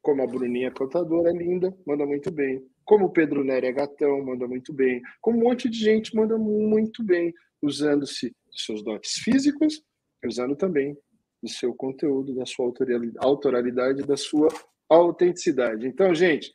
Como 0.00 0.22
a 0.22 0.26
Bruninha 0.28 0.70
contadora 0.70 1.30
é 1.30 1.32
linda, 1.32 1.76
manda 1.84 2.06
muito 2.06 2.30
bem. 2.30 2.64
Como 2.84 3.06
o 3.06 3.10
Pedro 3.10 3.42
Nery 3.42 3.66
é 3.66 3.72
gatão, 3.72 4.24
manda 4.24 4.46
muito 4.46 4.72
bem. 4.72 5.02
Como 5.20 5.38
um 5.38 5.42
monte 5.42 5.68
de 5.68 5.78
gente 5.78 6.14
manda 6.14 6.38
muito 6.38 7.02
bem, 7.02 7.34
usando-se 7.60 8.32
seus 8.52 8.84
dotes 8.84 9.14
físicos, 9.14 9.82
usando 10.24 10.54
também 10.54 10.96
do 11.42 11.48
seu 11.48 11.74
conteúdo, 11.74 12.32
da 12.32 12.46
sua 12.46 12.72
autoralidade, 13.18 14.06
da 14.06 14.16
sua 14.16 14.46
autenticidade. 14.88 15.84
Então, 15.84 16.14
gente, 16.14 16.52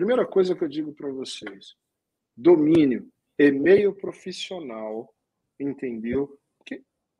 primeira 0.00 0.26
coisa 0.26 0.56
que 0.56 0.64
eu 0.64 0.68
digo 0.68 0.94
para 0.94 1.10
vocês: 1.10 1.74
domínio, 2.34 3.06
e-mail 3.38 3.94
profissional, 3.94 5.14
entendeu? 5.58 6.38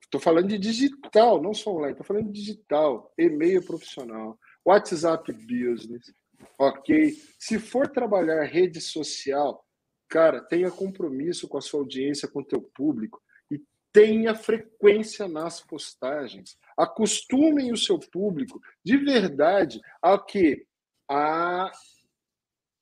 Estou 0.03 0.21
falando 0.21 0.49
de 0.49 0.59
digital, 0.59 1.41
não 1.41 1.53
só 1.53 1.71
online, 1.71 1.93
estou 1.93 2.07
falando 2.07 2.33
de 2.33 2.41
digital, 2.41 3.13
e-mail 3.19 3.65
profissional, 3.65 4.37
WhatsApp 4.65 5.31
Business, 5.31 6.13
ok? 6.59 7.13
Se 7.39 7.59
for 7.59 7.87
trabalhar 7.87 8.43
rede 8.45 8.81
social, 8.81 9.65
cara, 10.09 10.41
tenha 10.41 10.71
compromisso 10.71 11.47
com 11.47 11.59
a 11.59 11.61
sua 11.61 11.81
audiência, 11.81 12.27
com 12.27 12.41
o 12.41 12.45
teu 12.45 12.63
público 12.75 13.23
e 13.51 13.63
tenha 13.93 14.35
frequência 14.35 15.29
nas 15.29 15.61
postagens. 15.61 16.57
Acostumem 16.77 17.73
o 17.73 17.77
seu 17.77 17.99
público 17.99 18.59
de 18.83 18.97
verdade 18.97 19.81
a 20.03 20.19
que 20.19 20.67
a 21.09 21.71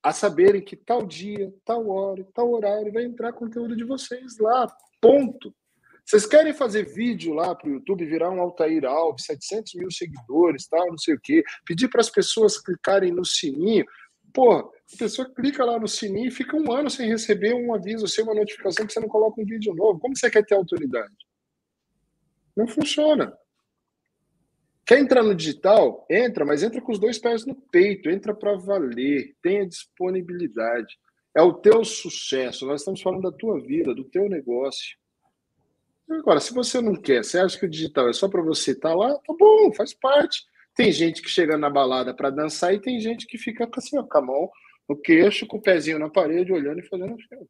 a 0.02 0.12
saberem 0.12 0.60
que 0.60 0.76
tal 0.76 1.04
dia, 1.04 1.52
tal 1.64 1.88
hora, 1.88 2.26
tal 2.34 2.52
horário 2.52 2.92
vai 2.92 3.04
entrar 3.04 3.32
conteúdo 3.32 3.76
de 3.76 3.84
vocês 3.84 4.38
lá. 4.38 4.66
Ponto. 5.00 5.54
Vocês 6.04 6.24
querem 6.24 6.54
fazer 6.54 6.86
vídeo 6.86 7.34
lá 7.34 7.54
para 7.54 7.68
o 7.68 7.72
YouTube, 7.74 8.06
virar 8.06 8.30
um 8.30 8.40
Altair 8.40 8.86
Alves, 8.86 9.26
700 9.26 9.74
mil 9.74 9.90
seguidores, 9.90 10.66
tal, 10.66 10.86
não 10.86 10.96
sei 10.96 11.14
o 11.14 11.20
quê, 11.22 11.44
pedir 11.66 11.88
para 11.88 12.00
as 12.00 12.08
pessoas 12.08 12.58
clicarem 12.58 13.12
no 13.12 13.26
sininho. 13.26 13.84
Porra, 14.32 14.60
a 14.60 14.98
pessoa 14.98 15.30
clica 15.34 15.64
lá 15.64 15.78
no 15.78 15.86
sininho 15.86 16.28
e 16.28 16.30
fica 16.30 16.56
um 16.56 16.72
ano 16.72 16.88
sem 16.88 17.08
receber 17.08 17.52
um 17.54 17.74
aviso, 17.74 18.08
sem 18.08 18.24
uma 18.24 18.34
notificação 18.34 18.86
que 18.86 18.92
você 18.92 19.00
não 19.00 19.08
coloca 19.08 19.40
um 19.40 19.44
vídeo 19.44 19.74
novo. 19.74 20.00
Como 20.00 20.16
você 20.16 20.30
quer 20.30 20.46
ter 20.46 20.54
autoridade? 20.54 21.14
Não 22.56 22.66
funciona. 22.66 23.36
Quer 24.88 25.00
entrar 25.00 25.22
no 25.22 25.34
digital? 25.34 26.06
Entra, 26.08 26.46
mas 26.46 26.62
entra 26.62 26.80
com 26.80 26.90
os 26.90 26.98
dois 26.98 27.18
pés 27.18 27.44
no 27.44 27.54
peito, 27.54 28.08
entra 28.08 28.34
para 28.34 28.56
valer, 28.56 29.36
tenha 29.42 29.68
disponibilidade. 29.68 30.98
É 31.36 31.42
o 31.42 31.52
teu 31.52 31.84
sucesso. 31.84 32.66
Nós 32.66 32.80
estamos 32.80 33.02
falando 33.02 33.30
da 33.30 33.30
tua 33.30 33.60
vida, 33.60 33.94
do 33.94 34.04
teu 34.04 34.30
negócio. 34.30 34.96
Agora, 36.08 36.40
se 36.40 36.54
você 36.54 36.80
não 36.80 36.94
quer, 36.94 37.22
você 37.22 37.38
acha 37.38 37.58
que 37.58 37.66
o 37.66 37.68
digital 37.68 38.08
é 38.08 38.14
só 38.14 38.30
para 38.30 38.40
você 38.40 38.70
estar 38.70 38.88
tá 38.88 38.94
lá, 38.94 39.14
tá 39.14 39.34
bom, 39.38 39.70
faz 39.74 39.92
parte. 39.92 40.42
Tem 40.74 40.90
gente 40.90 41.20
que 41.20 41.28
chega 41.28 41.58
na 41.58 41.68
balada 41.68 42.14
para 42.14 42.30
dançar 42.30 42.72
e 42.72 42.80
tem 42.80 42.98
gente 42.98 43.26
que 43.26 43.36
fica 43.36 43.68
assim, 43.76 43.98
ó, 43.98 44.02
com 44.02 44.16
a 44.16 44.22
mão 44.22 44.50
no 44.88 44.96
queixo, 44.96 45.46
com 45.46 45.58
o 45.58 45.62
pezinho 45.62 45.98
na 45.98 46.08
parede, 46.08 46.50
olhando 46.50 46.80
e 46.80 46.88
fazendo 46.88 47.12
assim. 47.12 47.46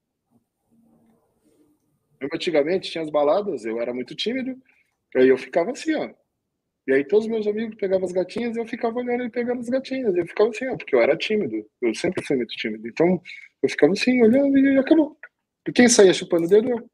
Eu, 2.20 2.28
antigamente 2.34 2.90
tinha 2.90 3.04
as 3.04 3.10
baladas, 3.10 3.64
eu 3.64 3.80
era 3.80 3.94
muito 3.94 4.12
tímido, 4.16 4.60
aí 5.14 5.28
eu 5.28 5.38
ficava 5.38 5.70
assim, 5.70 5.94
ó. 5.94 6.10
E 6.88 6.92
aí 6.94 7.04
todos 7.04 7.26
os 7.26 7.30
meus 7.30 7.46
amigos 7.46 7.76
pegavam 7.76 8.06
as 8.06 8.12
gatinhas 8.12 8.56
e 8.56 8.60
eu 8.60 8.66
ficava 8.66 8.98
olhando 8.98 9.22
e 9.22 9.30
pegando 9.30 9.60
as 9.60 9.68
gatinhas. 9.68 10.16
Eu 10.16 10.26
ficava 10.26 10.48
assim, 10.48 10.66
ó, 10.68 10.74
porque 10.74 10.96
eu 10.96 11.02
era 11.02 11.14
tímido. 11.18 11.62
Eu 11.82 11.94
sempre 11.94 12.24
fui 12.24 12.34
muito 12.34 12.54
tímido. 12.56 12.88
Então 12.88 13.20
eu 13.62 13.68
ficava 13.68 13.92
assim, 13.92 14.22
olhando 14.22 14.58
e 14.58 14.78
acabou. 14.78 15.14
E 15.68 15.72
quem 15.72 15.86
saía 15.86 16.14
chupando 16.14 16.46
o 16.46 16.48
dedo 16.48 16.70
eu. 16.70 16.90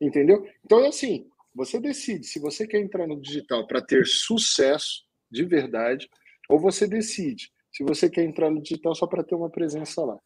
Entendeu? 0.00 0.44
Então 0.64 0.84
é 0.84 0.88
assim, 0.88 1.30
você 1.54 1.78
decide 1.78 2.26
se 2.26 2.40
você 2.40 2.66
quer 2.66 2.80
entrar 2.80 3.06
no 3.06 3.20
digital 3.20 3.64
para 3.68 3.80
ter 3.80 4.04
sucesso 4.06 5.04
de 5.30 5.44
verdade, 5.44 6.08
ou 6.48 6.58
você 6.58 6.88
decide 6.88 7.48
se 7.72 7.84
você 7.84 8.10
quer 8.10 8.24
entrar 8.24 8.50
no 8.50 8.60
digital 8.60 8.92
só 8.96 9.06
para 9.06 9.22
ter 9.22 9.36
uma 9.36 9.50
presença 9.50 10.04
lá. 10.04 10.18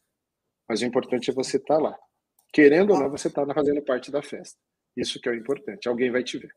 Mas 0.67 0.81
o 0.81 0.87
importante 0.87 1.31
é 1.31 1.35
você 1.35 1.59
estar 1.59 1.77
tá 1.77 1.83
lá. 1.83 1.99
Querendo 2.51 2.95
ou 2.95 2.99
não, 2.99 3.11
você 3.11 3.29
está 3.29 3.45
fazendo 3.53 3.83
parte 3.83 4.11
da 4.11 4.23
festa. 4.23 4.59
Isso 4.97 5.21
que 5.21 5.29
é 5.29 5.33
o 5.33 5.35
importante. 5.35 5.87
Alguém 5.87 6.11
vai 6.11 6.25
te 6.25 6.39
ver. 6.39 6.51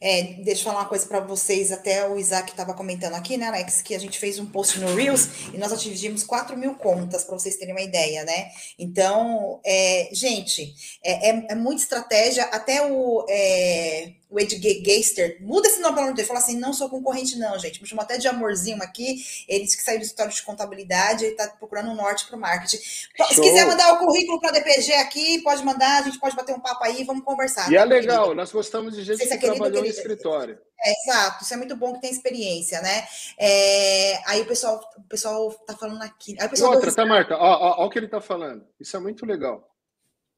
É, 0.00 0.22
deixa 0.42 0.62
eu 0.62 0.64
falar 0.64 0.80
uma 0.80 0.88
coisa 0.88 1.06
para 1.06 1.20
vocês, 1.20 1.70
até 1.70 2.08
o 2.08 2.18
Isaac 2.18 2.50
estava 2.50 2.74
comentando 2.74 3.14
aqui, 3.14 3.36
né, 3.36 3.46
Alex, 3.46 3.82
que 3.82 3.94
a 3.94 3.98
gente 3.98 4.18
fez 4.18 4.38
um 4.38 4.46
post 4.46 4.78
no 4.80 4.94
Reels 4.94 5.28
e 5.54 5.58
nós 5.58 5.72
atingimos 5.72 6.24
4 6.24 6.56
mil 6.56 6.74
contas, 6.74 7.24
para 7.24 7.38
vocês 7.38 7.56
terem 7.56 7.74
uma 7.74 7.80
ideia, 7.80 8.24
né? 8.24 8.50
Então, 8.78 9.60
é, 9.64 10.08
gente, 10.12 10.74
é, 11.04 11.30
é, 11.30 11.46
é, 11.50 11.54
muita 11.54 11.82
estratégia, 11.82 12.44
até 12.44 12.84
o, 12.90 13.24
é, 13.28 14.12
o 14.32 14.40
Ed 14.40 14.58
Geister, 14.58 15.36
muda 15.42 15.68
esse 15.68 15.78
nome 15.78 15.94
pelo 15.94 16.06
amor 16.06 16.14
de 16.14 16.16
Deus, 16.16 16.28
fala 16.28 16.40
assim, 16.40 16.58
não 16.58 16.72
sou 16.72 16.88
concorrente 16.88 17.38
não, 17.38 17.58
gente, 17.58 17.82
me 17.82 17.86
chamou 17.86 18.02
até 18.02 18.16
de 18.16 18.26
amorzinho 18.26 18.82
aqui, 18.82 19.22
ele 19.46 19.64
disse 19.64 19.76
que 19.76 19.82
saiu 19.82 19.98
do 19.98 20.02
escritório 20.02 20.32
de 20.32 20.42
contabilidade, 20.42 21.24
ele 21.24 21.32
está 21.32 21.48
procurando 21.48 21.90
um 21.90 21.94
norte 21.94 22.26
para 22.26 22.36
o 22.36 22.40
marketing. 22.40 22.78
Show. 22.78 23.26
Se 23.28 23.40
quiser 23.42 23.66
mandar 23.66 23.92
o 23.92 23.98
currículo 23.98 24.40
para 24.40 24.48
a 24.48 24.52
DPG 24.52 24.94
aqui, 24.94 25.42
pode 25.42 25.62
mandar, 25.62 26.00
a 26.00 26.02
gente 26.02 26.18
pode 26.18 26.34
bater 26.34 26.54
um 26.54 26.60
papo 26.60 26.82
aí, 26.82 27.04
vamos 27.04 27.24
conversar. 27.24 27.70
E 27.70 27.76
é 27.76 27.84
né, 27.84 27.96
é 27.96 28.00
legal, 28.00 28.22
querido? 28.22 28.36
nós 28.36 28.50
gostamos 28.50 28.96
de 28.96 29.04
gente 29.04 29.18
que 29.18 29.24
é 29.24 29.36
querido, 29.36 29.56
trabalhou 29.56 29.82
querido. 29.82 29.94
no 29.94 30.00
escritório. 30.00 30.58
É, 30.82 30.92
exato, 31.02 31.44
isso 31.44 31.52
é 31.52 31.56
muito 31.58 31.76
bom 31.76 31.92
que 31.92 32.00
tem 32.00 32.10
experiência, 32.10 32.80
né? 32.80 33.06
É, 33.38 34.18
aí 34.26 34.40
o 34.40 34.46
pessoal, 34.46 34.80
o 34.96 35.02
pessoal 35.02 35.52
tá 35.66 35.76
falando 35.76 36.02
aqui. 36.02 36.34
Aí 36.40 36.48
o 36.48 36.66
outra, 36.66 36.92
tá, 36.92 37.04
Marta? 37.04 37.36
Ó 37.36 37.84
o 37.84 37.90
que 37.90 37.98
ele 37.98 38.08
tá 38.08 38.20
falando. 38.20 38.66
Isso 38.80 38.96
é 38.96 39.00
muito 39.00 39.26
legal. 39.26 39.68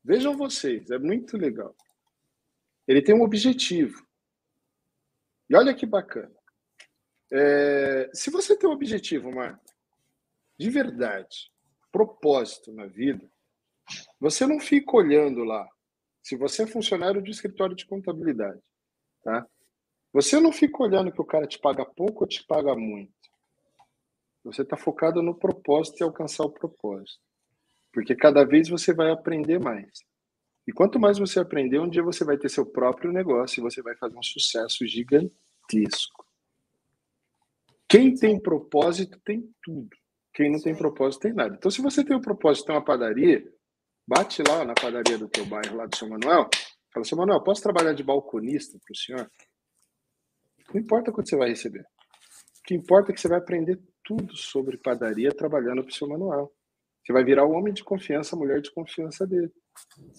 Vejam 0.05 0.37
vocês, 0.37 0.91
é 0.91 0.99
muito 0.99 1.39
legal. 1.39 1.75
Ele 2.87 3.03
tem 3.03 3.15
um 3.15 3.23
objetivo. 3.23 4.07
E 5.49 5.57
olha 5.57 5.75
que 5.75 5.87
bacana. 5.87 6.35
É, 7.33 8.11
se 8.13 8.31
você 8.31 8.57
tem 8.57 8.69
um 8.69 8.73
objetivo, 8.73 9.33
Marta, 9.33 9.73
de 10.59 10.71
verdade, 10.71 11.51
propósito 11.91 12.73
na 12.73 12.87
vida, 12.87 13.29
você 14.21 14.47
não 14.47 14.61
fica 14.61 14.97
olhando 14.97 15.45
lá. 15.45 15.69
Se 16.23 16.37
você 16.37 16.63
é 16.63 16.67
funcionário 16.67 17.23
de 17.23 17.31
escritório 17.31 17.77
de 17.77 17.87
contabilidade, 17.87 18.61
tá? 19.23 19.47
Você 20.13 20.39
não 20.39 20.53
fica 20.53 20.83
olhando 20.83 21.11
que 21.13 21.21
o 21.21 21.25
cara 21.25 21.47
te 21.47 21.59
paga 21.59 21.85
pouco 21.85 22.23
ou 22.23 22.29
te 22.29 22.45
paga 22.47 22.75
muito. 22.77 23.13
Você 24.45 24.63
está 24.63 24.77
focado 24.77 25.23
no 25.23 25.35
propósito 25.35 26.01
e 26.01 26.05
alcançar 26.05 26.45
o 26.45 26.53
propósito. 26.53 27.21
Porque 27.93 28.15
cada 28.15 28.45
vez 28.45 28.69
você 28.69 28.95
vai 28.95 29.11
aprender 29.11 29.59
mais. 29.59 30.05
E 30.67 30.73
quanto 30.73 30.99
mais 30.99 31.19
você 31.19 31.41
aprender, 31.41 31.79
um 31.79 31.89
dia 31.89 32.03
você 32.03 32.25
vai 32.25 32.39
ter 32.39 32.49
seu 32.49 32.65
próprio 32.65 33.13
negócio 33.13 33.61
e 33.61 33.63
você 33.63 33.83
vai 33.83 33.95
fazer 33.97 34.17
um 34.17 34.23
sucesso 34.23 34.87
gigantesco. 34.87 36.25
Quem 37.89 38.15
tem 38.15 38.41
propósito 38.41 39.21
tem 39.25 39.49
tudo. 39.63 39.97
Quem 40.33 40.51
não 40.51 40.61
tem 40.61 40.75
propósito 40.75 41.23
tem 41.23 41.35
nada. 41.35 41.55
Então, 41.55 41.71
se 41.71 41.81
você 41.81 42.05
tem 42.05 42.17
o 42.17 42.19
um 42.19 42.23
propósito 42.23 42.63
de 42.63 42.67
ter 42.67 42.73
uma 42.73 42.85
padaria, 42.85 43.45
bate 44.07 44.43
lá 44.43 44.65
na 44.65 44.75
padaria 44.75 45.19
do 45.19 45.29
teu 45.29 45.45
bairro, 45.47 45.77
lá 45.77 45.87
do 45.87 45.97
seu 45.97 46.09
Manuel, 46.09 46.49
fala, 46.93 47.05
seu 47.05 47.17
Manuel, 47.17 47.43
posso 47.43 47.63
trabalhar 47.63 47.93
de 47.93 48.03
balconista 48.03 48.79
para 48.79 48.93
o 48.93 48.97
senhor? 48.97 49.31
Não 50.73 50.81
importa 50.81 51.13
quanto 51.13 51.29
você 51.29 51.37
vai 51.37 51.51
receber. 51.51 51.83
O 51.83 52.63
que 52.65 52.75
importa 52.75 53.13
é 53.13 53.15
que 53.15 53.21
você 53.21 53.29
vai 53.29 53.39
aprender 53.39 53.79
tudo 54.03 54.37
sobre 54.37 54.77
padaria 54.77 55.31
trabalhando 55.31 55.83
para 55.83 55.91
o 55.91 55.95
seu 55.95 56.09
manual. 56.09 56.53
Você 57.05 57.13
vai 57.13 57.23
virar 57.23 57.45
o 57.45 57.53
homem 57.53 57.73
de 57.73 57.85
confiança, 57.85 58.35
a 58.35 58.39
mulher 58.39 58.61
de 58.61 58.73
confiança 58.73 59.27
dele. 59.27 59.53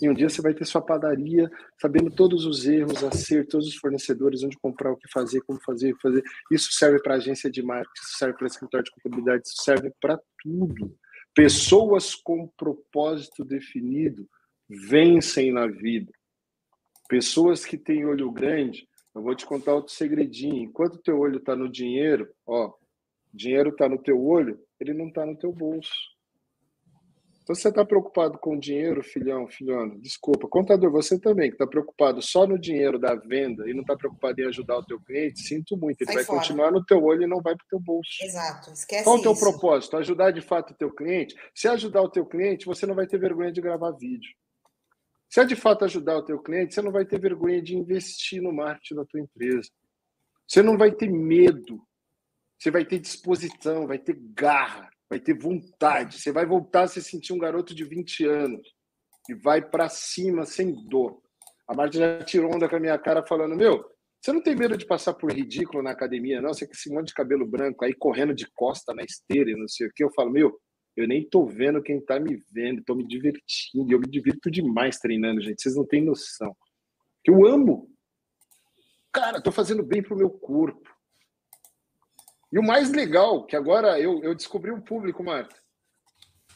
E 0.01 0.09
um 0.09 0.13
dia 0.13 0.29
você 0.29 0.41
vai 0.41 0.53
ter 0.53 0.65
sua 0.65 0.81
padaria, 0.81 1.49
sabendo 1.79 2.09
todos 2.11 2.45
os 2.45 2.65
erros, 2.65 3.03
acertos, 3.03 3.51
todos 3.51 3.67
os 3.67 3.75
fornecedores, 3.75 4.43
onde 4.43 4.57
comprar, 4.57 4.91
o 4.91 4.97
que 4.97 5.09
fazer, 5.11 5.41
como 5.41 5.59
fazer, 5.61 5.95
fazer. 6.01 6.23
Isso 6.51 6.71
serve 6.71 7.01
para 7.01 7.15
agência 7.15 7.49
de 7.49 7.61
marketing, 7.61 8.01
isso 8.01 8.17
serve 8.17 8.37
para 8.37 8.47
escritório 8.47 8.83
de 8.83 8.91
contabilidade, 8.91 9.47
isso 9.47 9.63
serve 9.63 9.91
para 10.01 10.19
tudo. 10.41 10.97
Pessoas 11.33 12.15
com 12.15 12.47
propósito 12.57 13.43
definido 13.43 14.27
vencem 14.69 15.51
na 15.51 15.67
vida. 15.67 16.11
Pessoas 17.07 17.65
que 17.65 17.77
têm 17.77 18.05
olho 18.05 18.31
grande, 18.31 18.87
eu 19.13 19.21
vou 19.21 19.35
te 19.35 19.45
contar 19.45 19.75
outro 19.75 19.93
segredinho. 19.93 20.63
Enquanto 20.63 21.01
teu 21.01 21.19
olho 21.19 21.37
está 21.37 21.55
no 21.55 21.69
dinheiro, 21.69 22.29
ó, 22.45 22.73
dinheiro 23.33 23.69
está 23.69 23.87
no 23.87 24.01
teu 24.01 24.21
olho, 24.21 24.59
ele 24.79 24.93
não 24.93 25.07
está 25.07 25.25
no 25.25 25.37
teu 25.37 25.51
bolso. 25.51 26.14
Então, 27.45 27.53
você 27.53 27.69
está 27.69 27.85
preocupado 27.85 28.39
com 28.39 28.55
o 28.55 28.59
dinheiro, 28.59 29.03
filhão, 29.03 29.47
filhona, 29.47 29.95
desculpa. 29.99 30.47
Contador, 30.47 30.91
você 30.91 31.19
também, 31.19 31.49
que 31.49 31.53
está 31.53 31.67
preocupado 31.67 32.19
só 32.19 32.47
no 32.47 32.57
dinheiro 32.57 32.97
da 32.97 33.13
venda 33.13 33.69
e 33.69 33.73
não 33.73 33.81
está 33.81 33.95
preocupado 33.95 34.41
em 34.41 34.47
ajudar 34.47 34.79
o 34.79 34.83
teu 34.83 34.99
cliente, 34.99 35.41
sinto 35.41 35.77
muito. 35.77 36.01
Ele 36.01 36.11
vai 36.11 36.23
fora. 36.23 36.39
continuar 36.39 36.71
no 36.71 36.83
teu 36.83 37.03
olho 37.03 37.21
e 37.21 37.27
não 37.27 37.43
vai 37.43 37.55
para 37.55 37.63
o 37.63 37.67
teu 37.69 37.79
bolso. 37.79 38.09
Exato, 38.19 38.71
esquece 38.71 39.03
Qual 39.03 39.17
é 39.17 39.19
o 39.19 39.21
teu 39.21 39.35
propósito? 39.35 39.95
Ajudar 39.95 40.31
de 40.31 40.41
fato 40.41 40.71
o 40.71 40.75
teu 40.75 40.89
cliente? 40.89 41.35
Se 41.53 41.67
ajudar 41.67 42.01
o 42.01 42.09
teu 42.09 42.25
cliente, 42.25 42.65
você 42.65 42.87
não 42.87 42.95
vai 42.95 43.05
ter 43.05 43.19
vergonha 43.19 43.51
de 43.51 43.61
gravar 43.61 43.91
vídeo. 43.91 44.33
Se 45.29 45.39
é 45.39 45.45
de 45.45 45.55
fato 45.55 45.85
ajudar 45.85 46.17
o 46.17 46.25
teu 46.25 46.39
cliente, 46.39 46.73
você 46.73 46.81
não 46.81 46.91
vai 46.91 47.05
ter 47.05 47.19
vergonha 47.19 47.61
de 47.61 47.77
investir 47.77 48.41
no 48.41 48.51
marketing 48.51 48.95
da 48.95 49.05
tua 49.05 49.19
empresa. 49.19 49.69
Você 50.47 50.63
não 50.63 50.79
vai 50.79 50.91
ter 50.91 51.11
medo. 51.11 51.79
Você 52.57 52.71
vai 52.71 52.83
ter 52.83 52.97
disposição, 52.97 53.85
vai 53.85 53.99
ter 53.99 54.17
garra, 54.33 54.89
vai 55.09 55.19
ter 55.19 55.37
vontade. 55.37 56.19
Você 56.19 56.31
vai 56.31 56.45
voltar 56.45 56.83
a 56.83 56.87
se 56.87 57.01
sentir 57.01 57.33
um 57.33 57.37
garoto 57.37 57.73
de 57.73 57.83
20 57.83 58.25
anos 58.25 58.67
e 59.29 59.33
vai 59.33 59.61
para 59.61 59.89
cima 59.89 60.45
sem 60.45 60.73
dor. 60.87 61.21
A 61.67 61.73
Marta 61.73 61.97
já 61.97 62.23
tirou 62.23 62.53
onda 62.53 62.69
com 62.69 62.75
a 62.75 62.79
minha 62.79 62.97
cara 62.97 63.25
falando: 63.25 63.55
Meu, 63.55 63.83
você 64.21 64.31
não 64.31 64.41
tem 64.41 64.55
medo 64.55 64.77
de 64.77 64.85
passar 64.85 65.13
por 65.13 65.31
ridículo 65.31 65.83
na 65.83 65.91
academia, 65.91 66.41
não? 66.41 66.53
Você 66.53 66.65
com 66.65 66.73
esse 66.73 66.93
monte 66.93 67.07
de 67.07 67.13
cabelo 67.13 67.45
branco 67.45 67.83
aí 67.83 67.93
correndo 67.93 68.33
de 68.33 68.47
costa 68.53 68.93
na 68.93 69.03
esteira 69.03 69.51
e 69.51 69.55
não 69.55 69.67
sei 69.67 69.87
o 69.87 69.91
que. 69.93 70.03
Eu 70.03 70.13
falo: 70.13 70.31
Meu, 70.31 70.59
eu 70.95 71.07
nem 71.07 71.27
tô 71.27 71.45
vendo 71.45 71.81
quem 71.81 71.99
tá 71.99 72.19
me 72.19 72.41
vendo, 72.51 72.83
tô 72.83 72.95
me 72.95 73.05
divertindo. 73.05 73.91
Eu 73.91 73.99
me 73.99 74.07
divirto 74.07 74.49
demais 74.49 74.97
treinando, 74.97 75.41
gente. 75.41 75.61
Vocês 75.61 75.75
não 75.75 75.85
têm 75.85 76.03
noção. 76.03 76.55
Que 77.23 77.31
eu 77.31 77.45
amo. 77.45 77.89
Cara, 79.11 79.41
tô 79.41 79.51
fazendo 79.51 79.83
bem 79.83 80.01
pro 80.01 80.15
meu 80.15 80.29
corpo. 80.29 80.94
E 82.55 82.57
o 82.57 82.63
mais 82.63 82.89
legal, 82.89 83.43
que 83.43 83.53
agora 83.53 83.99
eu, 83.99 84.23
eu 84.23 84.33
descobri 84.33 84.71
um 84.71 84.79
público, 84.79 85.21
Marta. 85.21 85.57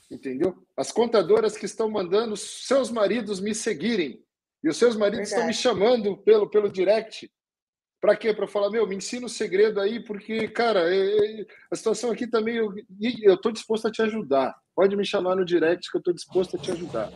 Entendeu? 0.09 0.55
As 0.77 0.93
contadoras 0.93 1.57
que 1.57 1.65
estão 1.65 1.89
mandando 1.89 2.37
seus 2.37 2.89
maridos 2.89 3.41
me 3.41 3.53
seguirem. 3.53 4.23
E 4.63 4.69
os 4.69 4.77
seus 4.77 4.95
maridos 4.95 5.29
Verdade. 5.29 5.51
estão 5.51 5.69
me 5.69 5.77
chamando 5.77 6.15
pelo, 6.15 6.49
pelo 6.49 6.69
direct. 6.69 7.29
Para 7.99 8.15
quê? 8.15 8.33
Para 8.33 8.47
falar, 8.47 8.69
meu, 8.69 8.87
me 8.87 8.95
ensina 8.95 9.25
o 9.25 9.29
segredo 9.29 9.81
aí, 9.81 10.01
porque, 10.01 10.47
cara, 10.47 10.89
é, 10.89 11.41
é, 11.41 11.45
a 11.69 11.75
situação 11.75 12.11
aqui 12.11 12.25
também, 12.25 12.55
eu 12.55 13.33
estou 13.33 13.51
disposto 13.51 13.89
a 13.89 13.91
te 13.91 14.01
ajudar. 14.01 14.55
Pode 14.73 14.95
me 14.95 15.05
chamar 15.05 15.35
no 15.35 15.43
direct 15.43 15.91
que 15.91 15.97
eu 15.97 15.99
estou 15.99 16.13
disposto 16.13 16.55
a 16.55 16.59
te 16.59 16.71
ajudar. 16.71 17.11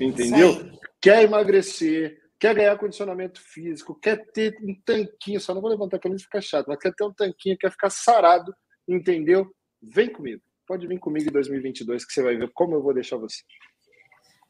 Entendeu? 0.00 0.70
Quer 1.00 1.24
emagrecer, 1.24 2.16
quer 2.38 2.54
ganhar 2.54 2.76
condicionamento 2.78 3.40
físico, 3.40 3.98
quer 3.98 4.24
ter 4.32 4.56
um 4.62 4.74
tanquinho, 4.84 5.40
só 5.40 5.54
não 5.54 5.60
vou 5.60 5.70
levantar 5.70 5.96
a 5.96 6.00
camisa 6.00 6.22
e 6.22 6.24
ficar 6.24 6.40
chato, 6.40 6.66
mas 6.68 6.78
quer 6.78 6.94
ter 6.94 7.04
um 7.04 7.12
tanquinho, 7.12 7.58
quer 7.58 7.70
ficar 7.70 7.90
sarado, 7.90 8.54
entendeu? 8.86 9.50
Vem 9.82 10.12
comigo. 10.12 10.42
Pode 10.66 10.86
vir 10.86 10.98
comigo 10.98 11.28
em 11.28 11.32
2022 11.32 12.04
que 12.04 12.12
você 12.12 12.22
vai 12.22 12.36
ver 12.36 12.50
como 12.52 12.74
eu 12.74 12.82
vou 12.82 12.92
deixar 12.92 13.16
você. 13.16 13.42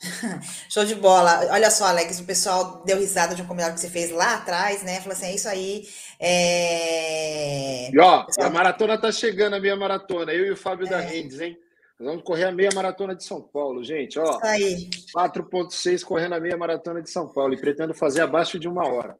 Show 0.68 0.84
de 0.84 0.94
bola. 0.94 1.46
Olha 1.50 1.70
só, 1.70 1.86
Alex, 1.86 2.20
o 2.20 2.24
pessoal 2.24 2.82
deu 2.84 2.98
risada 2.98 3.34
de 3.34 3.42
um 3.42 3.46
comentário 3.46 3.74
que 3.74 3.80
você 3.80 3.88
fez 3.88 4.10
lá 4.10 4.34
atrás, 4.34 4.82
né? 4.82 5.00
Falou 5.00 5.12
assim: 5.12 5.26
é 5.26 5.34
isso 5.34 5.48
aí. 5.48 5.88
É... 6.20 7.90
E 7.90 7.98
ó, 7.98 8.24
pessoal... 8.24 8.48
a 8.48 8.50
maratona 8.50 9.00
tá 9.00 9.10
chegando, 9.10 9.54
a 9.54 9.60
minha 9.60 9.76
maratona. 9.76 10.32
Eu 10.32 10.46
e 10.46 10.50
o 10.50 10.56
Fábio 10.56 10.86
é... 10.86 10.90
da 10.90 11.00
Rendes, 11.00 11.40
hein? 11.40 11.58
Nós 11.98 12.08
vamos 12.08 12.24
correr 12.24 12.44
a 12.44 12.52
meia 12.52 12.70
maratona 12.74 13.14
de 13.14 13.24
São 13.24 13.40
Paulo, 13.40 13.82
gente. 13.82 14.18
Ó, 14.18 14.22
isso 14.22 14.44
aí. 14.44 14.90
4,6 15.16 16.04
correndo 16.04 16.34
a 16.34 16.40
meia 16.40 16.56
maratona 16.56 17.00
de 17.00 17.10
São 17.10 17.26
Paulo 17.26 17.54
e 17.54 17.60
pretendo 17.60 17.94
fazer 17.94 18.20
abaixo 18.20 18.58
de 18.58 18.68
uma 18.68 18.86
hora. 18.86 19.16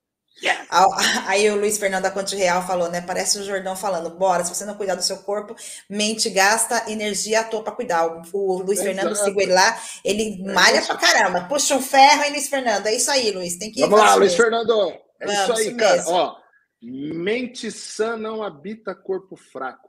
Aí 1.27 1.49
o 1.51 1.57
Luiz 1.57 1.79
Fernando 1.79 2.03
da 2.03 2.11
Conte 2.11 2.37
Real 2.37 2.67
falou, 2.67 2.91
né? 2.91 3.01
Parece 3.01 3.39
o 3.39 3.45
Jordão 3.45 3.75
falando, 3.75 4.11
bora, 4.11 4.45
se 4.45 4.55
você 4.55 4.67
não 4.67 4.75
cuidar 4.75 4.95
do 4.95 5.03
seu 5.03 5.19
corpo, 5.19 5.57
mente 5.89 6.29
gasta 6.29 6.91
energia 6.91 7.41
à 7.41 7.45
toa 7.45 7.65
para 7.65 7.73
cuidar. 7.73 8.07
O, 8.07 8.23
o 8.35 8.59
Luiz 8.59 8.81
Exato. 8.81 8.95
Fernando, 8.95 9.17
sigo 9.17 9.41
ele 9.41 9.55
lá, 9.55 9.81
ele 10.05 10.43
é 10.47 10.53
malha 10.53 10.83
pra 10.83 10.97
caramba, 10.97 11.45
puxa 11.49 11.75
um 11.75 11.81
ferro, 11.81 12.25
hein, 12.25 12.33
Luiz 12.33 12.49
Fernando? 12.49 12.87
É 12.87 12.95
isso 12.95 13.11
aí, 13.11 13.31
Luiz, 13.31 13.57
tem 13.57 13.73
que 13.73 13.81
Vamos 13.81 13.99
lá, 13.99 14.15
Luiz 14.15 14.35
Fernando. 14.35 14.93
É 15.19 15.27
Vamos, 15.27 15.61
isso 15.61 15.71
aí, 15.71 15.75
cara. 15.75 16.05
Ó, 16.07 16.37
mente 16.83 17.71
sã 17.71 18.17
não 18.17 18.43
habita 18.43 18.95
corpo 18.95 19.37
fraco. 19.37 19.86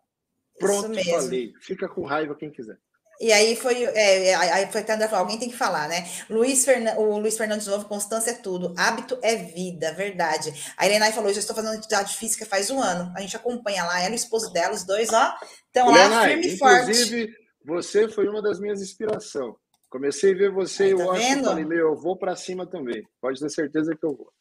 Pronto, 0.57 1.03
falei. 1.03 1.53
Fica 1.61 1.87
com 1.87 2.03
raiva 2.05 2.35
quem 2.35 2.51
quiser. 2.51 2.77
E 3.19 3.31
aí 3.31 3.55
foi, 3.55 3.83
é, 3.83 4.35
aí 4.35 4.71
foi 4.71 4.81
até 4.81 5.15
alguém 5.15 5.39
tem 5.39 5.49
que 5.49 5.57
falar, 5.57 5.89
né? 5.89 6.07
Luiz 6.29 6.63
Fernan, 6.63 6.93
o 6.97 7.17
Luiz 7.17 7.35
Fernando 7.35 7.61
de 7.61 7.69
novo, 7.69 7.85
constância 7.85 8.31
é 8.31 8.35
tudo, 8.35 8.75
hábito 8.77 9.17
é 9.23 9.35
vida, 9.35 9.91
verdade. 9.93 10.53
A 10.77 10.85
Helena 10.85 11.11
falou, 11.11 11.33
já 11.33 11.39
estou 11.39 11.55
fazendo 11.55 11.77
atividade 11.77 12.15
física 12.15 12.45
faz 12.45 12.69
um 12.69 12.79
ano, 12.79 13.11
a 13.15 13.21
gente 13.21 13.35
acompanha 13.35 13.83
lá, 13.85 13.99
ela 13.99 14.11
e 14.11 14.13
o 14.13 14.15
esposo 14.15 14.53
dela, 14.53 14.75
os 14.75 14.83
dois, 14.83 15.11
ó, 15.11 15.35
estão 15.65 15.89
lá 15.89 16.25
firme 16.25 16.47
e 16.47 16.57
forte. 16.59 16.91
Inclusive, 16.91 17.33
você 17.65 18.07
foi 18.07 18.27
uma 18.27 18.41
das 18.41 18.59
minhas 18.59 18.81
inspirações. 18.81 19.55
Comecei 19.89 20.33
a 20.33 20.37
ver 20.37 20.51
você 20.51 20.89
e 20.91 20.95
tá 20.95 21.01
eu 21.01 21.11
acho 21.11 21.27
que 21.27 21.43
falei, 21.43 21.65
meu, 21.65 21.89
eu 21.89 21.95
vou 21.95 22.15
para 22.17 22.35
cima 22.35 22.67
também. 22.67 23.03
Pode 23.19 23.39
ter 23.39 23.49
certeza 23.49 23.95
que 23.95 24.05
eu 24.05 24.15
vou. 24.15 24.31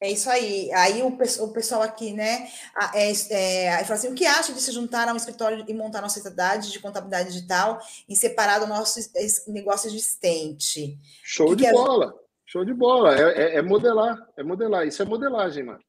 É 0.00 0.10
isso 0.10 0.28
aí. 0.28 0.70
Aí 0.72 1.02
o, 1.02 1.08
o 1.08 1.52
pessoal 1.52 1.82
aqui, 1.82 2.12
né, 2.12 2.48
é, 2.94 3.10
é, 3.10 3.84
fala 3.84 3.94
assim: 3.94 4.08
o 4.08 4.14
que 4.14 4.26
acha 4.26 4.52
de 4.52 4.60
se 4.60 4.70
juntar 4.70 5.08
a 5.08 5.12
um 5.12 5.16
escritório 5.16 5.64
e 5.66 5.74
montar 5.74 6.02
uma 6.02 6.08
sociedade 6.08 6.70
de 6.70 6.78
contabilidade 6.80 7.32
digital 7.32 7.80
em 8.08 8.14
separado 8.14 8.66
do 8.66 8.68
nosso 8.68 9.00
negócio 9.48 9.88
existente? 9.88 10.98
Show 11.22 11.48
que 11.48 11.56
de 11.56 11.62
que 11.62 11.68
é... 11.68 11.72
bola! 11.72 12.14
Show 12.46 12.64
de 12.64 12.72
bola. 12.74 13.14
É, 13.18 13.22
é, 13.22 13.56
é, 13.56 13.62
modelar, 13.62 14.16
é 14.36 14.42
modelar. 14.42 14.86
Isso 14.86 15.02
é 15.02 15.04
modelagem, 15.04 15.64
mano. 15.64 15.80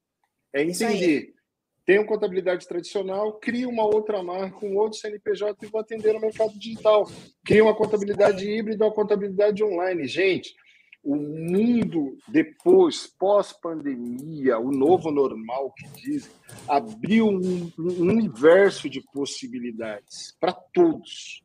É 0.54 0.64
entender. 0.64 1.34
Tem 1.86 2.00
uma 2.00 2.08
contabilidade 2.08 2.68
tradicional, 2.68 3.32
cria 3.40 3.70
uma 3.70 3.86
outra 3.86 4.22
marca, 4.22 4.66
um 4.66 4.76
outro 4.76 5.00
CNPJ 5.00 5.66
e 5.66 5.70
vou 5.70 5.80
atender 5.80 6.14
no 6.14 6.20
mercado 6.20 6.52
digital. 6.60 7.10
Cria 7.46 7.64
uma 7.64 7.74
contabilidade 7.74 8.46
híbrida, 8.46 8.84
uma 8.84 8.94
contabilidade 8.94 9.64
online. 9.64 10.06
Gente, 10.06 10.54
o 11.04 11.16
mundo 11.16 12.18
depois, 12.28 13.08
pós-pandemia, 13.08 14.60
o 14.60 14.72
novo 14.72 15.12
normal 15.12 15.74
que 15.78 15.88
dizem, 16.02 16.32
abriu 16.68 17.28
um, 17.28 17.72
um 17.80 18.02
universo 18.02 18.90
de 18.90 19.02
possibilidades 19.14 20.36
para 20.40 20.54
todos, 20.54 21.44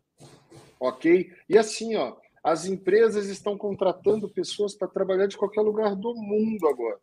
ok? 0.81 1.31
E 1.49 1.57
assim, 1.57 1.95
ó, 1.97 2.17
as 2.43 2.67
empresas 2.67 3.27
estão 3.27 3.57
contratando 3.57 4.29
pessoas 4.29 4.75
para 4.75 4.89
trabalhar 4.89 5.27
de 5.27 5.37
qualquer 5.37 5.61
lugar 5.61 5.95
do 5.95 6.15
mundo 6.15 6.67
agora 6.69 6.99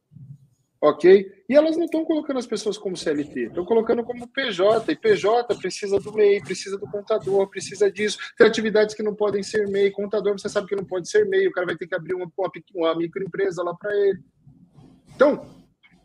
ok? 0.82 1.44
E 1.48 1.56
elas 1.56 1.76
não 1.76 1.86
estão 1.86 2.06
colocando 2.06 2.38
as 2.38 2.48
pessoas 2.48 2.78
como 2.78 2.96
CLT, 2.96 3.48
estão 3.48 3.66
colocando 3.66 4.04
como 4.04 4.28
PJ, 4.28 4.92
e 4.92 4.96
PJ 4.96 5.56
precisa 5.56 6.00
do 6.00 6.14
MEI, 6.14 6.42
precisa 6.42 6.78
do 6.78 6.88
contador, 6.88 7.48
precisa 7.50 7.92
disso. 7.92 8.18
Tem 8.38 8.48
atividades 8.48 8.96
que 8.96 9.04
não 9.04 9.16
podem 9.16 9.44
ser 9.44 9.68
MEI, 9.68 9.92
contador 9.92 10.38
você 10.38 10.50
sabe 10.50 10.68
que 10.68 10.76
não 10.76 10.86
pode 10.86 11.10
ser 11.10 11.26
MEI, 11.26 11.48
o 11.48 11.52
cara 11.52 11.68
vai 11.68 11.76
ter 11.76 11.88
que 11.88 11.96
abrir 11.96 12.14
uma, 12.14 12.32
uma, 12.38 12.52
uma 12.76 12.96
microempresa 12.96 13.64
lá 13.64 13.74
para 13.74 13.96
ele. 13.96 14.20
Então, 15.16 15.46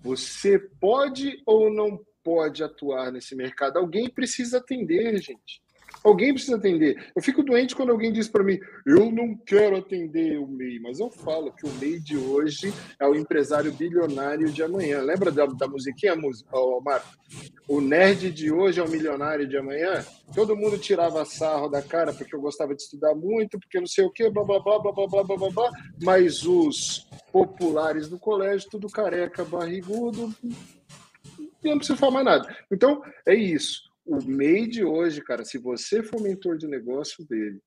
você 0.03 0.59
pode 0.59 1.43
ou 1.47 1.73
não 1.73 2.01
pode 2.23 2.65
atuar 2.65 3.13
nesse 3.13 3.35
mercado? 3.37 3.79
Alguém 3.79 4.11
precisa 4.11 4.59
atender, 4.59 5.21
gente. 5.21 5.64
Alguém 6.03 6.35
precisa 6.35 6.57
atender. 6.57 7.13
Eu 7.15 7.23
fico 7.23 7.43
doente 7.43 7.75
quando 7.75 7.91
alguém 7.91 8.13
diz 8.13 8.29
para 8.29 8.45
mim, 8.45 8.59
eu 8.87 9.11
não 9.11 9.37
quero 9.37 9.77
atender 9.77 10.39
o 10.39 10.47
MEI, 10.47 10.79
mas 10.81 11.01
eu 11.01 11.11
falo 11.11 11.53
que 11.53 11.67
o 11.67 11.73
MEI 11.75 11.99
de 11.99 12.17
hoje 12.17 12.73
é 13.01 13.07
o 13.07 13.15
empresário 13.15 13.73
bilionário 13.73 14.51
de 14.51 14.63
amanhã. 14.63 15.01
Lembra 15.01 15.31
da, 15.31 15.47
da 15.47 15.67
musiquinha, 15.69 16.15
Marco? 16.15 17.09
O 17.69 17.81
nerd 17.81 18.31
de 18.31 18.53
hoje 18.53 18.81
é 18.81 18.85
o 18.85 18.89
milionário 18.89 19.49
de 19.49 19.57
amanhã? 19.57 20.05
Todo 20.35 20.57
mundo 20.57 20.79
tirava 20.79 21.25
sarro 21.25 21.69
da 21.69 21.81
cara 21.81 22.13
porque 22.13 22.35
eu 22.35 22.41
gostava 22.41 22.75
de 22.75 22.83
estudar 22.83 23.15
muito, 23.15 23.59
porque 23.59 23.81
não 23.81 23.87
sei 23.87 24.05
o 24.05 24.11
quê, 24.11 24.29
blá, 24.31 24.45
blá, 24.45 24.61
blá, 24.61 24.79
blá, 24.79 24.93
blá, 24.93 25.25
blá, 25.25 25.25
blá, 25.25 25.51
blá. 25.51 25.71
Mas 26.03 26.45
os 26.45 27.09
populares 27.33 28.09
do 28.09 28.19
colégio, 28.19 28.69
tudo 28.71 28.89
careca, 28.89 29.45
barrigudo, 29.45 30.35
não 31.63 31.79
precisa 31.79 31.99
falar 31.99 32.13
mais 32.13 32.27
nada. 32.27 32.57
Então, 32.71 33.03
é 33.27 33.35
isso 33.35 33.94
o 34.05 34.23
MEI 34.25 34.67
de 34.67 34.85
hoje, 34.85 35.23
cara, 35.23 35.45
se 35.45 35.59
você 35.59 36.03
for 36.03 36.21
mentor 36.21 36.59
de 36.59 36.67
negócio 36.67 37.27
dele, 37.27 37.61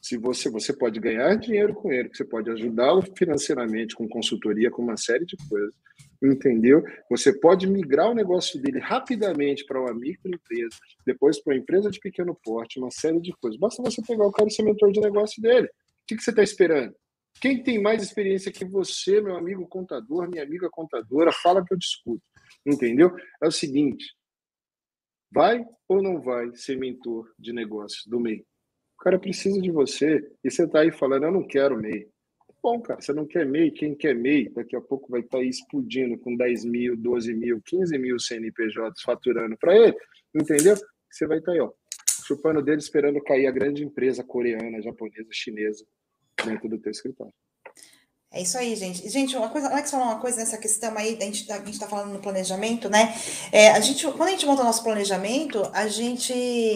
se 0.00 0.18
você 0.18 0.50
você 0.50 0.70
pode 0.72 1.00
ganhar 1.00 1.34
dinheiro 1.36 1.72
com 1.72 1.90
ele, 1.90 2.10
você 2.12 2.24
pode 2.24 2.50
ajudá-lo 2.50 3.02
financeiramente 3.16 3.94
com 3.94 4.06
consultoria, 4.06 4.70
com 4.70 4.82
uma 4.82 4.98
série 4.98 5.24
de 5.24 5.34
coisas, 5.48 5.74
entendeu? 6.22 6.84
Você 7.08 7.32
pode 7.32 7.66
migrar 7.66 8.10
o 8.10 8.14
negócio 8.14 8.60
dele 8.60 8.80
rapidamente 8.80 9.64
para 9.64 9.80
uma 9.80 9.94
microempresa, 9.94 10.76
depois 11.06 11.42
para 11.42 11.54
uma 11.54 11.58
empresa 11.58 11.90
de 11.90 11.98
pequeno 12.00 12.38
porte, 12.44 12.78
uma 12.78 12.90
série 12.90 13.18
de 13.18 13.32
coisas. 13.40 13.58
Basta 13.58 13.82
você 13.82 14.02
pegar 14.06 14.26
o 14.26 14.32
cara 14.32 14.48
e 14.48 14.52
ser 14.52 14.62
mentor 14.62 14.92
de 14.92 15.00
negócio 15.00 15.40
dele. 15.40 15.68
O 15.68 16.06
que, 16.06 16.16
que 16.16 16.22
você 16.22 16.30
está 16.30 16.42
esperando? 16.42 16.94
Quem 17.40 17.62
tem 17.62 17.80
mais 17.80 18.02
experiência 18.02 18.52
que 18.52 18.64
você, 18.64 19.22
meu 19.22 19.36
amigo 19.36 19.66
contador, 19.66 20.28
minha 20.28 20.42
amiga 20.42 20.68
contadora, 20.70 21.32
fala 21.32 21.64
que 21.64 21.72
eu 21.72 21.78
discuto, 21.78 22.22
entendeu? 22.66 23.10
É 23.42 23.48
o 23.48 23.50
seguinte, 23.50 24.04
Vai 25.34 25.66
ou 25.88 26.00
não 26.00 26.20
vai 26.20 26.54
ser 26.54 26.78
mentor 26.78 27.28
de 27.36 27.52
negócio 27.52 28.08
do 28.08 28.20
MEI? 28.20 28.46
O 28.96 29.02
cara 29.02 29.18
precisa 29.18 29.60
de 29.60 29.68
você 29.68 30.24
e 30.44 30.48
você 30.48 30.62
está 30.62 30.78
aí 30.78 30.92
falando, 30.92 31.24
eu 31.24 31.32
não 31.32 31.44
quero 31.44 31.76
MEI. 31.76 32.08
Bom, 32.62 32.80
cara, 32.80 33.00
você 33.00 33.12
não 33.12 33.26
quer 33.26 33.44
MEI, 33.44 33.72
quem 33.72 33.96
quer 33.96 34.14
MEI, 34.14 34.48
daqui 34.50 34.76
a 34.76 34.80
pouco 34.80 35.10
vai 35.10 35.22
estar 35.22 35.38
tá 35.38 35.44
explodindo 35.44 36.16
com 36.18 36.36
10 36.36 36.64
mil, 36.66 36.96
12 36.96 37.34
mil, 37.34 37.60
15 37.66 37.98
mil 37.98 38.16
CNPJs 38.16 39.02
faturando 39.02 39.56
para 39.58 39.76
ele, 39.76 39.96
entendeu? 40.32 40.76
Você 41.10 41.26
vai 41.26 41.38
estar 41.38 41.50
tá 41.50 41.58
aí, 41.58 41.60
ó, 41.60 41.72
chupando 42.24 42.62
dele, 42.62 42.78
esperando 42.78 43.20
cair 43.20 43.48
a 43.48 43.50
grande 43.50 43.82
empresa 43.82 44.22
coreana, 44.22 44.80
japonesa, 44.80 45.28
chinesa 45.32 45.84
dentro 46.44 46.68
do 46.68 46.78
teu 46.78 46.92
escritório. 46.92 47.34
É 48.34 48.42
isso 48.42 48.58
aí, 48.58 48.74
gente. 48.74 49.08
Gente, 49.08 49.36
uma 49.36 49.48
coisa, 49.48 49.68
Alex 49.68 49.92
falou 49.92 50.06
uma 50.06 50.18
coisa 50.18 50.38
nessa 50.38 50.58
questão 50.58 50.92
aí, 50.98 51.16
a 51.20 51.24
gente, 51.24 51.52
a 51.52 51.64
gente 51.64 51.78
tá 51.78 51.86
falando 51.86 52.12
no 52.12 52.18
planejamento, 52.18 52.90
né? 52.90 53.14
É, 53.52 53.70
a 53.70 53.78
gente, 53.78 54.04
quando 54.08 54.26
a 54.26 54.30
gente 54.32 54.44
monta 54.44 54.62
o 54.62 54.64
nosso 54.64 54.82
planejamento, 54.82 55.62
a 55.72 55.86
gente, 55.86 56.34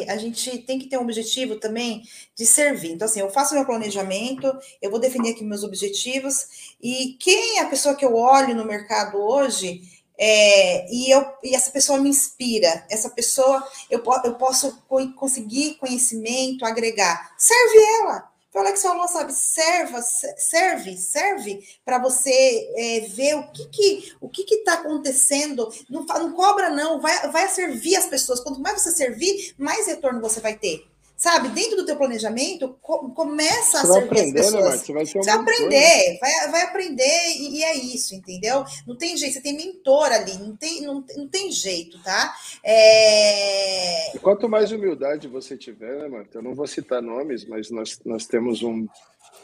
a 0.08 0.16
gente 0.18 0.56
tem 0.58 0.78
que 0.78 0.86
ter 0.86 0.96
um 0.98 1.02
objetivo 1.02 1.56
também 1.56 2.04
de 2.36 2.46
servir. 2.46 2.92
Então, 2.92 3.06
assim, 3.06 3.18
eu 3.18 3.28
faço 3.28 3.56
meu 3.56 3.66
planejamento, 3.66 4.56
eu 4.80 4.88
vou 4.88 5.00
definir 5.00 5.32
aqui 5.32 5.42
meus 5.42 5.64
objetivos, 5.64 6.76
e 6.80 7.16
quem 7.18 7.58
é 7.58 7.62
a 7.62 7.68
pessoa 7.68 7.96
que 7.96 8.04
eu 8.04 8.14
olho 8.14 8.54
no 8.54 8.64
mercado 8.64 9.18
hoje, 9.18 9.82
é, 10.16 10.88
e, 10.88 11.10
eu, 11.10 11.26
e 11.42 11.56
essa 11.56 11.72
pessoa 11.72 11.98
me 11.98 12.08
inspira, 12.08 12.86
essa 12.88 13.10
pessoa 13.10 13.66
eu, 13.90 14.00
eu 14.22 14.34
posso 14.34 14.80
conseguir 15.16 15.74
conhecimento, 15.74 16.64
agregar. 16.64 17.34
Serve 17.36 17.78
ela 18.00 18.37
que 18.72 18.80
falou, 18.80 19.08
sabe, 19.08 19.32
serva, 19.32 20.02
serve, 20.02 20.96
serve 20.96 21.68
para 21.84 21.98
você 21.98 22.30
é, 22.76 23.00
ver 23.08 23.34
o 23.36 23.50
que 23.52 23.68
que 23.68 24.12
o 24.20 24.28
que 24.28 24.42
está 24.54 24.74
acontecendo. 24.74 25.68
Não, 25.88 26.04
não 26.04 26.32
cobra, 26.32 26.70
não, 26.70 27.00
vai, 27.00 27.30
vai 27.30 27.48
servir 27.48 27.96
as 27.96 28.06
pessoas. 28.06 28.40
Quanto 28.40 28.60
mais 28.60 28.80
você 28.82 28.90
servir, 28.90 29.54
mais 29.58 29.86
retorno 29.86 30.20
você 30.20 30.40
vai 30.40 30.56
ter 30.56 30.86
sabe, 31.18 31.48
dentro 31.48 31.76
do 31.76 31.84
teu 31.84 31.96
planejamento, 31.96 32.78
co 32.80 33.10
começa 33.10 33.80
você 33.80 33.90
a 33.90 33.92
servir 33.94 34.06
aprender, 34.06 34.40
as 34.40 34.52
né, 34.52 34.58
pessoas. 34.58 34.64
Né, 34.64 34.78
você 34.78 34.92
vai, 34.92 35.06
você 35.06 35.18
vai 35.18 35.34
aprender, 35.34 36.18
vai, 36.20 36.50
vai 36.52 36.62
aprender 36.62 37.32
e, 37.36 37.58
e, 37.58 37.64
é 37.64 37.74
isso, 37.76 38.14
entendeu? 38.14 38.64
Não 38.86 38.96
tem 38.96 39.16
jeito, 39.16 39.34
você 39.34 39.40
tem 39.40 39.56
mentor 39.56 40.12
ali, 40.12 40.38
não 40.38 40.56
tem, 40.56 40.82
não, 40.82 41.04
não 41.16 41.28
tem 41.28 41.50
jeito, 41.50 42.00
tá? 42.04 42.32
É... 42.62 44.14
E 44.14 44.18
quanto 44.20 44.48
mais 44.48 44.70
humildade 44.70 45.26
você 45.26 45.56
tiver, 45.56 45.98
né, 45.98 46.08
Marta? 46.08 46.38
Eu 46.38 46.42
não 46.42 46.54
vou 46.54 46.68
citar 46.68 47.02
nomes, 47.02 47.44
mas 47.44 47.68
nós, 47.68 47.98
nós 48.04 48.24
temos 48.24 48.62
um, 48.62 48.86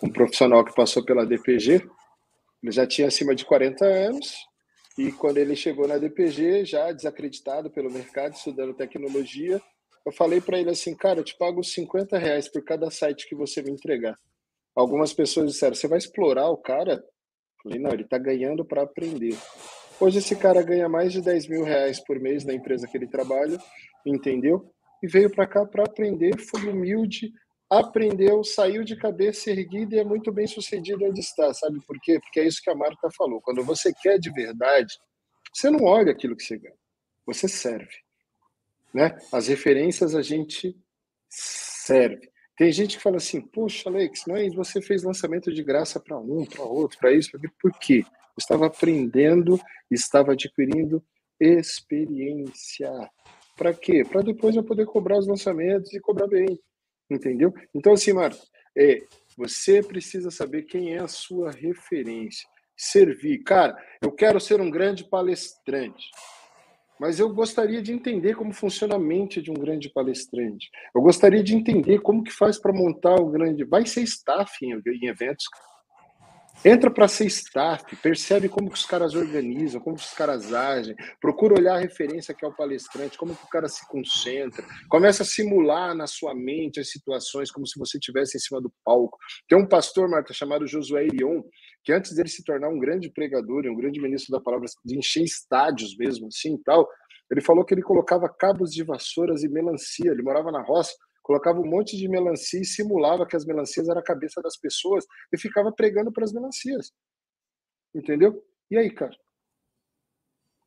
um 0.01 0.09
profissional 0.09 0.64
que 0.64 0.74
passou 0.74 1.05
pela 1.05 1.26
DPG, 1.26 1.84
ele 2.62 2.72
já 2.72 2.86
tinha 2.86 3.09
acima 3.09 3.34
de 3.34 3.44
40 3.44 3.84
anos, 3.84 4.46
e 4.96 5.10
quando 5.10 5.38
ele 5.38 5.56
chegou 5.56 5.88
na 5.88 5.98
DPG, 5.98 6.64
já 6.64 6.92
desacreditado 6.92 7.68
pelo 7.68 7.90
mercado, 7.90 8.34
estudando 8.34 8.72
tecnologia, 8.72 9.60
eu 10.05 10.12
falei 10.12 10.40
para 10.40 10.59
ele 10.59 10.70
assim, 10.70 10.94
cara, 10.94 11.20
eu 11.20 11.24
te 11.24 11.36
pago 11.36 11.62
50 11.62 12.18
reais 12.18 12.48
por 12.48 12.62
cada 12.62 12.90
site 12.90 13.28
que 13.28 13.35
você 13.35 13.62
me 13.62 13.70
entregar. 13.70 14.18
Algumas 14.74 15.12
pessoas 15.12 15.52
disseram, 15.52 15.74
você 15.74 15.89
vai 15.89 15.98
explorar 15.98 16.48
o 16.51 16.56
cara? 16.56 16.94
Eu 16.94 17.02
falei, 17.62 17.78
não, 17.78 17.93
ele 17.93 18.02
está 18.02 18.18
ganhando 18.18 18.64
para 18.64 18.82
aprender. 18.82 19.36
Hoje 20.01 20.18
esse 20.18 20.36
cara 20.36 20.60
ganha 20.62 20.89
mais 20.89 21.12
de 21.12 21.22
10 21.22 21.48
mil 21.48 21.62
reais 21.62 22.01
por 22.05 22.18
mês 22.18 22.44
na 22.44 22.52
empresa 22.52 22.86
que 22.86 22.97
ele 22.97 23.06
trabalha, 23.06 23.59
entendeu? 24.05 24.70
E 25.02 25.06
veio 25.06 25.31
para 25.31 25.47
cá 25.47 25.64
para 25.64 25.85
aprender, 25.85 26.36
foi 26.39 26.68
humilde, 26.68 27.32
aprendeu, 27.70 28.43
saiu 28.43 28.85
de 28.85 28.97
cabeça 28.97 29.51
erguida 29.51 29.97
e 29.97 29.98
é 30.01 30.05
muito 30.05 30.32
bem 30.32 30.47
sucedido 30.47 31.05
onde 31.05 31.20
está, 31.20 31.55
sabe 31.55 31.81
por 31.86 31.98
quê? 32.01 32.18
Porque 32.20 32.40
é 32.40 32.47
isso 32.47 32.60
que 32.62 32.70
a 32.70 32.74
Marta 32.74 33.09
falou. 33.16 33.40
Quando 33.40 33.62
você 33.62 33.93
quer 34.02 34.18
de 34.18 34.31
verdade, 34.32 34.93
você 35.52 35.70
não 35.70 35.85
olha 35.85 36.12
aquilo 36.12 36.36
que 36.36 36.43
você 36.43 36.59
ganha, 36.59 36.76
você 37.24 37.48
serve. 37.48 38.03
Né? 38.94 39.16
As 39.32 39.48
referências 39.48 40.14
a 40.14 40.22
gente 40.22 40.76
serve. 41.28 42.30
Tem 42.56 42.70
gente 42.70 42.96
que 42.96 43.02
fala 43.02 43.16
assim, 43.16 43.40
poxa, 43.40 43.88
Alex, 43.88 44.22
mas 44.28 44.54
você 44.54 44.80
fez 44.80 45.02
lançamento 45.02 45.52
de 45.52 45.64
graça 45.64 45.98
para 45.98 46.16
um, 46.16 46.44
para 46.44 46.62
outro, 46.62 46.96
para 46.98 47.12
isso, 47.12 47.32
para 47.32 47.40
Por 47.60 47.72
quê? 47.80 48.04
Eu 48.06 48.38
estava 48.38 48.66
aprendendo, 48.66 49.60
estava 49.90 50.32
adquirindo 50.32 51.04
experiência. 51.40 52.90
Para 53.56 53.74
quê? 53.74 54.04
Para 54.04 54.22
depois 54.22 54.54
eu 54.54 54.62
poder 54.62 54.86
cobrar 54.86 55.18
os 55.18 55.26
lançamentos 55.26 55.92
e 55.92 56.00
cobrar 56.00 56.28
bem. 56.28 56.58
Entendeu? 57.10 57.52
Então, 57.74 57.92
assim, 57.92 58.12
Marco, 58.12 58.44
é, 58.76 59.02
você 59.36 59.82
precisa 59.82 60.30
saber 60.30 60.62
quem 60.62 60.94
é 60.94 61.00
a 61.00 61.08
sua 61.08 61.50
referência. 61.50 62.48
Servir. 62.76 63.42
Cara, 63.42 63.76
eu 64.00 64.12
quero 64.12 64.40
ser 64.40 64.60
um 64.60 64.70
grande 64.70 65.04
palestrante 65.08 66.04
mas 66.98 67.18
eu 67.18 67.32
gostaria 67.32 67.82
de 67.82 67.92
entender 67.92 68.36
como 68.36 68.52
funciona 68.52 68.96
a 68.96 68.98
mente 68.98 69.42
de 69.42 69.50
um 69.50 69.54
grande 69.54 69.88
palestrante. 69.88 70.70
Eu 70.94 71.02
gostaria 71.02 71.42
de 71.42 71.54
entender 71.54 72.00
como 72.00 72.22
que 72.22 72.30
faz 72.30 72.58
para 72.58 72.72
montar 72.72 73.14
o 73.14 73.30
grande. 73.30 73.64
Vai 73.64 73.84
ser 73.86 74.02
staff 74.02 74.64
em, 74.64 74.72
em 74.72 75.08
eventos. 75.08 75.46
Entra 76.62 76.90
para 76.90 77.09
ser 77.09 77.26
staff, 77.26 77.97
percebe 77.97 78.48
como 78.48 78.70
que 78.70 78.76
os 78.76 78.85
caras 78.85 79.14
organizam, 79.14 79.81
como 79.81 79.97
que 79.97 80.02
os 80.02 80.12
caras 80.12 80.52
agem, 80.52 80.94
procura 81.20 81.55
olhar 81.59 81.76
a 81.76 81.81
referência 81.81 82.35
que 82.35 82.44
é 82.44 82.48
o 82.48 82.55
palestrante, 82.55 83.18
como 83.18 83.35
que 83.35 83.44
o 83.44 83.48
cara 83.48 83.68
se 83.68 83.86
concentra, 83.89 84.64
começa 84.89 85.22
a 85.22 85.26
simular 85.26 85.94
na 85.94 86.06
sua 86.06 86.35
mente 86.35 86.81
as 86.81 86.90
situações 86.90 87.51
como 87.51 87.66
se 87.66 87.78
você 87.78 87.98
estivesse 87.98 88.36
em 88.36 88.40
cima 88.40 88.60
do 88.60 88.72
palco. 88.85 89.18
Tem 89.48 89.59
um 89.59 89.66
pastor, 89.66 90.09
Marta, 90.09 90.32
chamado 90.32 90.66
Josué 90.66 91.06
Irion, 91.06 91.43
que 91.82 91.93
antes 91.93 92.14
dele 92.14 92.28
se 92.28 92.44
tornar 92.44 92.68
um 92.68 92.78
grande 92.78 93.10
pregador 93.10 93.64
e 93.64 93.70
um 93.70 93.76
grande 93.76 94.01
ministro 94.01 94.32
da 94.32 94.40
palavra, 94.40 94.66
de 94.85 94.98
encher 94.98 95.22
estádios 95.22 95.97
mesmo, 95.97 96.28
assim 96.28 96.56
tal, 96.64 96.89
ele 97.31 97.40
falou 97.40 97.64
que 97.64 97.74
ele 97.74 97.82
colocava 97.82 98.28
cabos 98.28 98.70
de 98.70 98.82
vassouras 98.82 99.43
e 99.43 99.48
melancia. 99.48 100.10
Ele 100.10 100.22
morava 100.22 100.52
na 100.52 100.62
roça, 100.62 100.94
colocava 101.24 101.59
um 101.59 101.66
monte 101.66 101.96
de 101.96 102.06
melancia 102.06 102.60
e 102.60 102.66
simulava 102.66 103.26
que 103.26 103.34
as 103.34 103.46
melancias 103.46 103.88
eram 103.88 104.01
a 104.01 104.05
cabeça 104.05 104.42
das 104.42 104.59
pessoas 104.59 105.06
e 105.32 105.38
ficava 105.38 105.72
pregando 105.72 106.12
para 106.12 106.22
as 106.22 106.32
melancias. 106.32 106.92
Entendeu? 107.94 108.44
E 108.70 108.76
aí, 108.76 108.90
cara? 108.90 109.16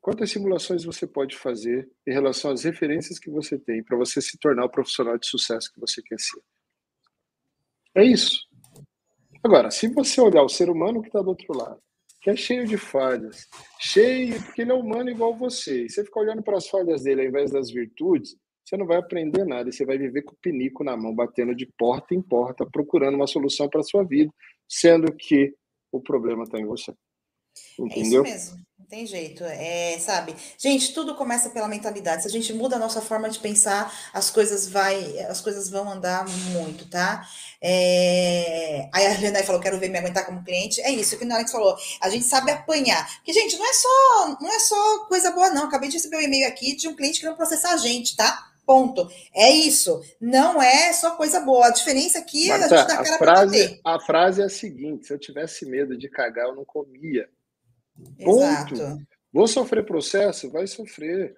Quantas 0.01 0.31
simulações 0.31 0.84
você 0.84 1.05
pode 1.05 1.38
fazer 1.38 1.88
em 2.07 2.11
relação 2.11 2.51
às 2.51 2.63
referências 2.63 3.19
que 3.19 3.29
você 3.29 3.59
tem 3.59 3.84
para 3.84 3.95
você 3.97 4.19
se 4.19 4.38
tornar 4.39 4.65
o 4.65 4.69
profissional 4.69 5.17
de 5.17 5.27
sucesso 5.27 5.71
que 5.71 5.79
você 5.79 6.01
quer 6.01 6.19
ser? 6.19 6.41
É 7.93 8.03
isso. 8.03 8.47
Agora, 9.43 9.69
se 9.69 9.88
você 9.89 10.19
olhar 10.19 10.41
o 10.41 10.49
ser 10.49 10.71
humano 10.71 11.01
que 11.01 11.09
está 11.09 11.21
do 11.21 11.29
outro 11.29 11.55
lado, 11.55 11.79
que 12.19 12.31
é 12.31 12.35
cheio 12.35 12.65
de 12.65 12.77
falhas, 12.77 13.47
cheio, 13.79 14.41
porque 14.43 14.63
ele 14.63 14.71
é 14.71 14.73
humano 14.73 15.09
igual 15.09 15.35
você, 15.35 15.85
e 15.85 15.89
você 15.89 16.03
fica 16.03 16.19
olhando 16.19 16.41
para 16.41 16.57
as 16.57 16.67
falhas 16.67 17.03
dele 17.03 17.21
ao 17.21 17.27
invés 17.27 17.51
das 17.51 17.69
virtudes, 17.69 18.35
você 18.68 18.76
não 18.76 18.85
vai 18.85 18.98
aprender 18.98 19.45
nada, 19.45 19.69
e 19.69 19.73
você 19.73 19.85
vai 19.85 19.98
viver 19.98 20.23
com 20.23 20.34
o 20.34 20.38
pinico 20.41 20.84
na 20.84 20.98
mão, 20.98 21.15
batendo 21.15 21.56
de 21.56 21.65
porta 21.77 22.14
em 22.14 22.22
porta, 22.22 22.65
procurando 22.69 23.15
uma 23.15 23.26
solução 23.26 23.69
para 23.69 23.80
a 23.80 23.84
sua 23.84 24.03
vida, 24.03 24.30
sendo 24.68 25.15
que 25.15 25.53
o 25.89 26.02
problema 26.02 26.44
está 26.44 26.60
em 26.60 26.65
você. 26.65 26.94
Entendeu? 27.80 28.26
É 28.26 28.30
isso 28.30 28.52
mesmo. 28.52 28.68
Não 28.77 28.85
tem 28.85 29.06
jeito, 29.06 29.44
é, 29.44 29.98
sabe? 29.99 30.35
Gente, 30.57 30.94
tudo 30.94 31.15
começa 31.15 31.49
pela 31.49 31.68
mentalidade. 31.68 32.22
Se 32.22 32.27
a 32.27 32.31
gente 32.31 32.53
muda 32.53 32.76
a 32.76 32.80
nossa 32.80 33.02
forma 33.02 33.30
de 33.30 33.39
pensar, 33.39 33.91
as 34.14 34.30
coisas 34.30 34.68
vai, 34.68 35.18
as 35.22 35.41
coisas 35.41 35.69
vão 35.69 35.89
andar 35.89 36.26
muito, 36.52 36.89
tá? 36.89 37.27
É... 37.61 38.89
Aí 38.94 39.06
a 39.06 39.14
Helena 39.14 39.44
falou, 39.44 39.61
quero 39.61 39.80
ver 39.80 39.89
me 39.89 39.98
aguentar 39.98 40.26
como 40.26 40.44
cliente. 40.44 40.81
É 40.81 40.91
isso 40.91 41.18
que 41.18 41.26
o 41.26 41.34
Alex 41.34 41.52
falou. 41.52 41.76
A 42.02 42.10
gente 42.10 42.26
sabe 42.26 42.52
apanhar. 42.52 43.07
Porque, 43.15 43.34
gente, 43.34 43.57
não 43.57 43.65
é 43.65 43.73
só, 43.73 44.38
não 44.41 44.53
é 44.53 44.60
só 44.60 45.06
coisa 45.06 45.31
boa, 45.31 45.49
não. 45.49 45.65
Acabei 45.65 45.89
de 45.89 45.95
receber 45.95 46.18
um 46.18 46.22
e-mail 46.22 46.48
aqui 46.48 46.76
de 46.76 46.88
um 46.88 46.95
cliente 46.95 47.19
que 47.19 47.26
não 47.26 47.35
processar 47.35 47.73
a 47.73 47.77
gente, 47.77 48.15
tá? 48.15 48.56
Ponto. 48.68 49.10
É 49.34 49.49
isso. 49.49 50.02
Não 50.19 50.61
é 50.61 50.91
só 50.91 51.15
coisa 51.15 51.39
boa. 51.39 51.68
A 51.68 51.72
diferença 51.72 52.19
aqui 52.19 52.49
Marta, 52.49 52.65
é 52.65 52.68
a 52.68 52.81
gente 52.81 52.88
dá 52.89 52.98
cara 52.98 53.15
a 53.15 53.18
frase, 53.18 53.81
A 53.81 53.99
frase 54.02 54.41
é 54.41 54.45
a 54.45 54.49
seguinte: 54.49 55.07
se 55.07 55.14
eu 55.14 55.18
tivesse 55.18 55.65
medo 55.65 55.98
de 55.98 56.10
cagar, 56.10 56.48
eu 56.48 56.56
não 56.56 56.65
comia. 56.65 57.30
Ponto. 58.22 58.73
Exato. 58.73 58.98
Vou 59.31 59.48
sofrer 59.48 59.85
processo? 59.85 60.52
Vai 60.52 60.68
sofrer. 60.68 61.34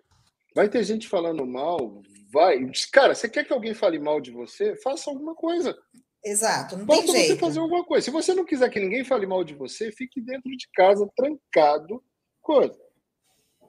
Vai 0.56 0.68
ter 0.68 0.84
gente 0.84 1.08
falando 1.08 1.46
mal? 1.46 2.02
Vai. 2.34 2.60
Cara, 2.92 3.14
você 3.14 3.30
quer 3.30 3.46
que 3.46 3.54
alguém 3.54 3.76
fale 3.76 4.00
mal 4.00 4.20
de 4.20 4.32
você? 4.32 4.76
Faça 4.78 5.12
alguma 5.12 5.36
coisa. 5.36 5.78
Exato, 6.26 6.76
não 6.78 6.86
Basta 6.86 7.14
tem 7.14 7.28
você 7.28 7.36
fazer 7.38 7.60
alguma 7.60 7.86
coisa. 7.86 8.06
Se 8.06 8.12
você 8.12 8.34
não 8.34 8.44
quiser 8.44 8.70
que 8.70 8.80
ninguém 8.80 9.06
fale 9.06 9.28
mal 9.28 9.44
de 9.44 9.54
você, 9.54 9.92
fique 9.92 10.20
dentro 10.20 10.50
de 10.50 10.68
casa, 10.74 11.08
trancado, 11.16 12.04
coisa. 12.42 12.78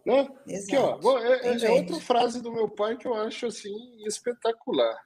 Né? 0.05 0.29
Exato. 0.47 0.97
Aqui, 0.97 1.07
ó, 1.07 1.19
é, 1.19 1.49
é, 1.49 1.65
é 1.65 1.71
outra 1.71 1.97
frase 1.97 2.43
do 2.43 2.53
meu 2.53 2.69
pai 2.69 2.97
que 2.97 3.07
eu 3.07 3.15
acho 3.15 3.47
assim 3.47 3.75
espetacular. 4.07 4.97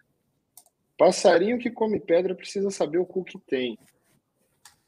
Passarinho 0.96 1.58
que 1.58 1.70
come 1.70 1.98
pedra 1.98 2.34
precisa 2.34 2.70
saber 2.70 2.98
o 2.98 3.06
cu 3.06 3.24
que 3.24 3.38
tem. 3.38 3.78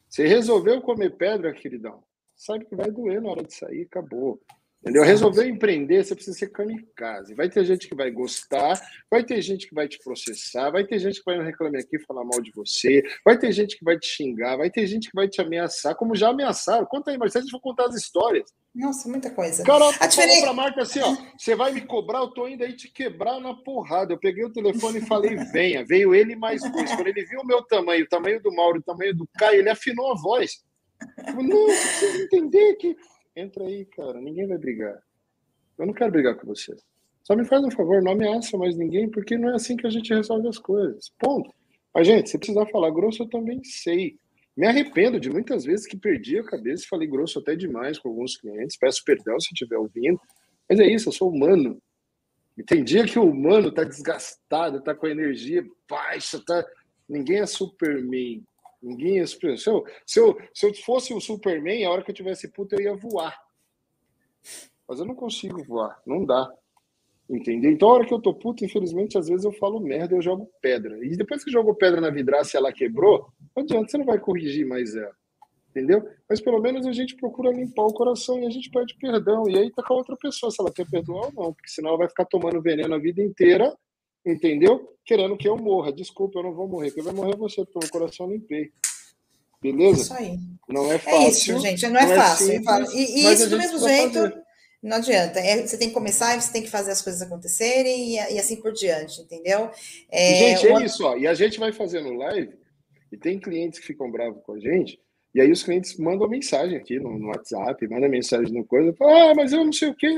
Você 0.09 0.27
resolveu 0.27 0.81
comer 0.81 1.11
pedra, 1.17 1.53
queridão? 1.53 2.07
sabe 2.37 2.67
que 2.67 2.77
vai 2.77 2.91
doer 2.91 3.21
na 3.21 3.31
hora 3.31 3.43
de 3.43 3.55
sair, 3.55 3.83
acabou. 3.83 4.41
Entendeu? 4.83 5.03
Resolver 5.03 5.49
empreender, 5.49 6.05
você 6.05 6.15
precisa 6.15 6.39
ser 6.39 6.49
kamikaze. 6.49 7.35
Vai 7.35 7.49
ter 7.49 7.65
gente 7.65 7.89
que 7.89 7.95
vai 7.95 8.11
gostar, 8.11 8.81
vai 9.11 9.25
ter 9.25 9.43
gente 9.43 9.67
que 9.67 9.75
vai 9.75 9.89
te 9.89 9.99
processar, 9.99 10.71
vai 10.71 10.85
ter 10.85 10.99
gente 10.99 11.19
que 11.19 11.25
vai 11.25 11.43
reclamar 11.45 11.81
aqui 11.81 11.99
falar 11.99 12.25
mal 12.25 12.41
de 12.41 12.53
você, 12.53 13.03
vai 13.25 13.37
ter 13.37 13.51
gente 13.51 13.77
que 13.77 13.85
vai 13.85 13.99
te 13.99 14.07
xingar, 14.07 14.57
vai 14.57 14.71
ter 14.71 14.87
gente 14.87 15.11
que 15.11 15.17
vai 15.17 15.29
te 15.29 15.41
ameaçar, 15.41 15.97
como 15.97 16.15
já 16.15 16.29
ameaçaram. 16.29 16.87
Conta 16.87 17.11
aí, 17.11 17.19
Marcelo, 17.19 17.43
a 17.43 17.47
gente 17.47 17.53
vai 17.53 17.61
contar 17.61 17.87
as 17.87 17.97
histórias. 17.97 18.49
Nossa, 18.77 19.09
muita 19.09 19.31
coisa. 19.31 19.65
Cara, 19.65 19.89
a 19.99 20.07
diferença... 20.07 20.41
falou 20.41 20.43
pra 20.43 20.53
Marta 20.53 20.83
assim, 20.83 21.01
ó, 21.01 21.17
você 21.37 21.55
vai 21.55 21.73
me 21.73 21.81
cobrar, 21.81 22.19
eu 22.19 22.29
tô 22.29 22.47
indo 22.47 22.63
aí 22.63 22.75
te 22.75 22.93
quebrar 22.93 23.41
na 23.41 23.55
porrada. 23.55 24.13
Eu 24.13 24.19
peguei 24.19 24.45
o 24.45 24.53
telefone 24.53 24.99
e 24.99 25.07
falei, 25.07 25.35
venha. 25.51 25.83
Veio 25.85 26.15
ele 26.15 26.37
mais 26.37 26.61
dois. 26.71 26.95
Quando 26.95 27.09
ele 27.09 27.25
viu 27.25 27.41
o 27.41 27.47
meu 27.47 27.63
tamanho, 27.63 28.05
o 28.05 28.09
tamanho 28.09 28.41
do 28.43 28.55
Mauro, 28.55 28.79
o 28.81 28.83
tamanho 28.83 29.17
do 29.17 29.27
Caio, 29.39 29.61
ele 29.61 29.71
afinou 29.71 30.13
a 30.13 30.15
voz. 30.15 30.63
Não, 31.35 31.67
você 31.67 31.87
precisa 31.87 32.23
entender 32.25 32.75
que. 32.75 32.97
Entra 33.37 33.65
aí, 33.65 33.85
cara, 33.85 34.19
ninguém 34.19 34.47
vai 34.47 34.57
brigar. 34.57 34.99
Eu 35.79 35.85
não 35.85 35.93
quero 35.93 36.11
brigar 36.11 36.35
com 36.37 36.47
você. 36.47 36.75
Só 37.23 37.37
me 37.37 37.45
faz 37.45 37.63
um 37.63 37.71
favor, 37.71 38.03
não 38.03 38.13
ameaça 38.13 38.57
mais 38.57 38.77
ninguém, 38.77 39.11
porque 39.11 39.37
não 39.37 39.51
é 39.51 39.55
assim 39.55 39.77
que 39.77 39.87
a 39.87 39.91
gente 39.91 40.15
resolve 40.15 40.49
as 40.49 40.59
coisas. 40.59 41.11
Ponto. 41.19 41.51
Mas, 41.93 42.07
gente, 42.07 42.31
se 42.31 42.39
precisar 42.39 42.65
falar 42.67 42.91
grosso, 42.91 43.25
eu 43.25 43.29
também 43.29 43.63
sei. 43.63 44.17
Me 44.57 44.67
arrependo 44.67 45.21
de 45.21 45.29
muitas 45.29 45.65
vezes 45.65 45.87
que 45.87 45.99
perdi 45.99 46.39
a 46.39 46.45
cabeça 46.45 46.85
e 46.85 46.89
falei 46.89 47.07
grosso 47.07 47.39
até 47.39 47.55
demais 47.55 47.99
com 47.99 48.09
alguns 48.09 48.39
clientes. 48.39 48.79
Peço 48.79 49.05
perdão 49.05 49.39
se 49.39 49.53
estiver 49.53 49.77
ouvindo. 49.77 50.19
Mas 50.67 50.81
é 50.81 50.87
isso, 50.87 51.11
eu 51.11 51.13
sou 51.13 51.31
humano. 51.31 51.79
E 52.57 52.63
tem 52.63 52.83
dia 52.83 53.05
que 53.05 53.19
o 53.19 53.29
humano 53.29 53.69
está 53.69 53.85
desgastado, 53.85 54.79
está 54.79 54.95
com 54.95 55.05
a 55.05 55.11
energia 55.11 55.63
baixa, 55.87 56.43
tá... 56.43 56.65
ninguém 57.07 57.41
é 57.41 57.47
Superman. 57.47 58.43
Ninguém 58.87 59.27
Superman. 59.27 59.59
Se 59.59 59.69
eu, 59.69 59.85
se, 60.07 60.21
eu, 60.21 60.39
se 60.55 60.67
eu 60.67 60.75
fosse 60.75 61.13
o 61.13 61.21
Superman, 61.21 61.85
a 61.85 61.91
hora 61.91 62.05
que 62.05 62.11
eu 62.13 62.15
tivesse 62.15 62.47
puta, 62.53 62.77
eu 62.77 62.81
ia 62.81 62.95
voar. 62.95 63.37
Mas 64.89 65.01
eu 65.01 65.05
não 65.05 65.15
consigo 65.15 65.65
voar, 65.65 66.01
não 66.07 66.25
dá. 66.25 66.49
Entendeu? 67.29 67.73
Então, 67.73 67.89
a 67.89 67.95
hora 67.95 68.07
que 68.07 68.15
eu 68.15 68.21
tô 68.21 68.33
puto, 68.33 68.65
infelizmente, 68.65 69.19
às 69.19 69.27
vezes 69.27 69.45
eu 69.45 69.51
falo 69.51 69.81
merda, 69.81 70.15
eu 70.15 70.23
jogo 70.23 70.49
pedra. 70.63 71.05
E 71.05 71.17
depois 71.17 71.43
que 71.43 71.51
jogou 71.51 71.75
pedra 71.75 72.01
na 72.01 72.11
vidraça 72.11 72.57
e 72.57 72.59
ela 72.59 72.73
quebrou, 72.73 73.27
não 73.57 73.65
adianta, 73.65 73.89
você 73.89 73.99
não 73.99 74.05
vai 74.05 74.21
corrigir 74.21 74.65
mais 74.65 74.95
ela. 74.95 75.13
Entendeu? 75.71 76.09
Mas 76.31 76.41
pelo 76.41 76.61
menos 76.61 76.87
a 76.87 76.93
gente 76.93 77.17
procura 77.17 77.51
limpar 77.51 77.83
o 77.83 77.93
coração 77.93 78.39
e 78.39 78.47
a 78.47 78.51
gente 78.51 78.71
pede 78.71 78.97
perdão. 79.01 79.51
E 79.51 79.59
aí 79.59 79.73
tá 79.73 79.83
com 79.83 79.95
a 79.95 79.97
outra 79.97 80.17
pessoa, 80.17 80.53
se 80.53 80.61
ela 80.61 80.73
quer 80.73 80.89
perdoar 80.89 81.27
ou 81.27 81.33
não, 81.33 81.53
porque 81.53 81.69
senão 81.69 81.89
ela 81.89 81.99
vai 81.99 82.09
ficar 82.09 82.25
tomando 82.25 82.63
veneno 82.63 82.95
a 82.95 82.99
vida 82.99 83.21
inteira, 83.21 83.77
entendeu? 84.27 84.97
Querendo 85.05 85.37
que 85.37 85.49
eu 85.49 85.57
morra. 85.57 85.93
Desculpa, 85.93 86.41
eu 86.41 86.43
não 86.43 86.55
vou 86.55 86.69
morrer. 86.69 86.91
Quem 86.91 87.03
vai 87.03 87.15
morrer 87.15 87.35
é 87.35 87.37
você, 87.37 87.65
porque 87.65 87.87
o 87.87 87.91
coração 87.91 88.29
limpei. 88.29 88.71
Beleza? 89.63 90.03
Isso 90.03 90.15
aí. 90.15 90.39
Não 90.69 90.93
é 90.93 90.99
fácil. 90.99 91.19
É 91.19 91.29
isso, 91.29 91.59
gente. 91.61 91.89
Não 91.89 92.01
é 92.01 92.07
não 92.07 92.13
é 92.13 92.17
fácil. 92.17 92.53
É 92.53 92.57
simples, 92.57 92.93
e, 92.93 93.19
e 93.19 93.33
isso 93.33 93.49
do 93.49 93.59
mesmo 93.59 93.79
jeito. 93.79 94.15
Fazer. 94.15 94.47
Não 94.83 94.97
adianta. 94.99 95.41
É, 95.41 95.67
você 95.67 95.79
tem 95.79 95.89
que 95.89 95.95
começar 95.95 96.37
e 96.37 96.43
você 96.43 96.53
tem 96.53 96.63
que 96.63 96.71
fazer 96.71 96.91
as 96.91 97.03
coisas 97.03 97.23
acontecerem 97.23 98.11
e, 98.11 98.35
e 98.35 98.39
assim 98.39 98.57
por 98.57 98.73
diante, 98.73 99.21
entendeu? 99.21 99.71
É, 100.11 100.57
gente, 100.57 100.69
é 100.69 100.85
isso, 100.85 101.05
ó. 101.05 101.17
E 101.17 101.27
a 101.27 101.35
gente 101.35 101.59
vai 101.59 101.73
fazendo 101.73 102.13
live, 102.13 102.53
e 103.11 103.17
tem 103.17 103.39
clientes 103.39 103.81
que 103.81 103.87
ficam 103.87 104.11
bravos 104.11 104.43
com 104.45 104.53
a 104.53 104.61
gente, 104.61 105.01
e 105.35 105.41
aí 105.41 105.51
os 105.51 105.63
clientes 105.63 105.97
mandam 105.99 106.29
mensagem 106.29 106.77
aqui 106.77 107.01
no, 107.01 107.19
no 107.19 107.29
WhatsApp, 107.29 107.89
mandam 107.89 108.09
mensagem 108.09 108.53
no 108.53 108.65
coisa, 108.65 108.93
falam, 108.95 109.31
ah, 109.31 109.35
mas 109.35 109.53
eu 109.53 109.65
não 109.65 109.73
sei 109.73 109.89
o 109.89 109.95
quê. 109.95 110.15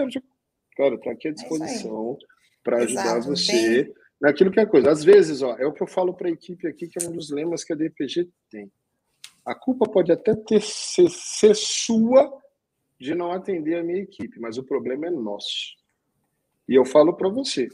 Cara, 0.76 0.94
estou 0.96 1.12
aqui 1.12 1.28
à 1.28 1.30
é 1.30 1.34
disposição 1.34 2.18
para 2.62 2.82
ajudar 2.82 3.20
você 3.20 3.84
tem... 3.84 3.94
naquilo 4.20 4.50
que 4.50 4.60
é 4.60 4.66
coisa. 4.66 4.90
Às 4.90 5.04
vezes, 5.04 5.42
ó, 5.42 5.56
é 5.58 5.66
o 5.66 5.72
que 5.72 5.82
eu 5.82 5.86
falo 5.86 6.14
para 6.14 6.28
a 6.28 6.32
equipe 6.32 6.66
aqui, 6.66 6.88
que 6.88 7.02
é 7.02 7.08
um 7.08 7.12
dos 7.12 7.30
lemas 7.30 7.64
que 7.64 7.72
a 7.72 7.76
DPG 7.76 8.28
tem. 8.50 8.70
A 9.44 9.54
culpa 9.54 9.88
pode 9.90 10.12
até 10.12 10.34
ter, 10.34 10.60
ser, 10.60 11.08
ser 11.08 11.54
sua 11.54 12.30
de 13.00 13.14
não 13.14 13.32
atender 13.32 13.78
a 13.78 13.82
minha 13.82 14.02
equipe, 14.02 14.38
mas 14.40 14.58
o 14.58 14.64
problema 14.64 15.06
é 15.06 15.10
nosso. 15.10 15.76
E 16.68 16.74
eu 16.74 16.84
falo 16.84 17.14
para 17.14 17.28
você, 17.28 17.68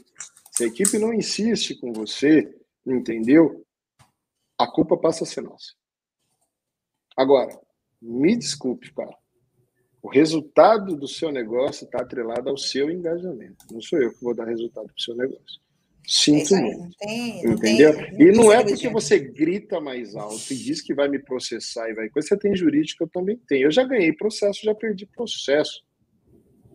se 0.51 0.63
a 0.63 0.67
equipe 0.67 0.97
não 0.97 1.13
insiste 1.13 1.75
com 1.75 1.91
você, 1.91 2.55
entendeu? 2.85 3.65
A 4.57 4.67
culpa 4.71 4.95
passa 4.95 5.23
a 5.23 5.27
ser 5.27 5.41
nossa. 5.41 5.73
Agora, 7.17 7.59
me 8.01 8.37
desculpe, 8.37 8.93
cara. 8.93 9.17
O 10.05 10.07
resultado 10.07 10.95
do 10.95 11.07
seu 11.07 11.31
negócio 11.31 11.85
está 11.85 12.03
atrelado 12.03 12.47
ao 12.47 12.59
seu 12.59 12.91
engajamento. 12.91 13.65
Não 13.71 13.81
sou 13.81 13.99
eu 13.99 14.13
que 14.13 14.21
vou 14.23 14.35
dar 14.35 14.45
resultado 14.45 14.85
para 14.85 14.95
o 14.95 15.01
seu 15.01 15.15
negócio. 15.15 15.59
Sinto 16.05 16.53
é 16.53 16.61
muito. 16.61 16.95
Tem, 16.99 17.43
entendeu? 17.43 17.95
Tem, 17.95 18.21
e 18.21 18.31
não 18.31 18.53
é 18.53 18.63
porque 18.63 18.87
você 18.87 19.17
grita 19.17 19.81
mais 19.81 20.15
alto 20.15 20.53
e 20.53 20.55
diz 20.55 20.79
que 20.79 20.93
vai 20.93 21.07
me 21.07 21.17
processar 21.17 21.89
e 21.89 21.95
vai 21.95 22.07
coisa. 22.09 22.27
Você 22.27 22.37
tem 22.37 22.55
jurídica, 22.55 23.03
eu 23.03 23.07
também 23.07 23.35
tenho. 23.47 23.65
Eu 23.65 23.71
já 23.71 23.83
ganhei 23.83 24.13
processo, 24.13 24.61
já 24.63 24.75
perdi 24.75 25.07
processo. 25.07 25.83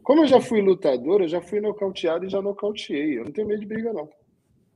Como 0.03 0.23
eu 0.23 0.27
já 0.27 0.41
fui 0.41 0.61
lutador, 0.61 1.23
eu 1.23 1.29
já 1.29 1.41
fui 1.41 1.61
nocauteado 1.61 2.27
e 2.27 2.29
já 2.29 2.43
nocauteei. 2.43 3.17
Eu 3.17 3.27
não 3.27 3.31
tenho 3.31 3.47
medo 3.47 3.61
de 3.61 3.67
briga, 3.67 3.93
não. 3.93 4.11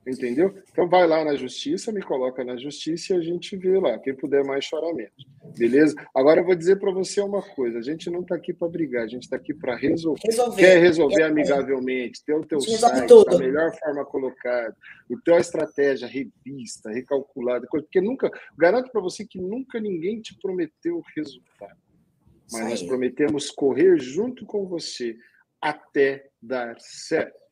Entendeu? 0.05 0.53
Então 0.71 0.87
vai 0.87 1.07
lá 1.07 1.25
na 1.25 1.35
justiça, 1.35 1.91
me 1.91 2.01
coloca 2.01 2.43
na 2.43 2.55
justiça 2.55 3.13
e 3.13 3.17
a 3.17 3.21
gente 3.21 3.57
vê 3.57 3.79
lá. 3.79 3.97
Quem 3.97 4.13
puder 4.13 4.43
mais 4.43 4.63
chorar 4.63 4.93
menos. 4.93 5.25
Beleza? 5.57 5.95
Agora 6.13 6.41
eu 6.41 6.45
vou 6.45 6.53
dizer 6.53 6.77
para 6.77 6.91
você 6.91 7.21
uma 7.21 7.41
coisa: 7.41 7.79
a 7.79 7.81
gente 7.81 8.07
não 8.11 8.21
está 8.21 8.35
aqui 8.35 8.53
para 8.53 8.67
brigar, 8.67 9.03
a 9.03 9.07
gente 9.07 9.23
está 9.23 9.35
aqui 9.35 9.51
para 9.51 9.75
resolver. 9.75 10.21
resolver. 10.23 10.61
Quer 10.61 10.79
resolver 10.79 11.23
amigavelmente, 11.23 12.23
ter 12.23 12.35
o 12.35 12.45
teu 12.45 12.61
site 12.61 13.07
da 13.25 13.37
melhor 13.39 13.75
forma 13.79 14.05
colocado, 14.05 14.75
o 15.09 15.19
teu 15.21 15.39
estratégia 15.39 16.07
revista, 16.07 16.91
recalculada, 16.91 17.67
porque 17.71 17.99
nunca, 17.99 18.29
garanto 18.55 18.91
para 18.91 19.01
você 19.01 19.25
que 19.25 19.39
nunca 19.39 19.79
ninguém 19.79 20.21
te 20.21 20.37
prometeu 20.39 20.97
o 20.97 21.03
resultado. 21.15 21.79
Mas 22.51 22.69
nós 22.69 22.83
prometemos 22.83 23.49
correr 23.49 23.97
junto 23.97 24.45
com 24.45 24.67
você 24.67 25.17
até 25.59 26.29
dar 26.39 26.79
certo. 26.79 27.43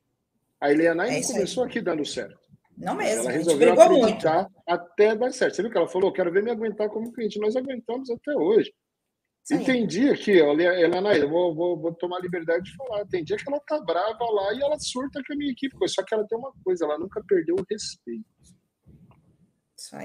A 0.60 0.70
Eliana 0.70 1.06
é 1.08 1.20
começou 1.22 1.64
aqui 1.64 1.80
dando 1.80 2.04
certo. 2.04 2.43
Não 2.76 2.94
mesmo. 2.94 3.22
Ela 3.22 3.30
resolveu 3.30 3.72
acreditar 3.72 4.42
muito. 4.42 4.62
até 4.66 5.14
dar 5.14 5.32
certo. 5.32 5.54
Você 5.54 5.62
viu 5.62 5.70
que 5.70 5.78
ela 5.78 5.88
falou? 5.88 6.12
Quero 6.12 6.32
ver 6.32 6.42
me 6.42 6.50
aguentar 6.50 6.88
como 6.88 7.12
cliente. 7.12 7.38
Nós 7.38 7.56
aguentamos 7.56 8.10
até 8.10 8.34
hoje. 8.36 8.72
Sim. 9.44 9.56
E 9.56 9.64
tem 9.64 9.86
dia 9.86 10.14
que, 10.14 10.40
olha, 10.40 10.80
Helena, 10.80 11.14
eu 11.16 11.28
vou, 11.28 11.54
vou, 11.54 11.78
vou, 11.78 11.94
tomar 11.94 12.18
liberdade 12.20 12.64
de 12.64 12.76
falar. 12.76 13.06
Tem 13.06 13.22
dia 13.22 13.36
que 13.36 13.44
ela 13.46 13.60
tá 13.60 13.78
brava 13.80 14.24
lá 14.30 14.54
e 14.54 14.62
ela 14.62 14.78
surta 14.80 15.22
com 15.26 15.34
a 15.34 15.36
minha 15.36 15.52
equipe. 15.52 15.76
Só 15.86 16.02
que 16.02 16.14
ela 16.14 16.26
tem 16.26 16.38
uma 16.38 16.52
coisa, 16.64 16.84
ela 16.84 16.98
nunca 16.98 17.22
perdeu 17.28 17.54
o 17.56 17.64
respeito. 17.70 18.24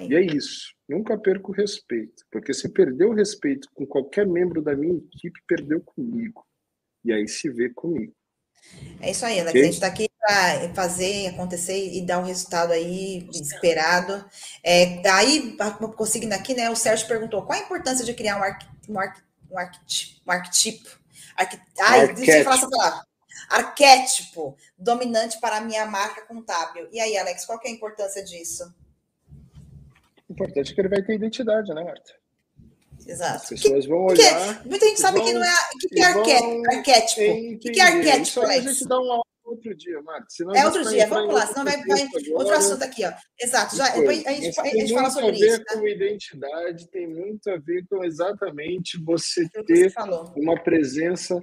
E 0.09 0.15
é 0.15 0.21
isso. 0.21 0.73
Nunca 0.89 1.17
perco 1.17 1.51
o 1.51 1.55
respeito. 1.55 2.25
Porque 2.29 2.53
se 2.53 2.71
perdeu 2.73 3.11
o 3.11 3.15
respeito 3.15 3.69
com 3.73 3.85
qualquer 3.85 4.27
membro 4.27 4.61
da 4.61 4.75
minha 4.75 4.97
equipe, 4.97 5.39
perdeu 5.47 5.81
comigo. 5.81 6.45
E 7.05 7.13
aí 7.13 7.27
se 7.27 7.49
vê 7.49 7.69
comigo. 7.69 8.13
É 9.01 9.11
isso 9.11 9.25
aí, 9.25 9.39
Alex. 9.39 9.49
Okay. 9.51 9.61
A 9.61 9.65
gente 9.65 9.73
está 9.73 9.87
aqui 9.87 10.09
para 10.19 10.73
fazer 10.73 11.27
acontecer 11.27 11.93
e 11.93 12.01
dar 12.05 12.19
um 12.19 12.25
resultado 12.25 12.71
aí 12.71 13.27
esperado. 13.33 14.23
É, 14.63 15.01
aí, 15.09 15.57
conseguindo 15.95 16.35
aqui, 16.35 16.53
né? 16.53 16.69
O 16.69 16.75
Sérgio 16.75 17.07
perguntou 17.07 17.43
qual 17.43 17.57
a 17.57 17.63
importância 17.63 18.05
de 18.05 18.13
criar 18.13 18.37
um, 18.37 18.43
arqu, 18.43 18.65
um, 18.87 18.99
arqu, 18.99 19.21
um, 19.49 19.57
arquetipo. 19.57 20.21
Um 20.27 20.31
arquetipo. 20.31 20.89
Arqu, 21.35 21.57
ai, 21.79 22.01
arquétipo. 22.01 22.19
deixa 22.19 22.37
eu 22.37 22.43
falar 22.43 22.55
essa 22.57 22.69
palavra. 22.69 23.09
Arquétipo 23.49 24.57
dominante 24.77 25.39
para 25.39 25.57
a 25.57 25.61
minha 25.61 25.85
marca 25.85 26.21
contábil. 26.21 26.87
E 26.91 26.99
aí, 26.99 27.17
Alex, 27.17 27.45
qual 27.45 27.57
que 27.57 27.67
é 27.67 27.71
a 27.71 27.73
importância 27.73 28.23
disso? 28.23 28.71
Importante 30.29 30.71
é 30.71 30.75
que 30.75 30.81
ele 30.81 30.89
vai 30.89 31.01
ter 31.01 31.15
identidade, 31.15 31.73
né, 31.73 31.83
Marta? 31.83 32.18
Exato. 33.09 33.37
As 33.37 33.49
pessoas 33.49 33.85
que, 33.85 33.89
vão 33.89 34.05
olhar. 34.05 34.65
muita 34.65 34.85
gente 34.85 34.99
sabe 34.99 35.17
vão, 35.17 35.27
que 35.27 35.33
não 35.33 35.43
é. 35.43 35.49
O 35.49 35.89
que, 35.89 35.99
é 35.99 36.05
arquétipo? 36.05 37.55
O 37.55 37.59
que, 37.59 37.79
é 37.79 37.83
arquétipo? 37.83 38.21
Isso 38.21 38.41
aí 38.41 38.59
a 38.59 38.61
gente 38.61 38.87
dá 38.87 38.99
um 38.99 39.21
outro 39.45 39.75
dia, 39.75 40.01
Marcos. 40.03 40.39
É 40.55 40.65
outro 40.65 40.87
dia, 40.87 41.07
vamos 41.07 41.33
lá, 41.33 41.47
senão 41.47 41.65
vai, 41.65 41.83
vai 41.83 42.07
outro 42.33 42.53
assunto 42.53 42.83
aqui, 42.83 43.03
ó. 43.03 43.11
Exato, 43.39 43.75
já, 43.75 43.89
depois 43.89 44.25
a 44.27 44.31
gente, 44.31 44.59
a 44.59 44.65
gente 44.65 44.93
fala 44.93 45.09
sobre 45.09 45.31
isso. 45.31 45.41
Tem 45.41 45.49
muito 45.49 45.71
a 45.71 45.73
ver 45.73 45.79
com 45.79 45.87
identidade, 45.87 46.89
tem 46.89 47.07
muito 47.07 47.49
a 47.49 47.57
ver 47.57 47.85
com 47.89 48.03
exatamente 48.03 49.03
você 49.03 49.49
ter 49.49 49.91
você 49.91 49.99
uma 50.35 50.61
presença 50.61 51.41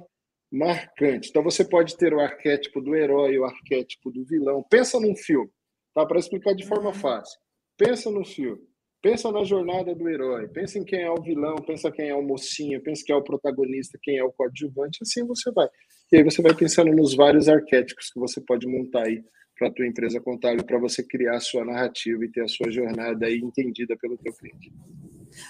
marcante. 0.52 1.30
Então 1.30 1.43
você 1.43 1.64
pode 1.64 1.97
ter 1.97 2.14
o 2.14 2.20
arquétipo 2.20 2.80
do 2.80 2.94
herói, 2.94 3.38
o 3.38 3.44
arquétipo 3.44 4.12
do 4.12 4.24
vilão. 4.24 4.64
Pensa 4.70 5.01
num 5.01 5.16
filme, 5.16 5.51
tá? 5.93 6.06
Para 6.06 6.20
explicar 6.20 6.55
de 6.55 6.64
forma 6.64 6.90
uhum. 6.90 6.94
fácil. 6.94 7.38
Pensa 7.76 8.09
no 8.09 8.24
filme. 8.24 8.62
Pensa 9.02 9.31
na 9.31 9.44
jornada 9.44 9.94
do 9.94 10.09
herói, 10.09 10.48
pensa 10.48 10.78
em 10.78 10.85
quem 10.85 11.02
é 11.02 11.10
o 11.10 11.23
vilão, 11.23 11.56
pensa 11.56 11.90
quem 11.90 12.09
é 12.09 12.14
o 12.14 12.23
mocinho, 12.23 12.82
pensa 12.82 13.02
quem 13.05 13.14
é 13.14 13.18
o 13.18 13.23
protagonista, 13.23 13.98
quem 14.02 14.18
é 14.18 14.24
o 14.24 14.32
coadjuvante, 14.32 14.98
assim 15.02 15.24
você 15.24 15.51
vai. 15.52 15.68
E 16.12 16.16
aí 16.16 16.24
você 16.24 16.43
vai 16.43 16.55
pensando 16.55 16.90
nos 16.93 17.14
vários 17.14 17.48
arquétipos 17.48 18.10
que 18.10 18.18
você 18.18 18.40
pode 18.40 18.66
montar 18.66 19.06
aí 19.06 19.23
para 19.59 19.69
a 19.69 19.73
tua 19.73 19.87
empresa 19.87 20.20
contábil, 20.20 20.65
para 20.65 20.78
você 20.78 21.03
criar 21.03 21.37
a 21.37 21.41
sua 21.41 21.65
narrativa 21.65 22.24
e 22.24 22.31
ter 22.31 22.43
a 22.43 22.49
sua 22.49 22.70
jornada 22.70 23.27
aí 23.27 23.39
entendida 23.39 23.97
pelo 23.97 24.16
teu 24.19 24.33
cliente. 24.33 24.70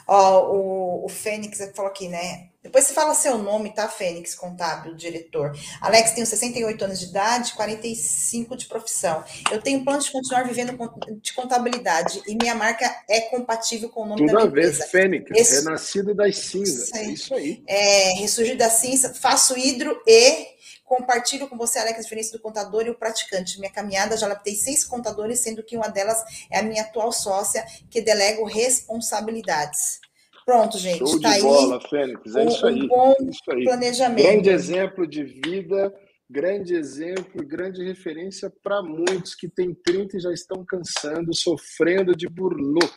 Ó, 0.07 0.53
o, 0.53 1.05
o 1.05 1.09
Fênix 1.09 1.59
falou 1.75 1.91
aqui, 1.91 2.09
né? 2.09 2.49
Depois 2.63 2.85
você 2.85 2.95
fala 2.95 3.15
seu 3.15 3.39
nome, 3.39 3.73
tá, 3.73 3.89
Fênix, 3.89 4.35
contábil, 4.35 4.97
diretor. 4.97 5.57
Alex, 5.81 6.13
tenho 6.13 6.27
68 6.27 6.85
anos 6.85 6.99
de 6.99 7.07
idade, 7.07 7.53
45 7.55 8.57
de 8.57 8.67
profissão. 8.67 9.23
Eu 9.53 9.63
tenho 9.63 9.85
plano 9.85 10.03
de 10.03 10.11
continuar 10.11 10.43
vivendo 10.49 10.77
de 11.23 11.33
contabilidade 11.33 12.21
e 12.27 12.35
minha 12.35 12.57
marca 12.57 12.93
é 13.09 13.21
compatível 13.23 13.89
com 13.89 14.03
o 14.03 14.07
nome 14.07 14.23
Tudo 14.23 14.33
da 14.33 14.39
minha 14.39 14.49
empresa. 14.49 14.73
Tudo 14.73 14.83
a 14.83 14.87
ver, 14.87 14.91
Fênix, 14.91 15.31
Esse... 15.31 15.65
renascido 15.65 16.15
das 16.15 16.37
cinzas. 16.37 16.89
Isso 16.89 16.97
aí. 16.97 17.05
É 17.07 17.13
isso 17.13 17.35
aí. 17.35 17.63
É, 17.69 18.13
ressurgir 18.19 18.57
da 18.57 18.69
cinza, 18.69 19.15
faço 19.15 19.57
hidro 19.57 19.97
e 20.05 20.56
Compartilho 20.87 21.49
com 21.49 21.57
você, 21.57 21.81
Alex, 21.81 21.99
a 21.99 22.03
diferença 22.03 22.33
do 22.33 22.41
contador 22.41 22.87
e 22.87 22.91
o 22.91 22.95
praticante. 22.95 23.59
Minha 23.59 23.73
caminhada 23.73 24.17
já 24.17 24.29
laptei 24.29 24.55
seis 24.55 24.85
contadores, 24.85 25.41
sendo 25.41 25.65
que 25.65 25.77
uma 25.77 25.89
delas 25.89 26.23
é 26.49 26.61
a 26.61 26.63
minha 26.63 26.83
atual 26.83 27.11
sócia, 27.11 27.67
que 27.91 28.01
delego 28.01 28.45
responsabilidades. 28.45 29.99
Pronto, 30.47 30.79
gente. 30.79 30.99
Show 30.99 31.21
tá 31.21 31.35
de 31.35 31.43
bola, 31.43 31.81
aí 31.83 31.91
Fênix. 31.91 32.37
É 32.37 32.41
um, 32.41 32.49
isso 32.49 32.67
aí. 32.67 32.83
Um 32.83 32.87
bom 32.87 33.15
é 33.19 33.25
isso 33.25 33.51
aí. 33.51 33.65
planejamento. 33.65 34.27
Grande 34.27 34.49
exemplo 34.49 35.09
de 35.09 35.25
vida, 35.25 35.93
grande 36.31 36.77
exemplo, 36.77 37.45
grande 37.45 37.85
referência 37.85 38.49
para 38.63 38.81
muitos 38.81 39.35
que 39.35 39.49
têm 39.49 39.75
30 39.75 40.17
e 40.17 40.21
já 40.21 40.33
estão 40.33 40.65
cansando, 40.65 41.35
sofrendo 41.35 42.15
de 42.15 42.29
burnout. 42.29 42.95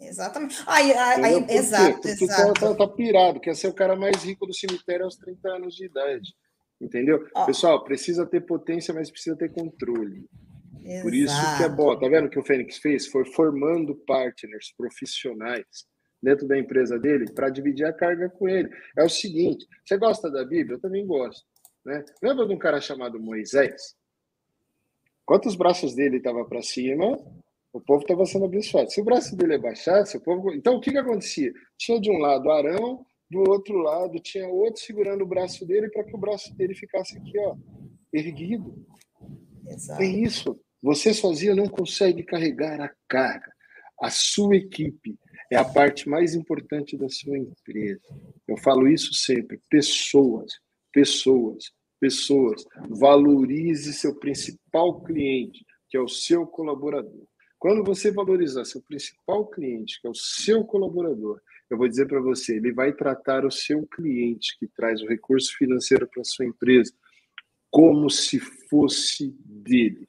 Exatamente. 0.00 0.56
Aí, 0.66 0.90
aí, 0.92 1.46
exato, 1.50 2.00
Porque 2.00 2.24
exato. 2.24 2.54
Tá, 2.54 2.68
tá, 2.68 2.74
tá 2.74 2.88
pirado, 2.88 3.40
quer 3.40 3.54
ser 3.54 3.68
o 3.68 3.74
cara 3.74 3.94
mais 3.94 4.24
rico 4.24 4.46
do 4.46 4.54
cemitério 4.54 5.04
aos 5.04 5.16
30 5.16 5.48
anos 5.50 5.74
de 5.74 5.84
idade. 5.84 6.34
Entendeu? 6.80 7.26
Pessoal, 7.46 7.82
precisa 7.84 8.26
ter 8.26 8.40
potência, 8.42 8.92
mas 8.92 9.10
precisa 9.10 9.36
ter 9.36 9.50
controle. 9.50 10.26
Exato. 10.84 11.02
Por 11.02 11.14
isso 11.14 11.56
que 11.56 11.62
é 11.62 11.68
bom. 11.68 11.98
Tá 11.98 12.08
vendo 12.08 12.26
o 12.26 12.30
que 12.30 12.38
o 12.38 12.44
Fênix 12.44 12.78
fez? 12.78 13.06
Foi 13.06 13.24
formando 13.24 13.94
partners 14.06 14.72
profissionais 14.76 15.64
dentro 16.22 16.46
da 16.46 16.58
empresa 16.58 16.98
dele 16.98 17.30
para 17.32 17.48
dividir 17.48 17.86
a 17.86 17.92
carga 17.92 18.28
com 18.28 18.48
ele. 18.48 18.68
É 18.96 19.04
o 19.04 19.08
seguinte: 19.08 19.66
você 19.84 19.96
gosta 19.96 20.30
da 20.30 20.44
Bíblia? 20.44 20.76
Eu 20.76 20.80
também 20.80 21.06
gosto. 21.06 21.46
Né? 21.84 22.04
Lembra 22.22 22.46
de 22.46 22.54
um 22.54 22.58
cara 22.58 22.80
chamado 22.80 23.20
Moisés? 23.20 23.94
Quantos 25.24 25.56
braços 25.56 25.94
dele 25.94 26.18
estavam 26.18 26.46
para 26.46 26.60
cima, 26.60 27.18
o 27.72 27.80
povo 27.80 28.02
estava 28.02 28.26
sendo 28.26 28.44
abençoado. 28.44 28.90
Se 28.90 29.00
o 29.00 29.04
braço 29.04 29.36
dele 29.36 29.54
abaixasse, 29.54 30.16
o 30.16 30.20
povo. 30.20 30.52
Então, 30.52 30.76
o 30.76 30.80
que, 30.80 30.90
que 30.90 30.98
acontecia? 30.98 31.52
Tinha 31.78 32.00
de 32.00 32.10
um 32.10 32.18
lado 32.18 32.50
Arão, 32.50 33.04
do 33.30 33.40
outro 33.50 33.78
lado 33.78 34.20
tinha 34.20 34.48
outro 34.48 34.82
segurando 34.82 35.22
o 35.22 35.26
braço 35.26 35.66
dele 35.66 35.90
para 35.90 36.04
que 36.04 36.14
o 36.14 36.18
braço 36.18 36.54
dele 36.54 36.74
ficasse 36.74 37.16
aqui, 37.16 37.38
ó, 37.38 37.56
erguido. 38.12 38.86
Exato. 39.66 40.02
É 40.02 40.06
isso. 40.06 40.60
Você 40.82 41.14
sozinho 41.14 41.56
não 41.56 41.66
consegue 41.66 42.22
carregar 42.22 42.80
a 42.80 42.94
carga. 43.08 43.52
A 44.00 44.10
sua 44.10 44.56
equipe 44.56 45.18
é 45.50 45.56
a 45.56 45.64
parte 45.64 46.08
mais 46.08 46.34
importante 46.34 46.96
da 46.96 47.08
sua 47.08 47.38
empresa. 47.38 48.02
Eu 48.46 48.56
falo 48.58 48.86
isso 48.86 49.14
sempre. 49.14 49.60
Pessoas, 49.70 50.52
pessoas, 50.92 51.72
pessoas. 51.98 52.64
Valorize 52.90 53.92
seu 53.94 54.14
principal 54.16 55.00
cliente, 55.02 55.64
que 55.88 55.96
é 55.96 56.00
o 56.00 56.08
seu 56.08 56.46
colaborador. 56.46 57.26
Quando 57.58 57.82
você 57.82 58.10
valorizar 58.10 58.66
seu 58.66 58.82
principal 58.82 59.46
cliente, 59.46 59.98
que 60.00 60.06
é 60.06 60.10
o 60.10 60.14
seu 60.14 60.64
colaborador, 60.64 61.40
eu 61.74 61.78
vou 61.78 61.88
dizer 61.88 62.06
para 62.06 62.20
você, 62.20 62.56
ele 62.56 62.72
vai 62.72 62.92
tratar 62.92 63.44
o 63.44 63.50
seu 63.50 63.86
cliente 63.86 64.56
que 64.58 64.66
traz 64.66 65.02
o 65.02 65.06
recurso 65.06 65.56
financeiro 65.56 66.08
para 66.08 66.24
sua 66.24 66.46
empresa 66.46 66.92
como 67.70 68.08
se 68.08 68.38
fosse 68.38 69.34
dele. 69.44 70.08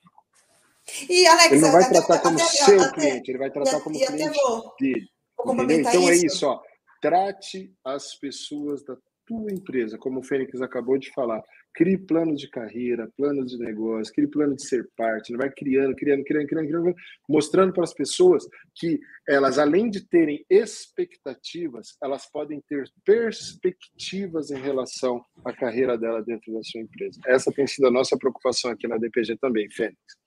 E 1.09 1.25
Alex, 1.25 1.51
ele 1.51 1.61
não 1.61 1.71
vai 1.71 1.89
tratar 1.89 2.19
como 2.19 2.35
até, 2.35 2.45
seu 2.45 2.79
até, 2.79 2.93
cliente, 2.93 3.31
ele 3.31 3.39
vai 3.39 3.49
tratar 3.49 3.81
como 3.81 3.95
cliente 3.95 4.39
vou, 4.39 4.75
dele. 4.79 5.07
Vou 5.35 5.63
então 5.71 6.09
é 6.09 6.13
isso. 6.13 6.23
é 6.23 6.27
isso, 6.27 6.47
ó. 6.47 6.61
Trate 7.01 7.73
as 7.83 8.13
pessoas 8.15 8.83
da 8.83 8.95
tua 9.25 9.51
empresa, 9.51 9.97
como 9.97 10.19
o 10.19 10.23
Fênix 10.23 10.61
acabou 10.61 10.97
de 10.99 11.11
falar. 11.11 11.41
Crie 11.75 11.97
plano 11.97 12.35
de 12.35 12.49
carreira, 12.49 13.11
plano 13.17 13.45
de 13.45 13.57
negócio, 13.57 14.13
crie 14.13 14.27
plano 14.27 14.55
de 14.55 14.65
ser 14.65 14.89
parte, 14.95 15.35
vai 15.35 15.51
criando, 15.51 15.95
criando, 15.95 16.23
criando, 16.23 16.47
criando, 16.47 16.67
criando, 16.67 16.95
mostrando 17.27 17.73
para 17.73 17.83
as 17.83 17.93
pessoas 17.93 18.47
que 18.73 18.99
elas, 19.27 19.59
além 19.59 19.89
de 19.89 20.05
terem 20.07 20.45
expectativas, 20.49 21.97
elas 22.01 22.29
podem 22.31 22.61
ter 22.67 22.89
perspectivas 23.03 24.51
em 24.51 24.59
relação 24.59 25.23
à 25.43 25.51
carreira 25.51 25.97
dela 25.97 26.23
dentro 26.23 26.53
da 26.53 26.63
sua 26.63 26.81
empresa. 26.81 27.19
Essa 27.25 27.51
tem 27.51 27.67
sido 27.67 27.87
a 27.87 27.91
nossa 27.91 28.17
preocupação 28.17 28.71
aqui 28.71 28.87
na 28.87 28.97
DPG 28.97 29.37
também, 29.37 29.69
Fênix. 29.69 30.24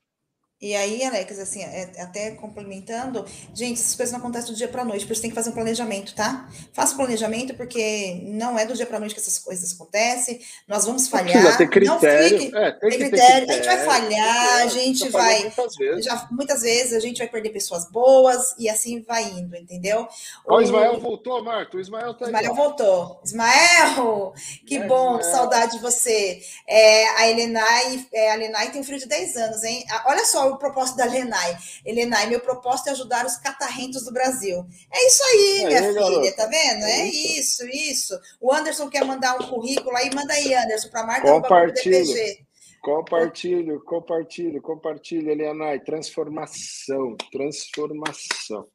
E 0.60 0.74
aí, 0.74 1.05
Alex, 1.05 1.39
assim, 1.39 1.62
é, 1.62 1.89
até 2.01 2.32
complementando, 2.32 3.24
gente, 3.55 3.78
essas 3.80 3.94
coisas 3.94 4.12
não 4.12 4.18
acontecem 4.18 4.51
do 4.51 4.56
dia 4.56 4.66
para 4.66 4.85
noite, 4.85 5.06
por 5.06 5.12
isso 5.12 5.22
tem 5.22 5.30
que 5.30 5.35
fazer 5.36 5.51
um 5.51 5.52
planejamento, 5.52 6.12
tá? 6.16 6.48
Faça 6.72 6.94
o 6.94 6.97
planejamento, 6.97 7.55
porque 7.55 8.22
não 8.24 8.59
é 8.59 8.66
do 8.66 8.74
dia 8.74 8.85
para 8.85 8.98
noite 8.98 9.14
que 9.14 9.20
essas 9.20 9.39
coisas 9.39 9.72
acontecem. 9.72 10.40
Nós 10.66 10.85
vamos 10.85 11.06
falhar. 11.06 11.30
Precisa 11.30 11.59
ter 11.59 11.70
critério. 11.70 12.30
Não 12.32 12.39
fique, 12.40 12.56
é, 12.56 12.72
tem, 12.72 12.90
tem 12.90 12.98
critério. 12.98 13.47
critério. 13.47 13.51
A 13.51 13.55
gente 13.55 13.66
vai 13.66 13.85
falhar, 13.85 14.62
a 14.62 14.66
gente 14.66 15.09
vai. 15.10 15.43
Muitas 15.43 15.76
vezes. 15.76 16.05
Já, 16.05 16.28
muitas 16.32 16.62
vezes 16.62 16.93
a 16.93 17.01
gente 17.01 17.18
vai 17.18 17.28
perder 17.28 17.51
pessoas 17.51 17.89
boas 17.89 18.56
e 18.59 18.68
assim 18.68 19.01
vai 19.06 19.30
indo, 19.30 19.55
entendeu? 19.55 20.09
O, 20.44 20.56
o 20.56 20.60
Ismael 20.60 20.98
voltou, 20.98 21.44
Marco. 21.44 21.76
O 21.76 21.80
Ismael 21.80 22.14
tá 22.14 22.26
aí. 22.26 22.32
Ismael 22.32 22.55
voltou. 22.56 23.20
Ismael, 23.24 24.35
que 24.66 24.78
é, 24.78 24.86
bom, 24.89 25.20
Ismael. 25.20 25.36
saudade 25.36 25.76
de 25.76 25.78
você. 25.78 26.40
É, 26.66 27.09
a 27.10 27.28
Elenai, 27.28 28.05
é, 28.12 28.32
a 28.32 28.35
Elenai 28.35 28.72
tem 28.72 28.80
um 28.80 28.85
filho 28.85 28.98
de 28.98 29.06
10 29.06 29.36
anos, 29.36 29.62
hein? 29.62 29.85
Olha 30.05 30.24
só 30.24 30.47
o 30.52 30.58
propósito 30.58 30.96
da 30.96 31.04
Lenai. 31.04 31.56
Lenai, 31.84 32.26
meu 32.28 32.40
propósito 32.40 32.88
é 32.88 32.92
ajudar 32.92 33.26
os 33.26 33.36
catarrentos 33.36 34.04
do 34.04 34.12
Brasil. 34.12 34.66
É 34.92 35.06
isso 35.06 35.22
aí, 35.24 35.66
minha 35.66 35.92
filha, 35.92 36.36
tá 36.36 36.46
vendo? 36.46 36.84
É, 36.84 37.00
é 37.00 37.06
isso. 37.06 37.66
isso, 37.66 38.18
O 38.40 38.52
Anderson 38.52 38.88
quer 38.88 39.04
mandar 39.04 39.36
um 39.40 39.48
currículo 39.48 39.96
aí, 39.96 40.10
manda 40.14 40.32
aí, 40.32 40.54
Anderson, 40.54 40.88
para 40.88 41.06
Marta 41.06 41.40
DPG. 41.40 42.46
Compartilho, 42.80 43.82
compartilho, 43.84 44.62
compartilho, 44.62 45.30
Elianai. 45.30 45.80
Transformação, 45.80 47.16
transformação. 47.30 48.66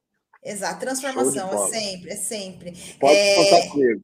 Exato, 0.44 0.80
transformação, 0.82 1.54
é 1.54 1.68
sempre, 1.70 2.12
é 2.12 2.16
sempre. 2.16 2.74
Pode 3.00 3.16
é... 3.16 3.36
contar 3.36 3.70
comigo. 3.70 4.02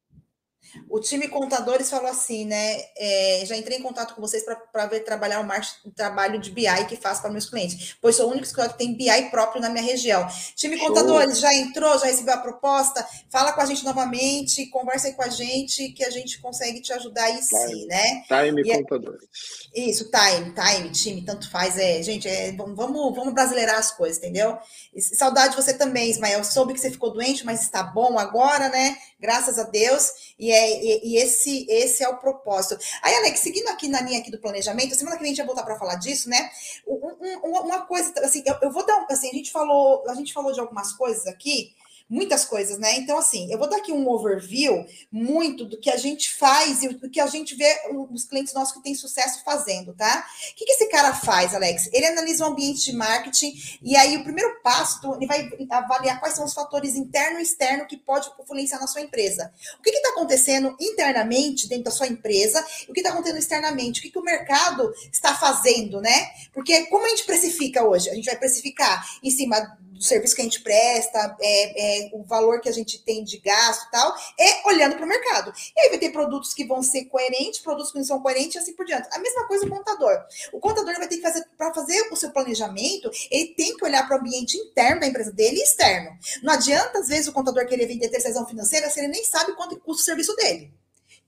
O 0.90 1.00
time 1.00 1.28
Contadores 1.28 1.90
falou 1.90 2.10
assim, 2.10 2.46
né? 2.46 2.82
É, 2.98 3.44
já 3.46 3.56
entrei 3.56 3.78
em 3.78 3.82
contato 3.82 4.16
com 4.16 4.22
vocês 4.22 4.44
para 4.44 4.86
ver 4.88 5.02
trabalhar 5.02 5.42
o, 5.42 5.88
o, 5.88 5.92
trabalho 5.92 6.40
de 6.40 6.52
BI 6.52 6.86
que 6.88 6.96
faço 6.96 7.22
para 7.22 7.32
meus 7.32 7.50
clientes, 7.50 7.96
pois 8.02 8.16
sou 8.16 8.28
o 8.28 8.32
único 8.32 8.46
escritório 8.46 8.72
que 8.72 8.78
tem 8.78 8.96
BI 8.96 9.30
próprio 9.30 9.62
na 9.62 9.70
minha 9.70 9.84
região. 9.84 10.28
Time 10.56 10.78
Show. 10.78 10.88
Contadores, 10.88 11.40
já 11.40 11.54
entrou, 11.54 11.98
já 12.00 12.06
recebeu 12.06 12.34
a 12.34 12.38
proposta? 12.38 13.08
Fala 13.30 13.54
com 13.54 13.62
a 13.62 13.66
gente 13.66 13.84
novamente, 13.84 14.68
conversa 14.68 15.08
aí 15.08 15.14
com 15.14 15.24
a 15.24 15.30
gente, 15.30 15.90
que 15.90 16.04
a 16.04 16.10
gente 16.10 16.40
consegue 16.40 16.82
te 16.82 16.92
ajudar 16.94 17.24
aí 17.24 17.42
sim, 17.42 17.86
né? 17.86 18.24
Time 18.28 18.62
e 18.66 18.72
é 18.72 18.78
Contadores. 18.78 19.30
É, 19.76 19.82
isso, 19.82 20.10
time, 20.10 20.54
time, 20.54 20.90
time, 20.92 21.22
tanto 21.22 21.50
faz. 21.50 21.78
É, 21.78 22.02
gente, 22.02 22.28
é, 22.28 22.52
vamos, 22.52 23.16
vamos 23.16 23.34
brasileirar 23.34 23.78
as 23.78 23.92
coisas, 23.92 24.18
entendeu? 24.18 24.58
E, 24.94 25.02
saudade 25.02 25.56
de 25.56 25.62
você 25.62 25.74
também, 25.74 26.10
Ismael. 26.10 26.44
Soube 26.44 26.74
que 26.74 26.80
você 26.80 26.92
ficou 26.92 27.12
doente, 27.12 27.46
mas 27.46 27.62
está 27.62 27.84
bom 27.84 28.18
agora, 28.18 28.70
né? 28.70 28.98
Graças 29.20 29.60
a 29.60 29.64
Deus. 29.64 30.12
E, 30.38 30.52
é, 30.52 30.59
e, 30.60 31.14
e, 31.14 31.18
esse, 31.18 31.66
esse 31.70 32.04
é 32.04 32.10
o 32.10 32.18
propósito. 32.18 32.78
Aí, 33.02 33.14
Alex, 33.16 33.40
seguindo 33.40 33.68
aqui 33.70 33.88
na 33.88 34.02
linha 34.02 34.20
aqui 34.20 34.32
do 34.32 34.40
planejamento, 34.40 34.96
semana 34.96 35.18
que 35.18 35.24
vem 35.24 35.32
a 35.32 35.36
gente 35.36 35.46
vai 35.46 35.48
voltar 35.48 35.64
para 35.64 35.78
falar 35.78 35.96
disso, 35.96 36.30
né? 36.30 36.50
Um, 36.88 37.00
um, 37.44 37.50
uma 37.62 37.82
coisa, 37.82 38.14
assim, 38.22 38.44
eu, 38.46 38.56
eu 38.62 38.72
vou 38.72 38.86
dar, 38.86 39.06
assim, 39.10 39.30
a 39.30 39.34
gente 39.34 39.52
falou, 39.52 40.04
a 40.10 40.16
gente 40.16 40.34
falou 40.34 40.52
de 40.52 40.60
algumas 40.60 40.92
coisas 40.94 41.28
aqui 41.28 41.74
muitas 42.10 42.44
coisas, 42.44 42.80
né? 42.80 42.98
Então, 42.98 43.18
assim, 43.18 43.52
eu 43.52 43.60
vou 43.60 43.70
dar 43.70 43.78
aqui 43.78 43.92
um 43.92 44.10
overview 44.10 44.86
muito 45.12 45.64
do 45.64 45.80
que 45.80 45.90
a 45.92 45.98
gente 45.98 46.34
faz 46.34 46.82
e 46.82 46.90
do 46.90 47.10
que 47.10 47.20
a 47.20 47.28
gente 47.28 47.56
vê 47.56 47.72
os 48.10 48.26
clientes 48.26 48.54
nossos 48.54 48.74
que 48.74 48.82
têm 48.82 48.96
sucesso 48.96 49.44
fazendo, 49.44 49.94
tá? 49.94 50.26
O 50.52 50.56
que, 50.56 50.66
que 50.66 50.72
esse 50.72 50.88
cara 50.88 51.14
faz, 51.14 51.54
Alex? 51.54 51.90
Ele 51.94 52.08
analisa 52.08 52.46
o 52.46 52.48
ambiente 52.48 52.84
de 52.86 52.94
marketing 52.94 53.54
e 53.82 53.96
aí 53.96 54.18
o 54.18 54.24
primeiro 54.24 54.60
passo, 54.64 55.00
ele 55.16 55.28
vai 55.28 55.48
avaliar 55.70 56.20
quais 56.20 56.36
são 56.36 56.46
os 56.46 56.54
fatores 56.54 56.96
interno 56.96 57.40
e 57.40 57.44
externo 57.44 57.86
que 57.86 57.98
pode 57.98 58.30
influenciar 58.40 58.80
na 58.80 58.88
sua 58.88 59.02
empresa. 59.02 59.54
O 59.80 59.84
que 59.84 59.92
está 59.92 60.10
acontecendo 60.10 60.76
internamente 60.82 61.68
dentro 61.68 61.86
da 61.86 61.92
sua 61.92 62.08
empresa 62.08 62.66
e 62.88 62.92
o 62.92 62.94
que 62.94 63.02
está 63.02 63.12
acontecendo 63.12 63.40
externamente? 63.40 64.00
O 64.00 64.04
que, 64.04 64.10
que 64.10 64.20
o 64.20 64.24
mercado 64.24 64.92
está 65.12 65.36
fazendo, 65.36 66.02
né? 66.02 66.32
Porque 66.54 66.86
como 66.88 67.06
a 67.06 67.10
gente 67.10 67.26
precifica 67.26 67.84
hoje? 67.84 68.10
A 68.10 68.16
gente 68.16 68.26
vai 68.26 68.38
precificar 68.38 69.08
em 69.24 69.30
cima 69.30 69.78
do 70.00 70.04
serviço 70.06 70.34
que 70.34 70.42
a 70.42 70.46
gente 70.46 70.62
presta, 70.62 71.38
é, 71.42 71.99
é, 71.99 71.99
o 72.14 72.24
valor 72.24 72.62
que 72.62 72.70
a 72.70 72.72
gente 72.72 73.04
tem 73.04 73.24
de 73.24 73.38
gasto 73.40 73.88
e 73.88 73.92
tal, 73.92 74.16
é 74.40 74.68
olhando 74.68 74.96
para 74.96 75.06
o 75.06 75.08
mercado. 75.08 75.52
E 75.76 75.82
aí 75.82 75.90
vai 75.90 75.98
ter 75.98 76.12
produtos 76.12 76.54
que 76.54 76.66
vão 76.66 76.82
ser 76.82 77.06
coerentes, 77.06 77.60
produtos 77.60 77.92
que 77.92 77.98
não 77.98 78.06
são 78.06 78.22
coerentes 78.22 78.56
e 78.56 78.60
assim 78.60 78.74
por 78.74 78.86
diante. 78.86 79.08
A 79.12 79.20
mesma 79.20 79.48
coisa 79.48 79.66
o 79.66 79.70
contador. 79.70 80.18
O 80.54 80.60
contador 80.60 80.96
vai 80.98 81.08
ter 81.08 81.18
que 81.18 81.22
fazer, 81.22 81.46
para 81.58 81.74
fazer 81.74 82.08
o 82.12 82.16
seu 82.16 82.32
planejamento, 82.32 83.10
ele 83.30 83.54
tem 83.56 83.76
que 83.76 83.84
olhar 83.84 84.08
para 84.08 84.18
o 84.18 84.20
ambiente 84.20 84.58
interno 84.58 85.02
da 85.02 85.08
empresa 85.08 85.32
dele 85.32 85.60
e 85.60 85.64
externo. 85.64 86.18
Não 86.44 86.54
adianta, 86.54 87.00
às 87.00 87.08
vezes, 87.08 87.28
o 87.28 87.34
contador 87.34 87.66
querer 87.66 87.88
vender 87.88 88.10
terceirização 88.10 88.48
financeira 88.48 88.90
se 88.90 89.00
ele 89.00 89.10
nem 89.10 89.24
sabe 89.24 89.54
quanto 89.54 89.80
custa 89.80 90.02
o 90.02 90.06
serviço 90.06 90.36
dele. 90.36 90.72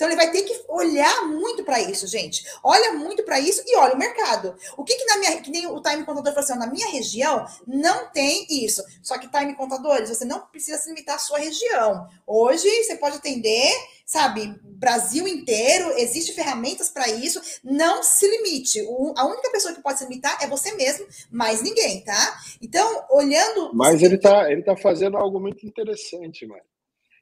Então 0.01 0.09
ele 0.09 0.17
vai 0.17 0.31
ter 0.31 0.41
que 0.41 0.63
olhar 0.67 1.27
muito 1.27 1.63
para 1.63 1.79
isso, 1.79 2.07
gente. 2.07 2.43
Olha 2.63 2.93
muito 2.93 3.21
para 3.21 3.39
isso 3.39 3.61
e 3.67 3.75
olha 3.75 3.93
o 3.93 3.99
mercado. 3.99 4.55
O 4.75 4.83
que, 4.83 4.95
que 4.95 5.05
na 5.05 5.17
minha, 5.17 5.39
que 5.39 5.51
nem 5.51 5.67
o 5.67 5.79
time 5.79 6.03
contador 6.03 6.33
falou 6.33 6.39
assim, 6.39 6.57
na 6.57 6.65
minha 6.65 6.87
região 6.87 7.45
não 7.67 8.09
tem 8.09 8.47
isso. 8.49 8.83
Só 9.03 9.19
que 9.19 9.29
time 9.29 9.53
contadores, 9.53 10.09
você 10.09 10.25
não 10.25 10.39
precisa 10.39 10.79
se 10.79 10.89
limitar 10.89 11.17
à 11.17 11.19
sua 11.19 11.37
região. 11.37 12.07
Hoje 12.25 12.67
você 12.83 12.95
pode 12.95 13.17
atender, 13.17 13.71
sabe, 14.03 14.59
Brasil 14.63 15.27
inteiro, 15.27 15.91
existe 15.95 16.33
ferramentas 16.33 16.89
para 16.89 17.07
isso. 17.07 17.39
Não 17.63 18.01
se 18.01 18.27
limite. 18.27 18.81
O, 18.81 19.13
a 19.15 19.27
única 19.27 19.51
pessoa 19.51 19.71
que 19.71 19.83
pode 19.83 19.99
se 19.99 20.05
limitar 20.05 20.35
é 20.41 20.47
você 20.47 20.73
mesmo, 20.73 21.05
mais 21.29 21.61
ninguém, 21.61 22.03
tá? 22.03 22.39
Então, 22.59 23.05
olhando. 23.11 23.69
Mas 23.75 24.01
ele 24.01 24.15
está 24.15 24.51
ele 24.51 24.63
tá 24.63 24.75
fazendo 24.75 25.15
algo 25.15 25.39
muito 25.39 25.63
interessante, 25.63 26.47
mano. 26.47 26.70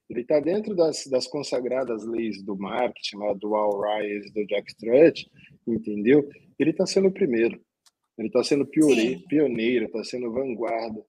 Ele 0.10 0.22
está 0.22 0.40
dentro 0.40 0.76
das, 0.76 1.06
das 1.06 1.28
consagradas 1.28 2.06
leis 2.06 2.42
do 2.42 2.58
marketing, 2.58 3.18
lá 3.18 3.34
do 3.34 3.56
Al 3.56 3.80
Ries, 3.80 4.32
do 4.34 4.46
Jack 4.48 4.72
Strut, 4.72 5.30
entendeu? 5.68 6.28
Ele 6.58 6.72
está 6.72 6.86
sendo 6.86 7.10
o 7.10 7.14
primeiro. 7.14 7.62
Ele 8.18 8.28
está 8.28 8.44
sendo 8.44 8.66
pioneiro, 8.66 9.22
pioneiro, 9.28 9.86
está 9.86 10.04
sendo 10.04 10.32
vanguarda. 10.32 11.02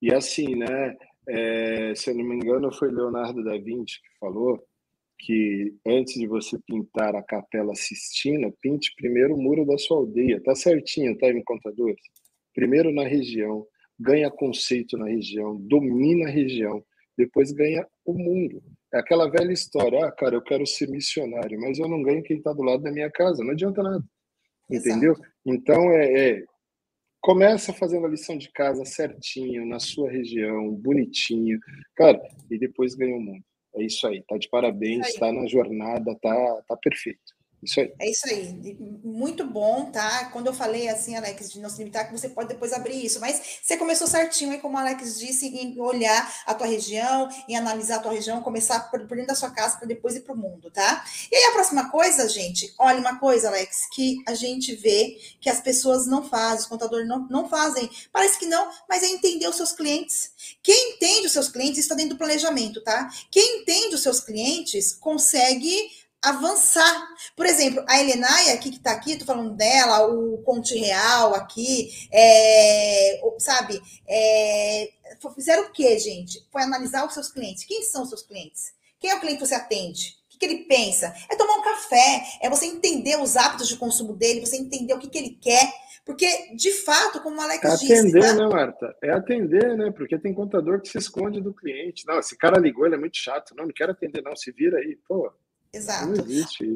E 0.00 0.12
assim, 0.12 0.56
né? 0.56 0.96
É, 1.28 1.94
se 1.94 2.10
eu 2.10 2.16
não 2.16 2.24
me 2.24 2.34
engano, 2.34 2.72
foi 2.72 2.90
Leonardo 2.90 3.44
da 3.44 3.56
Vinci 3.56 4.00
que 4.02 4.18
falou 4.18 4.60
que 5.16 5.72
antes 5.86 6.14
de 6.14 6.26
você 6.26 6.58
pintar 6.66 7.14
a 7.14 7.22
Capela 7.22 7.76
Sistina, 7.76 8.52
pinte 8.60 8.92
primeiro 8.96 9.36
o 9.36 9.40
muro 9.40 9.64
da 9.64 9.78
sua 9.78 9.98
aldeia. 9.98 10.42
Tá 10.42 10.52
certinho, 10.56 11.16
tá, 11.16 11.32
me 11.32 11.44
contadores? 11.44 12.02
Primeiro 12.52 12.92
na 12.92 13.04
região, 13.04 13.64
ganha 13.98 14.28
conceito 14.32 14.98
na 14.98 15.06
região, 15.06 15.56
domina 15.60 16.26
a 16.26 16.30
região 16.30 16.84
depois 17.16 17.52
ganha 17.52 17.86
o 18.04 18.12
mundo. 18.12 18.62
É 18.92 18.98
aquela 18.98 19.30
velha 19.30 19.52
história, 19.52 20.04
ah, 20.04 20.12
cara, 20.12 20.34
eu 20.34 20.42
quero 20.42 20.66
ser 20.66 20.88
missionário, 20.88 21.58
mas 21.60 21.78
eu 21.78 21.88
não 21.88 22.02
ganho 22.02 22.22
quem 22.22 22.36
está 22.36 22.52
do 22.52 22.62
lado 22.62 22.82
da 22.82 22.92
minha 22.92 23.10
casa, 23.10 23.42
não 23.42 23.52
adianta 23.52 23.82
nada. 23.82 24.04
Entendeu? 24.70 25.12
Exato. 25.12 25.28
Então, 25.46 25.90
é, 25.90 26.30
é, 26.30 26.44
Começa 27.22 27.72
fazendo 27.72 28.04
a 28.04 28.08
lição 28.08 28.36
de 28.36 28.50
casa 28.50 28.84
certinho, 28.84 29.64
na 29.64 29.78
sua 29.78 30.10
região, 30.10 30.74
bonitinho. 30.74 31.56
Cara, 31.94 32.20
e 32.50 32.58
depois 32.58 32.96
ganha 32.96 33.14
o 33.14 33.20
mundo. 33.20 33.44
É 33.76 33.84
isso 33.84 34.04
aí. 34.08 34.24
Tá 34.28 34.36
de 34.36 34.48
parabéns, 34.48 35.06
está 35.06 35.32
na 35.32 35.46
jornada, 35.46 36.18
tá, 36.20 36.62
tá 36.66 36.76
perfeito. 36.76 37.20
Isso 37.62 37.78
aí. 37.78 37.92
É 38.00 38.10
isso 38.10 38.28
aí. 38.28 38.76
Muito 39.04 39.46
bom, 39.46 39.84
tá? 39.92 40.26
Quando 40.32 40.48
eu 40.48 40.52
falei 40.52 40.88
assim, 40.88 41.14
Alex, 41.14 41.52
de 41.52 41.60
não 41.60 41.70
se 41.70 41.78
limitar, 41.78 42.06
que 42.06 42.18
você 42.18 42.28
pode 42.28 42.48
depois 42.48 42.72
abrir 42.72 43.04
isso. 43.04 43.20
Mas 43.20 43.60
você 43.62 43.76
começou 43.76 44.08
certinho 44.08 44.50
aí, 44.50 44.58
como 44.58 44.76
o 44.76 44.80
Alex 44.80 45.18
disse, 45.18 45.46
em 45.46 45.80
olhar 45.80 46.42
a 46.44 46.54
tua 46.54 46.66
região, 46.66 47.28
em 47.48 47.56
analisar 47.56 47.96
a 47.96 47.98
tua 48.00 48.12
região, 48.12 48.42
começar 48.42 48.90
por, 48.90 49.06
dentro 49.06 49.28
da 49.28 49.34
sua 49.36 49.50
casa 49.50 49.78
para 49.78 49.86
depois 49.86 50.16
ir 50.16 50.20
para 50.22 50.34
o 50.34 50.36
mundo, 50.36 50.72
tá? 50.72 51.04
E 51.30 51.36
aí 51.36 51.44
a 51.44 51.52
próxima 51.52 51.88
coisa, 51.88 52.28
gente, 52.28 52.74
olha 52.78 52.98
uma 52.98 53.18
coisa, 53.20 53.46
Alex, 53.46 53.86
que 53.92 54.22
a 54.26 54.34
gente 54.34 54.74
vê 54.74 55.16
que 55.40 55.48
as 55.48 55.60
pessoas 55.60 56.04
não 56.06 56.28
fazem, 56.28 56.60
os 56.60 56.66
contadores 56.66 57.06
não, 57.06 57.28
não 57.28 57.48
fazem. 57.48 57.88
Parece 58.12 58.40
que 58.40 58.46
não, 58.46 58.68
mas 58.88 59.04
é 59.04 59.06
entender 59.06 59.46
os 59.46 59.56
seus 59.56 59.70
clientes. 59.70 60.32
Quem 60.62 60.94
entende 60.94 61.26
os 61.26 61.32
seus 61.32 61.48
clientes 61.48 61.78
está 61.78 61.94
dentro 61.94 62.14
do 62.14 62.18
planejamento, 62.18 62.82
tá? 62.82 63.08
Quem 63.30 63.60
entende 63.60 63.94
os 63.94 64.02
seus 64.02 64.18
clientes 64.18 64.92
consegue 64.92 66.01
avançar. 66.22 67.08
Por 67.36 67.44
exemplo, 67.44 67.84
a 67.88 68.00
Helenaia 68.00 68.54
aqui 68.54 68.70
que 68.70 68.76
está 68.76 68.92
aqui, 68.92 69.12
estou 69.12 69.26
falando 69.26 69.54
dela, 69.56 70.06
o 70.06 70.38
Conte 70.42 70.78
Real 70.78 71.34
aqui, 71.34 71.90
é, 72.12 73.20
sabe? 73.38 73.80
É, 74.08 74.90
fizeram 75.34 75.64
o 75.64 75.72
quê, 75.72 75.98
gente? 75.98 76.46
Foi 76.50 76.62
analisar 76.62 77.04
os 77.04 77.14
seus 77.14 77.28
clientes. 77.28 77.64
Quem 77.64 77.82
são 77.82 78.02
os 78.02 78.08
seus 78.08 78.22
clientes? 78.22 78.72
Quem 79.00 79.10
é 79.10 79.16
o 79.16 79.20
cliente 79.20 79.40
que 79.40 79.46
você 79.46 79.54
atende? 79.54 80.16
O 80.26 80.28
que, 80.30 80.38
que 80.38 80.46
ele 80.46 80.64
pensa? 80.64 81.12
É 81.28 81.36
tomar 81.36 81.56
um 81.56 81.62
café, 81.62 82.22
é 82.40 82.48
você 82.48 82.66
entender 82.66 83.20
os 83.20 83.36
hábitos 83.36 83.68
de 83.68 83.76
consumo 83.76 84.14
dele, 84.14 84.40
você 84.46 84.56
entender 84.56 84.94
o 84.94 84.98
que, 84.98 85.08
que 85.08 85.18
ele 85.18 85.38
quer. 85.40 85.72
Porque, 86.04 86.54
de 86.56 86.72
fato, 86.72 87.20
como 87.20 87.36
o 87.36 87.40
Alex 87.40 87.64
é 87.64 87.76
disse. 87.76 87.92
Atender, 87.92 88.22
tá? 88.22 88.34
né, 88.34 88.46
Marta? 88.48 88.96
É 89.02 89.10
atender, 89.10 89.76
né? 89.76 89.92
Porque 89.92 90.18
tem 90.18 90.34
contador 90.34 90.80
que 90.80 90.88
se 90.88 90.98
esconde 90.98 91.40
do 91.40 91.54
cliente. 91.54 92.04
Não, 92.06 92.18
esse 92.18 92.36
cara 92.36 92.58
ligou, 92.58 92.86
ele 92.86 92.96
é 92.96 92.98
muito 92.98 93.16
chato. 93.16 93.54
Não, 93.56 93.66
não 93.66 93.72
quero 93.72 93.92
atender, 93.92 94.20
não. 94.20 94.34
Se 94.34 94.50
vira 94.50 94.78
aí. 94.78 94.98
Pô, 95.06 95.32
Exato. 95.74 96.12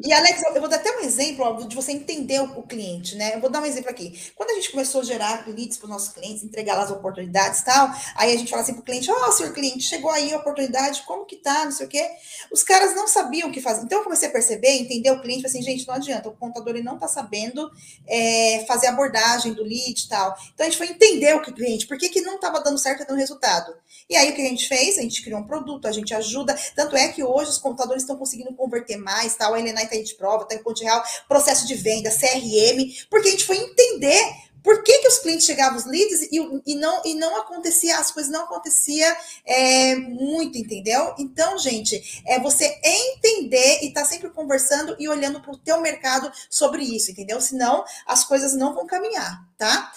E 0.03 0.11
Alex, 0.11 0.41
eu 0.43 0.59
vou 0.59 0.67
dar 0.67 0.77
até 0.77 0.89
um 0.97 1.01
exemplo 1.01 1.67
de 1.67 1.75
você 1.75 1.91
entender 1.91 2.39
o, 2.41 2.63
cliente, 2.63 3.15
né? 3.15 3.35
Eu 3.35 3.39
vou 3.39 3.47
dar 3.47 3.61
um 3.61 3.65
exemplo 3.65 3.91
aqui. 3.91 4.31
Quando 4.35 4.49
a 4.49 4.53
gente 4.55 4.71
começou 4.71 5.01
a 5.01 5.03
gerar 5.03 5.47
leads 5.47 5.77
para 5.77 5.85
os 5.85 5.91
nossos 5.91 6.09
clientes, 6.09 6.43
entregar 6.43 6.75
lá 6.75 6.81
as 6.81 6.89
oportunidades 6.89 7.59
e 7.59 7.65
tal, 7.65 7.91
aí 8.15 8.33
a 8.33 8.35
gente 8.35 8.49
fala 8.49 8.63
assim 8.63 8.73
para 8.73 8.81
o 8.81 8.83
cliente: 8.83 9.11
Ó, 9.11 9.27
oh, 9.27 9.31
senhor 9.31 9.53
cliente, 9.53 9.83
chegou 9.83 10.09
aí 10.09 10.33
a 10.33 10.37
oportunidade, 10.37 11.03
como 11.05 11.27
que 11.27 11.35
tá? 11.35 11.65
Não 11.65 11.71
sei 11.71 11.85
o 11.85 11.89
quê. 11.89 12.09
Os 12.51 12.63
caras 12.63 12.95
não 12.95 13.07
sabiam 13.07 13.49
o 13.49 13.51
que 13.51 13.61
fazer. 13.61 13.83
Então 13.83 13.99
eu 13.99 14.03
comecei 14.03 14.29
a 14.29 14.31
perceber, 14.31 14.69
entender 14.69 15.11
o 15.11 15.21
cliente, 15.21 15.45
assim, 15.45 15.61
gente, 15.61 15.87
não 15.87 15.93
adianta, 15.93 16.29
o 16.29 16.35
contador 16.35 16.69
ele 16.73 16.81
não 16.81 16.95
está 16.95 17.07
sabendo 17.07 17.69
é, 18.07 18.65
fazer 18.67 18.87
a 18.87 18.93
abordagem 18.93 19.53
do 19.53 19.61
lead 19.61 20.05
e 20.05 20.09
tal. 20.09 20.35
Então 20.55 20.65
a 20.65 20.69
gente 20.71 20.77
foi 20.79 20.87
entender 20.87 21.35
o 21.35 21.41
que 21.43 21.51
o 21.51 21.53
cliente, 21.53 21.85
por 21.85 21.99
que, 21.99 22.09
que 22.09 22.21
não 22.21 22.37
estava 22.37 22.61
dando 22.61 22.79
certo 22.79 23.03
e 23.03 23.05
dando 23.05 23.19
resultado. 23.19 23.75
E 24.09 24.15
aí 24.15 24.31
o 24.31 24.35
que 24.35 24.41
a 24.41 24.45
gente 24.45 24.67
fez? 24.67 24.97
A 24.97 25.01
gente 25.01 25.21
criou 25.21 25.39
um 25.39 25.45
produto, 25.45 25.87
a 25.87 25.91
gente 25.91 26.15
ajuda. 26.15 26.57
Tanto 26.75 26.95
é 26.95 27.09
que 27.09 27.23
hoje 27.23 27.51
os 27.51 27.57
contadores 27.57 28.01
estão 28.01 28.15
conseguindo 28.15 28.53
converter 28.53 28.86
mais, 28.95 29.35
tal. 29.35 29.53
A 29.53 29.59
Helena 29.59 29.83
está 29.83 29.95
aí 29.95 30.03
de 30.03 30.15
prova, 30.15 30.43
está 30.43 30.55
em 30.55 30.63
ponto 30.63 30.81
real, 30.81 31.03
processo 31.27 31.67
de 31.67 31.75
venda, 31.75 32.09
CRM, 32.09 33.07
porque 33.09 33.27
a 33.27 33.31
gente 33.31 33.45
foi 33.45 33.57
entender 33.57 34.47
por 34.67 34.83
que, 34.83 34.99
que 34.99 35.07
os 35.07 35.19
clientes 35.19 35.45
chegavam 35.45 35.77
os 35.77 35.85
leads 35.85 36.23
e, 36.23 36.61
e, 36.65 36.75
não, 36.75 37.01
e 37.05 37.15
não 37.15 37.39
acontecia, 37.39 37.97
as 37.97 38.11
coisas 38.11 38.29
não 38.29 38.43
acontecia 38.43 39.15
é, 39.45 39.95
muito, 39.95 40.57
entendeu? 40.57 41.15
Então, 41.17 41.57
gente, 41.57 42.21
é 42.27 42.37
você 42.37 42.77
entender 42.83 43.79
e 43.81 43.87
estar 43.87 44.01
tá 44.01 44.07
sempre 44.07 44.29
conversando 44.29 44.93
e 44.99 45.07
olhando 45.07 45.39
para 45.39 45.51
o 45.51 45.57
teu 45.57 45.79
mercado 45.79 46.29
sobre 46.49 46.83
isso, 46.83 47.11
entendeu? 47.11 47.39
Senão 47.39 47.85
as 48.05 48.25
coisas 48.25 48.53
não 48.55 48.75
vão 48.75 48.85
caminhar, 48.85 49.41
tá? 49.57 49.89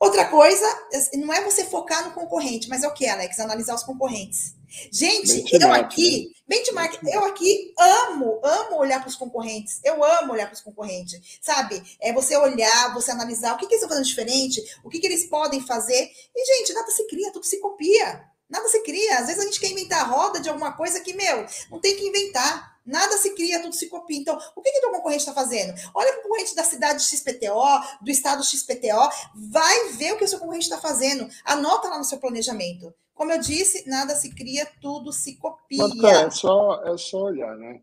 Outra 0.00 0.24
coisa, 0.24 0.66
não 1.14 1.32
é 1.32 1.44
você 1.44 1.64
focar 1.64 2.04
no 2.04 2.12
concorrente, 2.12 2.68
mas 2.68 2.82
é 2.82 2.88
o 2.88 2.94
que, 2.94 3.06
Alex? 3.06 3.38
Analisar 3.38 3.76
os 3.76 3.84
concorrentes. 3.84 4.57
Gente, 4.92 5.42
benchmark, 5.42 5.62
eu 5.62 5.72
aqui, 5.72 6.28
né? 6.28 6.56
benchmark, 6.56 6.98
eu 7.04 7.24
aqui 7.24 7.74
amo, 7.78 8.40
amo 8.44 8.76
olhar 8.76 9.00
para 9.00 9.08
os 9.08 9.16
concorrentes. 9.16 9.80
Eu 9.82 10.04
amo 10.04 10.32
olhar 10.32 10.46
para 10.46 10.54
os 10.54 10.60
concorrentes, 10.60 11.38
sabe? 11.40 11.82
É 12.00 12.12
você 12.12 12.36
olhar, 12.36 12.92
você 12.92 13.10
analisar 13.10 13.54
o 13.54 13.56
que, 13.56 13.66
que 13.66 13.74
eles 13.74 13.82
estão 13.82 13.88
fazendo 13.88 14.06
diferente, 14.06 14.62
o 14.84 14.88
que, 14.88 14.98
que 14.98 15.06
eles 15.06 15.26
podem 15.26 15.64
fazer. 15.64 16.10
E, 16.34 16.56
gente, 16.56 16.72
nada 16.72 16.90
se 16.90 17.06
cria, 17.06 17.32
tudo 17.32 17.46
se 17.46 17.58
copia. 17.60 18.24
Nada 18.48 18.66
se 18.68 18.80
cria. 18.82 19.18
Às 19.18 19.26
vezes 19.26 19.42
a 19.42 19.44
gente 19.44 19.60
quer 19.60 19.70
inventar 19.70 20.00
a 20.00 20.04
roda 20.04 20.40
de 20.40 20.48
alguma 20.48 20.72
coisa 20.72 21.00
que, 21.00 21.12
meu, 21.12 21.46
não 21.70 21.80
tem 21.80 21.96
que 21.96 22.06
inventar. 22.06 22.78
Nada 22.84 23.18
se 23.18 23.34
cria, 23.34 23.60
tudo 23.60 23.74
se 23.74 23.86
copia. 23.86 24.16
Então, 24.16 24.38
o 24.56 24.62
que, 24.62 24.72
que 24.72 24.80
teu 24.80 24.90
concorrente 24.90 25.20
está 25.20 25.34
fazendo? 25.34 25.74
Olha 25.94 26.10
para 26.12 26.20
o 26.20 26.22
concorrente 26.22 26.54
da 26.54 26.64
cidade 26.64 27.04
XPTO, 27.04 27.82
do 28.00 28.10
estado 28.10 28.42
XPTO, 28.42 29.10
vai 29.34 29.90
ver 29.90 30.14
o 30.14 30.16
que 30.16 30.24
o 30.24 30.28
seu 30.28 30.38
concorrente 30.38 30.64
está 30.64 30.78
fazendo. 30.78 31.28
Anota 31.44 31.88
lá 31.88 31.98
no 31.98 32.04
seu 32.04 32.18
planejamento. 32.18 32.94
Como 33.18 33.32
eu 33.32 33.40
disse, 33.40 33.90
nada 33.90 34.14
se 34.14 34.32
cria, 34.32 34.64
tudo 34.80 35.12
se 35.12 35.36
copia. 35.38 35.88
Mas, 36.00 36.04
é 36.04 36.30
só, 36.30 36.84
é 36.84 36.96
só 36.96 37.24
olhar, 37.24 37.56
né? 37.56 37.82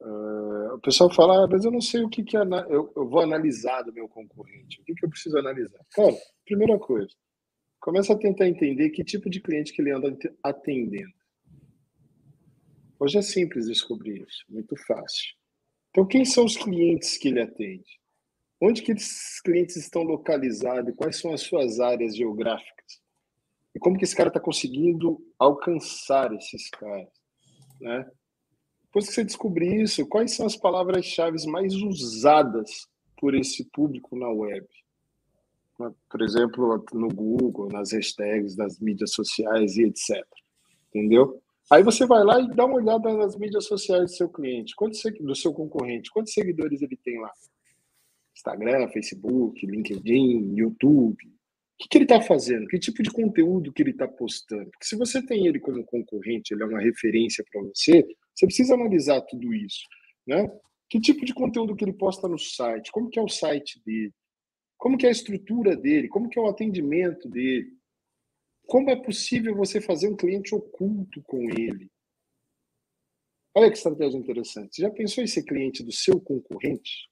Uh, 0.00 0.74
o 0.76 0.80
pessoal 0.80 1.12
fala, 1.12 1.44
ah, 1.44 1.46
mas 1.46 1.66
eu 1.66 1.70
não 1.70 1.82
sei 1.82 2.02
o 2.02 2.08
que, 2.08 2.22
que 2.22 2.34
é, 2.34 2.40
eu, 2.70 2.90
eu, 2.96 3.06
vou 3.06 3.20
analisar 3.20 3.82
do 3.82 3.92
meu 3.92 4.08
concorrente. 4.08 4.80
O 4.80 4.84
que, 4.84 4.94
que 4.94 5.04
eu 5.04 5.10
preciso 5.10 5.36
analisar? 5.36 5.84
Cara, 5.92 6.16
primeira 6.46 6.78
coisa, 6.78 7.14
começa 7.78 8.14
a 8.14 8.18
tentar 8.18 8.48
entender 8.48 8.88
que 8.88 9.04
tipo 9.04 9.28
de 9.28 9.38
cliente 9.38 9.70
que 9.70 9.82
ele 9.82 9.90
anda 9.90 10.16
atendendo. 10.42 11.12
Hoje 12.98 13.18
é 13.18 13.22
simples 13.22 13.66
descobrir 13.66 14.22
isso, 14.26 14.46
muito 14.48 14.74
fácil. 14.86 15.34
Então, 15.90 16.06
quem 16.06 16.24
são 16.24 16.46
os 16.46 16.56
clientes 16.56 17.18
que 17.18 17.28
ele 17.28 17.42
atende? 17.42 18.00
Onde 18.62 18.80
que 18.80 18.92
esses 18.92 19.42
clientes 19.42 19.76
estão 19.76 20.02
localizados? 20.04 20.94
Quais 20.96 21.20
são 21.20 21.34
as 21.34 21.42
suas 21.42 21.80
áreas 21.80 22.16
geográficas? 22.16 23.03
E 23.74 23.78
como 23.78 23.98
que 23.98 24.04
esse 24.04 24.14
cara 24.14 24.28
está 24.28 24.40
conseguindo 24.40 25.18
alcançar 25.38 26.32
esses 26.32 26.70
caras? 26.70 27.08
Né? 27.80 28.08
Depois 28.84 29.08
que 29.08 29.14
você 29.14 29.24
descobrir 29.24 29.82
isso, 29.82 30.06
quais 30.06 30.34
são 30.34 30.46
as 30.46 30.56
palavras-chave 30.56 31.44
mais 31.48 31.74
usadas 31.74 32.86
por 33.18 33.34
esse 33.34 33.64
público 33.70 34.16
na 34.16 34.28
web? 34.28 34.66
Por 36.08 36.22
exemplo, 36.22 36.84
no 36.92 37.08
Google, 37.08 37.68
nas 37.68 37.92
hashtags, 37.92 38.56
nas 38.56 38.78
mídias 38.78 39.12
sociais 39.12 39.76
e 39.76 39.82
etc. 39.82 40.24
Entendeu? 40.88 41.42
Aí 41.68 41.82
você 41.82 42.06
vai 42.06 42.22
lá 42.22 42.40
e 42.40 42.48
dá 42.54 42.66
uma 42.66 42.76
olhada 42.76 43.12
nas 43.14 43.36
mídias 43.36 43.64
sociais 43.64 44.12
do 44.12 44.16
seu 44.16 44.28
cliente, 44.28 44.74
do 45.20 45.34
seu 45.34 45.52
concorrente, 45.52 46.10
quantos 46.10 46.32
seguidores 46.32 46.80
ele 46.82 46.96
tem 46.96 47.18
lá? 47.18 47.32
Instagram, 48.36 48.88
Facebook, 48.90 49.66
LinkedIn, 49.66 50.54
YouTube. 50.54 51.16
O 51.74 51.82
que, 51.82 51.88
que 51.88 51.98
ele 51.98 52.04
está 52.04 52.20
fazendo? 52.20 52.66
Que 52.68 52.78
tipo 52.78 53.02
de 53.02 53.10
conteúdo 53.10 53.72
que 53.72 53.82
ele 53.82 53.90
está 53.90 54.06
postando? 54.06 54.70
Porque 54.70 54.86
se 54.86 54.96
você 54.96 55.24
tem 55.24 55.46
ele 55.46 55.58
como 55.58 55.84
concorrente, 55.84 56.54
ele 56.54 56.62
é 56.62 56.66
uma 56.66 56.80
referência 56.80 57.44
para 57.50 57.62
você, 57.62 58.06
você 58.32 58.46
precisa 58.46 58.74
analisar 58.74 59.20
tudo 59.22 59.52
isso, 59.52 59.82
né? 60.26 60.48
Que 60.88 61.00
tipo 61.00 61.24
de 61.24 61.34
conteúdo 61.34 61.74
que 61.74 61.84
ele 61.84 61.92
posta 61.92 62.28
no 62.28 62.38
site? 62.38 62.92
Como 62.92 63.10
que 63.10 63.18
é 63.18 63.22
o 63.22 63.28
site 63.28 63.82
dele? 63.84 64.12
Como 64.78 64.96
que 64.96 65.06
é 65.06 65.08
a 65.08 65.12
estrutura 65.12 65.76
dele? 65.76 66.08
Como 66.08 66.28
que 66.28 66.38
é 66.38 66.42
o 66.42 66.46
atendimento 66.46 67.28
dele? 67.28 67.72
Como 68.66 68.90
é 68.90 68.96
possível 68.96 69.56
você 69.56 69.80
fazer 69.80 70.08
um 70.08 70.16
cliente 70.16 70.54
oculto 70.54 71.22
com 71.22 71.42
ele? 71.50 71.90
Olha 73.54 73.70
que 73.70 73.76
estratégia 73.76 74.18
interessante. 74.18 74.76
Você 74.76 74.82
já 74.82 74.90
pensou 74.90 75.22
em 75.22 75.26
ser 75.26 75.44
cliente 75.44 75.82
do 75.82 75.92
seu 75.92 76.20
concorrente? 76.20 77.08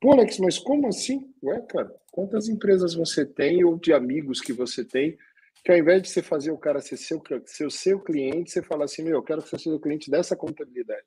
Pô, 0.00 0.12
Alex, 0.12 0.38
mas 0.38 0.58
como 0.58 0.88
assim? 0.88 1.32
Ué, 1.42 1.60
cara, 1.68 1.94
quantas 2.10 2.48
empresas 2.48 2.94
você 2.94 3.26
tem 3.26 3.64
ou 3.64 3.78
de 3.78 3.92
amigos 3.92 4.40
que 4.40 4.52
você 4.52 4.84
tem 4.84 5.18
que 5.64 5.70
ao 5.70 5.78
invés 5.78 6.02
de 6.02 6.08
você 6.08 6.22
fazer 6.22 6.50
o 6.50 6.58
cara 6.58 6.80
ser 6.80 6.96
seu, 6.96 7.22
seu, 7.44 7.70
seu 7.70 8.00
cliente, 8.00 8.50
você 8.50 8.62
fala 8.62 8.84
assim, 8.84 9.02
meu, 9.02 9.16
eu 9.16 9.22
quero 9.22 9.42
que 9.42 9.48
você 9.48 9.58
seja 9.58 9.78
cliente 9.78 10.10
dessa 10.10 10.34
contabilidade. 10.34 11.06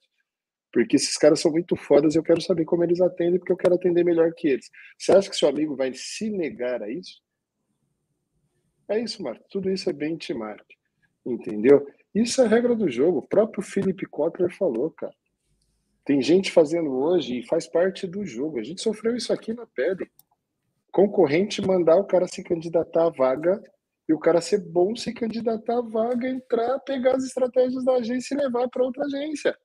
Porque 0.72 0.96
esses 0.96 1.18
caras 1.18 1.40
são 1.40 1.52
muito 1.52 1.76
fodas 1.76 2.16
e 2.16 2.18
eu 2.18 2.24
quero 2.24 2.42
saber 2.42 2.66
como 2.66 2.84
eles 2.84 3.02
atendem, 3.02 3.40
porque 3.40 3.52
eu 3.52 3.58
quero 3.58 3.76
atender 3.76 4.04
melhor 4.04 4.32
que 4.34 4.48
eles. 4.48 4.70
Você 4.98 5.12
acha 5.12 5.30
que 5.30 5.36
seu 5.36 5.50
amigo 5.50 5.76
vai 5.76 5.92
se 5.94 6.30
negar 6.30 6.82
a 6.82 6.90
isso? 6.90 7.22
É 8.88 9.00
isso, 9.00 9.22
Marco. 9.24 9.46
Tudo 9.50 9.70
isso 9.70 9.90
é 9.90 9.94
benchmark. 9.94 10.66
Entendeu? 11.26 11.88
Isso 12.14 12.42
é 12.42 12.46
a 12.46 12.48
regra 12.48 12.76
do 12.76 12.90
jogo. 12.90 13.20
O 13.20 13.28
próprio 13.28 13.64
Philip 13.64 14.06
Kotler 14.08 14.56
falou, 14.56 14.92
cara. 14.92 15.14
Tem 16.06 16.22
gente 16.22 16.52
fazendo 16.52 16.92
hoje 16.92 17.40
e 17.40 17.48
faz 17.48 17.68
parte 17.68 18.06
do 18.06 18.26
jogo. 18.26 18.60
A 18.60 18.64
gente 18.64 18.82
sofreu 18.82 19.16
isso 19.16 19.32
aqui 19.32 19.54
na 19.54 19.66
pele. 19.66 20.12
Concorrente 20.92 21.62
mandar 21.62 21.96
o 21.96 22.06
cara 22.06 22.28
se 22.28 22.44
candidatar 22.44 23.08
à 23.08 23.10
vaga 23.10 23.62
e 24.08 24.14
o 24.14 24.20
cara 24.20 24.42
ser 24.42 24.60
bom 24.60 24.96
se 24.96 25.14
candidatar 25.14 25.78
à 25.78 25.82
vaga, 25.82 26.28
entrar, 26.28 26.80
pegar 26.80 27.16
as 27.16 27.24
estratégias 27.24 27.86
da 27.86 27.94
agência 27.94 28.36
e 28.36 28.38
levar 28.38 28.68
para 28.70 28.84
outra 28.84 29.06
agência. 29.06 29.58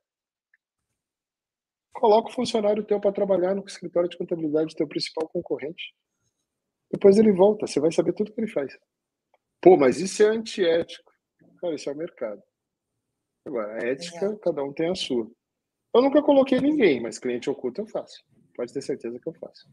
Coloca 1.92 2.28
o 2.28 2.32
funcionário 2.32 2.84
teu 2.84 3.00
para 3.00 3.12
trabalhar 3.12 3.56
no 3.56 3.64
escritório 3.66 4.08
de 4.08 4.16
contabilidade 4.16 4.68
do 4.68 4.76
teu 4.76 4.86
principal 4.86 5.28
concorrente. 5.28 5.92
Depois 6.90 7.18
ele 7.18 7.32
volta, 7.32 7.66
você 7.66 7.80
vai 7.80 7.90
saber 7.90 8.12
tudo 8.12 8.32
que 8.32 8.40
ele 8.40 8.50
faz. 8.50 8.78
Pô, 9.60 9.76
mas 9.76 10.00
isso 10.00 10.22
é 10.22 10.26
antiético. 10.26 11.12
Cara, 11.60 11.74
isso 11.74 11.90
é 11.90 11.92
o 11.92 11.96
mercado. 11.96 12.40
Agora, 13.44 13.74
a 13.74 13.88
ética, 13.88 14.26
Legal. 14.26 14.38
cada 14.38 14.62
um 14.62 14.72
tem 14.72 14.90
a 14.90 14.94
sua. 14.94 15.28
Eu 15.94 16.02
nunca 16.02 16.22
coloquei 16.22 16.60
ninguém, 16.60 17.00
mas 17.00 17.18
cliente 17.18 17.48
oculto 17.48 17.80
eu 17.80 17.86
faço. 17.86 18.22
Pode 18.54 18.72
ter 18.72 18.82
certeza 18.82 19.18
que 19.18 19.28
eu 19.28 19.32
faço. 19.34 19.66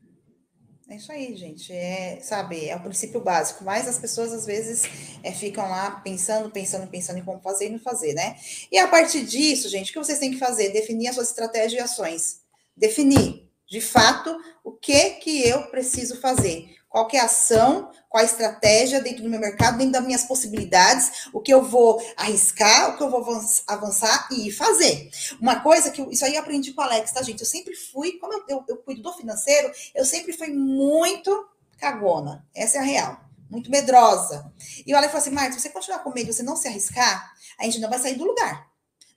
É 0.87 0.97
isso 0.97 1.11
aí, 1.11 1.35
gente. 1.35 1.73
É, 1.73 2.19
sabe, 2.21 2.69
é 2.69 2.75
o 2.75 2.79
princípio 2.79 3.19
básico. 3.19 3.63
Mas 3.63 3.87
as 3.87 3.97
pessoas 3.97 4.31
às 4.31 4.45
vezes 4.45 4.83
é, 5.23 5.31
ficam 5.31 5.67
lá 5.67 5.91
pensando, 6.01 6.51
pensando, 6.51 6.87
pensando 6.87 7.17
em 7.17 7.23
como 7.23 7.41
fazer 7.41 7.67
e 7.67 7.69
não 7.71 7.79
fazer, 7.79 8.13
né? 8.13 8.35
E 8.71 8.77
a 8.77 8.87
partir 8.87 9.25
disso, 9.25 9.67
gente, 9.67 9.89
o 9.89 9.93
que 9.93 9.99
vocês 9.99 10.19
têm 10.19 10.31
que 10.31 10.37
fazer? 10.37 10.69
Definir 10.69 11.07
as 11.07 11.15
suas 11.15 11.29
estratégias 11.29 11.73
e 11.73 11.83
ações. 11.83 12.41
Definir, 12.77 13.49
de 13.67 13.81
fato, 13.81 14.37
o 14.63 14.71
que 14.73 15.11
que 15.11 15.47
eu 15.47 15.63
preciso 15.69 16.21
fazer 16.21 16.75
qual 16.95 17.09
é 17.11 17.19
a 17.19 17.25
ação, 17.25 17.91
qual 18.07 18.21
a 18.21 18.25
estratégia 18.25 19.01
dentro 19.01 19.21
do 19.21 19.29
meu 19.29 19.37
mercado, 19.37 19.77
dentro 19.77 19.91
das 19.91 20.05
minhas 20.05 20.23
possibilidades, 20.23 21.27
o 21.33 21.41
que 21.41 21.53
eu 21.53 21.61
vou 21.61 22.01
arriscar, 22.15 22.91
o 22.91 22.97
que 22.97 23.03
eu 23.03 23.09
vou 23.09 23.19
avançar 23.67 24.29
e 24.31 24.49
fazer. 24.49 25.09
Uma 25.41 25.59
coisa 25.59 25.91
que 25.91 26.01
isso 26.03 26.23
aí 26.23 26.35
eu 26.35 26.39
aprendi 26.39 26.71
com 26.71 26.81
o 26.81 26.85
Alex, 26.85 27.11
tá, 27.11 27.21
gente? 27.21 27.41
Eu 27.41 27.45
sempre 27.45 27.75
fui, 27.75 28.13
como 28.13 28.31
eu, 28.31 28.45
eu, 28.47 28.65
eu 28.69 28.77
cuido 28.77 29.01
do 29.01 29.11
financeiro, 29.11 29.73
eu 29.93 30.05
sempre 30.05 30.31
fui 30.31 30.47
muito 30.53 31.49
cagona. 31.77 32.47
Essa 32.55 32.77
é 32.77 32.79
a 32.79 32.83
real. 32.85 33.19
Muito 33.49 33.69
medrosa. 33.69 34.49
E 34.87 34.93
o 34.93 34.97
Alex 34.97 35.11
falou 35.11 35.21
assim: 35.21 35.35
Marta, 35.35 35.51
se 35.55 35.63
você 35.63 35.69
continuar 35.69 35.99
com 35.99 36.13
medo, 36.13 36.31
você 36.31 36.43
não 36.43 36.55
se 36.55 36.69
arriscar, 36.69 37.29
a 37.59 37.65
gente 37.65 37.81
não 37.81 37.89
vai 37.89 37.99
sair 37.99 38.15
do 38.15 38.23
lugar. 38.23 38.69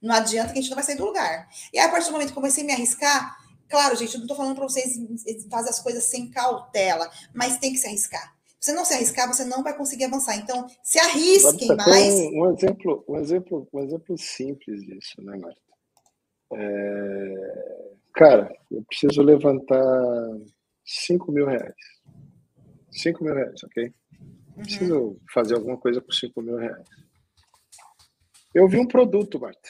Não 0.02 0.16
adianta 0.16 0.52
que 0.52 0.58
a 0.58 0.62
gente 0.62 0.70
não 0.70 0.76
vai 0.76 0.84
sair 0.84 0.96
do 0.96 1.04
lugar. 1.04 1.48
E 1.72 1.78
aí, 1.78 1.86
a 1.86 1.88
partir 1.88 2.06
do 2.06 2.12
momento 2.12 2.30
que 2.30 2.34
comecei 2.34 2.64
a 2.64 2.66
me 2.66 2.72
arriscar, 2.72 3.38
Claro, 3.68 3.96
gente, 3.96 4.14
eu 4.14 4.18
não 4.18 4.24
estou 4.24 4.36
falando 4.36 4.56
para 4.56 4.68
vocês 4.68 4.98
fazer 5.50 5.70
as 5.70 5.80
coisas 5.80 6.04
sem 6.04 6.30
cautela, 6.30 7.10
mas 7.34 7.58
tem 7.58 7.72
que 7.72 7.78
se 7.78 7.86
arriscar. 7.86 8.36
Se 8.60 8.70
você 8.70 8.72
não 8.72 8.84
se 8.84 8.94
arriscar, 8.94 9.28
você 9.28 9.44
não 9.44 9.62
vai 9.62 9.76
conseguir 9.76 10.04
avançar. 10.04 10.36
Então, 10.36 10.66
se 10.82 10.98
arrisquem 10.98 11.76
mais. 11.76 12.14
Um, 12.14 12.42
um, 12.42 12.52
exemplo, 12.52 13.04
um, 13.08 13.16
exemplo, 13.16 13.68
um 13.72 13.80
exemplo 13.80 14.18
simples 14.18 14.84
disso, 14.84 15.22
né, 15.22 15.36
Marta? 15.36 15.60
É... 16.54 17.98
Cara, 18.14 18.52
eu 18.70 18.82
preciso 18.84 19.22
levantar 19.22 19.84
5 20.84 21.30
mil 21.30 21.46
reais. 21.46 21.74
5 22.90 23.22
mil 23.22 23.34
reais, 23.34 23.62
ok? 23.62 23.94
Uhum. 24.56 24.62
Preciso 24.62 25.20
fazer 25.32 25.54
alguma 25.54 25.76
coisa 25.76 26.00
com 26.00 26.10
5 26.10 26.42
mil 26.42 26.56
reais. 26.56 26.88
Eu 28.52 28.66
vi 28.66 28.78
um 28.78 28.88
produto, 28.88 29.38
Marta, 29.38 29.68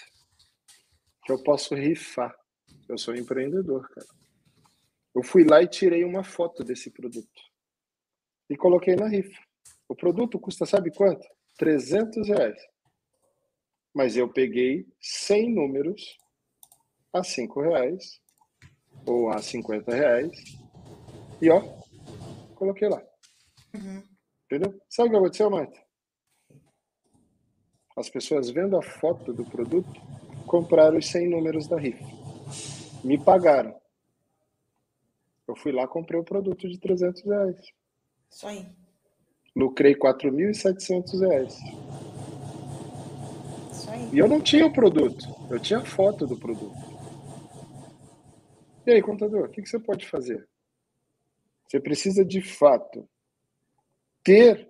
que 1.26 1.32
eu 1.32 1.42
posso 1.42 1.74
rifar. 1.74 2.34
Eu 2.89 2.97
sou 2.97 3.15
empreendedor, 3.15 3.86
cara. 3.90 4.06
Eu 5.15 5.23
fui 5.23 5.44
lá 5.44 5.62
e 5.62 5.69
tirei 5.69 6.05
uma 6.05 6.24
foto 6.24 6.65
desse 6.65 6.90
produto 6.90 7.43
e 8.48 8.56
coloquei 8.56 8.97
na 8.97 9.09
rifa. 9.09 9.39
O 9.86 9.94
produto 9.94 10.39
custa, 10.39 10.65
sabe 10.65 10.90
quanto? 10.94 11.27
300 11.59 12.28
reais. 12.28 12.59
Mas 13.94 14.16
eu 14.16 14.32
peguei 14.32 14.86
100 15.01 15.55
números 15.55 16.16
a 17.12 17.23
5 17.23 17.60
reais 17.60 18.20
ou 19.06 19.31
a 19.31 19.39
50 19.39 19.94
reais 19.94 20.32
e 21.43 21.51
ó, 21.51 21.60
coloquei 22.55 22.89
lá. 22.89 23.02
Uhum. 23.74 24.02
Entendeu? 24.44 24.81
Sabe 24.89 25.09
o 25.09 25.12
que 25.12 25.16
aconteceu, 25.19 25.51
Marta? 25.51 25.78
As 27.97 28.09
pessoas 28.09 28.48
vendo 28.51 28.78
a 28.78 28.82
foto 28.82 29.32
do 29.32 29.44
produto 29.44 30.01
compraram 30.47 30.97
os 30.97 31.06
100 31.09 31.28
números 31.28 31.66
da 31.66 31.78
rifa 31.78 32.18
me 33.04 33.18
pagaram. 33.22 33.74
Eu 35.46 35.56
fui 35.56 35.72
lá 35.72 35.88
comprei 35.88 36.20
o 36.20 36.24
produto 36.24 36.68
de 36.68 36.78
300 36.78 37.22
reais. 37.22 37.72
Isso 38.30 38.46
aí. 38.46 38.66
Lucrei 39.56 39.94
4.700 39.94 41.20
reais. 41.20 41.58
Isso 43.72 43.90
aí. 43.90 44.10
E 44.12 44.18
eu 44.18 44.28
não 44.28 44.40
tinha 44.40 44.66
o 44.66 44.72
produto, 44.72 45.26
eu 45.50 45.58
tinha 45.58 45.84
foto 45.84 46.26
do 46.26 46.36
produto. 46.36 46.76
E 48.86 48.92
aí, 48.92 49.02
contador, 49.02 49.46
o 49.46 49.48
que 49.50 49.66
você 49.66 49.78
pode 49.78 50.06
fazer? 50.06 50.48
Você 51.66 51.78
precisa 51.78 52.24
de 52.24 52.40
fato 52.40 53.06
ter 54.22 54.68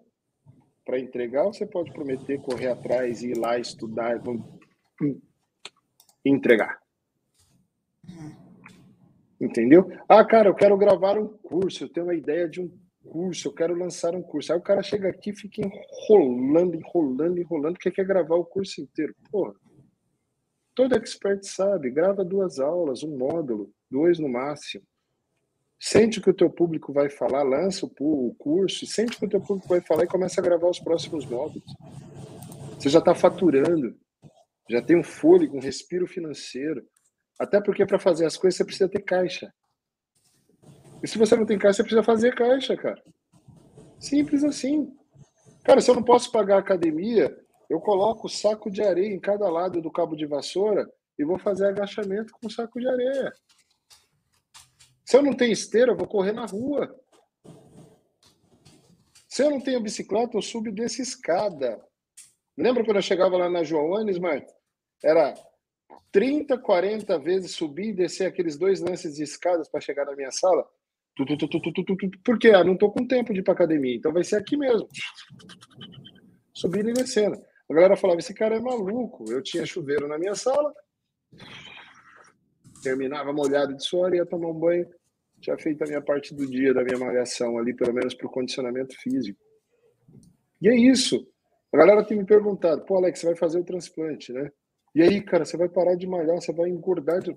para 0.85 0.99
entregar 0.99 1.45
ou 1.45 1.53
você 1.53 1.67
pode 1.67 1.93
prometer 1.93 2.41
correr 2.41 2.69
atrás, 2.69 3.23
ir 3.23 3.37
lá 3.37 3.59
estudar 3.59 4.21
e 5.05 6.31
entregar? 6.31 6.81
Entendeu? 9.41 9.91
Ah, 10.09 10.25
cara, 10.25 10.49
eu 10.49 10.55
quero 10.55 10.77
gravar 10.77 11.19
um 11.19 11.29
curso, 11.29 11.85
eu 11.85 11.89
tenho 11.89 12.07
uma 12.07 12.15
ideia 12.15 12.49
de 12.49 12.61
um 12.61 12.71
curso, 13.09 13.49
eu 13.49 13.53
quero 13.53 13.75
lançar 13.75 14.15
um 14.15 14.23
curso. 14.23 14.53
Aí 14.53 14.59
o 14.59 14.63
cara 14.63 14.83
chega 14.83 15.09
aqui 15.09 15.31
e 15.31 15.37
fica 15.37 15.63
enrolando, 15.63 16.75
enrolando, 16.75 17.39
enrolando, 17.39 17.75
porque 17.75 17.91
quer 17.91 18.05
gravar 18.05 18.37
o 18.37 18.45
curso 18.45 18.81
inteiro. 18.81 19.15
Porra, 19.31 19.55
todo 20.75 20.97
expert 20.97 21.45
sabe, 21.45 21.91
grava 21.91 22.25
duas 22.25 22.59
aulas, 22.59 23.03
um 23.03 23.17
módulo, 23.17 23.71
dois 23.91 24.19
no 24.19 24.29
máximo. 24.29 24.85
Sente 25.81 26.19
o 26.19 26.23
que 26.23 26.31
o 26.31 26.35
teu 26.35 26.51
público 26.51 26.93
vai 26.93 27.09
falar, 27.09 27.45
lança 27.45 27.87
o 27.87 28.35
curso, 28.37 28.85
sente 28.85 29.17
o 29.17 29.21
que 29.21 29.27
o 29.27 29.29
teu 29.29 29.41
público 29.41 29.69
vai 29.69 29.81
falar 29.81 30.05
e 30.05 30.09
começa 30.09 30.41
a 30.41 30.45
gravar 30.45 30.69
os 30.69 30.81
próximos 30.81 31.25
módulos. 31.25 31.65
Você 32.77 32.89
já 32.89 32.99
está 32.99 33.15
faturando, 33.15 33.97
já 34.69 34.83
tem 34.83 34.97
um 34.97 35.05
fôlego, 35.05 35.57
um 35.57 35.61
respiro 35.61 36.07
financeiro. 36.07 36.85
Até 37.39 37.61
porque 37.61 37.87
para 37.87 37.99
fazer 37.99 38.27
as 38.27 38.37
coisas 38.37 38.57
você 38.57 38.65
precisa 38.65 38.89
ter 38.89 39.03
caixa. 39.03 39.53
E 41.03 41.07
se 41.07 41.17
você 41.17 41.37
não 41.37 41.47
tem 41.47 41.59
caixa, 41.59 41.77
você 41.77 41.83
precisa 41.83 42.03
fazer 42.03 42.35
caixa, 42.35 42.77
cara. 42.77 43.03
Simples 44.01 44.43
assim. 44.43 44.93
Cara, 45.65 45.81
se 45.81 45.91
eu 45.91 45.95
não 45.95 46.03
posso 46.03 46.33
pagar 46.33 46.57
a 46.57 46.61
academia, 46.61 47.37
eu 47.71 47.81
coloco 47.81 48.27
o 48.27 48.31
saco 48.31 48.71
de 48.71 48.83
areia 48.83 49.15
em 49.15 49.21
cada 49.21 49.49
lado 49.49 49.81
do 49.81 49.91
cabo 49.91 50.17
de 50.17 50.27
vassoura 50.27 50.91
e 51.19 51.25
vou 51.25 51.39
fazer 51.39 51.67
agachamento 51.67 52.33
com 52.33 52.47
o 52.47 52.51
saco 52.51 52.81
de 52.81 52.89
areia. 52.89 53.33
Se 55.05 55.17
eu 55.17 55.23
não 55.23 55.35
tenho 55.35 55.53
esteira, 55.53 55.93
eu 55.93 55.97
vou 55.97 56.07
correr 56.07 56.33
na 56.33 56.47
rua. 56.47 56.95
Se 59.29 59.43
eu 59.43 59.51
não 59.51 59.61
tenho 59.61 59.81
bicicleta, 59.81 60.37
eu 60.37 60.43
subo 60.43 60.73
dessa 60.73 61.01
escada. 61.01 61.81
Lembra 62.57 62.85
quando 62.85 62.97
eu 62.97 63.03
chegava 63.03 63.37
lá 63.37 63.49
na 63.49 63.63
Joanes, 63.63 64.19
Marta? 64.19 64.53
Era 65.05 65.35
30, 66.13 66.59
40 66.59 67.19
vezes 67.19 67.53
subir 67.53 67.91
e 67.91 67.93
descer 67.95 68.27
aqueles 68.27 68.57
dois 68.57 68.81
lances 68.81 69.17
de 69.17 69.23
escadas 69.23 69.69
para 69.69 69.81
chegar 69.81 70.05
na 70.05 70.17
minha 70.17 70.31
sala. 70.31 70.67
Por 72.25 72.39
quê? 72.39 72.51
Ah, 72.51 72.63
não 72.63 72.75
estou 72.75 72.93
com 72.93 73.07
tempo 73.07 73.33
de 73.33 73.41
ir 73.41 73.43
para 73.43 73.55
academia, 73.55 73.97
então 73.97 74.13
vai 74.13 74.23
ser 74.23 74.37
aqui 74.37 74.57
mesmo. 74.57 74.89
Subindo 76.55 76.91
e 76.91 76.93
descendo. 76.93 77.37
A 77.69 77.75
galera 77.75 77.97
falava: 77.97 78.21
esse 78.21 78.33
cara 78.33 78.57
é 78.57 78.61
maluco. 78.61 79.25
Eu 79.31 79.43
tinha 79.43 79.67
chuveiro 79.67 80.07
na 80.07 80.19
minha 80.19 80.35
sala, 80.35 80.73
terminava 82.83 83.33
molhado 83.33 83.77
de 83.77 83.85
suor, 83.85 84.15
ia 84.15 84.25
tomar 84.25 84.49
um 84.49 84.59
banho. 84.59 84.89
Já 85.41 85.57
feito 85.57 85.83
a 85.83 85.87
minha 85.87 86.03
parte 86.03 86.35
do 86.35 86.47
dia, 86.47 86.75
da 86.75 86.83
minha 86.83 86.99
malhação 86.99 87.59
ali, 87.59 87.75
pelo 87.75 87.93
menos 87.93 88.15
para 88.15 88.27
o 88.27 88.31
condicionamento 88.31 88.97
físico. 89.01 89.39
E 90.61 90.69
é 90.69 90.75
isso. 90.75 91.29
A 91.73 91.77
galera 91.77 92.05
tem 92.05 92.17
me 92.17 92.25
perguntado: 92.25 92.85
pô, 92.85 92.97
Alex, 92.97 93.19
você 93.19 93.27
vai 93.27 93.37
fazer 93.37 93.59
o 93.59 93.65
transplante, 93.65 94.33
né? 94.33 94.51
E 94.95 95.03
aí, 95.03 95.21
cara, 95.23 95.45
você 95.45 95.57
vai 95.57 95.69
parar 95.69 95.95
de 95.95 96.07
malhar, 96.07 96.37
você 96.37 96.53
vai 96.53 96.69
engordar. 96.69 97.21
De... 97.21 97.37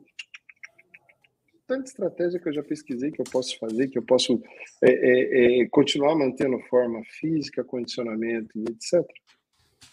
Tanta 1.67 1.89
estratégia 1.89 2.39
que 2.39 2.49
eu 2.49 2.53
já 2.53 2.63
pesquisei 2.63 3.11
que 3.11 3.21
eu 3.21 3.25
posso 3.31 3.57
fazer, 3.59 3.87
que 3.87 3.97
eu 3.97 4.03
posso 4.03 4.41
é, 4.83 4.91
é, 4.91 5.61
é, 5.61 5.67
continuar 5.69 6.15
mantendo 6.15 6.59
forma 6.69 7.01
física, 7.19 7.63
condicionamento 7.63 8.49
e 8.57 8.63
etc. 8.71 9.05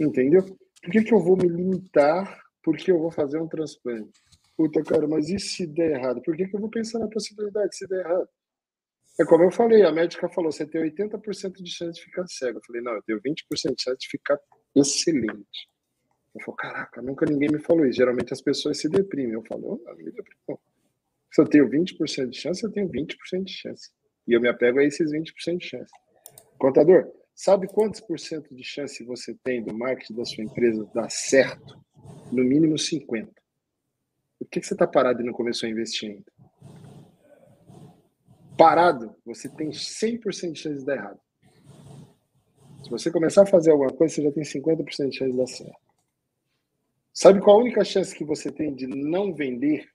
Entendeu? 0.00 0.42
Por 0.82 0.92
que, 0.92 1.02
que 1.02 1.14
eu 1.14 1.20
vou 1.20 1.36
me 1.36 1.48
limitar 1.48 2.42
porque 2.62 2.90
eu 2.90 2.98
vou 2.98 3.10
fazer 3.10 3.40
um 3.40 3.48
transplante? 3.48 4.10
Puta, 4.56 4.82
cara, 4.82 5.06
mas 5.06 5.28
e 5.28 5.38
se 5.38 5.66
der 5.66 5.92
errado? 5.92 6.20
Por 6.22 6.36
que, 6.36 6.46
que 6.46 6.56
eu 6.56 6.60
vou 6.60 6.70
pensar 6.70 6.98
na 6.98 7.08
possibilidade 7.08 7.76
se 7.76 7.86
der 7.86 8.00
errado? 8.00 8.28
É 9.20 9.24
como 9.24 9.42
eu 9.42 9.50
falei, 9.50 9.82
a 9.82 9.90
médica 9.90 10.28
falou, 10.28 10.52
você 10.52 10.64
tem 10.64 10.82
80% 10.82 11.60
de 11.60 11.70
chance 11.70 11.98
de 11.98 12.04
ficar 12.04 12.24
cego. 12.28 12.58
Eu 12.58 12.62
falei, 12.64 12.82
não, 12.82 12.92
eu 12.92 13.02
tenho 13.02 13.20
20% 13.20 13.74
de 13.74 13.82
chance 13.82 13.98
de 13.98 14.08
ficar 14.08 14.38
excelente. 14.76 15.68
Eu 16.34 16.40
falo, 16.42 16.56
caraca, 16.56 17.02
nunca 17.02 17.26
ninguém 17.26 17.50
me 17.50 17.58
falou 17.58 17.86
isso. 17.86 17.96
Geralmente 17.96 18.32
as 18.32 18.40
pessoas 18.40 18.78
se 18.78 18.88
deprimem. 18.88 19.32
Eu 19.32 19.44
falo, 19.44 19.80
não 19.84 19.96
me 19.96 20.04
deprimo. 20.04 20.60
Se 21.32 21.40
eu 21.40 21.46
tenho 21.46 21.68
20% 21.68 22.28
de 22.30 22.38
chance, 22.38 22.64
eu 22.64 22.70
tenho 22.70 22.88
20% 22.88 23.44
de 23.44 23.52
chance. 23.52 23.90
E 24.26 24.32
eu 24.32 24.40
me 24.40 24.48
apego 24.48 24.78
a 24.78 24.84
esses 24.84 25.10
20% 25.12 25.58
de 25.58 25.66
chance. 25.66 25.92
Contador, 26.58 27.10
sabe 27.34 27.66
quantos 27.68 28.00
por 28.00 28.18
cento 28.18 28.54
de 28.54 28.64
chance 28.64 29.04
você 29.04 29.34
tem 29.42 29.62
do 29.62 29.76
marketing 29.76 30.14
da 30.14 30.24
sua 30.24 30.44
empresa 30.44 30.88
dar 30.94 31.10
certo? 31.10 31.78
No 32.32 32.44
mínimo 32.44 32.78
50. 32.78 33.30
Por 34.38 34.48
que, 34.48 34.60
que 34.60 34.66
você 34.66 34.74
está 34.74 34.86
parado 34.86 35.20
e 35.20 35.24
não 35.24 35.32
começou 35.32 35.66
a 35.66 35.70
investir 35.70 36.10
ainda? 36.10 36.32
Parado, 38.56 39.14
você 39.24 39.48
tem 39.48 39.70
100% 39.70 40.52
de 40.52 40.58
chance 40.58 40.78
de 40.80 40.84
dar 40.84 40.96
errado. 40.96 41.20
Se 42.82 42.90
você 42.90 43.10
começar 43.10 43.42
a 43.42 43.46
fazer 43.46 43.70
alguma 43.70 43.90
coisa, 43.90 44.14
você 44.14 44.22
já 44.22 44.32
tem 44.32 44.42
50% 44.42 44.84
de 44.84 45.16
chance 45.16 45.30
de 45.30 45.36
dar 45.36 45.46
certo. 45.46 45.87
Sabe 47.20 47.40
qual 47.40 47.56
a 47.56 47.60
única 47.62 47.84
chance 47.84 48.14
que 48.14 48.22
você 48.22 48.48
tem 48.52 48.72
de 48.72 48.86
não 48.86 49.34
vender? 49.34 49.88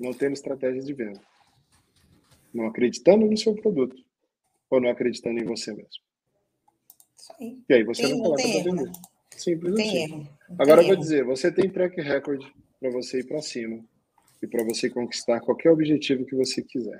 Não 0.00 0.12
tendo 0.12 0.32
estratégia 0.32 0.82
de 0.82 0.92
venda. 0.92 1.20
Não 2.52 2.66
acreditando 2.66 3.24
no 3.24 3.36
seu 3.36 3.54
produto. 3.54 3.94
Ou 4.68 4.80
não 4.80 4.90
acreditando 4.90 5.38
em 5.38 5.44
você 5.44 5.70
mesmo. 5.70 6.02
Isso 7.16 7.32
aí. 7.38 7.62
E 7.68 7.74
aí 7.74 7.84
você 7.84 8.02
tem, 8.02 8.10
não 8.10 8.22
coloca 8.22 8.42
para 8.42 8.62
vender. 8.64 8.86
Né? 8.86 8.92
Simples 9.36 9.72
assim. 9.72 10.28
Agora 10.58 10.82
eu 10.82 10.88
vou 10.88 10.96
dizer, 10.96 11.22
você 11.22 11.52
tem 11.52 11.70
track 11.70 12.00
record 12.00 12.44
para 12.80 12.90
você 12.90 13.20
ir 13.20 13.28
para 13.28 13.40
cima 13.40 13.84
e 14.42 14.48
para 14.48 14.64
você 14.64 14.90
conquistar 14.90 15.38
qualquer 15.42 15.70
objetivo 15.70 16.26
que 16.26 16.34
você 16.34 16.60
quiser. 16.60 16.98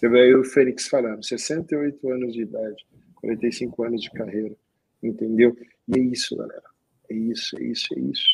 Teve 0.00 0.20
aí 0.20 0.34
o 0.34 0.42
Fênix 0.42 0.88
falando, 0.88 1.24
68 1.24 2.10
anos 2.10 2.32
de 2.32 2.42
idade, 2.42 2.84
45 3.14 3.84
anos 3.84 4.02
de 4.02 4.10
carreira, 4.10 4.56
entendeu? 5.00 5.56
E 5.86 5.96
é 5.96 6.02
isso, 6.02 6.36
galera. 6.36 6.73
É 7.10 7.14
isso, 7.14 7.58
é 7.58 7.64
isso, 7.64 7.86
é 7.94 8.00
isso. 8.00 8.28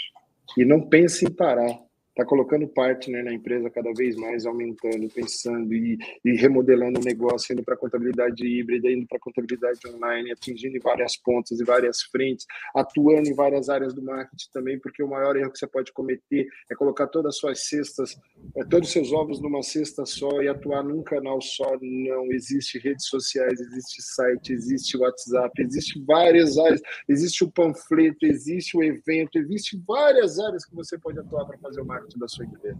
E 0.57 0.65
não 0.65 0.89
pense 0.89 1.25
em 1.25 1.31
parar 1.31 1.79
está 2.21 2.25
colocando 2.25 2.69
partner 2.69 3.25
na 3.25 3.33
empresa 3.33 3.71
cada 3.71 3.93
vez 3.95 4.15
mais, 4.17 4.45
aumentando, 4.45 5.09
pensando 5.09 5.73
e, 5.73 5.99
e 6.25 6.33
remodelando 6.37 7.01
o 7.01 7.05
negócio, 7.05 7.53
indo 7.53 7.65
para 7.65 7.77
contabilidade 7.77 8.47
híbrida, 8.47 8.91
indo 8.91 9.07
para 9.07 9.19
contabilidade 9.19 9.81
online, 9.89 10.33
atingindo 10.33 10.79
várias 10.83 11.17
pontas 11.17 11.59
e 11.59 11.65
várias 11.65 12.03
frentes, 12.03 12.47
atuando 12.75 13.29
em 13.29 13.35
várias 13.35 13.69
áreas 13.69 13.95
do 13.95 14.03
marketing 14.03 14.51
também, 14.53 14.79
porque 14.79 15.03
o 15.03 15.09
maior 15.09 15.37
erro 15.37 15.51
que 15.51 15.59
você 15.59 15.67
pode 15.67 15.93
cometer 15.93 16.47
é 16.71 16.75
colocar 16.75 17.07
todas 17.07 17.35
as 17.35 17.39
suas 17.39 17.69
cestas, 17.69 18.17
é, 18.57 18.65
todos 18.65 18.89
os 18.89 18.93
seus 18.93 19.13
ovos 19.13 19.41
numa 19.41 19.63
cesta 19.63 20.05
só 20.05 20.43
e 20.43 20.49
atuar 20.49 20.85
num 20.85 21.03
canal 21.03 21.41
só. 21.41 21.79
Não 21.81 22.31
existe 22.33 22.79
redes 22.79 23.07
sociais, 23.07 23.61
existe 23.61 24.03
site, 24.03 24.53
existe 24.53 24.97
WhatsApp, 24.97 25.51
existe 25.63 26.03
várias 26.05 26.59
áreas, 26.59 26.81
existe 27.09 27.45
o 27.45 27.51
panfleto, 27.51 28.27
existe 28.27 28.77
o 28.77 28.83
evento, 28.83 29.39
existe 29.39 29.81
várias 29.87 30.39
áreas 30.39 30.65
que 30.67 30.75
você 30.75 30.99
pode 30.99 31.19
atuar 31.19 31.47
para 31.47 31.59
fazer 31.59 31.81
o 31.81 31.87
marketing 31.87 32.10
da 32.19 32.29
sua 32.29 32.45
empresa. 32.45 32.79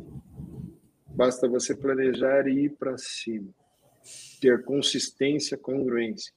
Basta 1.07 1.49
você 1.49 1.75
planejar 1.75 2.47
e 2.47 2.65
ir 2.65 2.71
para 2.71 2.97
cima, 2.97 3.51
ter 4.41 4.65
consistência, 4.65 5.59
congruência. 5.59 6.33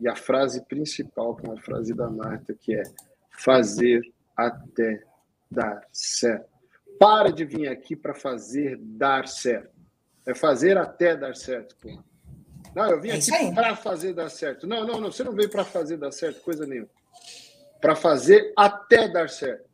E 0.00 0.08
a 0.08 0.14
frase 0.14 0.64
principal, 0.66 1.34
que 1.34 1.46
é 1.46 1.50
uma 1.50 1.60
frase 1.60 1.94
da 1.94 2.08
Marta, 2.10 2.54
que 2.54 2.74
é 2.74 2.82
fazer 3.30 4.02
até 4.36 5.02
dar 5.50 5.86
certo. 5.90 6.50
Para 6.98 7.32
de 7.32 7.44
vir 7.44 7.68
aqui 7.68 7.96
para 7.96 8.14
fazer 8.14 8.76
dar 8.78 9.26
certo. 9.26 9.72
É 10.26 10.34
fazer 10.34 10.76
até 10.76 11.16
dar 11.16 11.34
certo. 11.34 11.76
Pô. 11.80 12.02
Não, 12.74 12.90
eu 12.90 13.00
vim 13.00 13.10
é 13.10 13.16
aqui 13.16 13.54
para 13.54 13.74
fazer 13.76 14.12
dar 14.14 14.28
certo. 14.28 14.66
Não, 14.66 14.86
não, 14.86 15.00
não, 15.00 15.10
você 15.10 15.24
não 15.24 15.32
veio 15.32 15.50
para 15.50 15.64
fazer 15.64 15.96
dar 15.96 16.12
certo, 16.12 16.40
coisa 16.42 16.66
nenhuma. 16.66 16.88
Para 17.80 17.96
fazer 17.96 18.52
até 18.56 19.08
dar 19.08 19.28
certo 19.28 19.71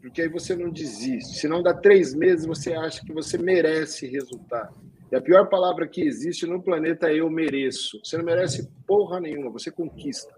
porque 0.00 0.22
aí 0.22 0.28
você 0.28 0.54
não 0.54 0.70
desiste. 0.70 1.38
Se 1.38 1.48
não 1.48 1.62
dá 1.62 1.74
três 1.74 2.14
meses, 2.14 2.46
você 2.46 2.74
acha 2.74 3.04
que 3.04 3.12
você 3.12 3.36
merece 3.36 4.06
resultado. 4.06 4.74
E 5.10 5.16
a 5.16 5.20
pior 5.20 5.48
palavra 5.48 5.86
que 5.86 6.02
existe 6.02 6.46
no 6.46 6.62
planeta 6.62 7.10
é 7.10 7.20
eu 7.20 7.30
mereço. 7.30 8.00
Você 8.04 8.16
não 8.16 8.24
merece 8.24 8.68
porra 8.86 9.20
nenhuma, 9.20 9.50
você 9.50 9.70
conquista. 9.70 10.34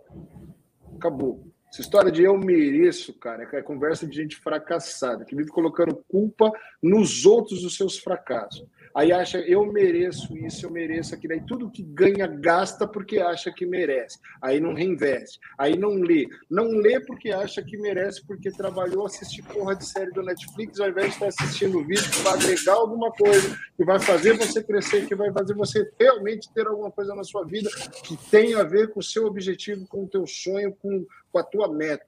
Acabou. 0.96 1.44
Essa 1.70 1.82
história 1.82 2.10
de 2.10 2.22
eu 2.22 2.36
mereço, 2.38 3.12
cara, 3.14 3.46
é 3.52 3.62
conversa 3.62 4.06
de 4.06 4.16
gente 4.16 4.36
fracassada, 4.36 5.24
que 5.24 5.36
vive 5.36 5.50
colocando 5.50 6.02
culpa 6.08 6.50
nos 6.82 7.26
outros 7.26 7.62
dos 7.62 7.76
seus 7.76 7.98
fracassos. 7.98 8.66
Aí 8.94 9.12
acha, 9.12 9.39
eu 9.39 9.65
mereço 9.66 10.36
isso, 10.36 10.66
eu 10.66 10.70
mereço 10.70 11.15
aquilo. 11.15 11.35
Aí 11.35 11.43
tudo 11.47 11.70
que 11.70 11.82
ganha, 11.82 12.27
gasta 12.27 12.86
porque 12.86 13.19
acha 13.19 13.52
que 13.52 13.66
merece. 13.66 14.19
Aí 14.43 14.60
não 14.60 14.74
reinveste. 14.74 15.39
Aí 15.56 15.77
não 15.77 15.94
lê. 15.94 16.27
Não 16.51 16.69
lê 16.69 17.01
porque 17.01 17.31
acha 17.31 17.62
que 17.62 17.77
merece, 17.77 18.24
porque 18.27 18.51
trabalhou, 18.51 19.06
assistir 19.06 19.43
porra 19.43 19.74
de 19.74 19.86
série 19.86 20.10
do 20.10 20.23
Netflix, 20.23 20.81
ao 20.81 20.89
invés 20.89 21.09
de 21.09 21.12
estar 21.12 21.27
assistindo 21.27 21.85
vídeo 21.85 22.10
que 22.10 22.20
vai 22.20 22.35
agregar 22.35 22.74
alguma 22.74 23.10
coisa, 23.12 23.59
que 23.77 23.85
vai 23.85 23.98
fazer 23.98 24.36
você 24.36 24.62
crescer, 24.62 25.06
que 25.06 25.15
vai 25.15 25.32
fazer 25.32 25.55
você 25.55 25.90
realmente 25.98 26.52
ter 26.52 26.66
alguma 26.66 26.90
coisa 26.90 27.15
na 27.15 27.24
sua 27.24 27.44
vida 27.44 27.70
que 28.05 28.16
tenha 28.31 28.60
a 28.60 28.65
ver 28.65 28.90
com 28.90 29.01
o 29.01 29.02
seu 29.02 29.27
objetivo, 29.27 29.86
com 29.86 30.05
o 30.05 30.09
teu 30.09 30.27
sonho, 30.27 30.74
com, 30.81 31.06
com 31.31 31.39
a 31.39 31.43
tua 31.43 31.69
meta. 31.73 32.06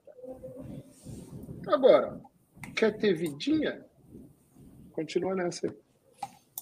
Agora, 1.67 2.21
quer 2.75 2.97
ter 2.97 3.15
vidinha? 3.15 3.85
Continua 4.93 5.35
nessa 5.35 5.67
aí. 5.67 5.90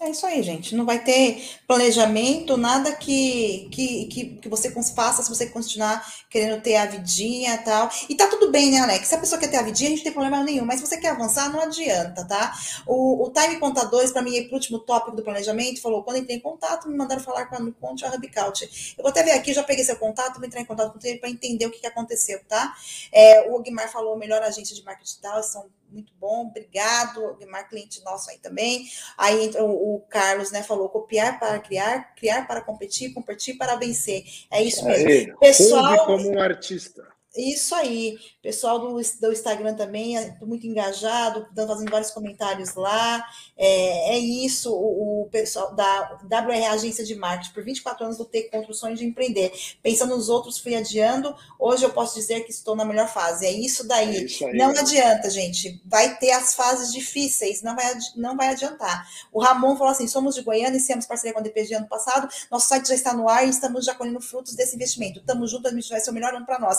É 0.00 0.10
isso 0.10 0.24
aí, 0.24 0.42
gente. 0.44 0.76
Não 0.76 0.86
vai 0.86 1.02
ter 1.02 1.58
planejamento, 1.66 2.56
nada 2.56 2.94
que, 2.94 3.68
que, 3.72 4.06
que, 4.06 4.24
que, 4.36 4.48
você 4.48 4.70
faça 4.94 5.24
se 5.24 5.28
você 5.28 5.46
continuar 5.46 6.06
querendo 6.30 6.62
ter 6.62 6.76
a 6.76 6.86
vidinha 6.86 7.54
e 7.54 7.58
tal. 7.58 7.90
E 8.08 8.14
tá 8.14 8.28
tudo 8.28 8.52
bem, 8.52 8.70
né, 8.70 8.78
Alex? 8.78 9.08
Se 9.08 9.14
a 9.16 9.18
pessoa 9.18 9.40
quer 9.40 9.48
ter 9.48 9.56
a 9.56 9.62
vidinha, 9.62 9.88
a 9.88 9.90
gente 9.90 9.98
não 9.98 10.04
tem 10.04 10.12
problema 10.12 10.44
nenhum. 10.44 10.64
Mas 10.64 10.78
se 10.78 10.86
você 10.86 10.98
quer 10.98 11.08
avançar, 11.08 11.50
não 11.50 11.60
adianta, 11.60 12.24
tá? 12.24 12.56
O, 12.86 13.26
o 13.26 13.32
Time 13.32 13.58
Contadores, 13.58 14.12
para 14.12 14.22
mim, 14.22 14.36
é 14.36 14.44
pro 14.44 14.54
último 14.54 14.78
tópico 14.78 15.16
do 15.16 15.22
planejamento, 15.24 15.82
falou: 15.82 16.04
quando 16.04 16.18
entrei 16.18 16.36
em 16.36 16.40
contato, 16.40 16.88
me 16.88 16.96
mandaram 16.96 17.20
falar 17.20 17.46
com 17.46 17.56
a 17.56 17.72
Conte 17.72 18.04
a 18.04 18.14
Hubcaut. 18.14 18.94
Eu 18.96 19.02
vou 19.02 19.10
até 19.10 19.24
ver 19.24 19.32
aqui, 19.32 19.52
já 19.52 19.64
peguei 19.64 19.84
seu 19.84 19.96
contato, 19.96 20.36
vou 20.36 20.46
entrar 20.46 20.60
em 20.60 20.64
contato 20.64 20.92
com 20.92 21.04
ele 21.04 21.18
para 21.18 21.28
entender 21.28 21.66
o 21.66 21.70
que, 21.72 21.80
que 21.80 21.86
aconteceu, 21.88 22.40
tá? 22.46 22.72
É, 23.12 23.50
o 23.50 23.60
Guimar 23.60 23.90
falou: 23.90 24.16
melhor 24.16 24.42
agência 24.42 24.76
de 24.76 24.84
marketing 24.84 25.10
digital, 25.10 25.42
são 25.42 25.66
muito 25.90 26.12
bom, 26.20 26.46
obrigado, 26.48 27.36
Guimar, 27.36 27.68
cliente 27.68 28.02
nosso 28.04 28.30
aí 28.30 28.38
também. 28.38 28.86
Aí 29.16 29.44
entra 29.44 29.64
o, 29.64 29.96
o, 29.96 30.00
Carlos, 30.08 30.50
né, 30.50 30.62
falou 30.62 30.88
copiar 30.88 31.38
para 31.38 31.58
criar, 31.58 32.14
criar 32.14 32.46
para 32.46 32.60
competir, 32.60 33.12
competir 33.12 33.56
para 33.56 33.76
vencer. 33.76 34.24
É 34.50 34.62
isso 34.62 34.84
mesmo. 34.84 35.08
Aí, 35.08 35.36
Pessoal, 35.38 36.06
como 36.06 36.30
um 36.30 36.40
artista. 36.40 37.17
Isso 37.38 37.72
aí. 37.72 38.18
Pessoal 38.42 38.80
do, 38.80 39.00
do 39.20 39.32
Instagram 39.32 39.74
também, 39.74 40.18
é 40.18 40.36
muito 40.42 40.66
engajado, 40.66 41.46
fazendo 41.54 41.90
vários 41.90 42.10
comentários 42.10 42.74
lá. 42.74 43.24
É, 43.56 44.16
é 44.16 44.18
isso, 44.18 44.72
o, 44.72 45.22
o, 45.22 45.28
pessoal 45.30 45.74
da 45.74 46.18
WR 46.24 46.72
Agência 46.72 47.04
de 47.04 47.14
Marketing, 47.14 47.52
por 47.52 47.62
24 47.62 48.04
anos 48.06 48.18
lutei 48.18 48.44
contra 48.44 48.70
o 48.70 48.74
sonho 48.74 48.96
de 48.96 49.04
empreender. 49.04 49.52
Pensando 49.82 50.16
nos 50.16 50.28
outros, 50.28 50.58
fui 50.58 50.74
adiando. 50.74 51.34
Hoje 51.58 51.84
eu 51.84 51.90
posso 51.90 52.14
dizer 52.14 52.40
que 52.40 52.50
estou 52.50 52.74
na 52.74 52.84
melhor 52.84 53.08
fase. 53.08 53.46
É 53.46 53.52
isso 53.52 53.86
daí. 53.86 54.16
É 54.16 54.24
isso 54.24 54.44
aí, 54.44 54.56
não 54.56 54.70
adianta, 54.70 55.30
gente. 55.30 55.80
Vai 55.84 56.16
ter 56.16 56.32
as 56.32 56.54
fases 56.54 56.92
difíceis, 56.92 57.62
não 57.62 57.76
vai, 57.76 57.94
não 58.16 58.36
vai 58.36 58.48
adiantar. 58.48 59.06
O 59.32 59.40
Ramon 59.40 59.76
falou 59.76 59.92
assim: 59.92 60.08
somos 60.08 60.34
de 60.34 60.42
Goiânia, 60.42 60.70
iniciamos 60.70 61.06
parceria 61.06 61.32
com 61.32 61.40
a 61.40 61.42
DPG 61.42 61.74
ano 61.74 61.88
passado. 61.88 62.28
Nosso 62.50 62.66
site 62.68 62.88
já 62.88 62.94
está 62.94 63.12
no 63.12 63.28
ar 63.28 63.46
e 63.46 63.50
estamos 63.50 63.84
já 63.84 63.94
colhendo 63.94 64.20
frutos 64.20 64.54
desse 64.54 64.74
investimento. 64.74 65.20
Estamos 65.20 65.50
juntos, 65.50 65.88
vai 65.88 66.00
ser 66.00 66.10
o 66.10 66.14
melhor 66.14 66.34
ano 66.34 66.46
para 66.46 66.58
nós. 66.58 66.78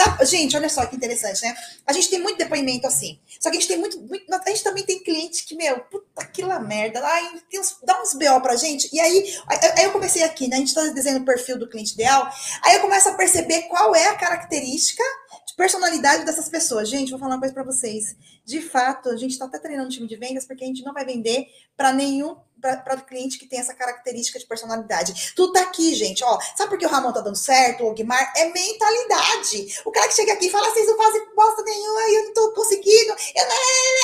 Sabe, 0.00 0.24
gente, 0.24 0.56
olha 0.56 0.68
só 0.70 0.86
que 0.86 0.96
interessante, 0.96 1.42
né? 1.42 1.54
A 1.86 1.92
gente 1.92 2.08
tem 2.08 2.18
muito 2.18 2.38
depoimento 2.38 2.86
assim. 2.86 3.20
Só 3.38 3.50
que 3.50 3.58
a 3.58 3.60
gente 3.60 3.68
tem 3.68 3.76
muito, 3.76 4.00
muito 4.00 4.24
a 4.32 4.48
gente 4.48 4.64
também 4.64 4.82
tem 4.82 5.02
cliente 5.02 5.44
que, 5.44 5.54
meu, 5.54 5.78
puta 5.80 6.24
que 6.26 6.42
lá 6.42 6.58
merda. 6.58 7.04
Ai, 7.04 7.42
uns, 7.54 7.76
dá 7.84 8.00
uns 8.00 8.14
BO 8.14 8.40
pra 8.40 8.56
gente. 8.56 8.88
E 8.94 8.98
aí, 8.98 9.38
aí 9.76 9.84
eu 9.84 9.92
comecei 9.92 10.22
aqui, 10.22 10.48
né? 10.48 10.56
A 10.56 10.58
gente 10.60 10.74
tá 10.74 10.82
desenhando 10.86 11.20
o 11.20 11.26
perfil 11.26 11.58
do 11.58 11.68
cliente 11.68 11.92
ideal. 11.92 12.30
Aí 12.62 12.76
eu 12.76 12.80
começo 12.80 13.10
a 13.10 13.12
perceber 13.12 13.62
qual 13.62 13.94
é 13.94 14.06
a 14.06 14.16
característica 14.16 15.04
de 15.46 15.54
personalidade 15.54 16.24
dessas 16.24 16.48
pessoas. 16.48 16.88
Gente, 16.88 17.10
vou 17.10 17.18
falar 17.18 17.34
uma 17.34 17.40
coisa 17.40 17.52
para 17.52 17.64
vocês. 17.64 18.16
De 18.42 18.62
fato, 18.62 19.10
a 19.10 19.16
gente 19.16 19.32
está 19.32 19.44
até 19.44 19.58
treinando 19.58 19.90
time 19.90 20.08
de 20.08 20.16
vendas 20.16 20.46
porque 20.46 20.64
a 20.64 20.66
gente 20.66 20.82
não 20.82 20.94
vai 20.94 21.04
vender 21.04 21.46
para 21.76 21.92
nenhum 21.92 22.36
para 22.60 22.96
o 22.96 23.04
cliente 23.04 23.38
que 23.38 23.46
tem 23.46 23.58
essa 23.58 23.74
característica 23.74 24.38
de 24.38 24.46
personalidade. 24.46 25.32
Tudo 25.34 25.52
tá 25.52 25.62
aqui, 25.62 25.94
gente. 25.94 26.22
Ó, 26.24 26.38
sabe 26.56 26.70
por 26.70 26.78
que 26.78 26.86
o 26.86 26.88
Ramon 26.88 27.12
tá 27.12 27.20
dando 27.20 27.36
certo, 27.36 27.84
o 27.84 27.94
Guimar? 27.94 28.32
É 28.36 28.46
mentalidade. 28.52 29.80
O 29.84 29.90
cara 29.90 30.08
que 30.08 30.14
chega 30.14 30.32
aqui 30.32 30.46
e 30.46 30.50
fala, 30.50 30.70
vocês 30.70 30.86
não 30.86 30.96
fazem 30.96 31.22
bosta 31.34 31.62
nenhuma, 31.62 32.00
eu 32.10 32.24
não 32.24 32.34
tô 32.34 32.52
conseguindo. 32.52 33.14
Eu 33.34 33.48
não... 33.48 33.56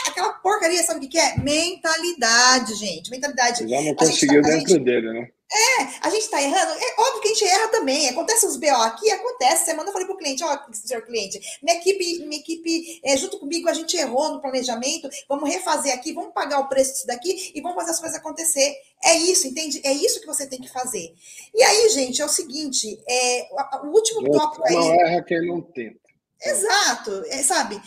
Aquela 0.07 0.33
porcaria, 0.35 0.83
sabe 0.83 1.07
o 1.07 1.09
que 1.09 1.19
é? 1.19 1.39
Mentalidade, 1.39 2.74
gente. 2.74 3.11
Mentalidade. 3.11 3.69
Já 3.69 3.81
não 3.83 3.95
conseguiu 3.95 4.43
tá, 4.43 4.49
dentro 4.49 4.69
gente... 4.70 4.85
dele, 4.85 5.12
né? 5.12 5.28
É, 5.52 6.06
a 6.06 6.10
gente 6.10 6.28
tá 6.28 6.43
errando. 6.43 6.73
É 6.73 7.01
óbvio 7.01 7.23
que 7.23 7.28
a 7.28 7.31
gente 7.31 7.44
erra 7.44 7.68
também. 7.68 8.09
Acontece 8.09 8.47
os 8.47 8.56
BO 8.56 8.68
aqui, 8.82 9.10
acontece. 9.10 9.64
Semana 9.64 9.89
eu 9.89 9.93
falei 9.93 10.06
pro 10.06 10.16
cliente, 10.16 10.43
ó, 10.43 10.59
senhor 10.73 11.02
cliente, 11.02 11.40
minha 11.62 11.77
equipe, 11.77 12.27
minha 12.27 12.40
equipe, 12.40 13.01
é, 13.05 13.16
junto 13.16 13.39
comigo, 13.39 13.68
a 13.68 13.74
gente 13.74 13.97
errou 13.97 14.32
no 14.32 14.40
planejamento. 14.40 15.09
Vamos 15.28 15.48
refazer 15.48 15.94
aqui, 15.94 16.12
vamos 16.12 16.32
pagar 16.32 16.59
o 16.59 16.68
preço 16.68 16.94
disso 16.94 17.06
daqui 17.06 17.52
e 17.55 17.60
vamos 17.60 17.77
fazer 17.77 17.93
as 17.93 18.01
coisas 18.01 18.18
acontecer. 18.18 18.74
É 19.05 19.16
isso, 19.16 19.47
entende? 19.47 19.81
É 19.85 19.93
isso 19.93 20.20
que 20.20 20.27
você 20.27 20.47
tem 20.48 20.60
que 20.60 20.73
fazer. 20.73 21.14
E 21.55 21.62
aí, 21.62 21.89
gente, 21.90 22.20
é 22.20 22.24
o 22.24 22.28
seguinte: 22.28 23.01
é, 23.09 23.48
o 23.85 23.89
último 23.89 24.28
tópico 24.31 24.66
aí. 24.66 24.74
Não 24.74 25.01
erra 25.01 25.23
quem 25.23 25.47
não 25.47 25.62
tenta. 25.62 26.06
Exato, 26.43 27.24
é, 27.28 27.43
sabe? 27.43 27.81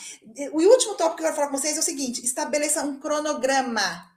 O 0.53 0.61
último 0.61 0.95
tópico 0.95 1.18
que 1.18 1.22
eu 1.22 1.26
quero 1.26 1.36
falar 1.36 1.48
com 1.49 1.57
vocês 1.57 1.76
é 1.76 1.80
o 1.80 1.84
seguinte: 1.84 2.23
estabeleça 2.23 2.84
um 2.84 2.99
cronograma 2.99 4.10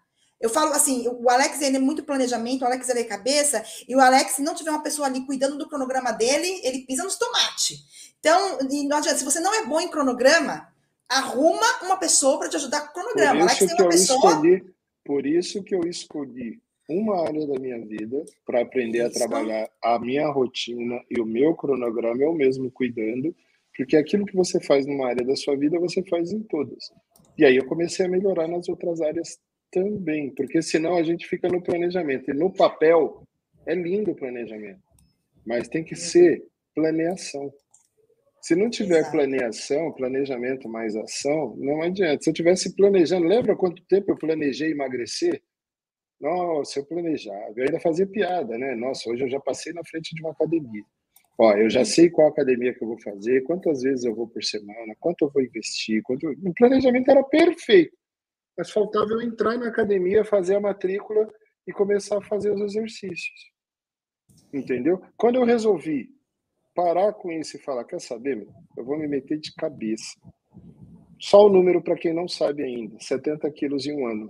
eu 0.42 0.50
falo 0.50 0.72
assim, 0.72 1.06
o 1.08 1.30
Alex 1.30 1.62
ele 1.62 1.76
é 1.76 1.80
muito 1.80 2.02
planejamento, 2.02 2.62
o 2.62 2.66
Alex 2.66 2.88
ele 2.88 3.00
é 3.00 3.04
cabeça, 3.04 3.64
e 3.88 3.94
o 3.94 4.00
Alex, 4.00 4.32
se 4.32 4.42
não 4.42 4.56
tiver 4.56 4.70
uma 4.70 4.82
pessoa 4.82 5.06
ali 5.06 5.24
cuidando 5.24 5.56
do 5.56 5.68
cronograma 5.68 6.10
dele, 6.10 6.60
ele 6.64 6.80
pisa 6.80 7.04
nos 7.04 7.16
tomates. 7.16 8.12
Então, 8.18 8.58
não 8.88 8.96
adianta, 8.96 9.18
se 9.18 9.24
você 9.24 9.38
não 9.38 9.54
é 9.54 9.64
bom 9.64 9.80
em 9.80 9.88
cronograma, 9.88 10.68
arruma 11.08 11.66
uma 11.84 11.96
pessoa 11.96 12.40
para 12.40 12.48
te 12.48 12.56
ajudar 12.56 12.80
com 12.80 12.90
o 12.90 12.92
cronograma. 12.92 13.46
Por 13.46 13.52
isso, 13.52 13.76
que 13.76 13.82
eu 13.82 13.88
pessoa... 13.88 14.18
escolhi, 14.18 14.74
por 15.04 15.26
isso 15.26 15.62
que 15.62 15.74
eu 15.76 15.80
escolhi 15.86 16.60
uma 16.88 17.24
área 17.24 17.46
da 17.46 17.60
minha 17.60 17.78
vida 17.86 18.24
para 18.44 18.62
aprender 18.62 19.06
isso. 19.06 19.16
a 19.16 19.28
trabalhar 19.28 19.70
a 19.80 19.98
minha 20.00 20.28
rotina 20.28 21.00
e 21.08 21.20
o 21.20 21.24
meu 21.24 21.54
cronograma 21.54 22.20
eu 22.20 22.34
mesmo 22.34 22.68
cuidando, 22.68 23.34
porque 23.76 23.96
aquilo 23.96 24.26
que 24.26 24.34
você 24.34 24.60
faz 24.60 24.86
numa 24.86 25.06
área 25.06 25.24
da 25.24 25.36
sua 25.36 25.56
vida, 25.56 25.78
você 25.78 26.02
faz 26.02 26.32
em 26.32 26.42
todas. 26.42 26.92
E 27.38 27.44
aí 27.44 27.56
eu 27.56 27.66
comecei 27.66 28.06
a 28.06 28.08
melhorar 28.08 28.48
nas 28.48 28.68
outras 28.68 29.00
áreas 29.00 29.38
também, 29.72 30.30
porque 30.30 30.62
senão 30.62 30.96
a 30.96 31.02
gente 31.02 31.26
fica 31.26 31.48
no 31.48 31.62
planejamento. 31.62 32.30
E 32.30 32.34
no 32.34 32.52
papel 32.52 33.26
é 33.66 33.74
lindo 33.74 34.12
o 34.12 34.14
planejamento, 34.14 34.82
mas 35.44 35.68
tem 35.68 35.82
que 35.82 35.96
ser 35.96 36.44
planeação. 36.74 37.52
Se 38.40 38.54
não 38.56 38.68
tiver 38.68 38.98
Exato. 38.98 39.12
planeação, 39.12 39.92
planejamento 39.92 40.68
mais 40.68 40.96
ação, 40.96 41.54
não 41.58 41.80
adianta. 41.80 42.22
Se 42.22 42.30
eu 42.30 42.34
tivesse 42.34 42.74
planejando, 42.74 43.26
lembra 43.26 43.56
quanto 43.56 43.84
tempo 43.86 44.10
eu 44.10 44.18
planejei 44.18 44.72
emagrecer? 44.72 45.40
Nossa, 46.20 46.80
eu 46.80 46.84
planejava. 46.84 47.52
Eu 47.56 47.64
ainda 47.64 47.80
fazia 47.80 48.06
piada, 48.06 48.58
né? 48.58 48.74
Nossa, 48.74 49.08
hoje 49.10 49.24
eu 49.24 49.28
já 49.28 49.40
passei 49.40 49.72
na 49.72 49.84
frente 49.84 50.14
de 50.14 50.22
uma 50.22 50.32
academia. 50.32 50.84
Ó, 51.38 51.52
eu 51.52 51.70
já 51.70 51.84
sei 51.84 52.10
qual 52.10 52.28
academia 52.28 52.74
que 52.74 52.82
eu 52.82 52.88
vou 52.88 53.00
fazer, 53.00 53.42
quantas 53.42 53.82
vezes 53.82 54.04
eu 54.04 54.14
vou 54.14 54.28
por 54.28 54.42
semana, 54.44 54.94
quanto 55.00 55.24
eu 55.24 55.30
vou 55.30 55.42
investir. 55.42 56.02
Quanto... 56.02 56.28
O 56.28 56.54
planejamento 56.54 57.10
era 57.10 57.22
perfeito, 57.22 57.96
mas 58.56 58.70
faltava 58.70 59.10
eu 59.10 59.22
entrar 59.22 59.56
na 59.56 59.68
academia, 59.68 60.24
fazer 60.24 60.56
a 60.56 60.60
matrícula 60.60 61.28
e 61.66 61.72
começar 61.72 62.18
a 62.18 62.22
fazer 62.22 62.52
os 62.52 62.60
exercícios. 62.60 63.52
Entendeu? 64.52 65.02
Quando 65.16 65.36
eu 65.36 65.44
resolvi 65.44 66.10
parar 66.74 67.12
com 67.12 67.30
isso 67.30 67.56
e 67.56 67.60
falar, 67.60 67.84
quer 67.84 68.00
saber, 68.00 68.36
meu? 68.36 68.52
eu 68.76 68.84
vou 68.84 68.98
me 68.98 69.06
meter 69.06 69.38
de 69.38 69.54
cabeça. 69.54 70.18
Só 71.18 71.46
o 71.46 71.48
número 71.48 71.82
para 71.82 71.96
quem 71.96 72.12
não 72.12 72.26
sabe 72.26 72.62
ainda, 72.62 72.98
70 72.98 73.50
quilos 73.52 73.86
em 73.86 73.94
um 73.94 74.06
ano. 74.06 74.28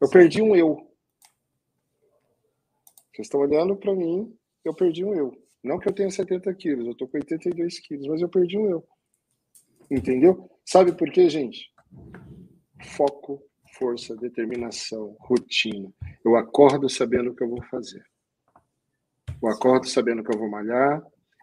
Eu 0.00 0.08
perdi 0.08 0.40
um 0.40 0.56
eu. 0.56 0.76
Vocês 3.12 3.26
estão 3.26 3.40
olhando 3.40 3.76
para 3.76 3.94
mim, 3.94 4.36
eu 4.64 4.74
perdi 4.74 5.04
um 5.04 5.14
eu. 5.14 5.36
Não 5.62 5.78
que 5.78 5.88
eu 5.88 5.92
tenha 5.92 6.10
70 6.10 6.52
quilos, 6.54 6.86
eu 6.86 6.92
estou 6.92 7.08
com 7.08 7.16
82 7.16 7.78
quilos, 7.80 8.06
mas 8.06 8.20
eu 8.20 8.28
perdi 8.28 8.58
um 8.58 8.68
eu. 8.68 8.86
Entendeu? 9.90 10.50
Sabe 10.64 10.92
por 10.92 11.10
quê, 11.10 11.28
gente? 11.28 11.70
Foco, 12.82 13.42
força, 13.78 14.16
determinação, 14.16 15.16
rotina. 15.20 15.92
Eu 16.24 16.36
acordo 16.36 16.88
sabendo 16.88 17.30
o 17.30 17.34
que 17.34 17.42
eu 17.42 17.48
vou 17.48 17.62
fazer. 17.64 18.04
Eu 19.42 19.48
acordo 19.48 19.86
sabendo 19.88 20.22
que 20.22 20.34
eu 20.34 20.38
vou 20.38 20.48
malhar, 20.48 21.02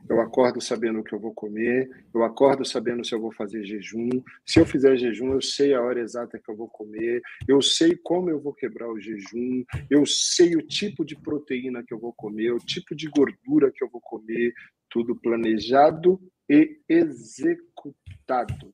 eu 0.10 0.20
acordo 0.20 0.60
sabendo 0.60 1.00
o 1.00 1.04
que 1.04 1.14
eu 1.14 1.20
vou 1.20 1.34
comer, 1.34 1.90
eu 2.14 2.24
acordo 2.24 2.66
sabendo 2.66 3.06
se 3.06 3.14
eu 3.14 3.22
vou 3.22 3.32
fazer 3.32 3.64
jejum. 3.64 4.10
Se 4.46 4.60
eu 4.60 4.66
fizer 4.66 4.98
jejum, 4.98 5.34
eu 5.34 5.42
sei 5.42 5.74
a 5.74 5.82
hora 5.82 6.02
exata 6.02 6.40
que 6.40 6.50
eu 6.50 6.56
vou 6.56 6.68
comer, 6.68 7.22
eu 7.48 7.62
sei 7.62 7.96
como 7.96 8.30
eu 8.30 8.40
vou 8.40 8.54
quebrar 8.54 8.90
o 8.90 9.00
jejum, 9.00 9.64
eu 9.90 10.06
sei 10.06 10.56
o 10.56 10.62
tipo 10.62 11.06
de 11.06 11.16
proteína 11.16 11.84
que 11.84 11.94
eu 11.94 12.00
vou 12.00 12.14
comer, 12.14 12.52
o 12.52 12.58
tipo 12.58 12.96
de 12.96 13.08
gordura 13.10 13.72
que 13.72 13.84
eu 13.84 13.90
vou 13.90 14.02
comer, 14.02 14.54
tudo 14.90 15.16
planejado 15.16 16.20
e 16.50 16.80
executado. 16.90 18.74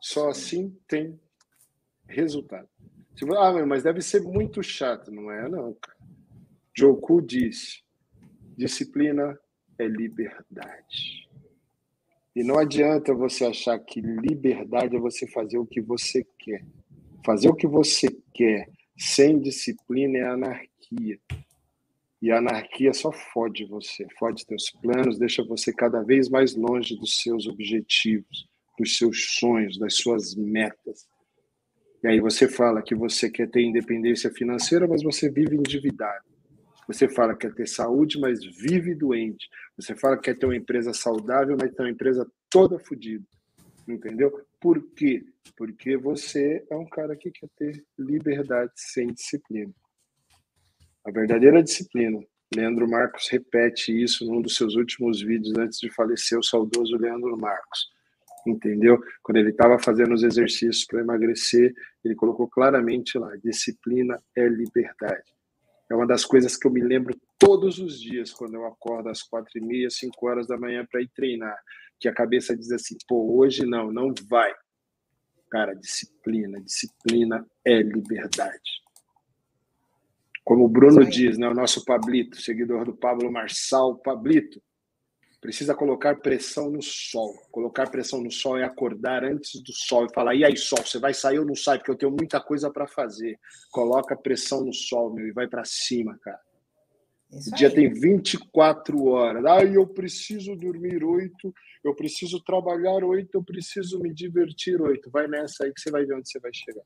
Só 0.00 0.30
assim 0.30 0.76
tem 0.86 1.18
resultado. 2.08 2.68
Ah, 3.36 3.66
mas 3.66 3.82
deve 3.82 4.00
ser 4.00 4.22
muito 4.22 4.62
chato. 4.62 5.10
Não 5.10 5.30
é, 5.30 5.48
não, 5.48 5.74
cara. 5.74 5.98
Joku 6.76 7.20
disse: 7.20 7.82
disciplina 8.56 9.38
é 9.78 9.86
liberdade. 9.86 11.28
E 12.34 12.44
não 12.44 12.58
adianta 12.58 13.12
você 13.12 13.44
achar 13.44 13.78
que 13.80 14.00
liberdade 14.00 14.96
é 14.96 15.00
você 15.00 15.26
fazer 15.26 15.58
o 15.58 15.66
que 15.66 15.80
você 15.80 16.24
quer. 16.38 16.64
Fazer 17.24 17.48
o 17.48 17.54
que 17.54 17.66
você 17.66 18.08
quer 18.32 18.68
sem 18.96 19.40
disciplina 19.40 20.18
é 20.18 20.28
anarquia. 20.28 21.18
E 22.20 22.32
a 22.32 22.38
anarquia 22.38 22.92
só 22.92 23.12
fode 23.12 23.64
você, 23.64 24.06
fode 24.18 24.44
teus 24.44 24.70
planos, 24.82 25.18
deixa 25.18 25.44
você 25.44 25.72
cada 25.72 26.02
vez 26.02 26.28
mais 26.28 26.56
longe 26.56 26.96
dos 26.96 27.20
seus 27.20 27.46
objetivos, 27.46 28.48
dos 28.76 28.96
seus 28.96 29.36
sonhos, 29.36 29.78
das 29.78 29.96
suas 29.96 30.34
metas. 30.34 31.06
E 32.02 32.06
aí 32.06 32.20
você 32.20 32.48
fala 32.48 32.82
que 32.82 32.94
você 32.94 33.28
quer 33.28 33.48
ter 33.50 33.62
independência 33.62 34.30
financeira, 34.30 34.86
mas 34.86 35.02
você 35.02 35.28
vive 35.28 35.56
endividado. 35.56 36.24
Você 36.86 37.08
fala 37.08 37.34
que 37.34 37.46
quer 37.46 37.54
ter 37.54 37.68
saúde, 37.68 38.18
mas 38.18 38.42
vive 38.44 38.94
doente. 38.94 39.48
Você 39.76 39.94
fala 39.94 40.16
que 40.16 40.22
quer 40.24 40.38
ter 40.38 40.46
uma 40.46 40.56
empresa 40.56 40.94
saudável, 40.94 41.56
mas 41.60 41.74
tem 41.74 41.84
uma 41.84 41.92
empresa 41.92 42.26
toda 42.48 42.78
fodida. 42.78 43.24
Entendeu? 43.86 44.32
Por 44.60 44.82
quê? 44.94 45.24
Porque 45.56 45.96
você 45.96 46.64
é 46.70 46.76
um 46.76 46.86
cara 46.86 47.16
que 47.16 47.30
quer 47.30 47.48
ter 47.56 47.84
liberdade 47.98 48.72
sem 48.76 49.08
disciplina. 49.08 49.72
A 51.04 51.10
verdadeira 51.10 51.62
disciplina. 51.62 52.20
Leandro 52.54 52.88
Marcos 52.88 53.28
repete 53.28 53.92
isso 53.92 54.24
num 54.24 54.40
dos 54.40 54.56
seus 54.56 54.74
últimos 54.74 55.20
vídeos 55.20 55.56
antes 55.58 55.78
de 55.78 55.90
falecer, 55.90 56.38
o 56.38 56.42
saudoso 56.42 56.96
Leandro 56.96 57.36
Marcos. 57.36 57.90
Entendeu? 58.48 58.98
Quando 59.22 59.36
ele 59.36 59.50
estava 59.50 59.78
fazendo 59.78 60.14
os 60.14 60.22
exercícios 60.22 60.86
para 60.86 61.00
emagrecer, 61.00 61.74
ele 62.02 62.14
colocou 62.14 62.48
claramente 62.48 63.18
lá: 63.18 63.36
disciplina 63.36 64.18
é 64.34 64.48
liberdade. 64.48 65.36
É 65.90 65.94
uma 65.94 66.06
das 66.06 66.24
coisas 66.24 66.56
que 66.56 66.66
eu 66.66 66.70
me 66.70 66.80
lembro 66.80 67.14
todos 67.38 67.78
os 67.78 68.00
dias 68.00 68.32
quando 68.32 68.54
eu 68.54 68.66
acordo 68.66 69.08
às 69.08 69.22
quatro 69.22 69.52
e 69.56 69.60
meia, 69.60 69.90
cinco 69.90 70.26
horas 70.26 70.46
da 70.46 70.58
manhã 70.58 70.86
para 70.90 71.02
ir 71.02 71.08
treinar. 71.14 71.56
Que 72.00 72.08
a 72.08 72.14
cabeça 72.14 72.56
diz 72.56 72.70
assim, 72.72 72.96
pô, 73.06 73.38
hoje 73.38 73.66
não, 73.66 73.90
não 73.90 74.14
vai. 74.28 74.52
Cara, 75.50 75.74
disciplina, 75.74 76.60
disciplina 76.60 77.46
é 77.64 77.82
liberdade. 77.82 78.82
Como 80.44 80.64
o 80.64 80.68
Bruno 80.68 81.04
diz, 81.04 81.36
né, 81.36 81.48
o 81.48 81.54
nosso 81.54 81.84
Pablito, 81.84 82.40
seguidor 82.40 82.84
do 82.84 82.96
Pablo 82.96 83.30
Marçal, 83.30 83.96
Pablito, 83.96 84.62
Precisa 85.40 85.74
colocar 85.74 86.16
pressão 86.16 86.70
no 86.70 86.82
sol. 86.82 87.32
Colocar 87.50 87.88
pressão 87.90 88.20
no 88.20 88.30
sol 88.30 88.58
é 88.58 88.64
acordar 88.64 89.24
antes 89.24 89.62
do 89.62 89.72
sol 89.72 90.06
e 90.06 90.12
falar: 90.12 90.34
e 90.34 90.44
aí, 90.44 90.56
sol, 90.56 90.84
você 90.84 90.98
vai 90.98 91.14
sair 91.14 91.38
ou 91.38 91.46
não 91.46 91.54
sai? 91.54 91.78
Porque 91.78 91.92
eu 91.92 91.96
tenho 91.96 92.12
muita 92.12 92.40
coisa 92.40 92.70
para 92.70 92.88
fazer. 92.88 93.38
Coloca 93.70 94.16
pressão 94.16 94.64
no 94.64 94.72
sol, 94.72 95.14
meu, 95.14 95.28
e 95.28 95.32
vai 95.32 95.46
para 95.46 95.64
cima, 95.64 96.18
cara. 96.20 96.40
Isso 97.30 97.50
o 97.50 97.54
dia 97.54 97.68
aí. 97.68 97.74
tem 97.74 97.92
24 97.92 99.04
horas. 99.06 99.44
Ah, 99.44 99.62
eu 99.62 99.86
preciso 99.86 100.56
dormir 100.56 101.04
oito, 101.04 101.54
eu 101.84 101.94
preciso 101.94 102.42
trabalhar 102.42 103.04
oito, 103.04 103.34
eu 103.34 103.44
preciso 103.44 104.00
me 104.00 104.12
divertir 104.12 104.80
oito. 104.80 105.10
Vai 105.10 105.28
nessa 105.28 105.64
aí 105.64 105.72
que 105.72 105.80
você 105.80 105.90
vai 105.90 106.04
ver 106.04 106.14
onde 106.14 106.28
você 106.28 106.40
vai 106.40 106.50
chegar 106.52 106.82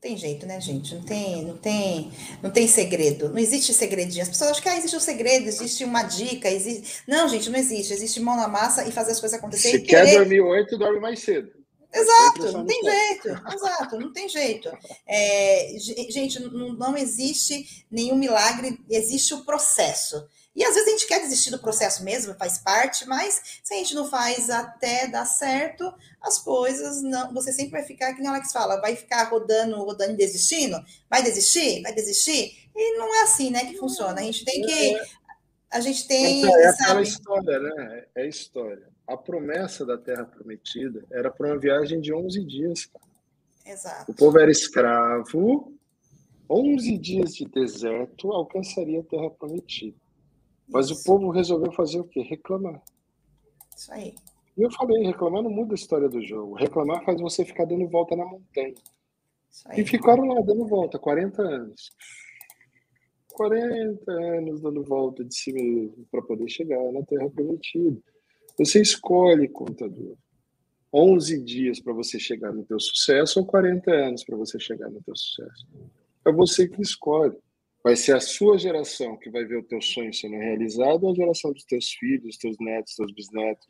tem 0.00 0.16
jeito, 0.16 0.46
né, 0.46 0.60
gente? 0.60 0.94
Não 0.94 1.02
tem, 1.02 1.44
não 1.44 1.56
tem, 1.56 2.10
não 2.42 2.50
tem 2.50 2.66
segredo. 2.66 3.28
Não 3.28 3.38
existe 3.38 3.74
segredinho. 3.74 4.22
As 4.22 4.28
pessoas 4.28 4.52
acham 4.52 4.62
que 4.62 4.68
ah, 4.68 4.76
existe 4.78 4.96
um 4.96 5.00
segredo, 5.00 5.46
existe 5.46 5.84
uma 5.84 6.02
dica, 6.02 6.48
existe. 6.48 7.02
Não, 7.06 7.28
gente, 7.28 7.50
não 7.50 7.58
existe. 7.58 7.92
Existe 7.92 8.18
mão 8.20 8.36
na 8.36 8.48
massa 8.48 8.88
e 8.88 8.92
fazer 8.92 9.12
as 9.12 9.20
coisas 9.20 9.38
acontecerem. 9.38 9.80
Se 9.80 9.86
quer 9.86 10.10
dormir 10.16 10.40
oito, 10.40 10.78
dorme 10.78 11.00
mais 11.00 11.20
cedo. 11.20 11.52
Exato, 11.92 12.52
não 12.52 12.64
tem 12.64 12.82
jeito. 12.82 13.28
Exato, 13.52 13.98
não 13.98 14.12
tem 14.12 14.28
jeito. 14.28 14.70
É, 15.06 15.74
gente, 16.08 16.40
não, 16.40 16.72
não 16.72 16.96
existe 16.96 17.84
nenhum 17.90 18.16
milagre, 18.16 18.78
existe 18.88 19.34
o 19.34 19.44
processo. 19.44 20.24
E 20.54 20.64
às 20.64 20.74
vezes 20.74 20.88
a 20.88 20.90
gente 20.90 21.06
quer 21.06 21.20
desistir 21.20 21.50
do 21.50 21.60
processo 21.60 22.02
mesmo, 22.02 22.34
faz 22.34 22.58
parte, 22.58 23.06
mas 23.06 23.60
se 23.62 23.72
a 23.72 23.76
gente 23.76 23.94
não 23.94 24.08
faz 24.08 24.50
até 24.50 25.06
dar 25.06 25.24
certo, 25.24 25.92
as 26.20 26.38
coisas 26.38 27.02
não. 27.02 27.32
Você 27.32 27.52
sempre 27.52 27.72
vai 27.72 27.84
ficar, 27.84 28.12
que 28.14 28.20
nem 28.20 28.28
o 28.28 28.34
Alex 28.34 28.52
fala, 28.52 28.80
vai 28.80 28.96
ficar 28.96 29.28
rodando, 29.28 29.76
rodando 29.76 30.12
e 30.12 30.16
desistindo? 30.16 30.76
Vai 31.08 31.22
desistir? 31.22 31.82
Vai 31.82 31.94
desistir? 31.94 32.68
E 32.74 32.98
não 32.98 33.14
é 33.14 33.22
assim, 33.22 33.50
né, 33.50 33.66
que 33.66 33.78
funciona. 33.78 34.20
A 34.20 34.24
gente 34.24 34.44
tem 34.44 34.62
que. 34.62 34.96
É. 34.96 35.06
A 35.70 35.80
gente 35.80 36.08
tem. 36.08 36.44
É, 36.44 36.62
é 36.62 36.68
aquela 36.68 37.02
história, 37.02 37.58
né? 37.60 38.04
É 38.16 38.26
história. 38.26 38.88
A 39.06 39.16
promessa 39.16 39.86
da 39.86 39.96
Terra 39.96 40.24
Prometida 40.24 41.04
era 41.12 41.30
para 41.30 41.46
uma 41.46 41.58
viagem 41.58 42.00
de 42.00 42.12
11 42.12 42.44
dias, 42.44 42.86
cara. 42.86 43.04
Exato. 43.64 44.10
O 44.10 44.14
povo 44.14 44.38
era 44.38 44.50
escravo, 44.50 45.72
11 46.48 46.98
dias 46.98 47.34
de 47.36 47.44
deserto 47.44 48.32
alcançaria 48.32 49.00
a 49.00 49.04
Terra 49.04 49.30
Prometida. 49.30 49.96
Mas 50.70 50.90
Isso. 50.90 51.00
o 51.00 51.04
povo 51.04 51.30
resolveu 51.30 51.72
fazer 51.72 52.00
o 52.00 52.04
quê? 52.04 52.22
Reclamar. 52.22 52.82
Isso 53.76 53.92
aí. 53.92 54.14
E 54.56 54.62
eu 54.62 54.70
falei, 54.72 55.04
reclamar 55.04 55.42
não 55.42 55.50
muda 55.50 55.74
a 55.74 55.74
história 55.74 56.08
do 56.08 56.22
jogo. 56.22 56.54
Reclamar 56.54 57.04
faz 57.04 57.20
você 57.20 57.44
ficar 57.44 57.64
dando 57.64 57.88
volta 57.88 58.14
na 58.14 58.24
montanha. 58.24 58.74
E 59.76 59.84
ficaram 59.84 60.26
lá 60.26 60.40
dando 60.42 60.66
volta, 60.66 60.98
40 60.98 61.42
anos. 61.42 61.90
40 63.32 64.12
anos 64.12 64.60
dando 64.60 64.84
volta 64.84 65.24
de 65.24 65.34
si 65.34 65.52
mesmo 65.52 66.06
para 66.10 66.22
poder 66.22 66.48
chegar 66.48 66.78
na 66.92 67.02
Terra 67.02 67.28
Prometida. 67.30 68.00
Você 68.58 68.80
escolhe, 68.80 69.48
contador. 69.48 70.14
11 70.92 71.40
dias 71.42 71.80
para 71.80 71.92
você 71.92 72.18
chegar 72.18 72.52
no 72.52 72.64
teu 72.64 72.78
sucesso 72.78 73.40
ou 73.40 73.46
40 73.46 73.90
anos 73.90 74.24
para 74.24 74.36
você 74.36 74.58
chegar 74.58 74.90
no 74.90 75.00
teu 75.02 75.16
sucesso. 75.16 75.66
É 76.26 76.32
você 76.32 76.68
que 76.68 76.82
escolhe. 76.82 77.36
Vai 77.82 77.96
ser 77.96 78.14
a 78.14 78.20
sua 78.20 78.58
geração 78.58 79.16
que 79.16 79.30
vai 79.30 79.44
ver 79.44 79.56
o 79.56 79.62
teu 79.62 79.80
sonho 79.80 80.12
sendo 80.12 80.36
realizado 80.36 81.04
ou 81.04 81.12
a 81.12 81.14
geração 81.14 81.52
dos 81.52 81.64
teus 81.64 81.92
filhos, 81.92 82.36
teus 82.36 82.56
netos, 82.60 82.94
teus 82.94 83.12
bisnetos? 83.12 83.66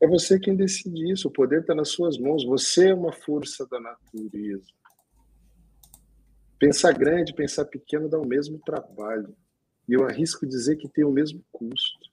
É 0.00 0.06
você 0.06 0.38
quem 0.38 0.56
decide 0.56 1.12
isso. 1.12 1.28
O 1.28 1.30
poder 1.30 1.60
está 1.60 1.74
nas 1.74 1.90
suas 1.90 2.18
mãos. 2.18 2.44
Você 2.44 2.88
é 2.88 2.94
uma 2.94 3.12
força 3.12 3.66
da 3.66 3.78
natureza. 3.78 4.66
Pensar 6.58 6.92
grande, 6.92 7.34
pensar 7.34 7.66
pequeno 7.66 8.08
dá 8.08 8.18
o 8.18 8.26
mesmo 8.26 8.58
trabalho. 8.60 9.36
E 9.86 9.92
eu 9.92 10.06
arrisco 10.06 10.46
dizer 10.46 10.76
que 10.76 10.88
tem 10.88 11.04
o 11.04 11.10
mesmo 11.10 11.44
custo. 11.52 12.10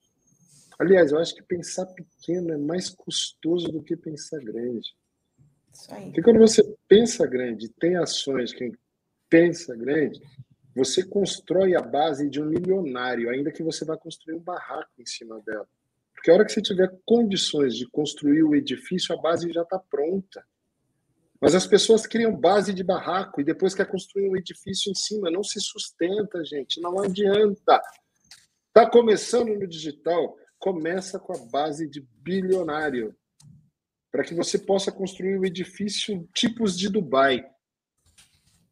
Aliás, 0.78 1.12
eu 1.12 1.20
acho 1.20 1.34
que 1.34 1.44
pensar 1.44 1.86
pequeno 1.86 2.52
é 2.52 2.58
mais 2.58 2.90
custoso 2.90 3.72
do 3.72 3.82
que 3.82 3.96
pensar 3.96 4.40
grande. 4.40 4.94
Porque 6.06 6.22
quando 6.22 6.40
você 6.40 6.64
pensa 6.88 7.26
grande, 7.26 7.70
tem 7.70 7.96
ações, 7.96 8.52
quem 8.52 8.74
pensa 9.30 9.76
grande, 9.76 10.20
você 10.76 11.04
constrói 11.04 11.76
a 11.76 11.82
base 11.82 12.30
de 12.30 12.42
um 12.42 12.46
milionário, 12.46 13.30
ainda 13.30 13.52
que 13.52 13.64
você 13.64 13.84
vá 13.84 13.98
construir 13.98 14.36
um 14.36 14.40
barraco 14.40 14.92
em 15.00 15.06
cima 15.06 15.40
dela. 15.42 15.68
Porque 16.14 16.30
a 16.30 16.36
hora 16.36 16.46
que 16.46 16.52
você 16.52 16.62
tiver 16.62 16.90
condições 17.06 17.76
de 17.76 17.88
construir 17.90 18.44
o 18.44 18.56
edifício, 18.56 19.14
a 19.14 19.22
base 19.22 19.52
já 19.52 19.64
está 19.64 19.80
pronta. 19.80 20.46
Mas 21.42 21.56
as 21.56 21.66
pessoas 21.66 22.06
criam 22.06 22.40
base 22.40 22.72
de 22.72 22.84
barraco 22.84 23.42
e 23.42 23.44
depois 23.44 23.74
quer 23.74 23.88
construir 23.88 24.30
um 24.30 24.38
edifício 24.38 24.92
em 24.92 24.96
cima. 24.96 25.32
Não 25.32 25.44
se 25.44 25.60
sustenta, 25.60 26.46
gente. 26.46 26.80
Não 26.80 27.02
adianta. 27.02 27.82
Está 28.68 28.88
começando 28.88 29.50
no 29.50 29.68
digital, 29.68 30.38
começa 30.60 31.20
com 31.20 31.34
a 31.34 31.46
base 31.52 31.90
de 31.90 32.08
bilionário. 32.20 33.16
Para 34.12 34.24
que 34.24 34.36
você 34.36 34.60
possa 34.60 34.92
construir 34.92 35.40
um 35.40 35.46
edifício 35.46 36.30
tipos 36.34 36.78
de 36.78 36.88
Dubai. 36.88 37.44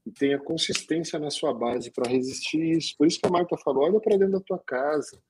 E 0.09 0.11
tenha 0.11 0.39
consistência 0.39 1.19
na 1.19 1.29
sua 1.29 1.53
base 1.53 1.91
para 1.91 2.09
resistir 2.09 2.59
isso. 2.75 2.95
Por 2.97 3.05
isso 3.05 3.19
que 3.19 3.27
a 3.27 3.29
Marta 3.29 3.55
falou: 3.57 3.83
olha 3.83 3.99
para 3.99 4.17
dentro 4.17 4.39
da 4.39 4.43
tua 4.43 4.57
casa. 4.57 5.21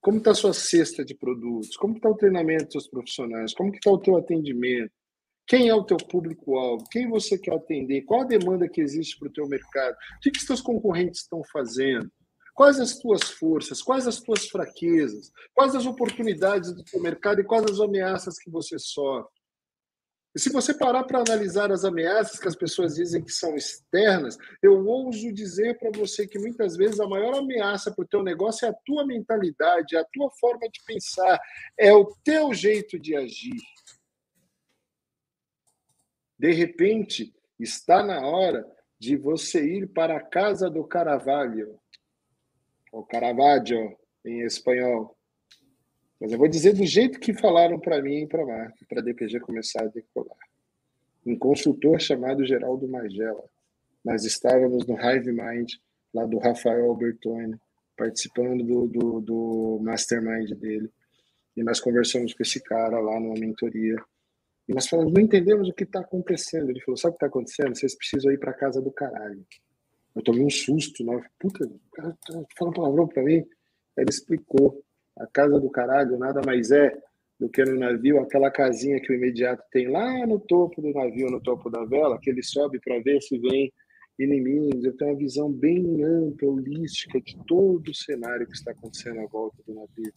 Como 0.00 0.18
está 0.18 0.32
a 0.32 0.34
sua 0.34 0.52
cesta 0.52 1.04
de 1.04 1.14
produtos? 1.14 1.76
Como 1.76 1.96
está 1.96 2.08
o 2.08 2.16
treinamento 2.16 2.64
dos 2.64 2.72
seus 2.72 2.88
profissionais? 2.88 3.54
Como 3.54 3.72
está 3.72 3.90
o 3.92 3.98
teu 3.98 4.16
atendimento? 4.16 4.90
Quem 5.46 5.68
é 5.68 5.74
o 5.74 5.84
teu 5.84 5.96
público-alvo? 5.96 6.84
Quem 6.90 7.08
você 7.08 7.38
quer 7.38 7.54
atender? 7.54 8.02
Qual 8.02 8.22
a 8.22 8.24
demanda 8.24 8.68
que 8.68 8.80
existe 8.80 9.16
para 9.18 9.28
o 9.28 9.32
teu 9.32 9.46
mercado? 9.46 9.94
O 9.94 10.20
que, 10.20 10.32
que 10.32 10.38
os 10.38 10.46
teus 10.46 10.60
concorrentes 10.60 11.20
estão 11.20 11.42
fazendo? 11.52 12.10
Quais 12.54 12.80
as 12.80 12.98
tuas 12.98 13.22
forças? 13.22 13.80
Quais 13.80 14.08
as 14.08 14.20
tuas 14.20 14.48
fraquezas? 14.48 15.30
Quais 15.54 15.76
as 15.76 15.86
oportunidades 15.86 16.74
do 16.74 16.82
teu 16.82 17.00
mercado 17.00 17.40
e 17.40 17.44
quais 17.44 17.64
as 17.70 17.78
ameaças 17.78 18.36
que 18.36 18.50
você 18.50 18.78
sofre? 18.80 19.37
E 20.38 20.40
se 20.40 20.52
você 20.52 20.72
parar 20.72 21.02
para 21.02 21.18
analisar 21.18 21.72
as 21.72 21.84
ameaças 21.84 22.38
que 22.38 22.46
as 22.46 22.54
pessoas 22.54 22.94
dizem 22.94 23.24
que 23.24 23.32
são 23.32 23.56
externas, 23.56 24.38
eu 24.62 24.86
ouso 24.86 25.32
dizer 25.32 25.76
para 25.80 25.90
você 25.90 26.28
que 26.28 26.38
muitas 26.38 26.76
vezes 26.76 27.00
a 27.00 27.08
maior 27.08 27.34
ameaça 27.34 27.92
para 27.92 28.04
o 28.04 28.06
teu 28.06 28.22
negócio 28.22 28.64
é 28.64 28.68
a 28.68 28.76
tua 28.86 29.04
mentalidade, 29.04 29.96
é 29.96 29.98
a 29.98 30.04
tua 30.04 30.30
forma 30.30 30.68
de 30.68 30.80
pensar, 30.86 31.40
é 31.76 31.92
o 31.92 32.04
teu 32.22 32.54
jeito 32.54 33.00
de 33.00 33.16
agir. 33.16 33.60
De 36.38 36.52
repente, 36.52 37.34
está 37.58 38.04
na 38.04 38.24
hora 38.24 38.64
de 38.96 39.16
você 39.16 39.60
ir 39.64 39.88
para 39.88 40.18
a 40.18 40.24
casa 40.24 40.70
do 40.70 40.86
Caravaggio, 40.86 41.80
ou 42.92 43.04
Caravaggio 43.04 43.98
em 44.24 44.44
espanhol. 44.44 45.17
Mas 46.20 46.32
eu 46.32 46.38
vou 46.38 46.48
dizer 46.48 46.74
do 46.74 46.84
jeito 46.84 47.20
que 47.20 47.32
falaram 47.32 47.78
para 47.78 48.02
mim 48.02 48.22
e 48.22 48.26
para 48.26 48.42
a 48.42 48.46
Marta, 48.46 48.84
para 48.88 49.00
a 49.00 49.02
DPG 49.02 49.40
começar 49.40 49.84
a 49.84 49.88
decolar. 49.88 50.36
Um 51.24 51.38
consultor 51.38 52.00
chamado 52.00 52.44
Geraldo 52.44 52.88
Magela. 52.88 53.44
Nós 54.04 54.24
estávamos 54.24 54.86
no 54.86 54.94
Hive 54.94 55.32
Mind, 55.32 55.72
lá 56.12 56.24
do 56.24 56.38
Rafael 56.38 56.86
Albertoni, 56.86 57.56
participando 57.96 58.64
do, 58.64 58.86
do, 58.86 59.20
do 59.20 59.80
mastermind 59.82 60.50
dele. 60.52 60.90
E 61.56 61.62
nós 61.62 61.80
conversamos 61.80 62.32
com 62.32 62.42
esse 62.42 62.60
cara 62.62 62.98
lá 63.00 63.18
numa 63.18 63.34
mentoria. 63.34 63.96
E 64.68 64.74
nós 64.74 64.86
falamos, 64.86 65.12
não 65.12 65.20
entendemos 65.20 65.68
o 65.68 65.72
que 65.72 65.84
está 65.84 66.00
acontecendo. 66.00 66.70
Ele 66.70 66.80
falou, 66.80 66.96
sabe 66.96 67.10
o 67.10 67.18
que 67.18 67.24
está 67.24 67.26
acontecendo? 67.26 67.76
Vocês 67.76 67.96
precisam 67.96 68.30
ir 68.32 68.38
para 68.38 68.52
casa 68.52 68.80
do 68.80 68.92
caralho. 68.92 69.44
Eu 70.14 70.22
tomei 70.22 70.44
um 70.44 70.50
susto, 70.50 71.04
né? 71.04 71.20
Puta, 71.38 71.64
o 71.64 71.80
cara 71.92 72.16
tá 72.26 72.42
falando 72.56 72.74
palavrão 72.74 73.08
para 73.08 73.22
mim. 73.22 73.38
Aí 73.38 74.04
ele 74.04 74.10
explicou. 74.10 74.82
A 75.18 75.26
casa 75.26 75.58
do 75.60 75.70
caralho 75.70 76.18
nada 76.18 76.40
mais 76.44 76.70
é 76.70 76.96
do 77.38 77.48
que 77.48 77.64
no 77.64 77.78
navio 77.78 78.20
aquela 78.20 78.50
casinha 78.50 79.00
que 79.00 79.12
o 79.12 79.14
imediato 79.14 79.62
tem 79.70 79.88
lá 79.88 80.26
no 80.26 80.40
topo 80.40 80.82
do 80.82 80.92
navio, 80.92 81.30
no 81.30 81.40
topo 81.40 81.70
da 81.70 81.84
vela, 81.84 82.18
que 82.20 82.30
ele 82.30 82.42
sobe 82.42 82.80
para 82.80 82.98
ver 83.00 83.20
se 83.22 83.38
vem 83.38 83.72
inimigos. 84.18 84.84
Eu 84.84 84.96
tenho 84.96 85.12
uma 85.12 85.18
visão 85.18 85.50
bem 85.50 86.02
ampla, 86.02 86.48
holística 86.48 87.20
de 87.20 87.38
todo 87.46 87.88
o 87.88 87.94
cenário 87.94 88.46
que 88.46 88.54
está 88.54 88.72
acontecendo 88.72 89.20
à 89.20 89.26
volta 89.26 89.56
do 89.66 89.74
navio. 89.74 90.12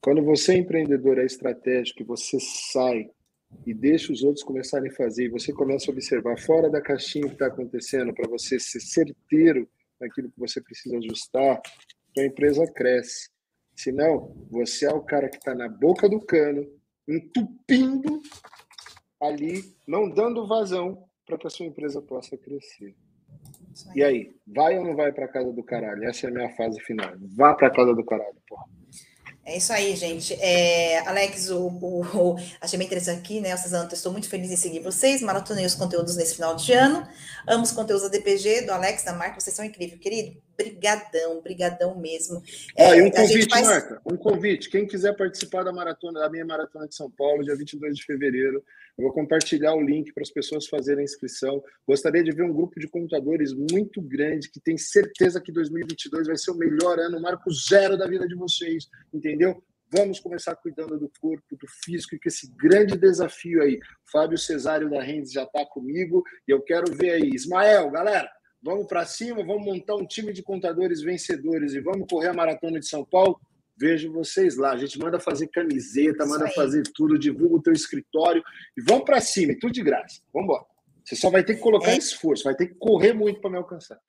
Quando 0.00 0.22
você 0.22 0.52
é 0.52 0.56
empreendedor, 0.58 1.18
é 1.18 1.24
estratégico, 1.24 2.04
você 2.04 2.38
sai 2.40 3.08
e 3.64 3.72
deixa 3.72 4.12
os 4.12 4.22
outros 4.24 4.44
começarem 4.44 4.90
a 4.90 4.94
fazer, 4.94 5.26
e 5.26 5.28
você 5.28 5.52
começa 5.52 5.90
a 5.90 5.92
observar 5.92 6.36
fora 6.36 6.68
da 6.68 6.80
caixinha 6.80 7.26
o 7.26 7.28
que 7.28 7.36
está 7.36 7.46
acontecendo, 7.46 8.12
para 8.12 8.28
você 8.28 8.58
ser 8.58 8.80
certeiro 8.80 9.68
naquilo 10.00 10.30
que 10.30 10.38
você 10.38 10.60
precisa 10.60 10.98
ajustar, 10.98 11.60
a 12.18 12.24
empresa 12.24 12.66
cresce. 12.72 13.33
Senão, 13.76 14.34
você 14.50 14.86
é 14.86 14.92
o 14.92 15.02
cara 15.02 15.28
que 15.28 15.36
está 15.36 15.54
na 15.54 15.68
boca 15.68 16.08
do 16.08 16.20
cano, 16.20 16.66
entupindo 17.08 18.22
ali, 19.20 19.76
não 19.86 20.08
dando 20.08 20.46
vazão 20.46 21.04
para 21.26 21.38
que 21.38 21.46
a 21.46 21.50
sua 21.50 21.66
empresa 21.66 22.00
possa 22.00 22.36
crescer. 22.36 22.94
E 23.94 24.02
aí, 24.02 24.36
vai 24.46 24.78
ou 24.78 24.84
não 24.84 24.94
vai 24.94 25.12
para 25.12 25.26
casa 25.26 25.52
do 25.52 25.62
caralho? 25.62 26.04
Essa 26.04 26.26
é 26.26 26.30
a 26.30 26.32
minha 26.32 26.54
fase 26.54 26.80
final. 26.80 27.12
Vá 27.36 27.54
para 27.54 27.70
casa 27.70 27.94
do 27.94 28.04
caralho, 28.04 28.36
porra. 28.46 28.64
É 29.46 29.58
isso 29.58 29.72
aí, 29.72 29.94
gente. 29.94 30.32
É, 30.34 31.06
Alex, 31.06 31.50
o, 31.50 31.66
o, 31.66 32.00
o, 32.02 32.36
achei 32.60 32.78
bem 32.78 32.86
interessante 32.86 33.18
aqui, 33.18 33.40
né? 33.40 33.54
Cezanne, 33.56 33.92
estou 33.92 34.10
muito 34.10 34.28
feliz 34.28 34.50
em 34.50 34.56
seguir 34.56 34.80
vocês. 34.80 35.20
Maratonei 35.20 35.66
os 35.66 35.74
conteúdos 35.74 36.16
nesse 36.16 36.36
final 36.36 36.56
de 36.56 36.72
ano. 36.72 37.06
Amo 37.46 37.62
os 37.62 37.72
conteúdos 37.72 38.04
da 38.04 38.08
DPG, 38.08 38.62
do 38.62 38.72
Alex, 38.72 39.04
da 39.04 39.12
Marca. 39.12 39.38
Vocês 39.38 39.54
são 39.54 39.64
incríveis, 39.64 40.00
querido. 40.00 40.40
Brigadão, 40.56 41.40
brigadão 41.42 42.00
mesmo. 42.00 42.42
Ah, 42.78 42.94
é, 42.94 42.98
e 42.98 43.02
um 43.02 43.10
convite, 43.10 43.50
faz... 43.50 43.66
Marca, 43.66 44.00
um 44.06 44.16
convite. 44.16 44.70
Quem 44.70 44.86
quiser 44.86 45.16
participar 45.16 45.64
da 45.64 45.72
maratona, 45.72 46.20
da 46.20 46.30
minha 46.30 46.44
maratona 46.44 46.86
de 46.86 46.94
São 46.94 47.10
Paulo, 47.10 47.42
dia 47.42 47.56
22 47.56 47.96
de 47.96 48.04
fevereiro, 48.04 48.62
eu 48.96 49.04
vou 49.04 49.12
compartilhar 49.12 49.74
o 49.74 49.80
link 49.80 50.12
para 50.12 50.22
as 50.22 50.30
pessoas 50.30 50.68
fazerem 50.68 51.00
a 51.00 51.04
inscrição. 51.04 51.62
Gostaria 51.86 52.22
de 52.22 52.30
ver 52.30 52.44
um 52.44 52.52
grupo 52.52 52.78
de 52.78 52.86
contadores 52.86 53.52
muito 53.52 54.00
grande 54.00 54.50
que 54.50 54.60
tem 54.60 54.78
certeza 54.78 55.40
que 55.40 55.52
2022 55.52 56.28
vai 56.28 56.36
ser 56.36 56.52
o 56.52 56.56
melhor 56.56 56.98
ano, 57.00 57.20
marco 57.20 57.50
zero 57.50 57.96
da 57.96 58.06
vida 58.06 58.26
de 58.28 58.36
vocês, 58.36 58.88
entendeu? 59.12 59.60
Vamos 59.90 60.18
começar 60.18 60.56
cuidando 60.56 60.98
do 60.98 61.10
corpo, 61.20 61.56
do 61.56 61.66
físico, 61.84 62.14
e 62.14 62.18
que 62.18 62.28
esse 62.28 62.52
grande 62.56 62.96
desafio 62.96 63.62
aí. 63.62 63.78
Fábio 64.10 64.38
Cesário 64.38 64.90
da 64.90 65.00
Rendes 65.02 65.32
já 65.32 65.44
está 65.44 65.64
comigo 65.66 66.22
e 66.48 66.52
eu 66.52 66.62
quero 66.62 66.92
ver 66.92 67.10
aí. 67.10 67.30
Ismael, 67.32 67.90
galera, 67.90 68.28
vamos 68.64 68.86
para 68.86 69.04
cima, 69.04 69.44
vamos 69.44 69.64
montar 69.64 69.94
um 69.94 70.06
time 70.06 70.32
de 70.32 70.42
contadores 70.42 71.02
vencedores 71.02 71.74
e 71.74 71.80
vamos 71.80 72.06
correr 72.08 72.28
a 72.28 72.34
maratona 72.34 72.80
de 72.80 72.88
São 72.88 73.04
Paulo. 73.04 73.38
Vejo 73.76 74.10
vocês 74.10 74.56
lá. 74.56 74.72
A 74.72 74.76
gente 74.76 74.98
manda 74.98 75.20
fazer 75.20 75.48
camiseta, 75.48 76.24
manda 76.24 76.48
fazer 76.52 76.82
tudo, 76.94 77.18
divulga 77.18 77.56
o 77.56 77.62
teu 77.62 77.72
escritório 77.72 78.42
e 78.76 78.82
vamos 78.82 79.04
para 79.04 79.20
cima, 79.20 79.52
e 79.52 79.58
tudo 79.58 79.72
de 79.72 79.82
graça. 79.82 80.20
Vamos 80.32 80.48
embora. 80.48 80.64
Você 81.04 81.14
só 81.14 81.28
vai 81.28 81.44
ter 81.44 81.56
que 81.56 81.60
colocar 81.60 81.90
é. 81.90 81.98
esforço, 81.98 82.44
vai 82.44 82.54
ter 82.54 82.68
que 82.68 82.74
correr 82.76 83.12
muito 83.12 83.40
para 83.40 83.50
me 83.50 83.58
alcançar. 83.58 84.00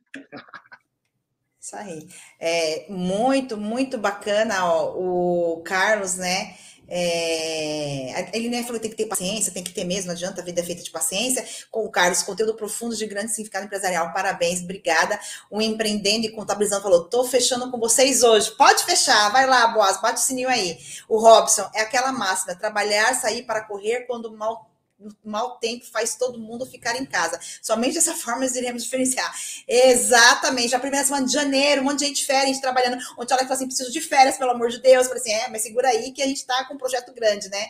Isso 1.60 1.76
aí. 1.76 2.08
É 2.40 2.86
muito, 2.90 3.58
muito 3.58 3.98
bacana 3.98 4.66
ó, 4.66 4.96
o 4.96 5.64
Carlos, 5.64 6.16
né? 6.16 6.56
É, 6.88 8.30
ele 8.34 8.50
né, 8.50 8.64
falou 8.64 8.76
que 8.80 8.88
tem 8.88 8.92
que 8.92 8.98
ter 8.98 9.08
paciência, 9.08 9.52
tem 9.52 9.64
que 9.64 9.74
ter 9.74 9.84
mesmo, 9.84 10.12
adianta, 10.12 10.42
a 10.42 10.44
vida 10.44 10.62
é 10.62 10.64
feita 10.64 10.84
de 10.84 10.92
paciência. 10.92 11.46
Com 11.72 11.86
o 11.86 11.90
Carlos, 11.90 12.24
conteúdo 12.24 12.54
profundo 12.54 12.96
de 12.96 13.06
grande 13.06 13.32
significado 13.32 13.66
empresarial, 13.66 14.14
parabéns, 14.14 14.62
obrigada. 14.62 15.20
O 15.50 15.62
Empreendendo 15.62 16.26
e 16.26 16.32
Contabilizando 16.32 16.84
falou: 16.84 17.06
tô 17.06 17.24
fechando 17.24 17.72
com 17.72 17.80
vocês 17.80 18.24
hoje. 18.24 18.52
Pode 18.52 18.84
fechar, 18.84 19.32
vai 19.32 19.46
lá, 19.46 19.68
Boas, 19.68 20.02
bate 20.02 20.20
o 20.20 20.24
sininho 20.24 20.50
aí. 20.50 20.78
O 21.08 21.18
Robson, 21.18 21.70
é 21.74 21.82
aquela 21.82 22.12
máxima: 22.12 22.56
trabalhar, 22.56 23.14
sair 23.16 23.44
para 23.44 23.62
correr 23.62 24.02
quando 24.02 24.32
mal 24.36 24.70
mau 25.24 25.58
tempo 25.58 25.86
faz 25.86 26.16
todo 26.16 26.40
mundo 26.40 26.66
ficar 26.66 26.96
em 26.96 27.06
casa. 27.06 27.40
Somente 27.62 27.96
dessa 27.96 28.14
forma 28.16 28.42
nós 28.42 28.56
iremos 28.56 28.84
diferenciar. 28.84 29.34
Exatamente. 29.68 30.76
A 30.76 30.80
primeira 30.80 31.06
semana 31.06 31.26
de 31.26 31.34
janeiro, 31.34 31.82
um 31.82 31.86
monte 31.86 32.00
de 32.00 32.06
gente 32.06 32.26
férias, 32.26 32.48
gente 32.48 32.62
trabalhando. 32.62 32.98
Onde 33.18 33.32
ela 33.32 33.42
fala 33.44 33.54
assim: 33.54 33.68
preciso 33.68 33.92
de 33.92 34.02
férias, 34.02 34.38
pelo 34.38 34.52
amor 34.52 34.70
de 34.70 34.82
Deus. 34.82 35.06
Eu 35.06 35.10
falei 35.10 35.22
assim: 35.22 35.34
é, 35.34 35.50
mas 35.50 35.64
segura 35.64 35.90
aí 35.90 36.12
que 36.12 36.22
a 36.22 36.28
gente 36.28 36.38
está 36.38 36.66
com 36.66 36.76
um 36.76 36.78
projeto 36.78 37.14
grande, 37.14 37.50
né? 37.50 37.68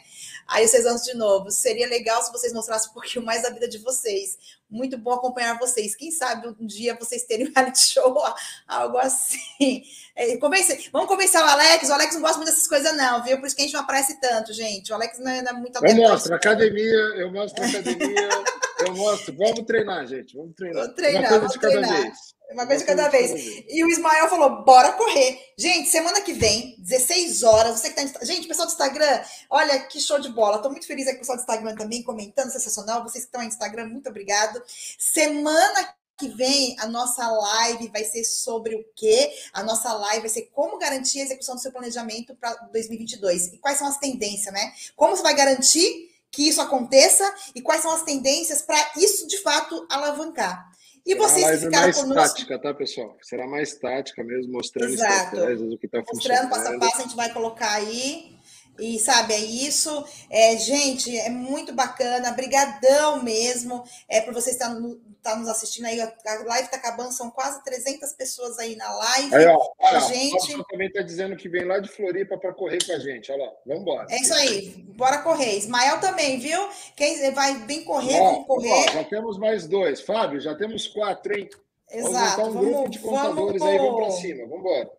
Aí 0.48 0.68
vocês 0.68 0.84
vão 0.84 0.96
de 0.96 1.14
novo. 1.16 1.50
Seria 1.50 1.88
legal 1.88 2.22
se 2.22 2.32
vocês 2.32 2.54
mostrassem 2.54 2.90
um 2.90 2.94
pouquinho 2.94 3.26
mais 3.26 3.42
da 3.42 3.50
vida 3.50 3.68
de 3.68 3.80
vocês. 3.80 4.38
Muito 4.70 4.98
bom 4.98 5.14
acompanhar 5.14 5.58
vocês. 5.58 5.96
Quem 5.96 6.12
sabe 6.12 6.48
um 6.48 6.66
dia 6.66 6.98
vocês 7.00 7.24
terem 7.24 7.48
um 7.48 7.52
reality 7.54 7.88
show, 7.88 8.16
algo 8.68 8.98
assim. 8.98 9.84
É, 10.16 10.38
convence, 10.38 10.90
vamos 10.92 11.08
convencer 11.08 11.42
o 11.42 11.44
Alex. 11.44 11.90
O 11.90 11.94
Alex 11.94 12.14
não 12.16 12.22
gosta 12.22 12.38
muito 12.38 12.50
dessas 12.50 12.68
coisas, 12.68 12.96
não, 12.96 13.24
viu? 13.24 13.38
Por 13.38 13.48
isso 13.48 13.56
que 13.56 13.64
a 13.64 13.66
gente 13.66 13.74
não 13.74 13.82
aparece 13.82 14.20
tanto, 14.20 14.54
gente. 14.54 14.92
O 14.92 14.96
Alex 14.96 15.20
não 15.20 15.32
é, 15.32 15.42
não 15.42 15.52
é 15.52 15.54
muito 15.54 15.86
Eu 15.86 15.96
mostro 15.96 16.34
academia, 16.34 16.96
eu 17.18 17.32
mostro 17.32 17.64
academia, 17.64 18.30
eu 18.80 18.96
mostro. 18.96 19.36
Vamos 19.38 19.66
treinar, 19.66 20.06
gente. 20.08 20.36
Vamos 20.36 20.56
treinar. 20.56 20.84
Vamos 20.84 20.96
treinar, 20.96 21.32
Uma 21.32 21.40
coisa 21.40 21.54
de 21.54 21.60
cada 21.60 21.74
treinar. 21.74 22.02
vez. 22.02 22.36
Uma 22.52 22.66
coisa 22.68 22.82
de 22.82 22.88
cada 22.88 23.10
vez. 23.10 23.66
E 23.68 23.84
o 23.84 23.90
Ismael 23.90 24.30
falou: 24.30 24.64
bora 24.64 24.94
correr. 24.94 25.40
Gente, 25.58 25.90
semana 25.90 26.22
que 26.22 26.34
vem, 26.34 26.76
16 26.80 27.44
horas. 27.44 27.80
Você 27.80 27.90
que 27.90 27.96
tá. 27.96 28.26
Gente, 28.26 28.48
pessoal 28.48 28.68
do 28.68 28.72
Instagram, 28.72 29.22
olha 29.50 29.80
que 29.88 30.00
show 30.00 30.20
de 30.20 30.30
bola. 30.30 30.58
Estou 30.58 30.72
muito 30.72 30.88
feliz 30.88 31.08
aqui 31.08 31.16
com 31.16 31.18
o 31.18 31.22
pessoal 31.22 31.38
do 31.38 31.42
Instagram 31.42 31.76
também, 31.76 32.04
comentando, 32.04 32.52
sensacional. 32.52 33.04
Vocês 33.04 33.24
que 33.24 33.30
estão 33.30 33.42
aí 33.42 33.48
no 33.48 33.54
Instagram, 33.54 33.88
muito 33.88 34.10
obrigado. 34.10 34.62
Semana 34.98 35.96
que 36.18 36.30
vem 36.30 36.76
a 36.80 36.88
nossa 36.88 37.28
live 37.28 37.90
vai 37.90 38.04
ser 38.04 38.24
sobre 38.24 38.76
o 38.76 38.86
quê? 38.96 39.34
A 39.52 39.64
nossa 39.64 39.92
live 39.94 40.22
vai 40.22 40.30
ser 40.30 40.44
como 40.54 40.78
garantir 40.78 41.20
a 41.20 41.24
execução 41.26 41.56
do 41.56 41.62
seu 41.62 41.72
planejamento 41.72 42.34
para 42.36 42.54
2022 42.72 43.48
e 43.54 43.58
quais 43.58 43.78
são 43.78 43.88
as 43.88 43.98
tendências, 43.98 44.54
né? 44.54 44.74
Como 44.96 45.16
você 45.16 45.24
vai 45.24 45.36
garantir 45.36 46.15
que 46.36 46.48
isso 46.50 46.62
aconteça 46.62 47.34
e 47.56 47.62
quais 47.62 47.82
são 47.82 47.92
as 47.92 48.04
tendências 48.04 48.62
para 48.62 48.78
isso 48.98 49.26
de 49.26 49.42
fato 49.42 49.88
alavancar. 49.90 50.70
E 51.06 51.16
vocês 51.16 51.46
que 51.46 51.66
ficaram 51.66 51.84
mais 51.84 52.02
conosco... 52.02 52.36
tática, 52.36 52.60
tá, 52.60 52.74
pessoal? 52.74 53.16
Será 53.22 53.48
mais 53.48 53.76
tática 53.76 54.24
mesmo, 54.24 54.52
mostrando 54.52 54.92
Exato. 54.92 55.36
estratégias, 55.36 55.74
o 55.74 55.78
que 55.78 55.86
está 55.86 56.04
funcionando. 56.04 56.50
Mostrando 56.50 56.50
passo 56.50 56.76
a 56.76 56.80
passo, 56.80 56.98
a 56.98 57.02
gente 57.04 57.16
vai 57.16 57.32
colocar 57.32 57.72
aí. 57.72 58.35
E 58.80 59.00
sabe, 59.00 59.34
é 59.34 59.40
isso. 59.40 60.06
É, 60.30 60.58
gente, 60.58 61.18
é 61.18 61.30
muito 61.30 61.74
bacana. 61.74 62.32
Brigadão 62.32 63.24
mesmo 63.24 63.84
é, 64.10 64.22
por 64.22 64.34
você 64.34 64.52
estar, 64.52 64.70
no, 64.70 65.02
estar 65.18 65.36
nos 65.38 65.48
assistindo 65.48 65.86
aí. 65.86 66.02
A 66.02 66.14
live 66.46 66.66
está 66.66 66.78
acabando, 66.78 67.12
são 67.12 67.32
quase 67.32 67.64
300 67.64 68.12
pessoas 68.14 68.60
aí 68.60 68.76
na 68.76 68.94
live. 68.94 69.36
Aí, 69.36 69.46
ó, 69.48 69.58
olha, 69.80 70.00
gente. 70.02 70.56
O 70.56 70.64
também 70.66 70.88
está 70.88 71.02
dizendo 71.02 71.36
que 71.38 71.48
vem 71.48 71.64
lá 71.64 71.80
de 71.80 71.90
Floripa 71.90 72.38
para 72.38 72.54
correr 72.54 72.84
com 72.86 72.92
a 72.92 73.00
gente. 73.00 73.32
Olha 73.32 73.46
lá, 73.46 73.52
vamos 73.66 73.82
embora. 73.82 74.08
É 74.10 74.20
isso 74.20 74.34
aí, 74.34 74.86
bora 74.96 75.20
correr. 75.20 75.58
Ismael 75.58 76.00
também, 76.00 76.40
viu? 76.40 76.60
Quem 76.96 77.32
vai 77.32 77.56
bem 77.60 77.84
correr, 77.84 78.20
ó, 78.20 78.32
vamos 78.32 78.48
correr. 78.48 78.72
Ó, 78.72 78.92
já 78.92 79.04
temos 79.06 79.38
mais 79.38 79.68
dois. 79.68 80.02
Fábio, 80.02 80.40
já 80.40 80.54
temos 80.54 80.88
quatro, 80.88 81.38
hein? 81.38 81.50
Exato. 81.90 82.42
Vamos 82.42 82.56
um 82.56 82.60
vamos, 82.60 82.72
grupo 82.72 82.90
de 82.90 83.00
contadores 83.00 83.60
vamos, 83.60 83.74
aí, 83.74 83.78
vamos 83.78 83.96
para 83.96 84.12
cima. 84.12 84.48
Vamos 84.48 84.60
embora. 84.60 84.92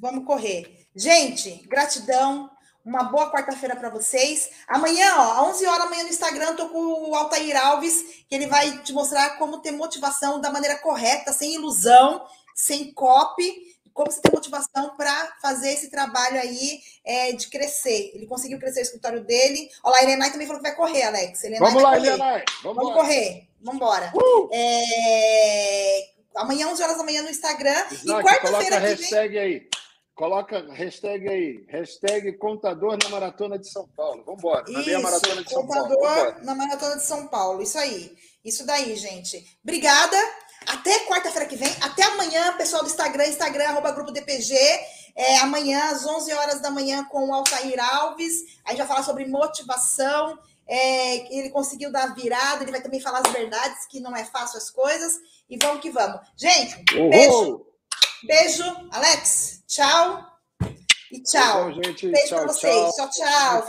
Vamos 0.00 0.24
correr. 0.24 0.86
Gente, 0.94 1.66
gratidão. 1.68 2.50
Uma 2.86 3.02
boa 3.02 3.32
quarta-feira 3.32 3.74
para 3.74 3.90
vocês. 3.90 4.48
Amanhã, 4.68 5.12
ó, 5.16 5.50
11 5.50 5.66
horas 5.66 5.78
da 5.80 5.90
manhã 5.90 6.04
no 6.04 6.08
Instagram, 6.08 6.54
tô 6.54 6.68
com 6.68 7.10
o 7.10 7.16
Altair 7.16 7.56
Alves, 7.56 8.24
que 8.28 8.34
ele 8.36 8.46
vai 8.46 8.78
te 8.78 8.92
mostrar 8.92 9.30
como 9.38 9.58
ter 9.58 9.72
motivação 9.72 10.40
da 10.40 10.52
maneira 10.52 10.78
correta, 10.78 11.32
sem 11.32 11.56
ilusão, 11.56 12.24
sem 12.54 12.92
copy, 12.92 13.76
como 13.92 14.08
você 14.08 14.20
ter 14.20 14.30
motivação 14.32 14.94
para 14.96 15.34
fazer 15.42 15.72
esse 15.72 15.90
trabalho 15.90 16.38
aí 16.38 16.80
é, 17.04 17.32
de 17.32 17.48
crescer. 17.48 18.12
Ele 18.14 18.24
conseguiu 18.24 18.60
crescer 18.60 18.78
o 18.78 18.82
escritório 18.82 19.24
dele. 19.24 19.68
Olha 19.82 19.94
lá, 19.94 19.98
a 19.98 20.02
Irenai 20.04 20.30
também 20.30 20.46
falou 20.46 20.62
que 20.62 20.68
vai 20.68 20.76
correr, 20.76 21.02
Alex. 21.02 21.42
Vamos 21.58 21.82
lá, 21.82 21.98
Irenai. 21.98 22.44
Vamos, 22.62 22.84
Vamos 22.84 22.92
correr. 22.92 23.48
Vamos 23.60 23.82
embora. 23.82 24.12
Uh! 24.14 24.48
É... 24.52 26.08
Amanhã, 26.36 26.68
11 26.68 26.82
horas 26.84 26.98
da 26.98 27.02
manhã 27.02 27.22
no 27.22 27.30
Instagram. 27.30 27.84
Isaac, 27.90 28.20
e 28.20 28.22
quarta-feira 28.22 28.94
que 28.94 29.10
vem... 29.10 29.38
aí. 29.40 29.68
Coloca 30.16 30.64
hashtag 30.72 31.28
aí, 31.28 31.66
hashtag 31.68 32.38
contador 32.38 32.96
na 33.02 33.10
Maratona 33.10 33.58
de 33.58 33.68
São 33.68 33.86
Paulo. 33.94 34.24
Vamos 34.24 34.40
embora. 34.40 34.64
Isso, 34.66 35.02
Maratona 35.02 35.44
de 35.44 35.50
São 35.50 35.66
Paulo. 35.66 35.94
Contador 35.94 36.42
na 36.42 36.54
Maratona 36.54 36.96
de 36.96 37.04
São 37.04 37.28
Paulo. 37.28 37.62
Isso 37.62 37.78
aí. 37.78 38.16
Isso 38.42 38.64
daí, 38.64 38.96
gente. 38.96 39.44
Obrigada. 39.62 40.16
Até 40.66 41.00
quarta-feira 41.00 41.46
que 41.46 41.56
vem. 41.56 41.70
Até 41.82 42.02
amanhã, 42.04 42.56
pessoal 42.56 42.82
do 42.82 42.88
Instagram, 42.88 43.26
Instagram, 43.26 43.68
arroba 43.68 43.92
grupo 43.92 44.10
DPG. 44.10 44.56
É, 45.14 45.36
amanhã, 45.40 45.90
às 45.90 46.06
11 46.06 46.32
horas 46.32 46.60
da 46.60 46.70
manhã, 46.70 47.04
com 47.04 47.28
o 47.28 47.34
Altair 47.34 47.78
Alves. 47.78 48.40
A 48.64 48.70
gente 48.70 48.78
vai 48.78 48.86
falar 48.86 49.02
sobre 49.02 49.26
motivação. 49.26 50.38
É, 50.66 51.30
ele 51.38 51.50
conseguiu 51.50 51.92
dar 51.92 52.14
virada, 52.14 52.62
ele 52.62 52.72
vai 52.72 52.80
também 52.80 53.00
falar 53.00 53.20
as 53.22 53.30
verdades, 53.30 53.84
que 53.86 54.00
não 54.00 54.16
é 54.16 54.24
fácil 54.24 54.56
as 54.56 54.70
coisas. 54.70 55.12
E 55.50 55.58
vamos 55.62 55.82
que 55.82 55.90
vamos. 55.90 56.20
Gente, 56.38 56.74
Uhul. 56.96 57.10
beijo. 57.10 57.66
Beijo, 58.26 58.88
Alex. 58.90 59.55
Tchau. 59.66 60.24
E 61.12 61.22
tchau. 61.22 61.64
Beijo, 61.66 61.82
gente. 61.82 62.10
Beijo 62.10 62.28
tchau, 62.28 62.38
pra 62.44 62.52
vocês. 62.52 62.94
tchau. 62.94 63.10
tchau. 63.10 63.10
tchau. 63.10 63.62